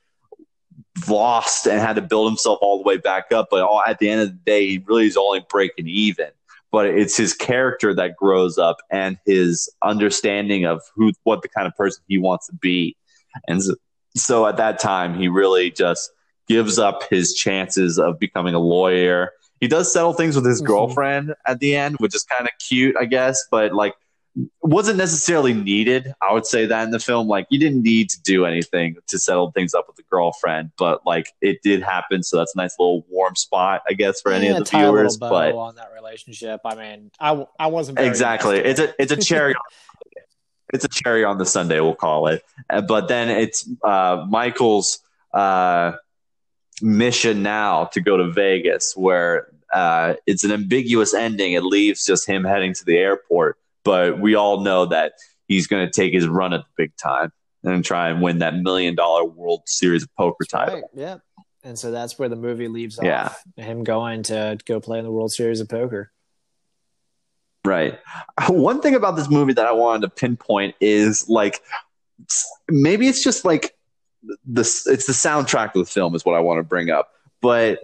lost 1.09 1.67
and 1.67 1.81
had 1.81 1.97
to 1.97 2.03
build 2.03 2.29
himself 2.29 2.59
all 2.63 2.79
the 2.79 2.85
way 2.85 2.97
back 2.97 3.33
up. 3.33 3.49
But 3.51 3.63
all, 3.63 3.83
at 3.87 3.99
the 3.99 4.09
end 4.09 4.23
of 4.23 4.29
the 4.29 4.39
day, 4.45 4.67
he 4.67 4.79
really 4.79 5.07
is 5.07 5.17
only 5.17 5.45
breaking 5.49 5.89
even. 5.89 6.29
But 6.73 6.87
it's 6.87 7.17
his 7.17 7.35
character 7.35 7.95
that 7.95 8.17
grows 8.17 8.57
up 8.57 8.77
and 8.91 9.19
his 9.27 9.69
understanding 9.83 10.67
of 10.67 10.81
who, 10.95 11.13
what 11.25 11.43
the 11.43 11.49
kind 11.49 11.67
of 11.67 11.75
person 11.75 12.03
he 12.07 12.19
wants 12.19 12.47
to 12.47 12.55
be. 12.55 12.97
And 13.49 13.63
so, 13.63 13.75
so 14.17 14.47
at 14.47 14.57
that 14.59 14.79
time, 14.79 15.19
he 15.19 15.29
really 15.29 15.71
just 15.71 16.11
gives 16.47 16.79
up 16.79 17.05
his 17.11 17.35
chances 17.35 17.99
of 17.99 18.19
becoming 18.19 18.55
a 18.55 18.61
lawyer. 18.61 19.33
He 19.61 19.69
does 19.69 19.93
settle 19.93 20.13
things 20.13 20.37
with 20.37 20.47
his 20.47 20.61
mm-hmm. 20.61 20.67
girlfriend 20.67 21.35
at 21.47 21.61
the 21.61 21.77
end, 21.77 21.97
which 21.99 22.15
is 22.15 22.25
kind 22.25 22.45
of 22.45 22.51
cute, 22.59 22.97
I 22.97 23.05
guess. 23.05 23.45
But 23.51 23.73
like 23.73 23.95
wasn't 24.63 24.99
necessarily 24.99 25.53
needed. 25.53 26.15
I 26.23 26.33
would 26.33 26.47
say 26.47 26.67
that 26.67 26.85
in 26.85 26.91
the 26.91 27.01
film, 27.01 27.27
like 27.27 27.47
you 27.51 27.59
didn't 27.59 27.83
need 27.83 28.11
to 28.11 28.23
do 28.23 28.47
anything 28.47 28.97
to 29.09 29.19
settle 29.19 29.51
things 29.51 29.75
up 29.75 29.87
with 29.89 29.97
the 29.97 30.05
girlfriend, 30.11 30.71
but 30.79 31.05
like 31.05 31.27
it 31.41 31.63
did 31.63 31.83
happen. 31.83 32.23
So 32.23 32.37
that's 32.37 32.55
a 32.55 32.59
nice 32.59 32.77
little 32.79 33.05
warm 33.09 33.35
spot, 33.35 33.83
I 33.89 33.95
guess, 33.95 34.21
for 34.21 34.33
any 34.33 34.49
of 34.49 34.59
the 34.59 34.65
viewers. 34.65 35.17
But 35.17 35.55
on 35.55 35.75
that 35.77 35.91
relationship, 35.95 36.61
I 36.65 36.75
mean, 36.75 37.11
I 37.19 37.45
I 37.59 37.67
wasn't 37.67 37.99
exactly. 37.99 38.59
It's 38.59 38.81
a 38.81 38.95
it's 39.03 39.13
a 39.13 39.17
cherry. 39.17 39.55
it's 40.73 40.85
a 40.85 40.89
cherry 40.89 41.25
on 41.25 41.39
the 41.39 41.47
sundae, 41.47 41.81
we'll 41.81 41.95
call 41.95 42.29
it. 42.29 42.45
But 42.69 43.09
then 43.09 43.29
it's 43.29 43.69
uh, 43.83 44.25
Michael's 44.29 45.01
uh, 45.35 45.93
mission 46.81 47.43
now 47.43 47.87
to 47.87 48.01
go 48.01 48.17
to 48.17 48.31
Vegas, 48.31 48.97
where 48.97 49.49
uh, 49.73 50.15
it's 50.27 50.45
an 50.45 50.53
ambiguous 50.53 51.15
ending. 51.15 51.55
It 51.55 51.65
leaves 51.65 52.05
just 52.05 52.29
him 52.29 52.45
heading 52.45 52.75
to 52.75 52.85
the 52.85 52.97
airport 52.97 53.59
but 53.85 54.21
we 54.21 54.35
all 54.35 54.61
know 54.61 54.87
that 54.87 55.13
he's 55.49 55.67
going 55.67 55.87
to 55.87 55.93
take 55.93 56.13
his 56.13 56.29
run 56.29 56.53
at 56.53 56.61
the 56.61 56.71
big 56.77 56.93
time 56.97 57.33
and 57.63 57.85
try 57.85 58.09
and 58.09 58.23
win 58.23 58.39
that 58.39 58.57
million 58.57 58.95
dollar 58.95 59.25
World 59.25 59.63
Series 59.67 60.03
of 60.03 60.15
Poker 60.17 60.45
title. 60.45 60.77
Right. 60.77 60.85
Yeah. 60.95 61.17
And 61.63 61.79
so 61.79 61.91
that's 61.91 62.19
where 62.19 62.29
the 62.29 62.37
movie 62.37 62.69
leaves 62.69 62.99
off. 62.99 63.05
Yeah. 63.05 63.33
Him 63.57 63.85
going 63.85 64.23
to 64.25 64.59
go 64.65 64.81
play 64.81 64.99
in 64.99 65.05
the 65.05 65.11
World 65.11 65.33
Series 65.33 65.61
of 65.61 65.69
Poker. 65.69 66.11
Right. 67.65 67.99
One 68.49 68.81
thing 68.81 68.95
about 68.95 69.17
this 69.17 69.29
movie 69.29 69.53
that 69.53 69.67
I 69.67 69.73
wanted 69.73 70.03
to 70.03 70.09
pinpoint 70.09 70.75
is 70.81 71.29
like 71.29 71.61
maybe 72.69 73.09
it's 73.09 73.23
just 73.23 73.45
like 73.45 73.77
the 74.47 74.61
it's 74.61 75.07
the 75.07 75.13
soundtrack 75.13 75.75
of 75.75 75.85
the 75.85 75.91
film 75.91 76.15
is 76.15 76.25
what 76.25 76.35
I 76.35 76.41
want 76.41 76.59
to 76.59 76.63
bring 76.63 76.91
up. 76.91 77.11
But 77.43 77.81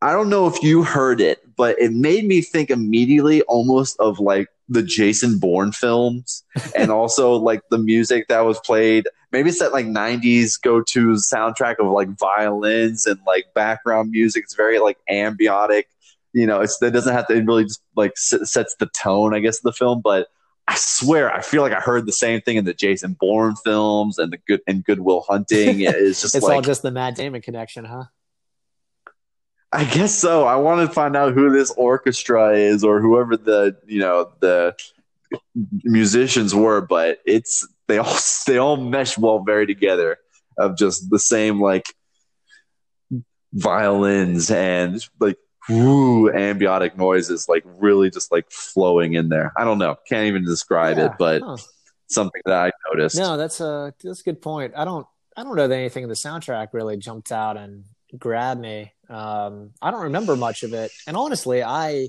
I 0.00 0.12
don't 0.12 0.28
know 0.28 0.46
if 0.46 0.62
you 0.62 0.82
heard 0.82 1.20
it, 1.20 1.56
but 1.56 1.78
it 1.78 1.92
made 1.92 2.26
me 2.26 2.40
think 2.40 2.70
immediately 2.70 3.42
almost 3.42 3.98
of 4.00 4.20
like 4.20 4.48
the 4.68 4.82
Jason 4.82 5.38
Bourne 5.38 5.72
films 5.72 6.44
and 6.74 6.90
also 6.90 7.34
like 7.34 7.62
the 7.70 7.78
music 7.78 8.28
that 8.28 8.40
was 8.40 8.58
played. 8.60 9.08
Maybe 9.32 9.50
it's 9.50 9.58
that 9.58 9.72
like 9.72 9.86
90s 9.86 10.60
go 10.60 10.80
to 10.82 11.08
soundtrack 11.14 11.76
of 11.78 11.90
like 11.90 12.08
violins 12.18 13.06
and 13.06 13.18
like 13.26 13.46
background 13.54 14.10
music. 14.10 14.44
It's 14.44 14.54
very 14.54 14.78
like 14.78 14.98
ambiotic. 15.10 15.84
You 16.32 16.46
know, 16.46 16.60
it's, 16.60 16.80
it 16.82 16.90
doesn't 16.90 17.12
have 17.12 17.26
to, 17.28 17.34
it 17.34 17.46
really 17.46 17.64
just 17.64 17.82
like 17.96 18.12
sets 18.16 18.76
the 18.78 18.86
tone, 18.86 19.34
I 19.34 19.40
guess, 19.40 19.58
of 19.58 19.64
the 19.64 19.72
film. 19.72 20.00
But 20.02 20.28
I 20.66 20.76
swear, 20.76 21.32
I 21.32 21.42
feel 21.42 21.62
like 21.62 21.72
I 21.72 21.80
heard 21.80 22.06
the 22.06 22.12
same 22.12 22.40
thing 22.40 22.56
in 22.56 22.64
the 22.64 22.74
Jason 22.74 23.16
Bourne 23.20 23.54
films 23.64 24.18
and 24.18 24.32
the 24.32 24.38
good 24.38 24.60
and 24.66 24.84
Good 24.84 25.00
Will 25.00 25.20
Hunting. 25.28 25.80
It's 25.80 26.22
just 26.22 26.34
it's 26.34 26.44
like, 26.44 26.54
all 26.54 26.62
just 26.62 26.82
the 26.82 26.90
Matt 26.90 27.16
Damon 27.16 27.42
connection, 27.42 27.84
huh? 27.84 28.04
I 29.74 29.84
guess 29.84 30.16
so. 30.16 30.44
I 30.46 30.54
want 30.54 30.88
to 30.88 30.94
find 30.94 31.16
out 31.16 31.34
who 31.34 31.50
this 31.50 31.72
orchestra 31.72 32.52
is 32.52 32.84
or 32.84 33.00
whoever 33.00 33.36
the 33.36 33.76
you 33.86 33.98
know 33.98 34.30
the 34.38 34.76
musicians 35.82 36.54
were, 36.54 36.80
but 36.80 37.18
it's 37.26 37.66
they 37.88 37.98
all 37.98 38.16
they 38.46 38.58
all 38.58 38.76
mesh 38.76 39.18
well 39.18 39.40
very 39.40 39.66
together 39.66 40.18
of 40.56 40.78
just 40.78 41.10
the 41.10 41.18
same 41.18 41.60
like 41.60 41.92
violins 43.52 44.48
and 44.48 45.04
like 45.18 45.38
woo 45.68 46.30
ambiotic 46.30 46.96
noises 46.96 47.48
like 47.48 47.64
really 47.64 48.10
just 48.10 48.30
like 48.30 48.48
flowing 48.52 49.14
in 49.14 49.28
there. 49.28 49.52
I 49.56 49.64
don't 49.64 49.78
know, 49.78 49.96
can't 50.08 50.26
even 50.26 50.44
describe 50.44 50.98
yeah, 50.98 51.06
it, 51.06 51.12
but 51.18 51.42
huh. 51.42 51.56
something 52.06 52.42
that 52.44 52.54
I 52.54 52.70
noticed. 52.92 53.16
No, 53.16 53.36
that's 53.36 53.60
a 53.60 53.92
that's 54.04 54.20
a 54.20 54.24
good 54.24 54.40
point. 54.40 54.74
I 54.76 54.84
don't 54.84 55.04
I 55.36 55.42
don't 55.42 55.56
know 55.56 55.66
that 55.66 55.74
anything 55.74 56.04
in 56.04 56.08
the 56.08 56.14
soundtrack 56.14 56.68
really 56.72 56.96
jumped 56.96 57.32
out 57.32 57.56
and 57.56 57.86
grabbed 58.16 58.60
me. 58.60 58.92
Um, 59.08 59.70
I 59.82 59.90
don't 59.90 60.04
remember 60.04 60.36
much 60.36 60.62
of 60.62 60.72
it, 60.72 60.90
and 61.06 61.16
honestly, 61.16 61.62
I 61.62 62.08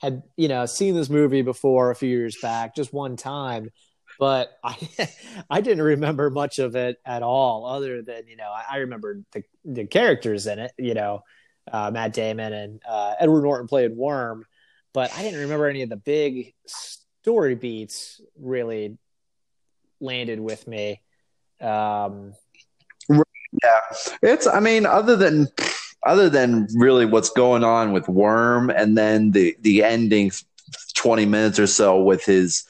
had 0.00 0.22
you 0.36 0.48
know 0.48 0.66
seen 0.66 0.94
this 0.94 1.10
movie 1.10 1.42
before 1.42 1.90
a 1.90 1.94
few 1.94 2.08
years 2.08 2.36
back, 2.40 2.74
just 2.74 2.92
one 2.92 3.16
time, 3.16 3.70
but 4.18 4.50
I 4.62 4.76
I 5.50 5.60
didn't 5.60 5.84
remember 5.84 6.30
much 6.30 6.58
of 6.58 6.76
it 6.76 6.98
at 7.04 7.22
all, 7.22 7.66
other 7.66 8.02
than 8.02 8.26
you 8.28 8.36
know 8.36 8.50
I, 8.50 8.64
I 8.70 8.76
remember 8.78 9.22
the 9.32 9.42
the 9.64 9.86
characters 9.86 10.46
in 10.46 10.58
it, 10.58 10.72
you 10.78 10.94
know, 10.94 11.22
uh, 11.72 11.90
Matt 11.90 12.12
Damon 12.12 12.52
and 12.52 12.82
uh, 12.88 13.14
Edward 13.18 13.42
Norton 13.42 13.66
played 13.66 13.96
Worm, 13.96 14.44
but 14.92 15.12
I 15.14 15.22
didn't 15.22 15.40
remember 15.40 15.66
any 15.66 15.82
of 15.82 15.88
the 15.88 15.96
big 15.96 16.54
story 16.66 17.54
beats 17.54 18.20
really 18.38 18.98
landed 20.00 20.40
with 20.40 20.66
me. 20.66 21.00
Um, 21.60 22.34
yeah, 23.10 23.80
it's. 24.22 24.46
I 24.46 24.60
mean, 24.60 24.86
other 24.86 25.16
than 25.16 25.48
other 26.06 26.28
than 26.28 26.68
really 26.74 27.04
what's 27.04 27.30
going 27.30 27.64
on 27.64 27.92
with 27.92 28.08
Worm, 28.08 28.70
and 28.70 28.96
then 28.96 29.32
the 29.32 29.56
the 29.60 29.82
ending 29.82 30.30
twenty 30.94 31.26
minutes 31.26 31.58
or 31.58 31.66
so 31.66 32.00
with 32.00 32.24
his. 32.24 32.64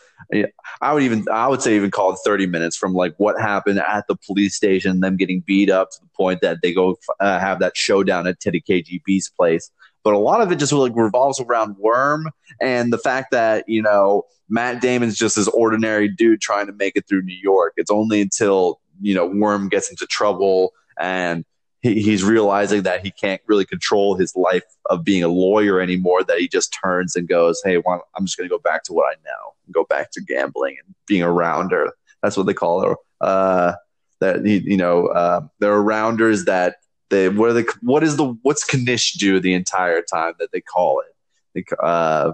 I 0.82 0.92
would 0.92 1.04
even 1.04 1.24
I 1.32 1.46
would 1.46 1.62
say 1.62 1.76
even 1.76 1.92
call 1.92 2.12
it 2.12 2.18
30 2.24 2.46
minutes 2.46 2.76
from 2.76 2.92
like 2.92 3.14
what 3.18 3.40
happened 3.40 3.78
at 3.78 4.06
the 4.08 4.16
police 4.16 4.54
station, 4.54 5.00
them 5.00 5.16
getting 5.16 5.40
beat 5.46 5.70
up 5.70 5.92
to 5.92 6.00
the 6.00 6.08
point 6.16 6.40
that 6.40 6.58
they 6.60 6.74
go 6.74 6.98
uh, 7.20 7.38
have 7.38 7.60
that 7.60 7.76
showdown 7.76 8.26
at 8.26 8.40
Teddy 8.40 8.60
KGB's 8.60 9.30
place. 9.30 9.70
But 10.02 10.14
a 10.14 10.18
lot 10.18 10.40
of 10.40 10.50
it 10.50 10.56
just 10.56 10.72
like 10.72 10.92
revolves 10.94 11.40
around 11.40 11.76
Worm 11.78 12.30
and 12.60 12.92
the 12.92 12.98
fact 12.98 13.30
that 13.30 13.68
you 13.68 13.80
know 13.80 14.24
Matt 14.48 14.80
Damon's 14.80 15.16
just 15.16 15.36
this 15.36 15.48
ordinary 15.48 16.08
dude 16.08 16.40
trying 16.40 16.66
to 16.66 16.72
make 16.72 16.96
it 16.96 17.06
through 17.08 17.22
New 17.22 17.38
York. 17.40 17.74
It's 17.76 17.90
only 17.90 18.20
until 18.20 18.80
you 19.00 19.14
know 19.14 19.26
Worm 19.26 19.68
gets 19.68 19.90
into 19.90 20.06
trouble 20.06 20.72
and 20.98 21.44
he, 21.88 22.02
he's 22.02 22.24
realizing 22.24 22.82
that 22.82 23.04
he 23.04 23.10
can't 23.10 23.40
really 23.46 23.64
control 23.64 24.16
his 24.16 24.34
life 24.36 24.64
of 24.90 25.04
being 25.04 25.22
a 25.22 25.28
lawyer 25.28 25.80
anymore. 25.80 26.22
That 26.24 26.38
he 26.38 26.48
just 26.48 26.76
turns 26.82 27.16
and 27.16 27.28
goes, 27.28 27.60
"Hey, 27.64 27.78
well, 27.78 28.06
I'm 28.16 28.26
just 28.26 28.36
going 28.36 28.48
to 28.48 28.54
go 28.54 28.60
back 28.60 28.84
to 28.84 28.92
what 28.92 29.06
I 29.06 29.16
know, 29.24 29.54
and 29.66 29.74
go 29.74 29.84
back 29.84 30.10
to 30.12 30.20
gambling 30.20 30.76
and 30.84 30.94
being 31.06 31.22
a 31.22 31.32
rounder." 31.32 31.92
That's 32.22 32.36
what 32.36 32.46
they 32.46 32.54
call 32.54 32.92
it. 32.92 32.98
Uh, 33.20 33.74
that 34.20 34.44
you 34.44 34.76
know, 34.76 35.06
uh, 35.06 35.42
there 35.60 35.72
are 35.72 35.82
rounders 35.82 36.44
that 36.46 36.76
they 37.10 37.28
what 37.28 37.50
are 37.50 37.54
they? 37.54 37.64
What 37.82 38.02
is 38.02 38.16
the 38.16 38.36
what's 38.42 38.66
Knish 38.74 39.14
do 39.14 39.40
the 39.40 39.54
entire 39.54 40.02
time 40.02 40.34
that 40.38 40.52
they 40.52 40.60
call 40.60 41.00
it? 41.00 41.14
They, 41.54 41.76
uh, 41.82 42.32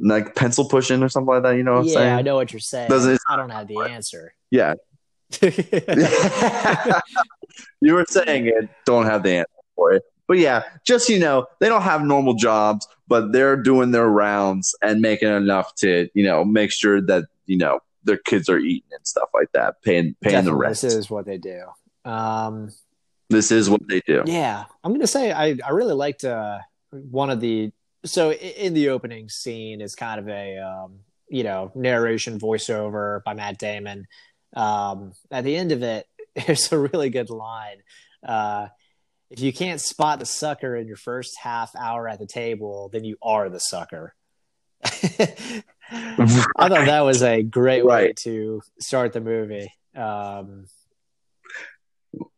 like 0.00 0.34
pencil 0.34 0.68
pushing 0.68 1.02
or 1.02 1.08
something 1.08 1.34
like 1.34 1.42
that. 1.42 1.56
You 1.56 1.62
know 1.62 1.74
what 1.74 1.80
I'm 1.80 1.86
yeah, 1.86 1.94
saying? 1.94 2.14
I 2.14 2.22
know 2.22 2.36
what 2.36 2.52
you're 2.52 2.60
saying. 2.60 2.90
I 3.28 3.36
don't 3.36 3.50
have 3.50 3.68
the 3.68 3.78
answer. 3.80 4.34
Yeah. 4.50 4.74
you 7.80 7.94
were 7.94 8.04
saying 8.08 8.46
it. 8.46 8.68
Don't 8.84 9.06
have 9.06 9.22
the 9.22 9.30
answer 9.30 9.48
for 9.74 9.92
it. 9.92 10.02
But 10.28 10.38
yeah, 10.38 10.62
just 10.84 11.08
you 11.08 11.18
know, 11.18 11.46
they 11.60 11.68
don't 11.68 11.82
have 11.82 12.02
normal 12.02 12.34
jobs, 12.34 12.86
but 13.08 13.32
they're 13.32 13.56
doing 13.56 13.90
their 13.90 14.08
rounds 14.08 14.74
and 14.82 15.00
making 15.00 15.28
enough 15.28 15.74
to 15.76 16.08
you 16.14 16.24
know 16.24 16.44
make 16.44 16.72
sure 16.72 17.00
that 17.02 17.24
you 17.46 17.58
know 17.58 17.80
their 18.04 18.16
kids 18.16 18.48
are 18.48 18.58
eating 18.58 18.90
and 18.92 19.06
stuff 19.06 19.28
like 19.34 19.50
that, 19.52 19.82
paying 19.82 20.14
paying 20.20 20.36
Definitely, 20.36 20.50
the 20.50 20.56
rent. 20.56 20.80
This 20.80 20.94
is 20.94 21.10
what 21.10 21.26
they 21.26 21.38
do. 21.38 21.64
Um, 22.04 22.70
this 23.30 23.50
is 23.50 23.68
what 23.68 23.86
they 23.88 24.00
do. 24.06 24.22
Yeah, 24.26 24.64
I'm 24.84 24.92
gonna 24.92 25.06
say 25.06 25.32
I 25.32 25.56
I 25.64 25.70
really 25.70 25.94
liked 25.94 26.24
uh, 26.24 26.58
one 26.90 27.30
of 27.30 27.40
the 27.40 27.72
so 28.04 28.32
in 28.32 28.74
the 28.74 28.90
opening 28.90 29.28
scene 29.28 29.80
is 29.80 29.94
kind 29.94 30.20
of 30.20 30.28
a 30.28 30.58
um, 30.58 31.00
you 31.28 31.44
know 31.44 31.72
narration 31.74 32.38
voiceover 32.38 33.22
by 33.24 33.34
Matt 33.34 33.58
Damon. 33.58 34.06
Um, 34.54 35.12
at 35.30 35.44
the 35.44 35.56
end 35.56 35.72
of 35.72 35.82
it, 35.82 36.06
there's 36.46 36.72
a 36.72 36.78
really 36.78 37.10
good 37.10 37.30
line. 37.30 37.78
Uh, 38.26 38.68
if 39.30 39.40
you 39.40 39.52
can't 39.52 39.80
spot 39.80 40.18
the 40.18 40.26
sucker 40.26 40.76
in 40.76 40.86
your 40.86 40.96
first 40.96 41.38
half 41.38 41.74
hour 41.74 42.06
at 42.06 42.18
the 42.18 42.26
table, 42.26 42.90
then 42.92 43.02
you 43.02 43.16
are 43.22 43.48
the 43.48 43.60
sucker. 43.60 44.14
I 44.84 45.62
thought 46.58 46.86
that 46.86 47.00
was 47.00 47.22
a 47.22 47.42
great 47.42 47.84
right. 47.84 48.08
way 48.08 48.12
to 48.24 48.62
start 48.78 49.12
the 49.12 49.20
movie. 49.20 49.72
Um, 49.96 50.66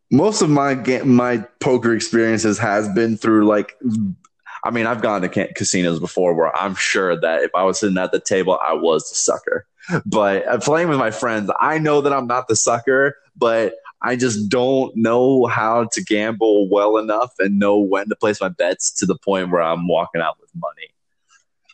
Most 0.09 0.41
of 0.41 0.49
my 0.49 0.75
my 1.03 1.39
poker 1.59 1.93
experiences 1.93 2.57
has 2.59 2.87
been 2.89 3.17
through 3.17 3.45
like 3.45 3.77
I 4.65 4.71
mean, 4.71 4.87
I've 4.87 5.01
gone 5.01 5.21
to 5.21 5.29
casinos 5.53 5.99
before 5.99 6.33
where 6.33 6.55
I'm 6.57 6.73
sure 6.73 7.19
that 7.21 7.43
if 7.43 7.51
I 7.53 7.63
was 7.63 7.79
sitting 7.79 7.99
at 7.99 8.11
the 8.11 8.19
table, 8.19 8.59
I 8.67 8.73
was 8.73 9.07
the 9.07 9.15
sucker. 9.15 9.67
But 10.07 10.47
uh, 10.47 10.57
playing 10.57 10.89
with 10.89 10.97
my 10.97 11.11
friends, 11.11 11.51
I 11.59 11.77
know 11.77 12.01
that 12.01 12.11
I'm 12.11 12.25
not 12.25 12.47
the 12.47 12.55
sucker, 12.55 13.15
but 13.37 13.75
I 14.01 14.15
just 14.15 14.49
don't 14.49 14.95
know 14.95 15.45
how 15.45 15.85
to 15.91 16.03
gamble 16.03 16.67
well 16.69 16.97
enough 16.97 17.33
and 17.37 17.59
know 17.59 17.77
when 17.77 18.09
to 18.09 18.15
place 18.15 18.41
my 18.41 18.49
bets 18.49 18.91
to 18.93 19.05
the 19.05 19.15
point 19.15 19.51
where 19.51 19.61
I'm 19.61 19.87
walking 19.87 20.21
out 20.21 20.39
with 20.41 20.49
money. 20.55 20.89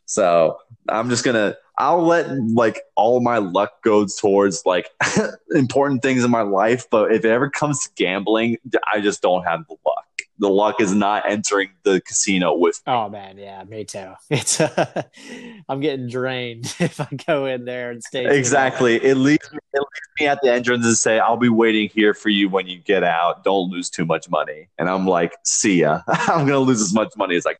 So 0.06 0.58
I'm 0.90 1.10
just 1.10 1.24
gonna 1.24 1.56
I'll 1.78 2.04
let 2.04 2.30
like 2.50 2.82
all 2.98 3.22
my 3.22 3.38
luck 3.38 3.82
goes 3.84 4.18
towards 4.18 4.66
like 4.66 4.90
important 5.52 6.02
things 6.02 6.26
in 6.26 6.32
my 6.32 6.42
life, 6.42 6.86
but 6.92 7.14
if 7.14 7.24
it 7.24 7.30
ever 7.30 7.50
comes 7.50 7.80
to 7.84 7.90
gambling, 7.96 8.58
I 8.94 9.00
just 9.00 9.22
don't 9.22 9.44
have 9.44 9.66
the 9.70 9.78
luck 9.86 10.06
the 10.42 10.50
luck 10.50 10.82
is 10.82 10.94
not 10.94 11.30
entering 11.30 11.70
the 11.84 12.02
casino 12.02 12.58
with 12.58 12.82
me. 12.86 12.92
Oh 12.92 13.10
man, 13.10 13.38
yeah, 13.38 13.64
me 13.64 13.86
too. 13.86 14.14
It's 14.32 14.60
uh, 14.60 15.04
I'm 15.70 15.80
getting 15.80 16.10
drained 16.10 16.66
if 16.80 17.00
I 17.00 17.08
go 17.28 17.46
in 17.46 17.64
there 17.64 17.92
and 17.92 18.04
stay. 18.04 18.26
Exactly. 18.38 18.96
It 18.96 19.16
leaves, 19.16 19.52
me, 19.52 19.60
it 19.72 19.78
leaves 19.78 20.10
me 20.20 20.28
at 20.28 20.40
the 20.42 20.52
entrance 20.52 20.84
and 20.86 20.98
say, 20.98 21.20
"I'll 21.20 21.38
be 21.38 21.48
waiting 21.48 21.90
here 21.90 22.16
for 22.16 22.30
you 22.30 22.50
when 22.50 22.68
you 22.68 22.80
get 22.80 23.04
out. 23.04 23.44
Don't 23.44 23.70
lose 23.70 23.90
too 23.90 24.04
much 24.04 24.30
money." 24.30 24.70
And 24.80 24.90
I'm 24.90 25.08
like, 25.08 25.34
"See 25.46 25.82
ya. 25.82 26.02
I'm 26.08 26.48
gonna 26.48 26.60
lose 26.60 26.82
as 26.82 26.94
much 26.94 27.14
money 27.16 27.36
as 27.36 27.46
I." 27.46 27.56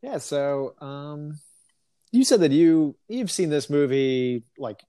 Yeah. 0.00 0.18
So, 0.18 0.74
um, 0.80 1.40
you 2.12 2.24
said 2.24 2.40
that 2.40 2.52
you 2.52 2.94
you've 3.08 3.32
seen 3.32 3.50
this 3.50 3.68
movie 3.68 4.44
like, 4.56 4.84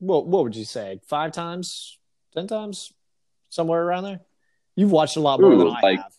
what 0.00 0.26
what 0.26 0.42
would 0.42 0.56
you 0.56 0.64
say, 0.64 1.00
five 1.06 1.30
times, 1.30 1.98
ten 2.34 2.48
times, 2.48 2.92
somewhere 3.48 3.80
around 3.80 4.04
there? 4.04 4.20
You've 4.76 4.92
watched 4.92 5.16
a 5.16 5.20
lot 5.20 5.40
more 5.40 5.52
Ooh, 5.52 5.58
than 5.58 5.68
I 5.68 5.80
like, 5.80 5.98
have. 5.98 6.12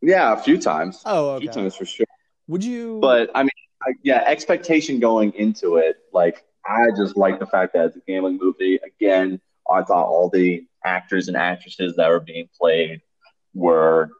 Yeah, 0.00 0.32
a 0.32 0.36
few 0.36 0.58
times. 0.58 1.02
Oh, 1.04 1.30
okay. 1.30 1.46
A 1.46 1.52
few 1.52 1.62
times 1.62 1.76
for 1.76 1.84
sure. 1.84 2.06
Would 2.48 2.62
you? 2.62 2.98
But 3.00 3.30
I 3.34 3.42
mean, 3.42 3.50
I, 3.82 3.92
yeah, 4.02 4.22
expectation 4.26 5.00
going 5.00 5.32
into 5.32 5.76
it, 5.76 5.96
like 6.12 6.44
I 6.66 6.88
just 6.96 7.16
like 7.16 7.38
the 7.38 7.46
fact 7.46 7.72
that 7.74 7.86
it's 7.86 7.96
a 7.96 8.00
gambling 8.06 8.38
movie. 8.40 8.78
Again, 8.84 9.40
I 9.70 9.82
thought 9.82 10.06
all 10.06 10.30
the 10.30 10.66
actors 10.84 11.28
and 11.28 11.36
actresses 11.36 11.96
that 11.96 12.08
were 12.08 12.20
being 12.20 12.48
played 12.58 13.00
were 13.54 14.10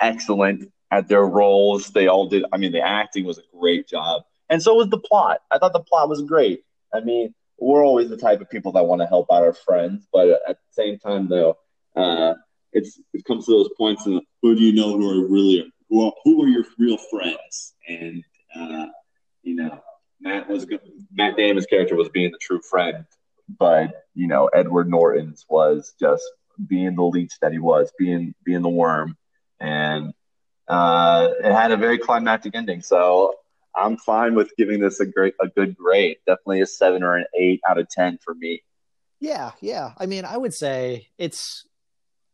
excellent 0.00 0.70
at 0.90 1.08
their 1.08 1.24
roles. 1.24 1.88
They 1.88 2.06
all 2.06 2.28
did. 2.28 2.44
I 2.52 2.58
mean, 2.58 2.72
the 2.72 2.86
acting 2.86 3.24
was 3.24 3.38
a 3.38 3.42
great 3.58 3.88
job, 3.88 4.22
and 4.48 4.62
so 4.62 4.74
was 4.74 4.88
the 4.88 4.98
plot. 4.98 5.40
I 5.50 5.58
thought 5.58 5.72
the 5.72 5.80
plot 5.80 6.08
was 6.08 6.22
great. 6.22 6.64
I 6.92 7.00
mean, 7.00 7.34
we're 7.58 7.84
always 7.84 8.08
the 8.08 8.16
type 8.16 8.40
of 8.40 8.50
people 8.50 8.72
that 8.72 8.84
want 8.84 9.00
to 9.00 9.06
help 9.06 9.26
out 9.32 9.42
our 9.42 9.52
friends, 9.52 10.06
but 10.12 10.28
at 10.48 10.56
the 10.56 10.72
same 10.72 10.98
time, 10.98 11.28
though, 11.28 11.58
uh, 11.94 12.34
it's 12.72 13.00
it 13.12 13.24
comes 13.24 13.46
to 13.46 13.52
those 13.52 13.70
points 13.76 14.06
and 14.06 14.20
who 14.42 14.54
do 14.54 14.62
you 14.62 14.72
know 14.72 14.96
who 14.96 15.10
are 15.10 15.28
really 15.28 15.72
who 15.88 16.06
are, 16.06 16.12
who 16.24 16.42
are 16.42 16.48
your 16.48 16.64
real 16.78 16.98
friends? 17.10 17.74
And 17.88 18.24
uh, 18.54 18.86
you 19.42 19.56
know 19.56 19.80
Matt 20.20 20.48
was 20.48 20.66
Matt 21.12 21.36
Damon's 21.36 21.66
character 21.66 21.96
was 21.96 22.08
being 22.08 22.30
the 22.30 22.38
true 22.38 22.60
friend 22.68 23.04
but 23.58 24.04
you 24.14 24.26
know 24.26 24.46
Edward 24.46 24.88
Norton's 24.88 25.44
was 25.48 25.94
just 25.98 26.22
being 26.66 26.94
the 26.94 27.02
leech 27.02 27.38
that 27.40 27.52
he 27.52 27.58
was 27.58 27.92
being 27.98 28.34
being 28.44 28.62
the 28.62 28.68
worm. 28.68 29.16
And 29.58 30.12
uh, 30.68 31.28
it 31.42 31.52
had 31.52 31.72
a 31.72 31.76
very 31.76 31.98
climactic 31.98 32.54
ending. 32.54 32.82
So 32.82 33.34
I'm 33.74 33.96
fine 33.96 34.34
with 34.34 34.52
giving 34.56 34.80
this 34.80 35.00
a 35.00 35.06
great 35.06 35.34
a 35.40 35.48
good 35.48 35.76
grade. 35.76 36.18
Definitely 36.26 36.62
a 36.62 36.66
seven 36.66 37.02
or 37.02 37.16
an 37.16 37.24
eight 37.38 37.60
out 37.68 37.78
of 37.78 37.88
ten 37.88 38.18
for 38.22 38.34
me. 38.34 38.62
Yeah 39.20 39.52
yeah. 39.60 39.92
I 39.98 40.06
mean 40.06 40.24
I 40.24 40.36
would 40.36 40.54
say 40.54 41.08
it's 41.18 41.66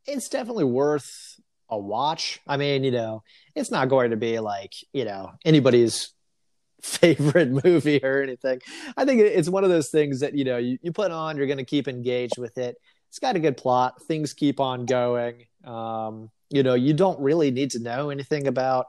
it's 0.06 0.28
definitely 0.28 0.64
worth 0.64 1.40
a 1.68 1.78
watch. 1.78 2.40
I 2.46 2.56
mean, 2.56 2.84
you 2.84 2.90
know, 2.90 3.22
it's 3.54 3.70
not 3.70 3.88
going 3.88 4.10
to 4.10 4.16
be 4.16 4.38
like, 4.38 4.72
you 4.92 5.04
know, 5.04 5.32
anybody's 5.44 6.12
favorite 6.82 7.64
movie 7.64 8.02
or 8.02 8.22
anything. 8.22 8.60
I 8.96 9.04
think 9.04 9.20
it's 9.20 9.48
one 9.48 9.64
of 9.64 9.70
those 9.70 9.90
things 9.90 10.20
that, 10.20 10.34
you 10.34 10.44
know, 10.44 10.58
you, 10.58 10.78
you 10.82 10.92
put 10.92 11.10
on, 11.10 11.36
you're 11.36 11.46
going 11.46 11.58
to 11.58 11.64
keep 11.64 11.88
engaged 11.88 12.38
with 12.38 12.58
it. 12.58 12.76
It's 13.08 13.18
got 13.18 13.36
a 13.36 13.40
good 13.40 13.56
plot. 13.56 14.02
Things 14.02 14.34
keep 14.34 14.60
on 14.60 14.84
going. 14.86 15.46
Um, 15.64 16.30
you 16.50 16.62
know, 16.62 16.74
you 16.74 16.92
don't 16.92 17.18
really 17.20 17.50
need 17.50 17.70
to 17.72 17.80
know 17.80 18.10
anything 18.10 18.46
about 18.46 18.86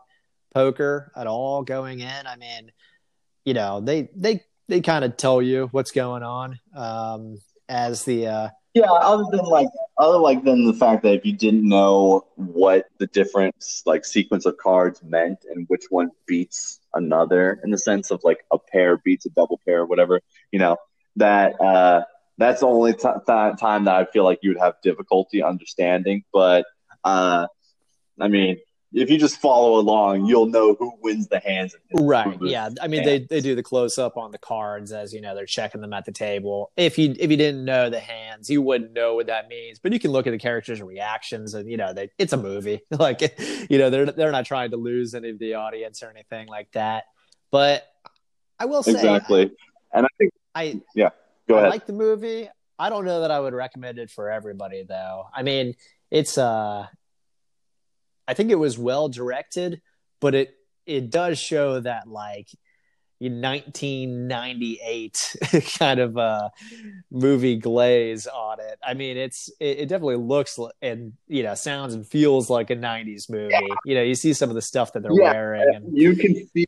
poker 0.53 1.11
at 1.15 1.27
all 1.27 1.63
going 1.63 1.99
in. 1.99 2.27
I 2.27 2.35
mean, 2.35 2.71
you 3.45 3.53
know, 3.53 3.79
they, 3.79 4.09
they 4.15 4.41
they 4.67 4.81
kind 4.81 5.05
of 5.05 5.17
tell 5.17 5.41
you 5.41 5.69
what's 5.71 5.91
going 5.91 6.23
on 6.23 6.59
um, 6.75 7.37
as 7.69 8.03
the 8.03 8.27
uh, 8.27 8.49
yeah. 8.77 8.91
Other 8.91 9.25
than 9.31 9.45
like 9.45 9.69
other 9.97 10.17
like 10.17 10.43
than 10.43 10.65
the 10.65 10.73
fact 10.73 11.03
that 11.03 11.13
if 11.13 11.25
you 11.25 11.33
didn't 11.33 11.67
know 11.67 12.25
what 12.35 12.85
the 12.99 13.07
different 13.07 13.55
like 13.85 14.05
sequence 14.05 14.45
of 14.45 14.57
cards 14.57 15.01
meant 15.03 15.39
and 15.49 15.65
which 15.67 15.85
one 15.89 16.11
beats 16.27 16.79
another 16.93 17.59
in 17.63 17.71
the 17.71 17.77
sense 17.77 18.11
of 18.11 18.21
like 18.23 18.39
a 18.51 18.57
pair 18.59 18.97
beats 18.97 19.25
a 19.25 19.29
double 19.29 19.59
pair 19.65 19.81
or 19.81 19.85
whatever, 19.85 20.21
you 20.51 20.59
know 20.59 20.77
that 21.15 21.59
uh, 21.61 22.01
that's 22.37 22.61
the 22.61 22.67
only 22.67 22.93
t- 22.93 23.01
time 23.27 23.85
that 23.85 23.95
I 23.95 24.05
feel 24.05 24.23
like 24.23 24.39
you 24.41 24.51
would 24.51 24.59
have 24.59 24.75
difficulty 24.83 25.41
understanding. 25.43 26.23
But 26.31 26.65
uh, 27.03 27.47
I 28.19 28.27
mean, 28.27 28.57
if 28.93 29.09
you 29.09 29.17
just 29.17 29.39
follow 29.39 29.79
along, 29.79 30.25
you'll 30.25 30.45
know 30.45 30.73
who 30.73 30.93
wins 31.01 31.27
the 31.27 31.39
hands. 31.39 31.75
Right. 31.93 32.37
Yeah. 32.41 32.69
I 32.81 32.87
mean, 32.87 33.03
hands. 33.03 33.27
they, 33.27 33.35
they 33.35 33.41
do 33.41 33.53
the 33.55 33.63
close 33.63 33.97
up 33.97 34.17
on 34.17 34.31
the 34.31 34.37
cards 34.37 34.91
as 34.91 35.13
you 35.13 35.21
know 35.21 35.35
they're 35.35 35.45
checking 35.45 35.81
them 35.81 35.93
at 35.93 36.05
the 36.05 36.11
table. 36.11 36.71
If 36.77 36.97
you 36.97 37.13
if 37.19 37.29
you 37.29 37.37
didn't 37.37 37.65
know 37.65 37.89
the 37.89 37.99
hands, 37.99 38.49
you 38.49 38.61
wouldn't 38.61 38.93
know 38.93 39.15
what 39.15 39.27
that 39.27 39.49
means. 39.49 39.79
But 39.79 39.93
you 39.93 39.99
can 39.99 40.11
look 40.11 40.25
at 40.25 40.31
the 40.31 40.37
characters' 40.37 40.81
reactions, 40.81 41.53
and 41.53 41.69
you 41.69 41.77
know 41.77 41.93
they 41.93 42.09
it's 42.17 42.33
a 42.33 42.37
movie. 42.37 42.81
like 42.91 43.21
you 43.69 43.77
know 43.77 43.89
they're 43.89 44.05
they're 44.05 44.31
not 44.31 44.45
trying 44.45 44.71
to 44.71 44.77
lose 44.77 45.13
any 45.13 45.29
of 45.29 45.39
the 45.39 45.55
audience 45.55 46.01
or 46.01 46.09
anything 46.09 46.47
like 46.47 46.71
that. 46.71 47.03
But 47.51 47.85
I 48.59 48.65
will 48.65 48.83
say 48.83 48.91
exactly, 48.91 49.51
and 49.93 50.05
I 50.05 50.09
think 50.17 50.31
I 50.55 50.81
yeah. 50.95 51.09
Go 51.47 51.55
ahead. 51.55 51.67
I 51.67 51.69
like 51.69 51.85
the 51.85 51.93
movie. 51.93 52.49
I 52.79 52.89
don't 52.89 53.05
know 53.05 53.21
that 53.21 53.31
I 53.31 53.39
would 53.39 53.53
recommend 53.53 53.99
it 53.99 54.09
for 54.09 54.29
everybody 54.29 54.83
though. 54.83 55.25
I 55.33 55.43
mean, 55.43 55.75
it's 56.11 56.37
uh 56.37 56.87
I 58.27 58.33
think 58.33 58.51
it 58.51 58.55
was 58.55 58.77
well 58.77 59.09
directed, 59.09 59.81
but 60.19 60.35
it 60.35 60.53
it 60.85 61.09
does 61.09 61.39
show 61.39 61.79
that 61.79 62.07
like 62.07 62.49
1998 63.19 65.35
kind 65.79 65.99
of 65.99 66.17
uh 66.17 66.49
movie 67.09 67.57
glaze 67.57 68.27
on 68.27 68.59
it. 68.59 68.77
I 68.85 68.93
mean, 68.93 69.17
it's 69.17 69.49
it, 69.59 69.79
it, 69.79 69.89
definitely 69.89 70.17
looks 70.17 70.59
and 70.81 71.13
you 71.27 71.43
know 71.43 71.55
sounds 71.55 71.93
and 71.93 72.05
feels 72.05 72.49
like 72.49 72.69
a 72.69 72.75
90s 72.75 73.29
movie. 73.29 73.51
Yeah. 73.51 73.61
You 73.85 73.95
know, 73.95 74.03
you 74.03 74.15
see 74.15 74.33
some 74.33 74.49
of 74.49 74.55
the 74.55 74.61
stuff 74.61 74.91
that 74.93 75.03
they're 75.03 75.11
yeah, 75.13 75.31
wearing, 75.31 75.75
and 75.75 75.97
you 75.97 76.15
can 76.15 76.47
see 76.49 76.65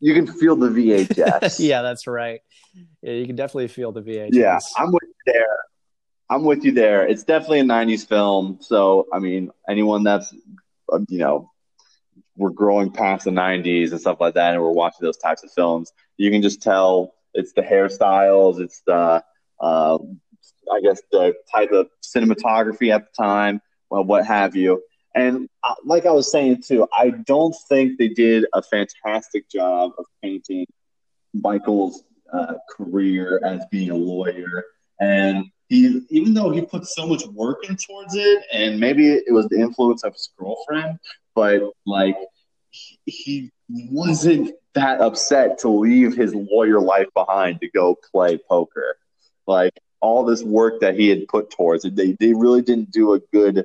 you 0.00 0.14
can 0.14 0.26
feel 0.26 0.56
the 0.56 0.68
VHS. 0.68 1.56
yeah, 1.60 1.82
that's 1.82 2.06
right. 2.06 2.40
Yeah, 3.02 3.12
you 3.12 3.26
can 3.26 3.36
definitely 3.36 3.68
feel 3.68 3.92
the 3.92 4.02
VHS. 4.02 4.30
Yeah, 4.32 4.58
I'm 4.76 4.92
with 4.92 5.02
you 5.02 5.14
there. 5.26 5.58
I'm 6.30 6.44
with 6.44 6.64
you 6.64 6.72
there. 6.72 7.06
It's 7.06 7.24
definitely 7.24 7.60
a 7.60 7.64
'90s 7.64 8.08
film. 8.08 8.58
So, 8.60 9.08
I 9.12 9.18
mean, 9.18 9.50
anyone 9.68 10.04
that's 10.04 10.32
um, 10.92 11.06
you 11.08 11.18
know, 11.18 11.50
we're 12.36 12.50
growing 12.50 12.90
past 12.90 13.24
the 13.24 13.30
90s 13.30 13.90
and 13.90 14.00
stuff 14.00 14.20
like 14.20 14.34
that, 14.34 14.54
and 14.54 14.62
we're 14.62 14.70
watching 14.70 15.04
those 15.04 15.18
types 15.18 15.44
of 15.44 15.52
films, 15.52 15.92
you 16.16 16.30
can 16.30 16.42
just 16.42 16.62
tell 16.62 17.14
it's 17.34 17.52
the 17.52 17.62
hairstyles, 17.62 18.60
it's 18.60 18.82
the, 18.86 19.22
uh, 19.60 19.98
I 20.72 20.80
guess, 20.82 21.00
the 21.12 21.34
type 21.52 21.70
of 21.70 21.88
cinematography 22.02 22.94
at 22.94 23.02
the 23.02 23.22
time, 23.22 23.60
well, 23.90 24.04
what 24.04 24.26
have 24.26 24.56
you. 24.56 24.82
And 25.14 25.48
uh, 25.64 25.74
like 25.84 26.06
I 26.06 26.12
was 26.12 26.30
saying 26.30 26.62
too, 26.66 26.86
I 26.96 27.10
don't 27.10 27.54
think 27.68 27.98
they 27.98 28.08
did 28.08 28.46
a 28.54 28.62
fantastic 28.62 29.48
job 29.50 29.92
of 29.98 30.04
painting 30.22 30.66
Michael's 31.34 32.04
uh, 32.32 32.54
career 32.76 33.40
as 33.44 33.64
being 33.70 33.90
a 33.90 33.96
lawyer. 33.96 34.64
And 35.00 35.46
he 35.70 36.02
even 36.10 36.34
though 36.34 36.50
he 36.50 36.60
put 36.60 36.84
so 36.86 37.06
much 37.06 37.24
work 37.26 37.68
in 37.68 37.76
towards 37.76 38.14
it, 38.16 38.42
and 38.52 38.78
maybe 38.78 39.08
it 39.08 39.32
was 39.32 39.46
the 39.46 39.58
influence 39.58 40.02
of 40.02 40.12
his 40.12 40.28
girlfriend, 40.36 40.98
but 41.34 41.62
like 41.86 42.16
he 43.06 43.50
wasn't 43.68 44.50
that 44.74 45.00
upset 45.00 45.58
to 45.58 45.68
leave 45.68 46.16
his 46.16 46.34
lawyer 46.34 46.80
life 46.80 47.06
behind 47.14 47.60
to 47.60 47.70
go 47.70 47.96
play 48.12 48.36
poker. 48.36 48.96
Like 49.46 49.72
all 50.00 50.24
this 50.24 50.42
work 50.42 50.80
that 50.80 50.98
he 50.98 51.08
had 51.08 51.28
put 51.28 51.50
towards 51.50 51.84
it, 51.84 51.94
they 51.94 52.16
they 52.18 52.34
really 52.34 52.62
didn't 52.62 52.90
do 52.90 53.14
a 53.14 53.20
good 53.32 53.64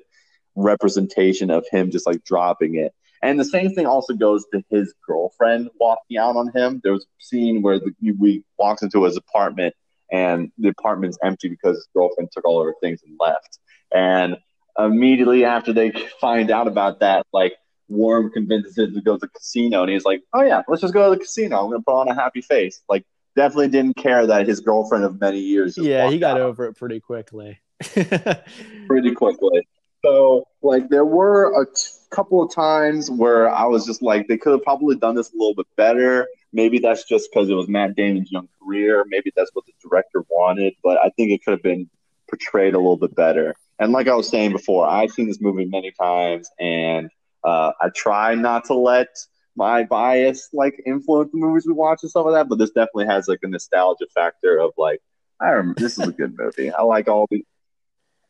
representation 0.56 1.50
of 1.50 1.66
him 1.72 1.90
just 1.90 2.06
like 2.06 2.24
dropping 2.24 2.76
it. 2.76 2.94
And 3.24 3.40
the 3.40 3.46
same 3.46 3.74
thing 3.74 3.88
also 3.88 4.14
goes 4.14 4.46
to 4.54 4.64
his 4.70 4.94
girlfriend 5.08 5.72
walking 5.80 6.18
out 6.18 6.36
on 6.36 6.52
him. 6.54 6.82
There 6.84 6.94
was 6.94 7.06
a 7.06 7.24
scene 7.24 7.64
where 7.64 7.80
the, 7.80 8.12
we 8.20 8.44
walks 8.60 8.84
into 8.84 9.04
his 9.06 9.18
apartment 9.18 9.74
and 10.12 10.52
the 10.58 10.70
apartment's 10.70 11.18
empty 11.24 11.50
because 11.50 11.78
his 11.78 11.88
girlfriend 11.96 12.30
took 12.32 12.46
all 12.46 12.60
of 12.60 12.66
her 12.66 12.76
things 12.82 13.02
and 13.06 13.18
left. 13.20 13.60
And 13.94 14.38
immediately 14.78 15.46
after 15.46 15.74
they 15.74 15.92
find 16.20 16.52
out 16.52 16.68
about 16.68 17.00
that, 17.00 17.26
like 17.34 17.54
Worm 17.88 18.32
convinces 18.32 18.78
him 18.78 18.94
to 18.94 19.02
go 19.02 19.14
to 19.14 19.20
the 19.20 19.28
casino, 19.28 19.84
and 19.84 19.92
he's 19.92 20.06
like, 20.06 20.22
"Oh 20.34 20.42
yeah, 20.42 20.64
let's 20.68 20.82
just 20.82 20.94
go 20.94 21.10
to 21.10 21.16
the 21.16 21.22
casino. 21.22 21.64
I'm 21.64 21.70
gonna 21.70 21.84
put 21.84 21.94
on 21.94 22.08
a 22.08 22.16
happy 22.16 22.42
face." 22.42 22.82
Like, 22.90 23.06
definitely 23.36 23.68
didn't 23.68 23.98
care 23.98 24.26
that 24.26 24.48
his 24.48 24.60
girlfriend 24.60 25.04
of 25.04 25.20
many 25.20 25.40
years. 25.40 25.78
Yeah, 25.78 26.10
he 26.10 26.18
got 26.18 26.38
out. 26.38 26.42
over 26.42 26.66
it 26.66 26.74
pretty 26.76 27.00
quickly. 27.00 27.60
pretty 28.88 29.12
quickly. 29.14 29.68
So, 30.04 30.48
like, 30.62 30.90
there 30.90 31.06
were 31.06 31.62
a 31.62 31.66
t- 31.66 31.82
couple 32.12 32.42
of 32.42 32.54
times 32.54 33.10
where 33.10 33.50
I 33.50 33.66
was 33.66 33.86
just 33.86 34.02
like, 34.02 34.28
they 34.28 34.38
could 34.38 34.52
have 34.52 34.64
probably 34.64 34.96
done 34.96 35.16
this 35.16 35.34
a 35.34 35.36
little 35.36 35.56
bit 35.56 35.66
better. 35.76 36.28
Maybe 36.54 36.80
that's 36.80 37.06
just 37.06 37.30
because 37.32 37.50
it 37.50 37.54
was 37.54 37.68
Matt 37.68 37.96
Damon's 37.96 38.32
young 38.32 38.48
career. 38.62 39.04
Maybe 39.08 39.32
that's 39.36 39.50
what 39.54 39.65
wanted, 40.56 40.74
but 40.84 41.00
I 41.04 41.10
think 41.10 41.32
it 41.32 41.44
could 41.44 41.52
have 41.52 41.64
been 41.64 41.90
portrayed 42.30 42.74
a 42.74 42.78
little 42.78 42.98
bit 42.98 43.16
better. 43.16 43.56
And 43.80 43.92
like 43.92 44.08
I 44.08 44.16
was 44.16 44.30
saying 44.30 44.52
before, 44.52 44.88
I've 44.88 45.12
seen 45.12 45.28
this 45.28 45.42
movie 45.42 45.66
many 45.66 45.92
times, 45.92 46.50
and 46.60 47.10
uh, 47.44 47.72
I 47.82 47.90
try 47.96 48.36
not 48.36 48.66
to 48.66 48.74
let 48.74 49.08
my 49.58 49.84
bias 49.84 50.50
like 50.54 50.82
influence 50.86 51.32
the 51.32 51.38
movies 51.38 51.66
we 51.66 51.74
watch 51.74 52.00
and 52.02 52.10
stuff 52.10 52.26
like 52.26 52.36
that. 52.36 52.50
But 52.50 52.58
this 52.58 52.72
definitely 52.72 53.08
has 53.08 53.28
like 53.28 53.40
a 53.44 53.48
nostalgia 53.48 54.06
factor 54.14 54.60
of 54.60 54.72
like, 54.78 55.02
I 55.42 55.50
remember 55.50 55.82
this 55.82 55.98
is 55.98 56.08
a 56.08 56.12
good 56.12 56.36
movie. 56.38 56.72
I 56.72 56.84
like 56.84 57.08
all 57.08 57.28
the. 57.30 57.44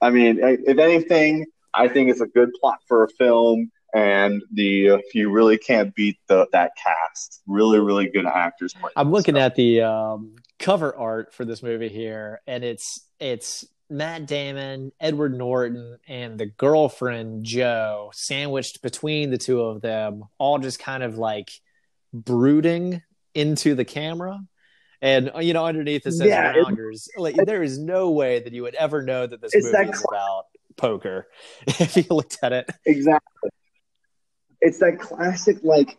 I 0.02 0.10
mean, 0.10 0.40
if 0.42 0.78
anything, 0.78 1.46
I 1.74 1.88
think 1.88 2.10
it's 2.10 2.22
a 2.22 2.28
good 2.28 2.52
plot 2.60 2.80
for 2.88 3.04
a 3.04 3.08
film 3.10 3.72
and 3.96 4.44
the 4.52 4.90
uh, 4.90 4.98
you 5.14 5.32
really 5.32 5.58
can't 5.58 5.96
beat 5.96 6.18
the 6.28 6.48
that 6.52 6.72
cast. 6.76 7.42
Really, 7.48 7.80
really 7.80 8.10
good 8.10 8.26
actors. 8.26 8.76
I'm 8.96 9.10
looking 9.10 9.38
at 9.38 9.56
the 9.56 9.82
um, 9.82 10.36
cover 10.60 10.96
art 10.96 11.34
for 11.34 11.46
this 11.46 11.62
movie 11.62 11.90
here, 11.90 12.42
and 12.48 12.64
it's 12.64 13.06
it's 13.20 13.66
Matt 13.90 14.28
Damon, 14.28 14.92
Edward 15.00 15.38
Norton, 15.38 15.98
and 16.08 16.40
the 16.40 16.46
girlfriend 16.46 17.46
Jo 17.46 18.12
sandwiched 18.14 18.82
between 18.82 19.32
the 19.32 19.38
two 19.38 19.62
of 19.62 19.82
them, 19.82 20.24
all 20.38 20.60
just 20.60 20.80
kind 20.80 21.04
of 21.04 21.18
like 21.18 21.52
brooding 22.14 23.02
into 23.34 23.76
the 23.76 23.86
camera. 23.86 24.40
And 25.02 25.32
uh, 25.36 25.40
you 25.40 25.54
know, 25.54 25.66
underneath 25.66 26.08
it 26.08 26.14
says 26.14 26.28
yeah, 26.28 26.52
Rounders. 26.52 27.10
Like, 27.18 27.36
there 27.36 27.64
is 27.64 27.78
no 27.78 28.12
way 28.12 28.40
that 28.40 28.54
you 28.54 28.64
would 28.64 28.76
ever 28.76 29.02
know 29.04 29.28
that 29.28 29.42
this 29.42 29.54
movie 29.54 29.72
that 29.72 29.90
is 29.90 30.06
about 30.10 30.46
poker 30.78 31.28
if 31.68 31.96
you 31.96 32.06
looked 32.10 32.38
at 32.42 32.54
it. 32.54 32.70
Exactly 32.86 33.50
it's 34.66 34.80
that 34.80 35.00
classic 35.00 35.58
like 35.64 35.98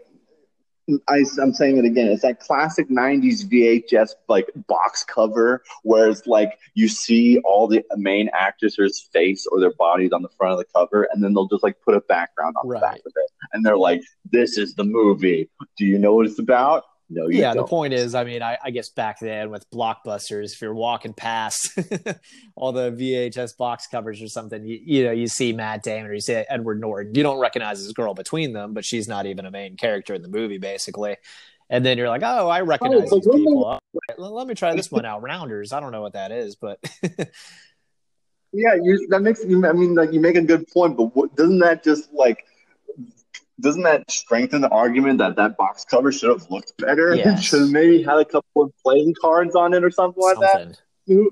I, 1.08 1.24
am 1.40 1.52
saying 1.52 1.78
it 1.78 1.84
again. 1.84 2.08
It's 2.08 2.22
that 2.22 2.40
classic 2.40 2.88
'90s 2.88 3.44
VHS 3.44 4.10
like 4.28 4.46
box 4.68 5.04
cover, 5.04 5.62
where 5.82 6.08
it's 6.08 6.26
like 6.26 6.58
you 6.74 6.88
see 6.88 7.38
all 7.38 7.66
the 7.66 7.84
main 7.96 8.30
actors' 8.32 9.08
face 9.12 9.46
or 9.50 9.60
their 9.60 9.72
bodies 9.72 10.12
on 10.12 10.22
the 10.22 10.28
front 10.38 10.52
of 10.52 10.58
the 10.58 10.66
cover, 10.74 11.08
and 11.12 11.22
then 11.22 11.34
they'll 11.34 11.48
just 11.48 11.64
like 11.64 11.76
put 11.84 11.94
a 11.94 12.00
background 12.02 12.54
on 12.62 12.68
right. 12.68 12.80
the 12.80 12.86
back 12.86 12.98
of 12.98 13.12
it, 13.16 13.30
and 13.52 13.64
they're 13.64 13.78
like, 13.78 14.02
"This 14.30 14.58
is 14.58 14.74
the 14.74 14.84
movie. 14.84 15.50
Do 15.76 15.84
you 15.84 15.98
know 15.98 16.14
what 16.14 16.26
it's 16.26 16.38
about? 16.38 16.84
No, 17.08 17.28
yeah. 17.28 17.54
Don't. 17.54 17.64
The 17.64 17.68
point 17.68 17.94
is, 17.94 18.14
I 18.14 18.24
mean, 18.24 18.42
I, 18.42 18.58
I, 18.62 18.70
guess 18.70 18.88
back 18.88 19.20
then 19.20 19.50
with 19.50 19.68
blockbusters, 19.70 20.52
if 20.52 20.60
you're 20.60 20.74
walking 20.74 21.12
past 21.12 21.78
all 22.56 22.72
the 22.72 22.90
VHS 22.90 23.56
box 23.56 23.86
covers 23.86 24.20
or 24.20 24.26
something, 24.26 24.66
you, 24.66 24.80
you, 24.82 25.04
know, 25.04 25.12
you 25.12 25.28
see 25.28 25.52
Matt 25.52 25.84
Damon 25.84 26.10
or 26.10 26.14
you 26.14 26.20
see 26.20 26.34
Edward 26.34 26.80
Norton. 26.80 27.14
You 27.14 27.22
don't 27.22 27.38
recognize 27.38 27.82
this 27.82 27.92
girl 27.92 28.14
between 28.14 28.52
them, 28.52 28.74
but 28.74 28.84
she's 28.84 29.06
not 29.06 29.26
even 29.26 29.46
a 29.46 29.52
main 29.52 29.76
character 29.76 30.14
in 30.14 30.22
the 30.22 30.28
movie, 30.28 30.58
basically. 30.58 31.16
And 31.70 31.86
then 31.86 31.96
you're 31.96 32.08
like, 32.08 32.22
oh, 32.24 32.48
I 32.48 32.60
oh, 32.60 32.64
recognize 32.64 33.08
oh, 33.12 33.16
these 33.16 33.28
people. 33.28 33.78
Oh, 34.18 34.30
let 34.30 34.46
me 34.48 34.54
try 34.54 34.74
this 34.74 34.90
one 34.90 35.04
out. 35.04 35.22
Rounders. 35.22 35.72
I 35.72 35.80
don't 35.80 35.92
know 35.92 36.02
what 36.02 36.14
that 36.14 36.32
is, 36.32 36.56
but. 36.56 36.78
yeah, 38.52 38.74
you, 38.82 39.06
that 39.10 39.22
makes 39.22 39.44
you. 39.44 39.64
I 39.64 39.72
mean, 39.72 39.94
like 39.94 40.12
you 40.12 40.20
make 40.20 40.36
a 40.36 40.42
good 40.42 40.66
point, 40.68 40.96
but 40.96 41.14
what, 41.14 41.36
doesn't 41.36 41.58
that 41.60 41.84
just 41.84 42.12
like 42.12 42.44
doesn't 43.60 43.82
that 43.82 44.10
strengthen 44.10 44.60
the 44.60 44.68
argument 44.68 45.18
that 45.18 45.36
that 45.36 45.56
box 45.56 45.84
cover 45.84 46.12
should 46.12 46.30
have 46.30 46.50
looked 46.50 46.76
better? 46.78 47.14
Yes. 47.14 47.42
should 47.42 47.60
have 47.60 47.70
maybe 47.70 48.02
had 48.02 48.18
a 48.18 48.24
couple 48.24 48.62
of 48.62 48.72
playing 48.82 49.14
cards 49.20 49.54
on 49.54 49.72
it 49.72 49.82
or 49.82 49.90
something, 49.90 50.22
something. 50.22 50.42
like 50.42 50.68
that. 50.68 50.80
Who, 51.06 51.30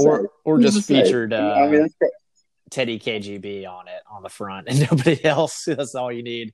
or 0.00 0.30
or 0.44 0.58
who's 0.58 0.74
just 0.74 0.88
featured 0.88 1.32
uh, 1.32 1.54
I 1.56 1.68
mean, 1.68 1.88
Teddy 2.70 2.98
KGB 2.98 3.68
on 3.68 3.86
it 3.86 4.02
on 4.10 4.22
the 4.22 4.28
front 4.28 4.66
and 4.70 4.80
nobody 4.80 5.24
else. 5.24 5.64
That's 5.66 5.94
all 5.94 6.10
you 6.10 6.22
need. 6.22 6.52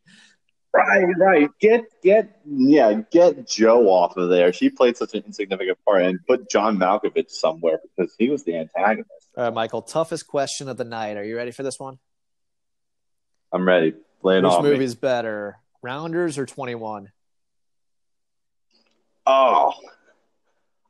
Right, 0.74 1.06
right. 1.16 1.48
Get 1.60 1.84
get 2.02 2.40
yeah, 2.44 3.00
get 3.10 3.48
Jo 3.48 3.88
off 3.88 4.16
of 4.18 4.28
there. 4.28 4.52
She 4.52 4.68
played 4.68 4.96
such 4.98 5.14
an 5.14 5.22
insignificant 5.24 5.78
part, 5.84 6.02
and 6.02 6.18
put 6.26 6.50
John 6.50 6.76
Malkovich 6.76 7.30
somewhere 7.30 7.80
because 7.96 8.14
he 8.18 8.28
was 8.28 8.44
the 8.44 8.56
antagonist. 8.56 9.10
All 9.36 9.44
right, 9.44 9.54
Michael. 9.54 9.80
Toughest 9.80 10.26
question 10.26 10.68
of 10.68 10.76
the 10.76 10.84
night. 10.84 11.16
Are 11.16 11.24
you 11.24 11.36
ready 11.36 11.52
for 11.52 11.62
this 11.62 11.80
one? 11.80 11.98
I'm 13.50 13.66
ready. 13.66 13.94
Lay 14.22 14.40
Which 14.40 14.52
movie's 14.62 14.94
me. 14.94 15.00
better, 15.00 15.58
Rounders 15.82 16.38
or 16.38 16.46
Twenty 16.46 16.74
One? 16.74 17.10
Oh, 19.26 19.72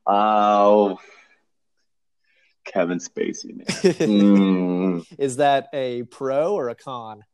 Oh, 0.07 0.99
Kevin 2.65 2.99
Spacey, 2.99 3.57
man. 3.57 3.67
Mm. 4.09 5.07
Is 5.19 5.37
that 5.37 5.69
a 5.75 6.05
pro 6.05 6.55
or 6.55 6.71
a 6.71 6.75
con? 6.75 7.25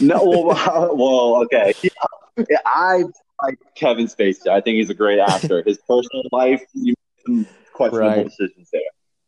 No, 0.00 0.22
well, 0.24 0.94
well 0.96 1.42
okay. 1.44 1.72
Yeah, 1.82 2.58
I 2.66 3.04
like 3.42 3.58
Kevin 3.74 4.06
Spacey. 4.06 4.48
I 4.48 4.60
think 4.60 4.76
he's 4.76 4.90
a 4.90 4.94
great 4.94 5.18
actor. 5.18 5.62
His 5.64 5.78
personal 5.88 6.24
life, 6.32 6.62
you 6.74 6.94
made 7.26 7.26
some 7.26 7.46
questionable 7.72 8.08
Right. 8.08 8.24
decisions 8.24 8.68
there, 8.72 8.80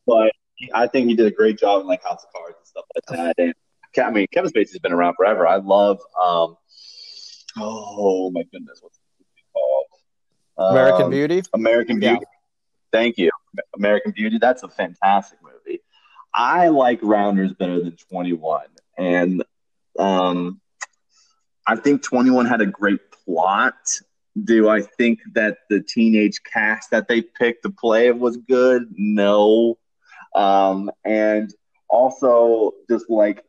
but 0.07 0.33
I 0.75 0.87
think 0.89 1.09
he 1.09 1.15
did 1.15 1.27
a 1.27 1.31
great 1.31 1.59
job 1.59 1.81
in 1.83 1.87
like 1.87 2.03
House 2.03 2.25
of 2.25 2.33
Cards 2.33 2.57
and 2.59 2.67
stuff 2.67 2.85
like 2.95 3.35
that. 3.37 3.43
And 3.43 3.55
I 4.05 4.10
mean, 4.10 4.27
Kevin 4.32 4.51
Spacey's 4.51 4.78
been 4.78 4.93
around 4.93 5.14
forever. 5.14 5.47
I 5.47 5.56
love. 5.56 5.98
um 6.23 6.56
Oh 7.59 8.31
my 8.32 8.43
goodness, 8.52 8.81
what's 8.82 8.98
it 8.98 9.24
called? 9.52 9.86
American 10.73 11.02
Um, 11.06 11.10
Beauty. 11.10 11.43
American 11.55 12.02
Yeah. 12.02 12.12
Beauty. 12.12 12.27
Thank 12.93 13.18
you. 13.18 13.31
American 13.77 14.12
Beauty. 14.12 14.39
That's 14.39 14.62
a 14.62 14.68
fantastic 14.68 15.39
movie. 15.43 15.81
I 16.35 16.68
like 16.68 16.98
Rounders 17.02 17.52
better 17.55 17.81
than 17.82 17.97
21. 18.10 18.66
And 18.98 19.43
um, 19.98 20.60
I 21.66 21.77
think 21.77 22.02
21 22.02 22.47
had 22.47 22.60
a 22.60 22.66
great 22.66 23.01
plot. 23.10 23.74
Do 24.44 24.68
I 24.68 24.82
think 24.82 25.20
that 25.35 25.59
the 25.70 25.81
teenage 25.81 26.43
cast 26.43 26.90
that 26.90 27.09
they 27.09 27.23
picked 27.23 27.62
to 27.62 27.70
play 27.70 28.09
it 28.09 28.18
was 28.18 28.36
good? 28.36 28.86
No. 28.97 29.78
Um, 30.35 30.90
and 31.06 31.51
also, 31.89 32.73
just 32.90 33.09
like 33.09 33.43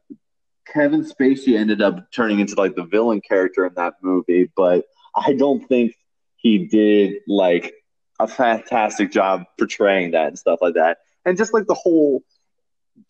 Kevin 0.73 1.03
Spacey 1.03 1.57
ended 1.57 1.81
up 1.81 2.11
turning 2.11 2.39
into 2.39 2.55
like 2.55 2.75
the 2.75 2.85
villain 2.85 3.21
character 3.21 3.65
in 3.65 3.73
that 3.75 3.95
movie, 4.01 4.51
but 4.55 4.85
I 5.15 5.33
don't 5.33 5.67
think 5.67 5.95
he 6.37 6.65
did 6.67 7.15
like 7.27 7.73
a 8.19 8.27
fantastic 8.27 9.11
job 9.11 9.43
portraying 9.57 10.11
that 10.11 10.27
and 10.27 10.39
stuff 10.39 10.59
like 10.61 10.75
that. 10.75 10.99
And 11.25 11.37
just 11.37 11.53
like 11.53 11.67
the 11.67 11.73
whole 11.73 12.23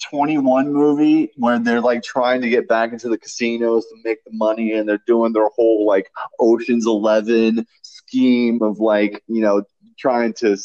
21 0.09 0.73
movie 0.73 1.31
where 1.37 1.59
they're 1.59 1.81
like 1.81 2.03
trying 2.03 2.41
to 2.41 2.49
get 2.49 2.67
back 2.67 2.91
into 2.91 3.09
the 3.09 3.17
casinos 3.17 3.85
to 3.85 3.95
make 4.03 4.23
the 4.25 4.31
money 4.33 4.73
and 4.73 4.87
they're 4.87 5.01
doing 5.07 5.33
their 5.33 5.49
whole 5.55 5.85
like 5.85 6.09
Ocean's 6.39 6.85
11 6.85 7.65
scheme 7.81 8.61
of 8.61 8.79
like, 8.79 9.23
you 9.27 9.41
know, 9.41 9.63
trying 9.97 10.33
to 10.33 10.57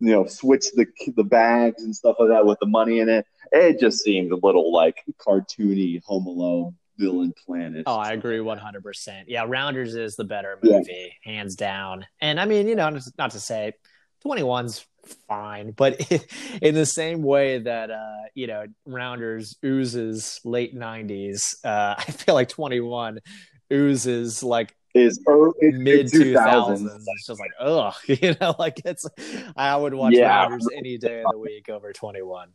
you 0.00 0.12
know 0.12 0.26
switch 0.26 0.66
the 0.74 0.86
the 1.16 1.24
bags 1.24 1.82
and 1.82 1.94
stuff 1.94 2.16
like 2.18 2.28
that 2.28 2.46
with 2.46 2.58
the 2.60 2.66
money 2.66 3.00
in 3.00 3.08
it. 3.08 3.26
It 3.52 3.78
just 3.80 4.02
seemed 4.02 4.32
a 4.32 4.36
little 4.36 4.72
like 4.72 5.02
cartoony 5.18 6.02
Home 6.04 6.26
Alone 6.26 6.76
villain 6.98 7.34
planet. 7.44 7.82
Oh, 7.86 7.96
I 7.96 8.12
agree 8.12 8.38
100%. 8.38 9.24
Yeah, 9.26 9.44
Rounders 9.46 9.94
is 9.94 10.16
the 10.16 10.24
better 10.24 10.58
Yeah. 10.62 10.78
movie, 10.78 11.12
hands 11.24 11.54
down. 11.54 12.06
And 12.20 12.40
I 12.40 12.46
mean, 12.46 12.68
you 12.68 12.74
know, 12.74 12.98
not 13.18 13.32
to 13.32 13.40
say 13.40 13.72
21's 14.24 14.86
fine, 15.28 15.72
but 15.72 16.00
in 16.62 16.74
the 16.74 16.86
same 16.86 17.22
way 17.22 17.58
that, 17.58 17.90
uh, 17.90 18.16
you 18.34 18.46
know, 18.46 18.64
Rounders 18.86 19.56
oozes 19.64 20.40
late 20.44 20.74
90s, 20.74 21.42
uh, 21.64 21.94
I 21.98 22.02
feel 22.12 22.34
like 22.34 22.48
21 22.48 23.20
oozes 23.72 24.42
like 24.42 24.74
Is 24.94 25.20
early 25.26 25.52
mid 25.72 26.06
2000s. 26.06 26.34
2000s. 26.34 27.02
It's 27.06 27.26
just 27.26 27.40
like, 27.40 27.50
ugh, 27.60 27.94
you 28.06 28.34
know, 28.40 28.54
like 28.58 28.80
it's, 28.86 29.04
I 29.54 29.76
would 29.76 29.92
watch 29.92 30.14
Yeah. 30.14 30.28
Rounders 30.44 30.66
any 30.74 30.96
day 30.96 31.20
of 31.20 31.26
the 31.32 31.38
week 31.38 31.68
over 31.68 31.92
21. 31.92 32.48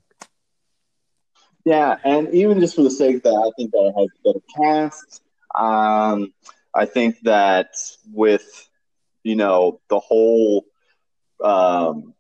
Yeah, 1.66 1.98
and 2.04 2.30
even 2.34 2.60
just 2.60 2.76
for 2.76 2.84
the 2.84 2.92
sake 2.92 3.24
that 3.24 3.30
I 3.30 3.52
think 3.58 3.72
that 3.72 3.94
it 3.96 4.00
has 4.00 4.10
a 4.10 4.28
better 4.28 4.46
cast, 4.56 5.22
um, 5.56 6.34
I 6.74 6.86
think 6.86 7.20
that 7.24 7.68
with 8.12 8.44
you 9.24 9.36
know 9.36 9.80
the 9.90 10.00
whole, 10.00 10.66
um, 11.44 12.14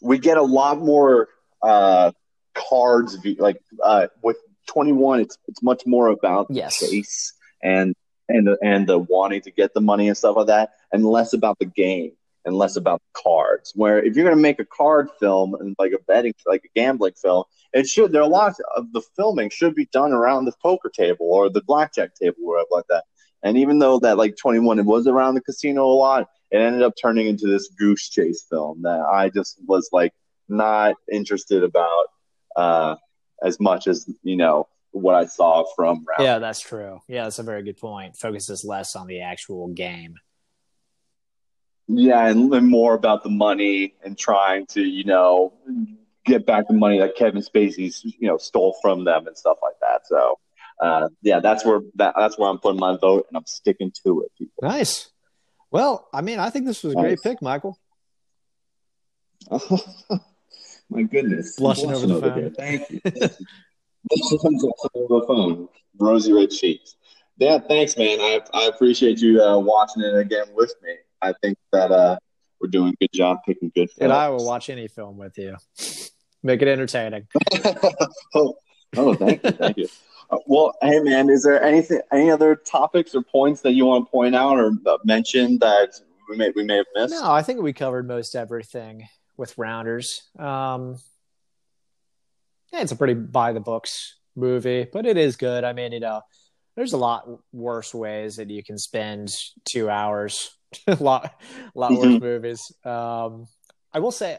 we 0.00 0.18
get 0.18 0.36
a 0.36 0.42
lot 0.42 0.78
more 0.78 1.28
uh, 1.62 2.12
cards. 2.54 3.16
Like 3.38 3.60
uh, 3.82 4.08
with 4.22 4.36
twenty 4.66 4.92
one, 4.92 5.20
it's 5.20 5.38
it's 5.46 5.62
much 5.62 5.84
more 5.86 6.08
about 6.08 6.48
the 6.48 6.54
Yes. 6.54 6.78
chase 6.80 7.32
and 7.62 7.94
and 8.28 8.46
the, 8.46 8.58
and 8.62 8.86
the 8.86 8.98
wanting 8.98 9.42
to 9.42 9.50
get 9.50 9.74
the 9.74 9.80
money 9.80 10.08
and 10.08 10.16
stuff 10.16 10.36
like 10.36 10.48
that, 10.48 10.70
and 10.92 11.04
less 11.04 11.32
about 11.32 11.58
the 11.58 11.66
game 11.66 12.12
and 12.48 12.56
less 12.56 12.74
about 12.74 13.00
the 13.00 13.22
cards. 13.22 13.72
Where 13.76 14.02
if 14.02 14.16
you're 14.16 14.24
going 14.24 14.36
to 14.36 14.42
make 14.42 14.58
a 14.58 14.64
card 14.64 15.08
film 15.20 15.54
and 15.54 15.76
like 15.78 15.92
a 15.92 16.02
betting, 16.08 16.34
like 16.46 16.64
a 16.64 16.68
gambling 16.74 17.14
film 17.14 17.44
it 17.72 17.88
should 17.88 18.12
there 18.12 18.22
are 18.22 18.28
lots 18.28 18.60
of 18.76 18.92
the 18.92 19.02
filming 19.16 19.50
should 19.50 19.74
be 19.74 19.86
done 19.86 20.12
around 20.12 20.44
the 20.44 20.52
poker 20.62 20.90
table 20.90 21.26
or 21.26 21.50
the 21.50 21.62
blackjack 21.62 22.14
table 22.14 22.36
or 22.44 22.54
whatever 22.54 22.68
like 22.70 22.84
that 22.88 23.04
and 23.42 23.56
even 23.56 23.78
though 23.78 23.98
that 23.98 24.16
like 24.16 24.36
21 24.36 24.78
it 24.78 24.84
was 24.84 25.06
around 25.06 25.34
the 25.34 25.40
casino 25.40 25.84
a 25.84 25.86
lot 25.86 26.28
it 26.50 26.58
ended 26.58 26.82
up 26.82 26.94
turning 27.00 27.26
into 27.26 27.46
this 27.46 27.68
goose 27.78 28.08
chase 28.08 28.44
film 28.50 28.82
that 28.82 29.00
i 29.12 29.28
just 29.28 29.60
was 29.66 29.88
like 29.92 30.12
not 30.48 30.94
interested 31.10 31.62
about 31.62 32.06
uh 32.56 32.96
as 33.42 33.60
much 33.60 33.86
as 33.86 34.10
you 34.22 34.36
know 34.36 34.66
what 34.92 35.14
i 35.14 35.26
saw 35.26 35.64
from 35.76 36.04
Yeah, 36.18 36.38
that's 36.38 36.60
true. 36.60 37.00
Yeah, 37.08 37.24
that's 37.24 37.38
a 37.38 37.42
very 37.42 37.62
good 37.62 37.76
point. 37.76 38.16
Focuses 38.16 38.64
less 38.64 38.96
on 38.96 39.06
the 39.06 39.20
actual 39.20 39.68
game. 39.68 40.16
Yeah, 41.88 42.26
and, 42.26 42.52
and 42.52 42.68
more 42.68 42.94
about 42.94 43.22
the 43.22 43.30
money 43.30 43.94
and 44.04 44.16
trying 44.16 44.66
to, 44.66 44.82
you 44.82 45.04
know, 45.04 45.54
get 46.26 46.44
back 46.44 46.68
the 46.68 46.74
money 46.74 46.98
that 46.98 47.16
Kevin 47.16 47.40
Spacey's, 47.40 48.04
you 48.04 48.28
know, 48.28 48.36
stole 48.36 48.76
from 48.82 49.04
them 49.04 49.26
and 49.26 49.36
stuff 49.36 49.56
like 49.62 49.74
that. 49.80 50.06
So, 50.06 50.38
uh, 50.80 51.08
yeah, 51.22 51.40
that's 51.40 51.64
where 51.64 51.80
that, 51.94 52.14
that's 52.16 52.38
where 52.38 52.50
I'm 52.50 52.58
putting 52.58 52.78
my 52.78 52.98
vote, 52.98 53.26
and 53.28 53.38
I'm 53.38 53.46
sticking 53.46 53.90
to 54.04 54.22
it. 54.22 54.32
People. 54.38 54.68
Nice. 54.68 55.08
Well, 55.70 56.08
I 56.12 56.20
mean, 56.20 56.38
I 56.38 56.50
think 56.50 56.66
this 56.66 56.84
was 56.84 56.92
a 56.92 56.96
great 56.96 57.18
pick, 57.22 57.40
Michael. 57.40 57.78
my 60.90 61.02
goodness, 61.02 61.56
Blushing 61.56 61.90
over 61.90 62.06
the 62.06 62.20
phone. 62.20 62.38
here. 62.38 62.50
Thank 62.50 62.90
you. 62.90 63.00
Blushing 63.02 64.60
over 64.94 65.20
the 65.20 65.24
phone, 65.26 65.68
rosy 65.98 66.32
red 66.32 66.50
cheeks. 66.50 66.96
Yeah, 67.38 67.58
thanks, 67.58 67.96
man. 67.96 68.20
I 68.20 68.40
I 68.52 68.66
appreciate 68.66 69.20
you 69.20 69.42
uh, 69.42 69.58
watching 69.58 70.02
it 70.02 70.14
again 70.14 70.46
with 70.54 70.74
me. 70.82 70.94
I 71.22 71.32
think 71.42 71.58
that 71.72 71.90
uh, 71.90 72.18
we're 72.60 72.68
doing 72.68 72.94
a 72.94 72.96
good 72.96 73.12
job 73.12 73.38
picking 73.46 73.70
good 73.74 73.90
films. 73.90 73.98
And 74.00 74.12
I 74.12 74.28
will 74.28 74.44
watch 74.44 74.70
any 74.70 74.88
film 74.88 75.16
with 75.16 75.36
you. 75.38 75.56
Make 76.42 76.62
it 76.62 76.68
entertaining. 76.68 77.26
oh, 78.34 78.54
oh, 78.96 79.14
thank 79.14 79.42
you, 79.42 79.50
thank 79.50 79.76
you. 79.76 79.88
Uh, 80.30 80.38
well, 80.46 80.74
hey, 80.82 81.00
man, 81.00 81.30
is 81.30 81.42
there 81.42 81.62
anything, 81.62 82.00
any 82.12 82.30
other 82.30 82.54
topics 82.54 83.14
or 83.14 83.22
points 83.22 83.62
that 83.62 83.72
you 83.72 83.86
want 83.86 84.06
to 84.06 84.10
point 84.10 84.34
out 84.34 84.58
or 84.58 84.72
uh, 84.86 84.98
mention 85.04 85.58
that 85.58 85.92
we 86.28 86.36
may 86.36 86.52
we 86.54 86.64
may 86.64 86.76
have 86.76 86.86
missed? 86.94 87.14
No, 87.14 87.30
I 87.30 87.42
think 87.42 87.62
we 87.62 87.72
covered 87.72 88.06
most 88.06 88.36
everything 88.36 89.08
with 89.36 89.56
Rounders. 89.56 90.22
Um, 90.38 90.96
yeah, 92.72 92.82
it's 92.82 92.92
a 92.92 92.96
pretty 92.96 93.14
by 93.14 93.52
the 93.52 93.60
books 93.60 94.16
movie, 94.36 94.86
but 94.92 95.06
it 95.06 95.16
is 95.16 95.36
good. 95.36 95.64
I 95.64 95.72
mean, 95.72 95.92
you 95.92 96.00
know, 96.00 96.20
there's 96.76 96.92
a 96.92 96.98
lot 96.98 97.26
worse 97.52 97.94
ways 97.94 98.36
that 98.36 98.50
you 98.50 98.62
can 98.62 98.78
spend 98.78 99.30
two 99.64 99.88
hours. 99.88 100.57
A 100.86 100.94
lot, 101.00 101.40
a 101.74 101.78
lot 101.78 101.92
worse 101.92 102.14
Mhm. 102.14 102.20
movies. 102.20 102.72
Um, 102.84 103.46
I 103.92 104.00
will 104.00 104.10
say, 104.12 104.38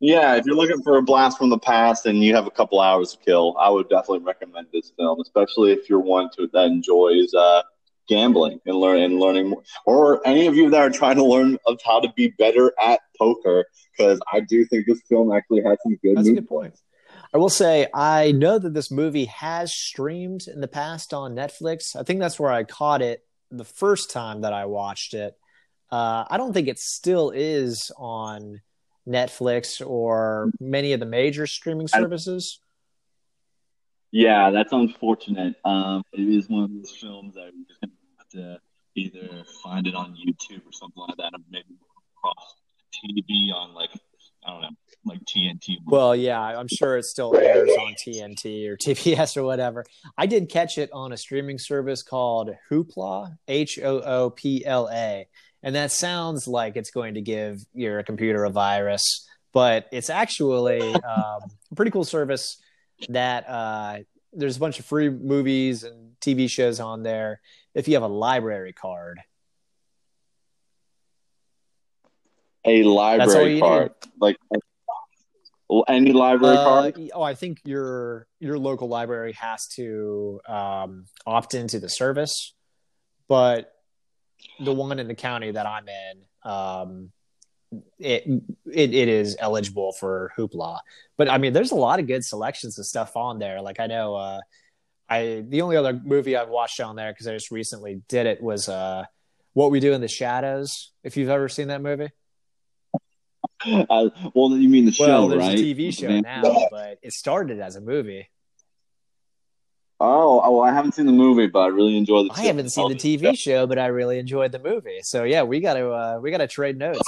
Yeah, 0.00 0.36
if 0.36 0.44
you're 0.44 0.56
looking 0.56 0.82
for 0.82 0.98
a 0.98 1.02
blast 1.02 1.38
from 1.38 1.50
the 1.50 1.58
past 1.58 2.04
and 2.06 2.22
you 2.22 2.34
have 2.34 2.46
a 2.46 2.50
couple 2.50 2.80
hours 2.80 3.12
to 3.12 3.18
kill, 3.24 3.56
I 3.58 3.70
would 3.70 3.88
definitely 3.88 4.18
recommend 4.20 4.66
this 4.72 4.92
film, 4.96 5.20
especially 5.20 5.72
if 5.72 5.88
you're 5.88 6.00
one 6.00 6.28
to 6.36 6.48
that 6.52 6.66
enjoys 6.66 7.32
uh, 7.32 7.62
gambling 8.08 8.60
and 8.66 8.76
learn 8.76 9.00
and 9.00 9.18
learning 9.18 9.48
more, 9.50 9.62
or 9.86 10.26
any 10.26 10.46
of 10.46 10.56
you 10.56 10.68
that 10.70 10.80
are 10.80 10.90
trying 10.90 11.16
to 11.16 11.24
learn 11.24 11.56
of 11.66 11.78
how 11.84 12.00
to 12.00 12.12
be 12.16 12.28
better 12.38 12.72
at 12.82 13.00
poker. 13.18 13.64
Because 13.96 14.20
I 14.32 14.40
do 14.40 14.64
think 14.66 14.86
this 14.86 15.00
film 15.08 15.32
actually 15.32 15.62
has 15.62 15.78
some 15.82 15.96
good 16.02 16.16
That's 16.16 16.28
a 16.28 16.34
good 16.34 16.48
point. 16.48 16.74
I 17.32 17.38
will 17.38 17.48
say 17.48 17.86
I 17.94 18.32
know 18.32 18.58
that 18.58 18.74
this 18.74 18.90
movie 18.90 19.26
has 19.26 19.72
streamed 19.72 20.46
in 20.48 20.60
the 20.60 20.68
past 20.68 21.14
on 21.14 21.34
Netflix. 21.34 21.96
I 21.96 22.02
think 22.02 22.20
that's 22.20 22.38
where 22.38 22.50
I 22.52 22.64
caught 22.64 23.00
it 23.02 23.24
the 23.50 23.64
first 23.64 24.10
time 24.10 24.42
that 24.42 24.52
I 24.52 24.66
watched 24.66 25.14
it. 25.14 25.34
Uh, 25.94 26.24
I 26.28 26.38
don't 26.38 26.52
think 26.52 26.66
it 26.66 26.80
still 26.80 27.30
is 27.30 27.92
on 27.96 28.60
Netflix 29.06 29.80
or 29.86 30.50
many 30.58 30.92
of 30.92 30.98
the 30.98 31.06
major 31.06 31.46
streaming 31.46 31.86
services. 31.86 32.58
Yeah, 34.10 34.50
that's 34.50 34.72
unfortunate. 34.72 35.54
Um, 35.64 36.02
it 36.12 36.28
is 36.28 36.48
one 36.48 36.64
of 36.64 36.70
those 36.72 36.90
films 37.00 37.34
that 37.34 37.52
you're 37.54 37.66
just 37.68 37.80
gonna 37.80 37.92
have 38.18 38.28
to 38.30 38.60
either 38.96 39.44
find 39.62 39.86
it 39.86 39.94
on 39.94 40.16
YouTube 40.16 40.66
or 40.66 40.72
something 40.72 41.00
like 41.06 41.16
that, 41.16 41.32
or 41.32 41.38
maybe 41.48 41.76
across 42.18 42.54
TV 42.92 43.52
on 43.54 43.72
like 43.74 43.90
I 44.44 44.50
don't 44.50 44.62
know, 44.62 44.68
like 45.04 45.20
TNT. 45.26 45.76
Well, 45.86 46.16
yeah, 46.16 46.40
I'm 46.40 46.66
sure 46.66 46.98
it 46.98 47.04
still 47.04 47.36
airs 47.36 47.70
on 47.70 47.94
TNT 47.94 48.66
or 48.68 48.76
TBS 48.76 49.36
or 49.36 49.44
whatever. 49.44 49.84
I 50.18 50.26
did 50.26 50.48
catch 50.48 50.76
it 50.76 50.90
on 50.92 51.12
a 51.12 51.16
streaming 51.16 51.58
service 51.58 52.02
called 52.02 52.50
Hoopla, 52.68 53.36
H 53.46 53.78
O 53.78 54.00
O 54.00 54.30
P 54.30 54.66
L 54.66 54.88
A. 54.92 55.28
And 55.64 55.74
that 55.76 55.90
sounds 55.90 56.46
like 56.46 56.76
it's 56.76 56.90
going 56.90 57.14
to 57.14 57.22
give 57.22 57.64
your 57.72 58.02
computer 58.02 58.44
a 58.44 58.50
virus, 58.50 59.26
but 59.52 59.86
it's 59.92 60.10
actually 60.10 60.92
um, 60.92 61.40
a 61.72 61.74
pretty 61.74 61.90
cool 61.90 62.04
service 62.04 62.58
that 63.08 63.48
uh, 63.48 63.98
there's 64.34 64.58
a 64.58 64.60
bunch 64.60 64.78
of 64.78 64.84
free 64.84 65.08
movies 65.08 65.82
and 65.82 66.12
TV 66.20 66.50
shows 66.50 66.80
on 66.80 67.02
there 67.02 67.40
if 67.74 67.88
you 67.88 67.94
have 67.94 68.02
a 68.02 68.08
library 68.08 68.74
card. 68.74 69.20
a 72.66 72.82
library 72.82 73.60
card, 73.60 73.92
like 74.20 74.36
any 75.88 76.12
library 76.12 76.56
uh, 76.56 76.64
card. 76.64 77.00
Oh, 77.12 77.22
I 77.22 77.34
think 77.34 77.58
your 77.64 78.26
your 78.38 78.58
local 78.58 78.88
library 78.88 79.32
has 79.32 79.66
to 79.76 80.40
um, 80.48 81.06
opt 81.26 81.54
into 81.54 81.78
the 81.78 81.88
service, 81.88 82.54
but 83.28 83.73
the 84.60 84.72
one 84.72 84.98
in 84.98 85.08
the 85.08 85.14
county 85.14 85.50
that 85.50 85.66
I'm 85.66 85.86
in, 85.88 86.50
um, 86.50 87.12
it, 87.98 88.24
it 88.66 88.94
it 88.94 89.08
is 89.08 89.36
eligible 89.38 89.92
for 89.92 90.32
Hoopla. 90.36 90.78
But 91.16 91.28
I 91.28 91.38
mean, 91.38 91.52
there's 91.52 91.72
a 91.72 91.76
lot 91.76 91.98
of 91.98 92.06
good 92.06 92.24
selections 92.24 92.78
of 92.78 92.86
stuff 92.86 93.16
on 93.16 93.38
there. 93.38 93.60
Like 93.60 93.80
I 93.80 93.86
know, 93.86 94.14
uh, 94.14 94.40
I 95.08 95.44
the 95.48 95.62
only 95.62 95.76
other 95.76 95.92
movie 95.92 96.36
I've 96.36 96.48
watched 96.48 96.80
on 96.80 96.96
there 96.96 97.12
because 97.12 97.26
I 97.26 97.32
just 97.32 97.50
recently 97.50 98.02
did 98.08 98.26
it 98.26 98.42
was 98.42 98.68
uh, 98.68 99.04
What 99.52 99.70
We 99.70 99.80
Do 99.80 99.92
in 99.92 100.00
the 100.00 100.08
Shadows. 100.08 100.92
If 101.02 101.16
you've 101.16 101.30
ever 101.30 101.48
seen 101.48 101.68
that 101.68 101.82
movie. 101.82 102.10
Uh, 103.66 104.10
well, 104.34 104.50
you 104.56 104.68
mean 104.68 104.84
the 104.84 104.92
show, 104.92 105.06
well, 105.06 105.28
there's 105.28 105.40
right? 105.40 105.58
a 105.58 105.62
TV 105.62 105.96
show 105.96 106.20
now, 106.20 106.42
but 106.70 106.98
it 107.02 107.12
started 107.12 107.60
as 107.60 107.76
a 107.76 107.80
movie. 107.80 108.28
Oh, 110.06 110.50
well, 110.50 110.62
I 110.62 110.72
haven't 110.72 110.92
seen 110.92 111.06
the 111.06 111.12
movie, 111.12 111.46
but 111.46 111.60
I 111.60 111.66
really 111.68 111.96
enjoyed 111.96 112.28
the. 112.28 112.34
I 112.34 112.42
haven't 112.42 112.68
seen 112.68 112.90
the 112.90 112.94
TV 112.94 113.38
show, 113.38 113.66
but 113.66 113.78
I 113.78 113.86
really 113.86 114.18
enjoyed 114.18 114.52
the 114.52 114.58
movie. 114.58 115.00
So 115.02 115.24
yeah, 115.24 115.42
we 115.44 115.60
got 115.60 115.74
to 115.74 115.90
uh, 115.90 116.18
we 116.20 116.30
got 116.30 116.38
to 116.38 116.46
trade 116.46 116.76
notes. 116.76 117.00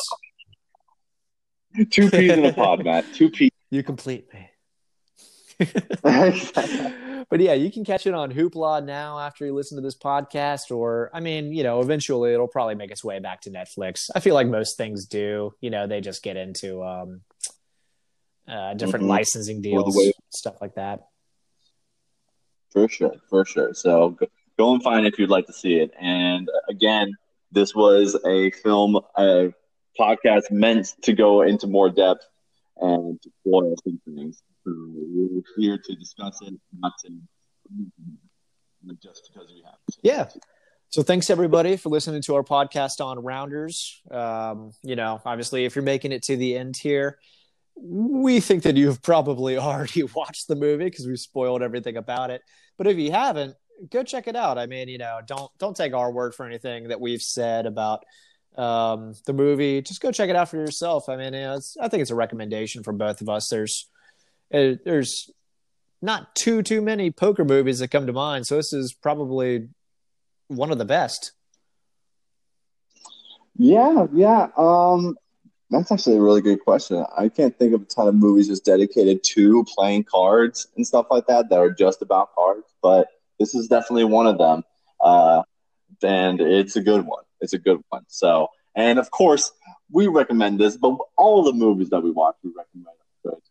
Two 1.91 2.11
peas 2.11 2.33
in 2.33 2.45
a 2.47 2.55
pod, 2.55 2.83
Matt. 2.85 3.05
Two 3.15 3.31
peas. 3.31 3.51
You 3.69 3.83
complete 3.83 4.33
me. 4.33 4.49
but 6.03 7.41
yeah, 7.41 7.55
you 7.55 7.73
can 7.73 7.85
catch 7.85 8.07
it 8.07 8.15
on 8.15 8.33
Hoopla 8.33 8.85
now 8.85 9.19
after 9.19 9.45
you 9.45 9.53
listen 9.53 9.75
to 9.77 9.83
this 9.83 9.99
podcast, 9.99 10.71
or 10.71 11.11
I 11.13 11.19
mean, 11.19 11.53
you 11.53 11.65
know, 11.65 11.81
eventually 11.81 12.33
it'll 12.33 12.47
probably 12.47 12.77
make 12.77 12.93
its 12.93 13.03
way 13.03 13.19
back 13.19 13.41
to 13.43 13.51
Netflix. 13.51 14.09
I 14.15 14.21
feel 14.21 14.37
like 14.37 14.47
most 14.47 14.77
things 14.77 15.07
do. 15.07 15.53
You 15.61 15.71
know, 15.71 15.89
they 15.89 16.01
just 16.01 16.23
get 16.23 16.37
into 16.37 16.85
um, 16.85 17.23
uh, 18.47 18.75
different 18.75 19.03
mm-hmm. 19.03 19.11
licensing 19.11 19.63
deals, 19.63 19.99
stuff 20.31 20.59
like 20.61 20.77
that. 20.77 21.01
For 22.73 22.89
sure, 22.89 23.15
for 23.29 23.45
sure. 23.45 23.75
So 23.75 24.11
go, 24.11 24.27
go 24.59 24.75
and 24.75 24.83
find 24.83 25.07
if 25.07 25.19
you'd 25.19 25.31
like 25.31 25.47
to 25.47 25.53
see 25.53 25.77
it. 25.77 25.93
And 26.01 26.49
again, 26.69 27.15
this 27.53 27.75
was 27.75 28.19
a 28.27 28.51
film, 28.51 29.01
a 29.17 29.53
podcast 29.99 30.51
meant 30.51 30.95
to 31.03 31.13
go 31.13 31.43
into 31.43 31.67
more 31.67 31.91
depth 31.91 32.27
and 32.79 33.19
spoil 33.41 33.75
some 33.85 34.01
things. 34.05 34.43
So 34.65 34.73
we're 34.75 35.43
here 35.57 35.79
to 35.79 35.95
discuss 35.95 36.39
it, 36.43 36.55
not 36.79 36.93
to 37.05 37.13
just 39.03 39.31
because 39.33 39.49
we 39.49 39.63
have 39.65 39.79
to. 39.91 39.99
Yeah. 40.03 40.29
So 40.89 41.03
thanks 41.03 41.31
everybody 41.31 41.77
for 41.77 41.89
listening 41.89 42.23
to 42.23 42.37
our 42.37 42.43
podcast 42.43 43.05
on 43.05 43.19
Rounders. 43.19 44.01
Um, 44.11 44.73
you 44.83 44.97
know, 44.97 45.21
obviously, 45.25 45.65
if 45.65 45.75
you're 45.75 45.85
making 45.85 46.13
it 46.13 46.23
to 46.25 46.37
the 46.37 46.57
end 46.57 46.77
here, 46.77 47.19
we 47.77 48.41
think 48.41 48.63
that 48.65 48.77
you've 48.77 49.03
probably 49.03 49.59
already 49.59 50.03
watched 50.03 50.49
the 50.49 50.57
movie 50.57 50.85
because 50.85 51.07
we've 51.07 51.19
spoiled 51.19 51.63
everything 51.63 51.97
about 51.97 52.31
it. 52.31 52.43
But 52.77 52.87
if 52.87 52.99
you 52.99 53.13
haven't, 53.13 53.55
go 53.91 54.03
check 54.03 54.27
it 54.27 54.37
out. 54.37 54.59
I 54.59 54.67
mean, 54.67 54.89
you 54.89 54.99
know, 54.99 55.21
don't 55.27 55.51
don't 55.59 55.77
take 55.77 55.95
our 55.95 56.11
word 56.11 56.35
for 56.35 56.47
anything 56.47 56.89
that 56.89 57.01
we've 57.01 57.23
said 57.23 57.67
about 57.67 58.05
um, 58.57 59.15
the 59.27 59.33
movie. 59.33 59.83
Just 59.83 60.01
go 60.01 60.13
check 60.13 60.31
it 60.31 60.37
out 60.37 60.49
for 60.49 60.57
yourself. 60.57 61.09
I 61.09 61.17
mean, 61.17 61.35
you 61.35 61.41
know, 61.41 61.61
I 61.81 61.89
think 61.89 62.03
it's 62.03 62.11
a 62.11 62.17
recommendation 62.17 62.83
for 62.83 62.93
both 62.93 63.21
of 63.21 63.29
us. 63.29 63.49
There's 63.49 63.89
uh, 64.53 64.75
there's 64.85 65.31
not 66.03 66.35
too 66.35 66.63
too 66.63 66.81
many 66.81 67.11
poker 67.11 67.45
movies 67.45 67.79
that 67.81 67.89
come 67.89 68.07
to 68.07 68.13
mind, 68.13 68.47
so 68.47 68.57
this 68.57 68.73
is 68.73 68.95
probably 68.95 69.69
one 70.49 70.71
of 70.71 70.79
the 70.79 70.85
best. 70.85 71.33
Yeah, 73.59 74.07
yeah. 74.13 74.49
Um, 74.57 75.17
that's 75.71 75.91
actually 75.91 76.17
a 76.17 76.21
really 76.21 76.41
good 76.41 76.61
question. 76.61 77.05
I 77.17 77.29
can't 77.29 77.57
think 77.59 77.75
of 77.75 77.83
a 77.83 77.85
ton 77.87 78.09
of 78.09 78.15
movies 78.15 78.49
just 78.49 78.65
dedicated 78.65 79.23
to 79.25 79.65
playing 79.65 80.05
cards 80.05 80.69
and 80.77 80.87
stuff 80.87 81.07
like 81.11 81.27
that 81.27 81.49
that 81.51 81.59
are 81.59 81.71
just 81.71 82.03
about 82.03 82.35
cards, 82.35 82.73
but 82.83 83.09
this 83.39 83.55
is 83.55 83.69
definitely 83.69 84.05
one 84.05 84.27
of 84.27 84.39
them. 84.39 84.63
Uh, 85.01 85.43
and 86.03 86.41
it's 86.41 86.77
a 86.77 86.83
good 86.83 87.05
one. 87.05 87.25
It's 87.41 87.53
a 87.53 87.59
good 87.59 87.81
one. 87.89 88.05
So, 88.09 88.49
and 88.77 88.99
of 88.99 89.11
course, 89.11 89.53
we 89.91 90.07
recommend 90.07 90.61
this, 90.61 90.77
but 90.77 90.97
all 91.17 91.43
the 91.43 91.53
movies 91.53 91.91
that 91.91 92.01
we 92.01 92.11
watch, 92.11 92.37
we 92.43 92.51
recommend. 92.57 92.97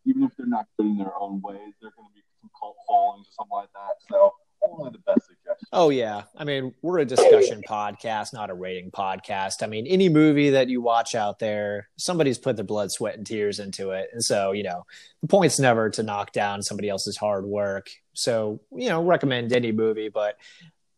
Even 0.06 0.24
if 0.24 0.32
they're 0.38 0.46
not 0.46 0.68
good 0.78 0.86
in 0.86 0.98
their 0.98 1.14
own 1.20 1.42
ways, 1.42 1.74
they're 1.82 1.92
going 1.98 2.08
to 2.08 2.14
be 2.14 2.22
some 2.40 2.50
cult 2.58 2.78
followings 2.88 3.28
or 3.28 3.34
something 3.40 3.56
like 3.56 3.70
that. 3.74 3.96
So, 4.10 4.32
only 4.72 4.92
the 4.92 5.00
best. 5.00 5.30
Oh 5.72 5.90
yeah, 5.90 6.24
I 6.38 6.44
mean 6.44 6.74
we're 6.82 7.00
a 7.00 7.06
discussion 7.06 7.62
podcast, 7.68 8.34
not 8.34 8.50
a 8.50 8.54
rating 8.54 8.92
podcast. 8.92 9.62
I 9.62 9.68
mean 9.68 9.88
any 9.88 10.10
movie 10.10 10.52
that 10.52 10.70
you 10.70 10.82
watch 10.82 11.16
out 11.16 11.40
there, 11.40 11.90
somebody's 11.98 12.38
put 12.38 12.56
their 12.56 12.66
blood, 12.66 12.92
sweat, 12.92 13.16
and 13.16 13.26
tears 13.26 13.60
into 13.60 13.92
it, 13.92 14.10
and 14.14 14.24
so 14.24 14.52
you 14.52 14.64
know 14.64 14.86
the 15.22 15.28
point's 15.28 15.60
never 15.60 15.90
to 15.92 16.04
knock 16.04 16.32
down 16.32 16.62
somebody 16.62 16.90
else's 16.90 17.18
hard 17.18 17.46
work. 17.46 17.90
So 18.14 18.62
you 18.72 18.90
know 18.90 19.04
recommend 19.04 19.54
any 19.54 19.72
movie, 19.72 20.10
but 20.10 20.38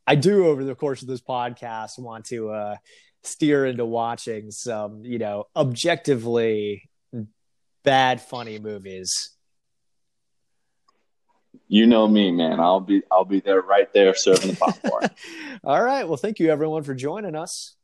I 0.06 0.16
do 0.16 0.48
over 0.48 0.64
the 0.64 0.76
course 0.76 1.02
of 1.02 1.08
this 1.08 1.22
podcast 1.22 2.00
want 2.00 2.26
to 2.26 2.50
uh, 2.52 2.76
steer 3.24 3.66
into 3.66 3.86
watching 3.86 4.52
some 4.52 5.04
you 5.04 5.20
know 5.20 5.46
objectively 5.56 6.90
bad 7.84 8.22
funny 8.22 8.60
movies 8.60 9.37
you 11.68 11.86
know 11.86 12.08
me, 12.08 12.32
man. 12.32 12.60
I'll 12.60 12.80
be 12.80 13.02
I'll 13.12 13.26
be 13.26 13.40
there 13.40 13.62
right 13.62 13.92
there 13.94 14.16
serving 14.16 14.52
the 14.52 14.56
popcorn. 14.56 15.10
All 15.64 15.84
right. 15.84 16.08
Well, 16.08 16.18
thank 16.18 16.40
you 16.40 16.50
everyone 16.50 16.84
for 16.84 16.94
joining 16.94 17.36
us. 17.36 17.76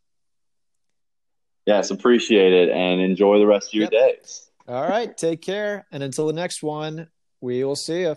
Yes, 1.65 1.91
appreciate 1.91 2.53
it 2.53 2.69
and 2.69 3.01
enjoy 3.01 3.39
the 3.39 3.47
rest 3.47 3.69
of 3.69 3.73
your 3.73 3.83
yep. 3.83 3.91
days. 3.91 4.49
All 4.67 4.87
right. 4.87 5.15
Take 5.15 5.41
care. 5.41 5.85
And 5.91 6.03
until 6.03 6.27
the 6.27 6.33
next 6.33 6.61
one, 6.61 7.07
we 7.41 7.63
will 7.63 7.75
see 7.75 8.01
you. 8.01 8.15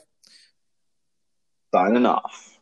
Signing 1.73 2.07
off. 2.07 2.56